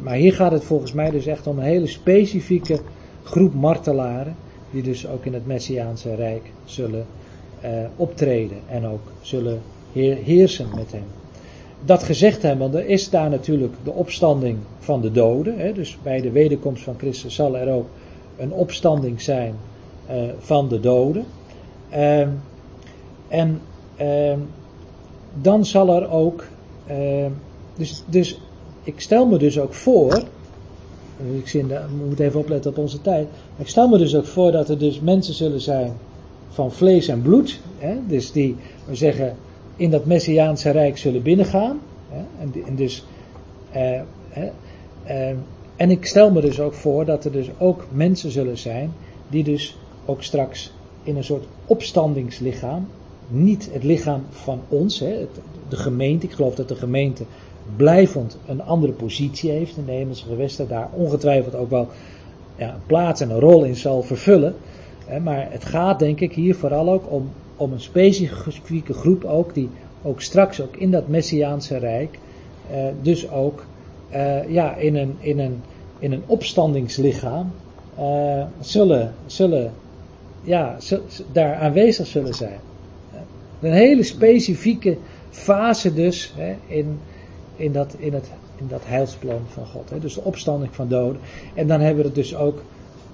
Maar 0.00 0.14
hier 0.14 0.32
gaat 0.32 0.52
het 0.52 0.64
volgens 0.64 0.92
mij 0.92 1.10
dus 1.10 1.26
echt 1.26 1.46
om 1.46 1.58
een 1.58 1.64
hele 1.64 1.86
specifieke 1.86 2.80
groep 3.22 3.54
martelaren, 3.54 4.36
die 4.70 4.82
dus 4.82 5.06
ook 5.06 5.24
in 5.24 5.34
het 5.34 5.46
Messiaanse 5.46 6.14
Rijk 6.14 6.42
zullen 6.64 7.06
eh, 7.60 7.70
optreden 7.96 8.58
en 8.68 8.86
ook 8.86 9.12
zullen 9.20 9.60
heer- 9.92 10.16
heersen 10.24 10.66
met 10.74 10.92
hem. 10.92 11.04
Dat 11.84 12.02
gezegd 12.02 12.42
hebbende 12.42 12.86
is 12.86 13.10
daar 13.10 13.30
natuurlijk 13.30 13.74
de 13.84 13.90
opstanding 13.90 14.56
van 14.78 15.00
de 15.00 15.12
doden. 15.12 15.58
Hè, 15.58 15.72
dus 15.72 15.98
bij 16.02 16.20
de 16.20 16.30
wederkomst 16.30 16.82
van 16.82 16.94
Christus 16.98 17.34
zal 17.34 17.56
er 17.56 17.72
ook 17.72 17.86
een 18.38 18.52
opstanding 18.52 19.20
zijn 19.20 19.54
eh, 20.06 20.16
van 20.38 20.68
de 20.68 20.80
doden. 20.80 21.24
Ehm, 21.90 22.28
en 23.28 23.60
ehm, 23.96 24.38
dan 25.42 25.64
zal 25.64 26.02
er 26.02 26.10
ook. 26.10 26.44
ehm, 26.86 27.30
dus, 27.76 28.02
dus 28.06 28.40
ik 28.82 29.00
stel 29.00 29.26
me 29.26 29.38
dus 29.38 29.58
ook 29.58 29.74
voor. 29.74 30.22
Ik 31.38 31.48
zie, 31.48 31.64
we 31.64 31.84
moeten 32.06 32.24
even 32.24 32.40
opletten 32.40 32.70
op 32.70 32.78
onze 32.78 33.00
tijd. 33.00 33.28
Ik 33.56 33.68
stel 33.68 33.88
me 33.88 33.98
dus 33.98 34.14
ook 34.14 34.26
voor 34.26 34.52
dat 34.52 34.68
er 34.68 34.78
dus 34.78 35.00
mensen 35.00 35.34
zullen 35.34 35.60
zijn 35.60 35.92
van 36.48 36.72
vlees 36.72 37.08
en 37.08 37.22
bloed. 37.22 37.60
Hè, 37.78 37.96
dus 38.06 38.32
die, 38.32 38.56
we 38.86 38.94
zeggen, 38.94 39.36
in 39.76 39.90
dat 39.90 40.04
Messiaanse 40.04 40.70
Rijk 40.70 40.98
zullen 40.98 41.22
binnengaan. 41.22 41.80
Hè, 42.08 42.22
en, 42.66 42.76
dus, 42.76 43.04
eh, 43.70 44.00
eh, 45.04 45.30
en 45.76 45.90
ik 45.90 46.06
stel 46.06 46.30
me 46.30 46.40
dus 46.40 46.60
ook 46.60 46.74
voor 46.74 47.04
dat 47.04 47.24
er 47.24 47.32
dus 47.32 47.50
ook 47.58 47.86
mensen 47.90 48.30
zullen 48.30 48.58
zijn 48.58 48.92
die 49.28 49.44
dus 49.44 49.76
ook 50.04 50.22
straks 50.22 50.72
in 51.02 51.16
een 51.16 51.24
soort 51.24 51.44
opstandingslichaam, 51.66 52.88
niet 53.28 53.68
het 53.72 53.84
lichaam 53.84 54.22
van 54.30 54.60
ons, 54.68 54.98
hè, 54.98 55.26
de 55.68 55.76
gemeente, 55.76 56.26
ik 56.26 56.32
geloof 56.32 56.54
dat 56.54 56.68
de 56.68 56.74
gemeente 56.74 57.24
blijvend 57.76 58.38
een 58.46 58.62
andere 58.62 58.92
positie 58.92 59.50
heeft 59.50 59.76
in 59.76 59.84
de 59.84 59.92
hemelse 59.92 60.24
gewesten, 60.24 60.68
daar 60.68 60.88
ongetwijfeld 60.92 61.54
ook 61.54 61.70
wel 61.70 61.88
ja, 62.56 62.68
een 62.74 62.86
plaats 62.86 63.20
en 63.20 63.30
een 63.30 63.40
rol 63.40 63.64
in 63.64 63.76
zal 63.76 64.02
vervullen. 64.02 64.54
Hè, 65.06 65.20
maar 65.20 65.46
het 65.50 65.64
gaat 65.64 65.98
denk 65.98 66.20
ik 66.20 66.32
hier 66.32 66.54
vooral 66.54 66.90
ook 66.90 67.12
om, 67.12 67.30
om 67.56 67.72
een 67.72 67.80
specifieke 67.80 68.92
groep 68.92 69.24
ook, 69.24 69.54
die 69.54 69.68
ook 70.02 70.20
straks 70.20 70.60
ook 70.60 70.76
in 70.76 70.90
dat 70.90 71.08
Messiaanse 71.08 71.76
Rijk, 71.76 72.18
eh, 72.70 72.84
dus 73.02 73.30
ook 73.30 73.64
eh, 74.08 74.48
ja, 74.48 74.74
in, 74.74 74.96
een, 74.96 75.16
in, 75.18 75.38
een, 75.38 75.62
in 75.98 76.12
een 76.12 76.22
opstandingslichaam 76.26 77.50
eh, 77.96 78.44
zullen, 78.60 79.14
zullen 79.26 79.72
ja, 80.42 80.76
daar 81.32 81.54
aanwezig 81.54 82.06
zullen 82.06 82.34
zijn. 82.34 82.58
Een 83.60 83.72
hele 83.72 84.02
specifieke 84.02 84.96
fase 85.30 85.94
dus 85.94 86.32
hè, 86.36 86.54
in, 86.66 86.98
in, 87.56 87.72
dat, 87.72 87.94
in, 87.98 88.12
het, 88.12 88.30
in 88.56 88.66
dat 88.68 88.82
heilsplan 88.84 89.40
van 89.48 89.66
God. 89.66 89.90
Hè. 89.90 89.98
Dus 89.98 90.14
de 90.14 90.22
opstanding 90.22 90.74
van 90.74 90.88
doden. 90.88 91.20
En 91.54 91.66
dan 91.66 91.80
hebben 91.80 92.02
we 92.02 92.06
het 92.06 92.14
dus 92.14 92.36
ook 92.36 92.62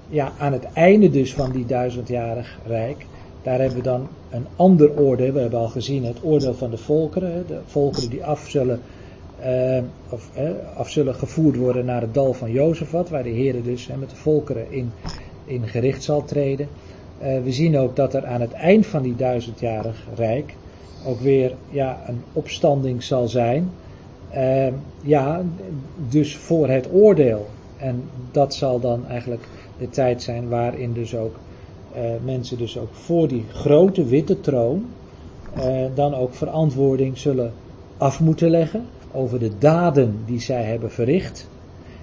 ja, 0.08 0.32
aan 0.38 0.52
het 0.52 0.64
einde 0.72 1.10
dus 1.10 1.34
van 1.34 1.52
die 1.52 1.66
duizendjarig 1.66 2.58
rijk. 2.66 3.06
Daar 3.42 3.58
hebben 3.58 3.76
we 3.76 3.82
dan 3.82 4.08
een 4.30 4.46
ander 4.56 4.98
oordeel. 4.98 5.32
We 5.32 5.40
hebben 5.40 5.58
al 5.58 5.68
gezien 5.68 6.04
het 6.04 6.18
oordeel 6.22 6.54
van 6.54 6.70
de 6.70 6.78
volkeren. 6.78 7.44
De 7.46 7.60
volkeren 7.66 8.10
die 8.10 8.24
af 8.24 8.48
zullen, 8.48 8.80
eh, 9.40 9.82
of, 10.08 10.30
hè, 10.32 10.52
af 10.74 10.90
zullen 10.90 11.14
gevoerd 11.14 11.56
worden 11.56 11.84
naar 11.84 12.00
het 12.00 12.14
dal 12.14 12.32
van 12.32 12.50
Jozefat. 12.50 13.08
Waar 13.08 13.22
de 13.22 13.28
Heer 13.28 13.62
dus 13.62 13.86
met 13.86 14.10
de 14.10 14.16
volkeren 14.16 14.72
in, 14.72 14.92
in 15.44 15.68
gericht 15.68 16.02
zal 16.02 16.24
treden. 16.24 16.68
Eh, 17.18 17.42
we 17.42 17.52
zien 17.52 17.78
ook 17.78 17.96
dat 17.96 18.14
er 18.14 18.26
aan 18.26 18.40
het 18.40 18.52
eind 18.52 18.86
van 18.86 19.02
die 19.02 19.16
duizendjarig 19.16 20.06
rijk 20.16 20.54
ook 21.06 21.20
weer 21.20 21.52
ja, 21.70 22.00
een 22.06 22.22
opstanding 22.32 23.02
zal 23.02 23.28
zijn. 23.28 23.70
Eh, 24.32 24.72
ja, 25.00 25.42
dus 26.08 26.36
voor 26.36 26.68
het 26.68 26.88
oordeel. 26.92 27.46
En 27.76 28.02
dat 28.30 28.54
zal 28.54 28.80
dan 28.80 29.06
eigenlijk 29.06 29.48
de 29.78 29.88
tijd 29.88 30.22
zijn 30.22 30.48
waarin 30.48 30.92
dus 30.92 31.16
ook 31.16 31.34
eh, 31.92 32.02
mensen 32.24 32.58
dus 32.58 32.78
ook 32.78 32.94
voor 32.94 33.28
die 33.28 33.44
grote 33.52 34.04
witte 34.04 34.40
troon 34.40 34.86
eh, 35.54 35.84
dan 35.94 36.14
ook 36.14 36.34
verantwoording 36.34 37.18
zullen 37.18 37.52
af 37.96 38.20
moeten 38.20 38.50
leggen 38.50 38.84
over 39.12 39.38
de 39.38 39.58
daden 39.58 40.16
die 40.26 40.40
zij 40.40 40.62
hebben 40.62 40.90
verricht. 40.90 41.48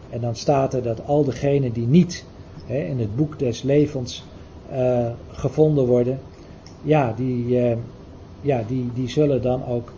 En 0.10 0.22
dan 0.22 0.36
staat 0.36 0.74
er 0.74 0.84
dat 0.84 1.06
al 1.06 1.24
degenen 1.24 1.72
die 1.72 1.88
niet 1.88 2.26
hè, 2.66 2.78
in 2.78 3.00
het 3.00 3.16
boek 3.16 3.40
des 3.40 3.62
levens 3.62 4.24
eh, 4.70 5.08
gevonden 5.32 5.86
worden, 5.86 6.20
ja, 6.82 7.14
die, 7.18 7.58
ja 8.42 8.64
die, 8.68 8.90
die 8.94 9.10
zullen 9.10 9.42
dan 9.42 9.66
ook 9.66 9.92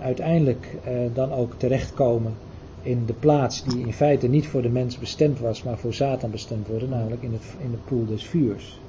uiteindelijk 0.00 0.66
eh, 0.84 0.92
dan 1.14 1.32
ook 1.32 1.52
terechtkomen 1.56 2.34
in 2.82 3.02
de 3.06 3.12
plaats 3.12 3.64
die 3.64 3.80
in 3.86 3.92
feite 3.92 4.28
niet 4.28 4.46
voor 4.46 4.62
de 4.62 4.68
mens 4.68 4.98
bestemd 4.98 5.40
was, 5.40 5.62
maar 5.62 5.78
voor 5.78 5.94
Satan 5.94 6.30
bestemd 6.30 6.68
worden, 6.68 6.88
namelijk 6.88 7.22
in, 7.22 7.32
het, 7.32 7.42
in 7.62 7.70
de 7.70 7.76
poel 7.84 8.06
des 8.06 8.24
vuurs. 8.24 8.80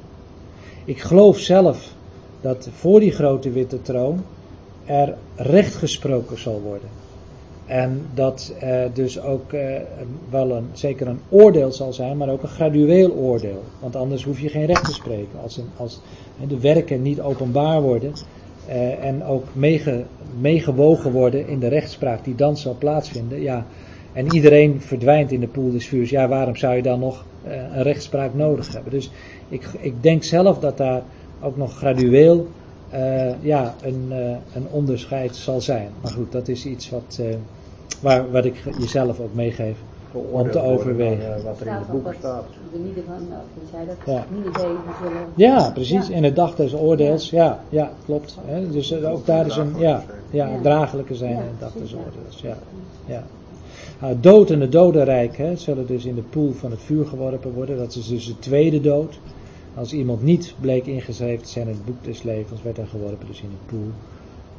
Ik 0.85 0.99
geloof 0.99 1.39
zelf 1.39 1.93
dat 2.41 2.69
voor 2.71 2.99
die 2.99 3.11
grote 3.11 3.51
witte 3.51 3.81
troon 3.81 4.23
er 4.85 5.15
recht 5.35 5.75
gesproken 5.75 6.39
zal 6.39 6.61
worden. 6.61 6.89
En 7.65 8.05
dat 8.13 8.53
eh, 8.59 8.83
dus 8.93 9.21
ook 9.21 9.53
eh, 9.53 9.81
wel 10.29 10.51
een, 10.51 10.69
zeker 10.73 11.07
een 11.07 11.19
oordeel 11.29 11.71
zal 11.71 11.93
zijn, 11.93 12.17
maar 12.17 12.29
ook 12.29 12.43
een 12.43 12.49
gradueel 12.49 13.11
oordeel. 13.11 13.63
Want 13.79 13.95
anders 13.95 14.23
hoef 14.23 14.39
je 14.39 14.49
geen 14.49 14.65
recht 14.65 14.85
te 14.85 14.93
spreken. 14.93 15.39
Als, 15.43 15.57
een, 15.57 15.69
als 15.77 15.99
de 16.47 16.59
werken 16.59 17.01
niet 17.01 17.21
openbaar 17.21 17.81
worden 17.81 18.13
eh, 18.67 19.03
en 19.03 19.23
ook 19.23 19.45
meege, 19.53 20.03
meegewogen 20.39 21.11
worden 21.11 21.47
in 21.47 21.59
de 21.59 21.67
rechtspraak 21.67 22.23
die 22.23 22.35
dan 22.35 22.57
zal 22.57 22.75
plaatsvinden. 22.79 23.41
Ja, 23.41 23.65
en 24.13 24.33
iedereen 24.33 24.81
verdwijnt 24.81 25.31
in 25.31 25.39
de 25.39 25.47
poel 25.47 25.71
des 25.71 25.87
vuurs. 25.87 26.09
Ja, 26.09 26.27
waarom 26.27 26.55
zou 26.55 26.75
je 26.75 26.81
dan 26.81 26.99
nog 26.99 27.25
eh, 27.43 27.53
een 27.53 27.83
rechtspraak 27.83 28.33
nodig 28.33 28.73
hebben? 28.73 28.91
Dus 28.91 29.11
ik, 29.49 29.67
ik 29.79 30.03
denk 30.03 30.23
zelf 30.23 30.59
dat 30.59 30.77
daar 30.77 31.01
ook 31.41 31.57
nog 31.57 31.77
gradueel 31.77 32.47
eh, 32.89 33.43
ja, 33.43 33.75
een, 33.81 34.11
een 34.53 34.67
onderscheid 34.71 35.35
zal 35.35 35.61
zijn. 35.61 35.89
Maar 36.01 36.11
goed, 36.11 36.31
dat 36.31 36.47
is 36.47 36.65
iets 36.65 36.89
wat, 36.89 37.21
waar, 37.99 38.31
wat 38.31 38.45
ik 38.45 38.55
jezelf 38.79 39.19
ook 39.19 39.33
meegeef. 39.33 39.77
Geoordeeld 40.11 40.51
te 40.51 40.61
overwegen. 40.61 41.35
eh, 41.35 41.43
wat 41.43 41.59
er 41.59 41.67
in 41.67 41.73
boeken 41.91 42.11
dat 42.11 42.19
staat. 42.19 42.43
de 42.73 42.79
nieden 42.79 43.03
van, 43.03 43.27
zei 43.71 43.85
dat, 43.85 43.95
Ja. 44.05 44.25
Ja, 45.35 45.71
precies. 45.71 46.07
Ja. 46.07 46.15
In 46.15 46.23
het 46.23 46.35
dag 46.35 46.55
des 46.55 46.73
oordeels. 46.73 47.29
Ja, 47.29 47.63
ja 47.69 47.91
klopt. 48.05 48.37
Hè. 48.45 48.69
Dus 48.69 48.91
eh, 48.91 49.11
ook 49.11 49.25
daar 49.25 49.45
is 49.45 49.55
een, 49.55 49.73
ja, 49.77 50.03
ja, 50.29 50.49
draaglijke 50.61 51.15
zijn 51.15 51.31
Ja, 51.31 51.39
in 51.39 51.47
het 51.47 51.59
dag 51.59 51.73
des 51.73 51.93
oordeels. 51.95 52.41
Ja, 52.41 52.57
ja. 53.05 53.23
Nou, 54.01 54.15
dood 54.19 54.49
en 54.49 54.61
het 54.61 54.71
dodenrijk 54.71 55.37
hè, 55.37 55.55
zullen 55.55 55.87
dus 55.87 56.05
in 56.05 56.15
de 56.15 56.21
poel 56.21 56.51
van 56.53 56.71
het 56.71 56.79
vuur 56.81 57.05
geworpen 57.05 57.53
worden. 57.53 57.77
Dat 57.77 57.95
is 57.95 58.07
dus 58.07 58.25
de 58.25 58.39
tweede 58.39 58.81
dood. 58.81 59.19
Als 59.75 59.93
iemand 59.93 60.21
niet 60.21 60.55
bleek 60.59 60.85
ingeschreven 60.85 61.43
te 61.43 61.49
zijn 61.49 61.67
in 61.67 61.73
het 61.73 61.85
boek 61.85 62.03
des 62.03 62.23
levens, 62.23 62.61
werd 62.61 62.77
hij 62.77 62.85
geworpen 62.85 63.27
dus 63.27 63.41
in 63.41 63.49
de 63.49 63.75
poel 63.75 63.87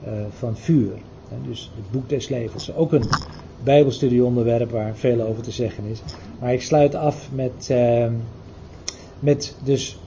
eh, 0.05 0.13
van 0.31 0.57
vuur. 0.57 0.93
Hè, 1.29 1.37
dus 1.49 1.73
het 1.77 1.91
boek 1.91 2.09
des 2.09 2.29
levens. 2.29 2.75
Ook 2.75 2.93
een 2.93 3.05
bijbelstudieonderwerp 3.65 4.71
waar 4.71 4.97
veel 4.97 5.21
over 5.21 5.43
te 5.43 5.51
zeggen 5.51 5.85
is. 5.85 6.03
Maar 6.41 6.53
ik 6.53 6.63
sluit 6.63 6.95
af 6.95 7.29
met, 7.33 7.67
ehm, 7.71 8.13
met 9.19 9.57
dus 9.65 9.99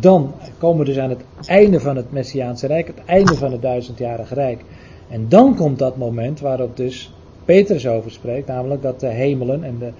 dan 0.00 0.34
komen 0.58 0.78
we 0.78 0.84
dus 0.84 0.98
aan 0.98 1.10
het 1.10 1.24
einde 1.46 1.80
van 1.80 1.96
het 1.96 2.12
Messiaanse 2.12 2.66
Rijk, 2.66 2.86
het 2.86 3.04
einde 3.06 3.34
van 3.34 3.52
het 3.52 3.62
duizendjarige 3.62 4.34
Rijk. 4.34 4.64
En 5.08 5.28
dan 5.28 5.56
komt 5.56 5.78
dat 5.78 5.96
moment 5.96 6.40
waarop 6.40 6.76
dus 6.76 7.12
Petrus 7.44 7.86
over 7.86 8.10
spreekt, 8.10 8.46
namelijk 8.46 8.82
dat 8.82 9.00
de 9.00 9.06
hemelen 9.06 9.64
en 9.64 9.78
de, 9.78 9.90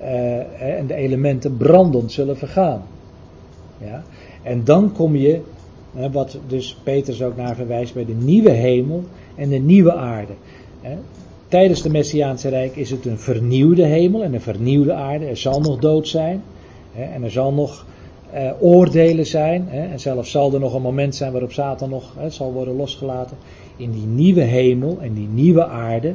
eh, 0.00 0.78
en 0.78 0.86
de 0.86 0.94
elementen 0.94 1.56
brandend 1.56 2.12
zullen 2.12 2.36
vergaan. 2.36 2.82
Ja? 3.78 4.02
En 4.42 4.64
dan 4.64 4.92
kom 4.92 5.16
je, 5.16 5.40
wat 6.12 6.38
dus 6.46 6.78
Petrus 6.82 7.22
ook 7.22 7.36
naar 7.36 7.54
verwijst, 7.54 7.94
bij 7.94 8.04
de 8.04 8.14
nieuwe 8.14 8.50
hemel 8.50 9.04
en 9.34 9.48
de 9.48 9.56
nieuwe 9.56 9.94
aarde. 9.94 10.32
Tijdens 11.48 11.82
de 11.82 11.90
Messiaanse 11.90 12.48
Rijk 12.48 12.76
is 12.76 12.90
het 12.90 13.06
een 13.06 13.18
vernieuwde 13.18 13.84
hemel 13.84 14.22
en 14.22 14.34
een 14.34 14.40
vernieuwde 14.40 14.92
aarde. 14.92 15.26
Er 15.26 15.36
zal 15.36 15.60
nog 15.60 15.78
dood 15.78 16.08
zijn 16.08 16.42
hè, 16.92 17.04
en 17.04 17.22
er 17.22 17.30
zal 17.30 17.52
nog 17.52 17.86
eh, 18.30 18.50
oordelen 18.60 19.26
zijn. 19.26 19.66
Hè, 19.68 19.86
en 19.86 20.00
zelfs 20.00 20.30
zal 20.30 20.54
er 20.54 20.60
nog 20.60 20.74
een 20.74 20.82
moment 20.82 21.14
zijn 21.14 21.32
waarop 21.32 21.52
Satan 21.52 21.90
nog 21.90 22.14
hè, 22.16 22.30
zal 22.30 22.52
worden 22.52 22.76
losgelaten. 22.76 23.36
In 23.76 23.90
die 23.90 24.06
nieuwe 24.06 24.40
hemel 24.40 24.98
en 25.00 25.14
die 25.14 25.28
nieuwe 25.28 25.66
aarde, 25.66 26.14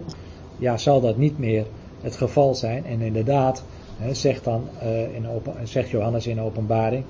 ja, 0.57 0.77
zal 0.77 1.01
dat 1.01 1.18
niet 1.18 1.39
meer 1.39 1.65
het 2.01 2.15
geval 2.15 2.55
zijn. 2.55 2.85
En 2.85 3.01
inderdaad, 3.01 3.64
zegt, 4.11 4.43
dan, 4.43 4.61
eh, 4.80 5.15
in 5.15 5.27
open, 5.27 5.53
zegt 5.64 5.89
Johannes 5.89 6.27
in 6.27 6.41
openbaring 6.41 7.03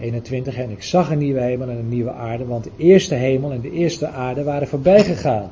21, 0.00 0.56
en 0.56 0.70
ik 0.70 0.82
zag 0.82 1.10
een 1.10 1.18
nieuwe 1.18 1.40
hemel 1.40 1.68
en 1.68 1.76
een 1.76 1.88
nieuwe 1.88 2.12
aarde, 2.12 2.46
want 2.46 2.64
de 2.64 2.70
eerste 2.76 3.14
hemel 3.14 3.52
en 3.52 3.60
de 3.60 3.70
eerste 3.70 4.08
aarde 4.08 4.42
waren 4.42 4.68
voorbij 4.68 5.04
gegaan. 5.04 5.50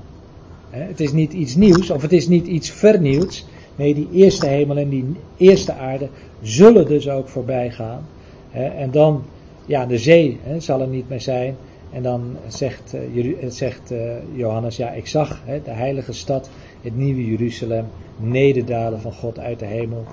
Het 0.70 1.00
is 1.00 1.12
niet 1.12 1.32
iets 1.32 1.54
nieuws, 1.54 1.90
of 1.90 2.02
het 2.02 2.12
is 2.12 2.28
niet 2.28 2.46
iets 2.46 2.70
vernieuwds. 2.70 3.46
Nee, 3.76 3.94
die 3.94 4.08
eerste 4.12 4.46
hemel 4.46 4.76
en 4.76 4.88
die 4.88 5.04
eerste 5.36 5.72
aarde 5.72 6.08
zullen 6.42 6.86
dus 6.86 7.08
ook 7.08 7.28
voorbij 7.28 7.70
gaan. 7.70 8.06
En 8.52 8.90
dan, 8.90 9.22
ja, 9.66 9.86
de 9.86 9.98
zee 9.98 10.38
zal 10.58 10.80
er 10.80 10.88
niet 10.88 11.08
meer 11.08 11.20
zijn. 11.20 11.56
En 11.92 12.02
dan 12.02 12.36
zegt, 12.48 12.94
eh, 12.94 13.14
Jeru- 13.14 13.50
zegt 13.50 13.90
eh, 13.90 13.98
Johannes, 14.34 14.76
ja, 14.76 14.90
ik 14.90 15.06
zag 15.06 15.42
de 15.64 15.70
heilige 15.70 16.12
stad, 16.12 16.50
het 16.82 16.96
nieuwe 16.96 17.26
Jeruzalem, 17.26 17.84
nederdalen 18.16 19.00
van 19.00 19.12
God 19.12 19.38
uit 19.38 19.58
de 19.58 19.66
hemel. 19.66 20.04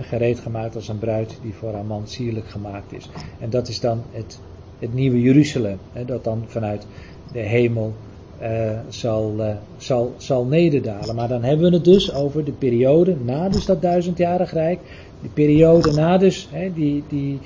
Gereed 0.00 0.40
gemaakt 0.40 0.74
als 0.74 0.88
een 0.88 0.98
bruid 0.98 1.38
die 1.42 1.54
voor 1.54 1.72
haar 1.72 1.84
man 1.84 2.08
sierlijk 2.08 2.48
gemaakt 2.48 2.92
is. 2.92 3.08
En 3.40 3.50
dat 3.50 3.68
is 3.68 3.80
dan 3.80 4.02
het, 4.10 4.40
het 4.78 4.94
nieuwe 4.94 5.20
Jeruzalem, 5.20 5.78
dat 6.06 6.24
dan 6.24 6.44
vanuit 6.46 6.86
de 7.32 7.38
hemel 7.40 7.92
eh, 8.42 8.78
zal, 8.88 9.34
eh, 9.38 9.54
zal, 9.76 10.14
zal 10.16 10.44
nederdalen. 10.44 11.14
Maar 11.14 11.28
dan 11.28 11.42
hebben 11.42 11.70
we 11.70 11.74
het 11.74 11.84
dus 11.84 12.14
over 12.14 12.44
de 12.44 12.52
periode 12.52 13.16
na 13.24 13.48
dus 13.48 13.64
dat 13.64 13.82
duizendjarig 13.82 14.52
rijk. 14.52 14.80
De 15.22 15.28
periode 15.28 15.92
na 15.92 16.18
dus, 16.18 16.48
hè, 16.50 16.72
die, 16.72 17.04
die, 17.08 17.38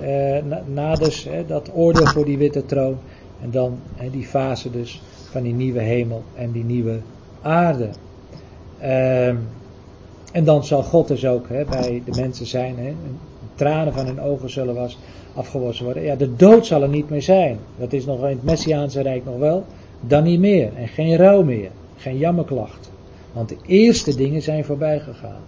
eh, 0.00 0.44
na, 0.44 0.62
na 0.66 0.94
dus 0.94 1.24
hè, 1.24 1.46
dat 1.46 1.70
oordeel 1.74 2.06
voor 2.06 2.24
die 2.24 2.38
witte 2.38 2.64
troon. 2.64 2.96
En 3.42 3.50
dan 3.50 3.78
hè, 3.94 4.10
die 4.10 4.24
fase 4.24 4.70
dus 4.70 5.02
van 5.30 5.42
die 5.42 5.54
nieuwe 5.54 5.80
hemel 5.80 6.22
en 6.34 6.52
die 6.52 6.64
nieuwe 6.64 6.98
aarde. 7.42 7.88
Ehm, 8.78 9.36
en 10.32 10.44
dan 10.44 10.64
zal 10.64 10.82
God 10.82 11.08
dus 11.08 11.26
ook 11.26 11.48
hè, 11.48 11.64
bij 11.64 12.02
de 12.04 12.20
mensen 12.20 12.46
zijn. 12.46 12.78
Hè, 12.78 12.94
tranen 13.54 13.92
van 13.92 14.06
hun 14.06 14.20
ogen 14.20 14.50
zullen 14.50 14.74
was 14.74 14.98
afgewassen 15.34 15.84
worden. 15.84 16.02
Ja, 16.02 16.14
de 16.14 16.36
dood 16.36 16.66
zal 16.66 16.82
er 16.82 16.88
niet 16.88 17.10
meer 17.10 17.22
zijn. 17.22 17.58
Dat 17.78 17.92
is 17.92 18.04
nog 18.04 18.20
in 18.20 18.28
het 18.28 18.42
Messiaanse 18.42 19.02
Rijk 19.02 19.24
nog 19.24 19.38
wel. 19.38 19.64
Dan 20.00 20.22
niet 20.22 20.40
meer. 20.40 20.74
En 20.76 20.88
geen 20.88 21.16
rouw 21.16 21.42
meer. 21.42 21.70
Geen 21.96 22.18
jammerklacht. 22.18 22.90
Want 23.32 23.48
de 23.48 23.56
eerste 23.66 24.14
dingen 24.14 24.42
zijn 24.42 24.64
voorbij 24.64 25.00
gegaan. 25.00 25.42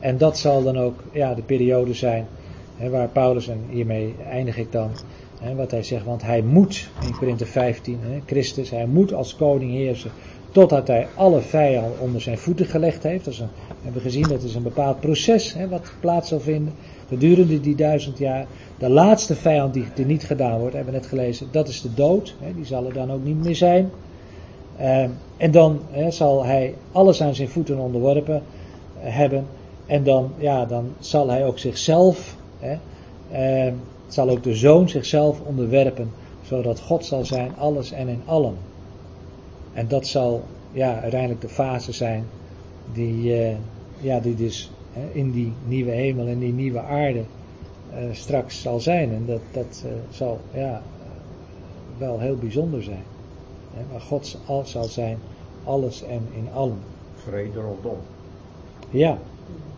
En 0.00 0.18
dat 0.18 0.38
zal 0.38 0.62
dan 0.62 0.78
ook 0.78 1.02
ja, 1.12 1.34
de 1.34 1.42
periode 1.42 1.94
zijn 1.94 2.26
hè, 2.76 2.90
waar 2.90 3.08
Paulus, 3.08 3.48
en 3.48 3.58
hiermee 3.70 4.14
eindig 4.30 4.56
ik 4.56 4.72
dan, 4.72 4.90
hè, 5.38 5.54
wat 5.54 5.70
hij 5.70 5.82
zegt, 5.82 6.04
want 6.04 6.22
hij 6.22 6.42
moet, 6.42 6.88
in 7.00 7.16
Korinthe 7.16 7.46
15, 7.46 7.98
hè, 8.00 8.20
Christus, 8.26 8.70
hij 8.70 8.86
moet 8.86 9.12
als 9.12 9.36
koning 9.36 9.72
heersen 9.72 10.10
totdat 10.50 10.86
hij 10.86 11.08
alle 11.14 11.40
vijanden 11.40 11.98
onder 11.98 12.20
zijn 12.20 12.38
voeten 12.38 12.66
gelegd 12.66 13.02
heeft. 13.02 13.24
Dat 13.24 13.36
we 13.36 13.44
hebben 13.82 14.02
gezien, 14.02 14.28
dat 14.28 14.42
is 14.42 14.54
een 14.54 14.62
bepaald 14.62 15.00
proces 15.00 15.56
wat 15.68 15.92
plaats 16.00 16.28
zal 16.28 16.40
vinden 16.40 16.72
gedurende 17.08 17.60
die 17.60 17.74
duizend 17.74 18.18
jaar. 18.18 18.46
De 18.78 18.88
laatste 18.88 19.34
vijand 19.34 19.74
die, 19.74 19.84
die 19.94 20.06
niet 20.06 20.24
gedaan 20.24 20.58
wordt, 20.58 20.74
hebben 20.74 20.92
we 20.92 20.98
net 20.98 21.08
gelezen, 21.08 21.48
dat 21.50 21.68
is 21.68 21.82
de 21.82 21.94
dood. 21.94 22.34
Hè, 22.40 22.54
die 22.54 22.64
zal 22.64 22.86
er 22.86 22.92
dan 22.92 23.12
ook 23.12 23.24
niet 23.24 23.44
meer 23.44 23.56
zijn. 23.56 23.90
Uh, 24.80 25.04
en 25.36 25.50
dan 25.50 25.80
hè, 25.90 26.10
zal 26.10 26.44
hij 26.44 26.74
alles 26.92 27.22
aan 27.22 27.34
zijn 27.34 27.48
voeten 27.48 27.78
onderworpen 27.78 28.34
uh, 28.34 28.40
hebben. 29.02 29.46
En 29.86 30.04
dan, 30.04 30.30
ja, 30.38 30.64
dan 30.64 30.92
zal 30.98 31.28
hij 31.28 31.46
ook 31.46 31.58
zichzelf, 31.58 32.36
hè, 32.58 32.76
uh, 33.66 33.72
zal 34.06 34.28
ook 34.28 34.42
de 34.42 34.54
zoon 34.54 34.88
zichzelf 34.88 35.40
onderwerpen, 35.40 36.10
zodat 36.42 36.80
God 36.80 37.04
zal 37.04 37.24
zijn, 37.24 37.56
alles 37.56 37.92
en 37.92 38.08
in 38.08 38.22
allen. 38.24 38.54
En 39.72 39.88
dat 39.88 40.06
zal 40.06 40.42
ja, 40.72 41.00
uiteindelijk 41.00 41.40
de 41.40 41.48
fase 41.48 41.92
zijn 41.92 42.24
die, 42.92 43.40
uh, 43.40 43.56
ja, 44.00 44.20
die 44.20 44.34
dus 44.34 44.70
in 45.12 45.30
die 45.30 45.52
nieuwe 45.66 45.90
hemel 45.90 46.26
en 46.26 46.38
die 46.38 46.52
nieuwe 46.52 46.80
aarde 46.80 47.22
uh, 47.92 47.98
straks 48.12 48.60
zal 48.60 48.80
zijn. 48.80 49.12
En 49.12 49.22
dat, 49.26 49.40
dat 49.52 49.82
uh, 49.84 49.92
zal 50.10 50.40
ja, 50.54 50.82
wel 51.98 52.18
heel 52.18 52.36
bijzonder 52.36 52.82
zijn. 52.82 53.04
Hè, 53.74 53.82
maar 53.92 54.00
God 54.00 54.38
al 54.46 54.62
zal 54.64 54.84
zijn, 54.84 55.18
alles 55.64 56.02
en 56.02 56.28
in 56.32 56.48
allen. 56.54 56.78
Vrede 57.14 57.60
rondom. 57.60 57.98
Ja, 58.90 59.18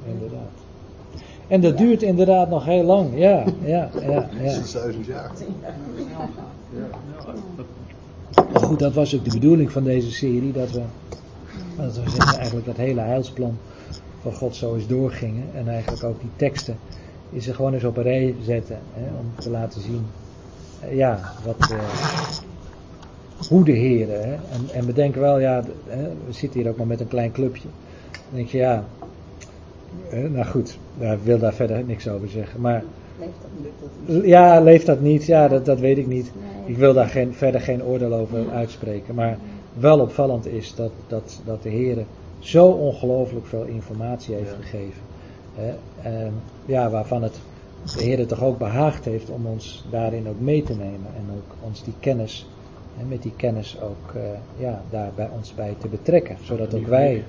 inderdaad. 0.06 0.50
En 1.48 1.60
dat 1.60 1.78
duurt 1.78 2.02
inderdaad 2.02 2.48
nog 2.48 2.64
heel 2.64 2.84
lang. 2.84 3.10
Ja, 3.14 3.44
ja, 3.64 3.90
ja. 4.00 4.28
ja. 4.40 4.50
6000 4.64 5.06
jaar. 5.06 5.30
Maar 8.52 8.62
goed, 8.62 8.78
dat 8.78 8.94
was 8.94 9.14
ook 9.14 9.24
de 9.24 9.30
bedoeling 9.30 9.72
van 9.72 9.84
deze 9.84 10.12
serie, 10.12 10.52
dat 10.52 10.70
we, 10.70 10.82
dat 11.76 11.96
we 11.96 12.10
zeggen, 12.10 12.36
eigenlijk 12.36 12.66
dat 12.66 12.76
hele 12.76 13.00
heilsplan 13.00 13.58
van 14.30 14.34
God 14.34 14.56
zo 14.56 14.74
eens 14.74 14.86
doorgingen. 14.86 15.44
En 15.54 15.68
eigenlijk 15.68 16.04
ook 16.04 16.20
die 16.20 16.30
teksten 16.36 16.76
is 17.30 17.48
er 17.48 17.54
gewoon 17.54 17.74
eens 17.74 17.84
op 17.84 17.96
een 17.96 18.02
rij 18.02 18.34
zetten, 18.42 18.78
hè, 18.92 19.04
om 19.18 19.42
te 19.42 19.50
laten 19.50 19.80
zien, 19.80 20.06
eh, 20.80 20.96
ja, 20.96 21.32
wat, 21.44 21.70
uh, 21.70 21.78
hoe 23.48 23.64
de 23.64 23.72
heren. 23.72 24.20
Hè, 24.20 24.32
en, 24.32 24.68
en 24.72 24.86
we 24.86 24.92
denken 24.92 25.20
wel, 25.20 25.38
ja, 25.38 25.64
hè, 25.86 26.02
we 26.26 26.32
zitten 26.32 26.60
hier 26.60 26.68
ook 26.68 26.76
maar 26.76 26.86
met 26.86 27.00
een 27.00 27.08
klein 27.08 27.32
clubje. 27.32 27.68
Dan 28.10 28.34
denk 28.34 28.48
je, 28.48 28.58
ja, 28.58 28.84
nou 30.10 30.44
goed, 30.44 30.78
ik 30.98 31.18
wil 31.22 31.38
daar 31.38 31.54
verder 31.54 31.84
niks 31.84 32.08
over 32.08 32.28
zeggen. 32.28 32.60
Maar 32.60 32.84
Leeft 33.18 33.32
dat 33.40 34.14
niet? 34.14 34.24
ja, 34.24 34.60
leeft 34.60 34.86
dat 34.86 35.00
niet? 35.00 35.26
Ja, 35.26 35.48
dat, 35.48 35.64
dat 35.64 35.80
weet 35.80 35.98
ik 35.98 36.06
niet. 36.06 36.32
Nee. 36.34 36.70
Ik 36.70 36.76
wil 36.76 36.92
daar 36.92 37.08
geen, 37.08 37.34
verder 37.34 37.60
geen 37.60 37.84
oordeel 37.84 38.14
over 38.14 38.50
uitspreken. 38.50 39.14
Maar 39.14 39.38
wel 39.78 40.00
opvallend 40.00 40.46
is 40.46 40.74
dat, 40.74 40.90
dat, 41.06 41.40
dat 41.44 41.62
de 41.62 41.68
Heer 41.68 42.04
zo 42.46 42.66
ongelooflijk 42.66 43.46
veel 43.46 43.64
informatie 43.64 44.34
heeft 44.34 44.50
Ja. 44.50 44.56
gegeven. 44.60 45.02
Hè, 45.54 45.74
en, 46.02 46.32
ja, 46.64 46.90
waarvan 46.90 47.22
het 47.22 47.40
de 47.96 48.02
Heer 48.02 48.26
toch 48.26 48.42
ook 48.42 48.58
behaagd 48.58 49.04
heeft 49.04 49.30
om 49.30 49.46
ons 49.46 49.84
daarin 49.90 50.28
ook 50.28 50.40
mee 50.40 50.62
te 50.62 50.74
nemen. 50.74 51.10
En 51.16 51.24
ook 51.36 51.54
ons 51.60 51.82
die 51.84 51.94
kennis, 52.00 52.46
hè, 52.96 53.04
met 53.04 53.22
die 53.22 53.32
kennis 53.36 53.80
ook 53.80 54.14
eh, 54.14 54.22
ja, 54.56 54.80
daar 54.90 55.10
bij 55.14 55.28
ons 55.36 55.54
bij 55.54 55.74
te 55.78 55.88
betrekken. 55.88 56.36
Zodat 56.42 56.74
ook 56.74 56.86
wij. 56.86 57.24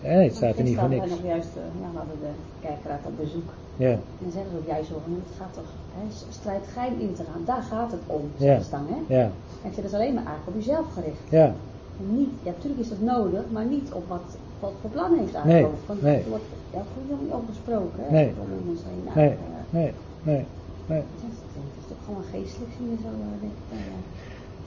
Hè, 0.00 0.22
het 0.22 0.34
staat 0.36 0.56
er 0.56 0.62
niet 0.64 0.78
voor 0.78 0.88
niks. 0.88 1.10
nog 1.10 1.22
juist, 1.24 1.48
eh, 1.56 1.62
ja, 1.80 1.90
we 1.92 1.96
hadden 1.98 2.16
de 2.20 2.66
kerkraad 2.66 2.98
op 3.06 3.16
bezoek. 3.16 3.50
Ja, 3.76 3.90
En 3.90 4.30
zeggen 4.32 4.50
ze 4.50 4.56
ook 4.58 4.66
juist 4.66 4.88
van, 4.88 5.00
het 5.26 5.36
gaat 5.38 5.54
toch, 5.54 5.70
hè, 5.96 6.32
strijd 6.32 6.64
gein 6.72 7.00
in 7.00 7.14
te 7.14 7.22
gaan, 7.22 7.42
daar 7.44 7.62
gaat 7.62 7.90
het 7.90 8.00
om, 8.06 8.22
Ja. 8.36 8.60
ze 8.60 8.70
dan, 8.70 8.86
hè. 8.88 9.14
ja, 9.16 9.30
En 9.64 9.70
dat 9.76 9.84
is 9.84 9.92
alleen 9.92 10.14
maar 10.14 10.26
eigenlijk 10.26 10.56
op 10.56 10.62
jezelf 10.64 10.86
gericht. 10.92 11.20
ja. 11.28 11.54
En 12.00 12.16
niet, 12.16 12.28
ja, 12.42 12.50
natuurlijk 12.50 12.80
is 12.80 12.88
dat 12.88 13.00
nodig, 13.00 13.42
maar 13.52 13.64
niet 13.64 13.88
op 13.92 14.08
wat 14.08 14.36
God 14.60 14.72
voor 14.80 14.90
plan 14.90 15.18
heeft 15.18 15.32
Nee, 15.32 15.42
eigenlijk. 15.52 15.86
Want 15.86 16.02
nee. 16.02 16.22
er 16.22 16.28
wordt 16.28 16.44
ja, 16.72 16.82
voor 16.94 17.16
jullie 17.16 17.34
over 17.34 17.48
gesproken, 17.48 17.98
hè. 18.04 18.10
Nee. 18.10 18.24
Heen. 18.24 19.14
Nee, 19.14 19.28
eh, 19.28 19.36
nee, 19.70 19.92
nee, 20.22 20.44
nee. 20.86 20.98
Het 20.98 21.22
is, 21.30 21.36
het 21.78 21.88
toch 21.88 21.96
gewoon 22.04 22.22
geestelijk 22.32 22.70
zien 22.78 22.90
je 22.90 22.96
zo. 23.02 23.08
eh, 23.08 23.40
denk 23.40 23.52
ik, 23.52 23.58
nou 23.70 23.82
ja. 23.82 23.96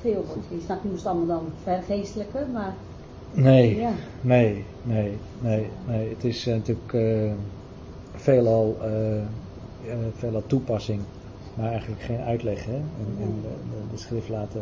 Veel 0.02 0.26
wordt. 0.28 0.48
Je 0.50 0.62
snapt 0.66 0.84
niet 0.84 1.06
allemaal 1.06 1.26
dan 1.28 1.46
vergeestelijke, 1.64 2.46
maar 2.54 2.74
Nee, 3.32 3.76
ja. 3.78 3.92
nee, 4.22 4.66
nee, 4.84 5.18
nee, 5.42 5.70
nee. 5.88 6.10
Het 6.10 6.24
is 6.24 6.48
eh, 6.48 6.54
natuurlijk 6.54 6.94
eh, 6.94 7.32
veelal, 8.14 8.78
eh, 8.82 9.18
eh, 9.18 9.24
veelal 10.14 10.44
toepassing, 10.48 11.02
maar 11.54 11.70
eigenlijk 11.72 12.02
geen 12.02 12.20
uitleg. 12.20 12.66
Hè? 12.66 12.76
En, 12.76 13.16
en 13.22 13.34
de, 13.42 13.48
de, 13.92 13.98
schrift 13.98 14.30
laten 14.30 14.62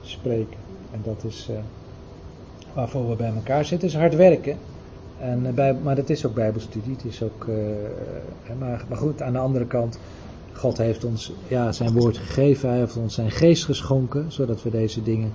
spreken. 0.00 0.58
En 0.90 1.00
dat 1.04 1.24
is 1.24 1.48
eh, 1.50 1.56
waarvoor 2.76 3.08
we 3.08 3.16
bij 3.16 3.32
elkaar 3.34 3.64
zitten, 3.64 3.88
is 3.88 3.94
hard 3.94 4.14
werken. 4.14 4.56
En, 5.18 5.46
eh, 5.46 5.52
bij, 5.52 5.74
maar 5.82 5.94
dat 5.94 6.10
is 6.10 6.26
ook 6.26 6.34
bijbelstudie. 6.34 6.92
Het 6.92 7.04
is 7.04 7.22
ook, 7.22 7.46
eh, 7.48 8.58
maar, 8.58 8.84
maar 8.88 8.98
goed, 8.98 9.22
aan 9.22 9.32
de 9.32 9.38
andere 9.38 9.66
kant, 9.66 9.98
God 10.52 10.78
heeft 10.78 11.04
ons 11.04 11.32
ja, 11.48 11.72
zijn 11.72 11.92
woord 11.92 12.16
gegeven. 12.16 12.68
Hij 12.68 12.78
heeft 12.78 12.96
ons 12.96 13.14
zijn 13.14 13.30
geest 13.30 13.64
geschonken, 13.64 14.32
zodat 14.32 14.62
we 14.62 14.70
deze 14.70 15.02
dingen 15.02 15.32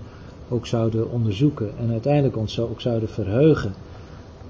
ook 0.49 0.65
zouden 0.65 1.11
onderzoeken. 1.11 1.71
En 1.79 1.91
uiteindelijk 1.91 2.37
ons 2.37 2.59
ook 2.59 2.81
zouden 2.81 3.09
verheugen. 3.09 3.73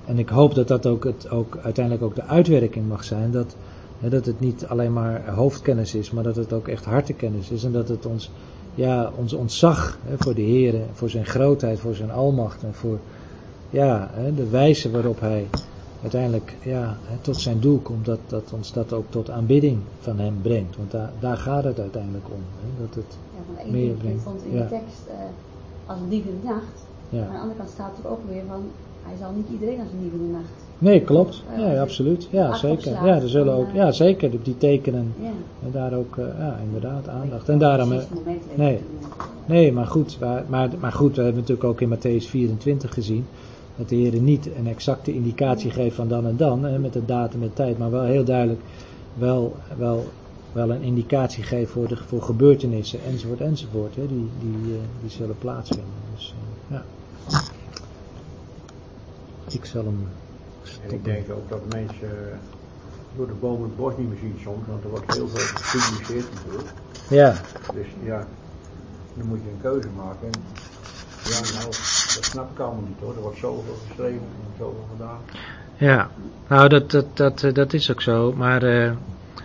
En 0.06 0.20
ik 0.20 0.30
hoop 0.30 0.56
dat 0.56 0.68
dat 0.68 0.86
ook, 0.86 1.04
het, 1.04 1.30
ook 1.30 1.58
uiteindelijk 1.64 2.06
ook 2.06 2.16
de 2.16 2.24
uitwerking 2.24 2.88
mag 2.88 3.04
zijn. 3.04 3.32
Dat, 3.32 3.56
dat 4.00 4.26
het 4.26 4.40
niet 4.40 4.66
alleen 4.66 4.94
maar 4.94 5.30
hoofdkennis 5.30 5.96
is, 5.96 6.12
maar 6.12 6.24
dat 6.24 6.36
het 6.36 6.54
ook 6.54 6.68
echt 6.68 6.86
hartekennis 6.86 7.50
is. 7.50 7.64
En 7.64 7.72
dat 7.72 7.88
het 7.88 8.06
ons, 8.06 8.32
ja, 8.76 9.12
ons 9.18 9.34
ontzag 9.34 9.98
hè, 10.06 10.16
voor 10.18 10.34
de 10.36 10.42
Heer, 10.42 10.74
voor 10.94 11.10
zijn 11.10 11.26
grootheid, 11.26 11.80
voor 11.80 11.96
zijn 11.96 12.12
almacht 12.12 12.64
en 12.64 12.74
voor 12.74 12.98
ja, 13.70 14.10
hè, 14.14 14.34
de 14.34 14.50
wijze 14.50 14.92
waarop 14.92 15.20
hij 15.20 15.46
uiteindelijk 16.02 16.56
ja, 16.64 16.98
hè, 17.04 17.16
tot 17.22 17.38
zijn 17.42 17.60
doel 17.60 17.80
komt, 17.80 18.06
dat, 18.06 18.20
dat 18.28 18.54
ons 18.54 18.74
dat 18.74 18.94
ook 18.94 19.06
tot 19.10 19.30
aanbidding 19.30 19.78
van 20.00 20.20
hem 20.20 20.34
brengt. 20.42 20.78
Want 20.78 20.92
daar, 20.92 21.12
daar 21.20 21.38
gaat 21.38 21.64
het 21.64 21.80
uiteindelijk 21.80 22.26
om. 22.26 22.42
Hè, 22.62 22.86
dat 22.86 22.96
het, 22.96 23.18
Ja, 23.36 23.40
van 23.46 23.64
één 23.64 23.72
Meer 23.72 23.94
brengt. 23.94 24.24
vond 24.24 24.42
in 24.44 24.56
Ja. 24.58 24.64
de 24.64 24.70
tekst, 24.70 25.06
eh, 25.08 25.16
als 25.86 26.00
een 26.00 26.10
dief 26.10 26.26
in 26.26 26.40
de 26.42 26.48
nacht. 26.48 26.78
ja, 27.10 27.18
Maar 27.20 27.28
aan 27.28 27.34
de 27.34 27.40
andere 27.40 27.58
kant 27.58 27.70
staat 27.70 27.98
er 28.04 28.10
ook 28.10 28.30
weer 28.30 28.44
van, 28.48 28.62
hij 29.04 29.16
zal 29.20 29.32
niet 29.32 29.48
iedereen 29.52 29.80
als 29.80 29.92
een 29.92 30.12
de 30.12 30.32
nacht. 30.32 30.61
Nee, 30.82 31.02
klopt. 31.02 31.44
Nee, 31.58 31.80
absoluut. 31.80 32.28
Ja, 32.32 32.56
zeker. 32.56 32.92
Ja, 32.92 33.22
er 33.22 33.30
zullen 33.30 33.54
ook, 33.54 33.68
Ja. 33.74 33.86
ja, 33.86 33.92
zeker. 33.92 34.44
Die 34.44 34.58
tekenen. 34.58 35.14
Ja. 35.22 35.30
En 35.64 35.72
daar 35.72 35.94
ook, 35.94 36.18
eh, 36.18 36.26
ja, 36.38 36.58
inderdaad, 36.64 37.08
aandacht. 37.08 37.50
En 37.50 37.60
daarom, 37.60 37.92
eh, 37.92 38.00
nee. 38.56 38.80
nee, 39.46 39.74
maar 39.74 39.88
goed. 39.88 40.18
Maar, 40.48 40.74
maar, 40.80 40.92
goed, 40.92 41.16
we 41.16 41.22
hebben 41.22 41.42
natuurlijk 41.42 41.68
ook 41.68 41.82
in 41.82 41.90
Matthäus 41.96 42.30
24 42.30 42.94
gezien. 42.94 43.26
Dat 43.76 43.90
de 43.90 43.96
Heer 43.96 44.22
niet 44.22 44.50
een 44.58 44.68
exacte 44.68 45.14
indicatie 45.14 45.72
geeft 45.72 45.96
van 45.96 46.08
dan 46.08 46.28
en 46.28 46.38
dan, 46.38 46.64
hè, 46.64 46.80
met 46.80 46.94
de 46.94 47.06
datum 47.06 47.42
en 47.42 47.48
de 47.48 47.54
tijd. 47.54 47.78
Maar 47.78 47.92
wel 47.92 48.04
heel 48.04 48.24
duidelijk 48.24 48.62
wel, 49.14 49.56
wel, 49.78 50.06
wel 50.52 50.72
een 50.72 50.82
indicatie 50.82 51.44
geeft 51.44 51.72
voor, 51.72 51.88
de, 51.88 51.98
voor 51.98 52.22
gebeurtenissen 52.22 53.04
enzovoort 53.04 53.42
enzovoort. 53.42 53.96
Hè, 53.96 54.08
die, 54.08 54.30
die, 54.40 54.74
eh, 54.74 54.80
die 55.02 55.10
zullen 55.10 55.38
plaatsvinden. 55.38 55.94
Dus 56.16 56.34
eh, 56.70 56.76
ja. 56.76 56.84
Ik 59.50 59.66
zal 59.66 59.84
hem 59.84 60.08
En 60.84 60.94
ik 60.94 61.04
denk 61.04 61.32
ook 61.32 61.50
dat 61.50 61.62
mensen 61.70 62.40
door 63.16 63.28
de 63.28 63.34
bomen 63.34 63.64
het 63.68 63.78
bos 63.78 63.94
niet 63.98 64.10
meer 64.10 64.18
zien 64.18 64.40
soms, 64.44 64.68
want 64.68 64.84
er 64.84 64.90
wordt 64.90 65.14
heel 65.14 65.28
veel 65.28 65.46
gepubliceerd 65.46 66.34
natuurlijk. 66.34 66.70
Ja, 67.10 67.34
Dus 67.74 67.88
ja, 68.04 68.28
dan 69.14 69.28
moet 69.28 69.40
je 69.44 69.50
een 69.50 69.62
keuze 69.62 69.88
maken. 69.96 70.28
En 70.28 70.42
ja, 71.24 71.40
nou, 71.54 71.66
dat 71.66 72.26
snap 72.26 72.52
ik 72.52 72.60
allemaal 72.60 72.84
niet 72.88 73.00
hoor. 73.00 73.16
Er 73.16 73.22
wordt 73.22 73.38
zoveel 73.38 73.78
geschreven 73.88 74.20
en 74.20 74.54
zoveel 74.58 74.88
gedaan. 74.92 75.20
ja. 75.78 76.10
Nou, 76.48 76.70
dat, 76.70 76.92
dat, 76.92 77.06
dat, 77.14 77.44
eh, 77.44 77.54
dat 77.54 77.74
is 77.74 77.92
ook 77.92 78.02
zo. 78.02 78.34
Maar 78.34 78.64
eh, 78.64 78.92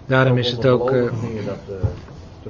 daarom 0.07 0.39
is 0.39 0.51
het 0.51 0.67
ook... 0.67 0.91
dat, 0.91 1.59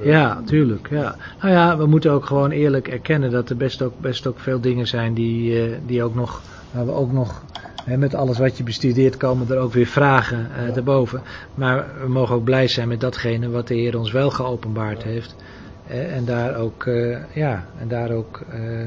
terug. 0.00 0.14
Ja, 0.14 0.42
tuurlijk. 0.44 0.88
Ja. 0.90 1.16
Nou 1.40 1.52
ja, 1.54 1.76
we 1.76 1.86
moeten 1.86 2.10
ook 2.10 2.26
gewoon 2.26 2.50
eerlijk 2.50 2.88
erkennen 2.88 3.30
dat 3.30 3.50
er 3.50 3.56
best 3.56 3.82
ook, 3.82 4.00
best 4.00 4.26
ook 4.26 4.38
veel 4.38 4.60
dingen 4.60 4.86
zijn 4.86 5.14
die, 5.14 5.62
eh, 5.62 5.78
die 5.86 6.02
ook 6.02 6.14
nog, 6.14 6.42
waar 6.70 6.86
we 6.86 6.92
ook 6.92 7.12
nog, 7.12 7.42
hè, 7.84 7.96
met 7.96 8.14
alles 8.14 8.38
wat 8.38 8.56
je 8.56 8.62
bestudeert, 8.62 9.16
komen 9.16 9.50
er 9.50 9.58
ook 9.58 9.72
weer 9.72 9.86
vragen 9.86 10.48
eh 10.56 10.76
erboven. 10.76 11.22
Maar 11.54 11.86
we 12.00 12.08
mogen 12.08 12.34
ook 12.34 12.44
blij 12.44 12.68
zijn 12.68 12.88
met 12.88 13.00
datgene 13.00 13.50
wat 13.50 13.68
de 13.68 13.74
Heer 13.74 13.98
ons 13.98 14.12
wel 14.12 14.30
geopenbaard 14.30 15.02
heeft. 15.02 15.36
Eh, 15.86 16.16
en 16.16 16.24
daar 16.24 16.56
ook, 16.56 16.86
eh, 16.86 17.34
ja, 17.34 17.64
en 17.78 17.88
daar 17.88 18.10
ook, 18.10 18.40
eh, 18.50 18.86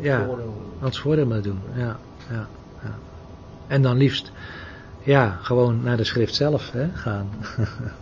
ja, 0.00 0.24
Voordeel. 0.24 0.76
ons 0.82 1.00
voordeel 1.00 1.26
mee 1.26 1.40
doen. 1.40 1.58
Ja, 1.74 1.96
ja, 2.30 2.46
ja. 2.82 2.94
En 3.66 3.82
dan 3.82 3.96
liefst, 3.96 4.32
ja, 5.02 5.38
gewoon 5.42 5.82
naar 5.82 5.96
de 5.96 6.04
schrift 6.04 6.34
zelf 6.34 6.70
hè, 6.70 6.88
gaan. 6.94 7.28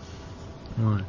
Mooi. 0.82 1.02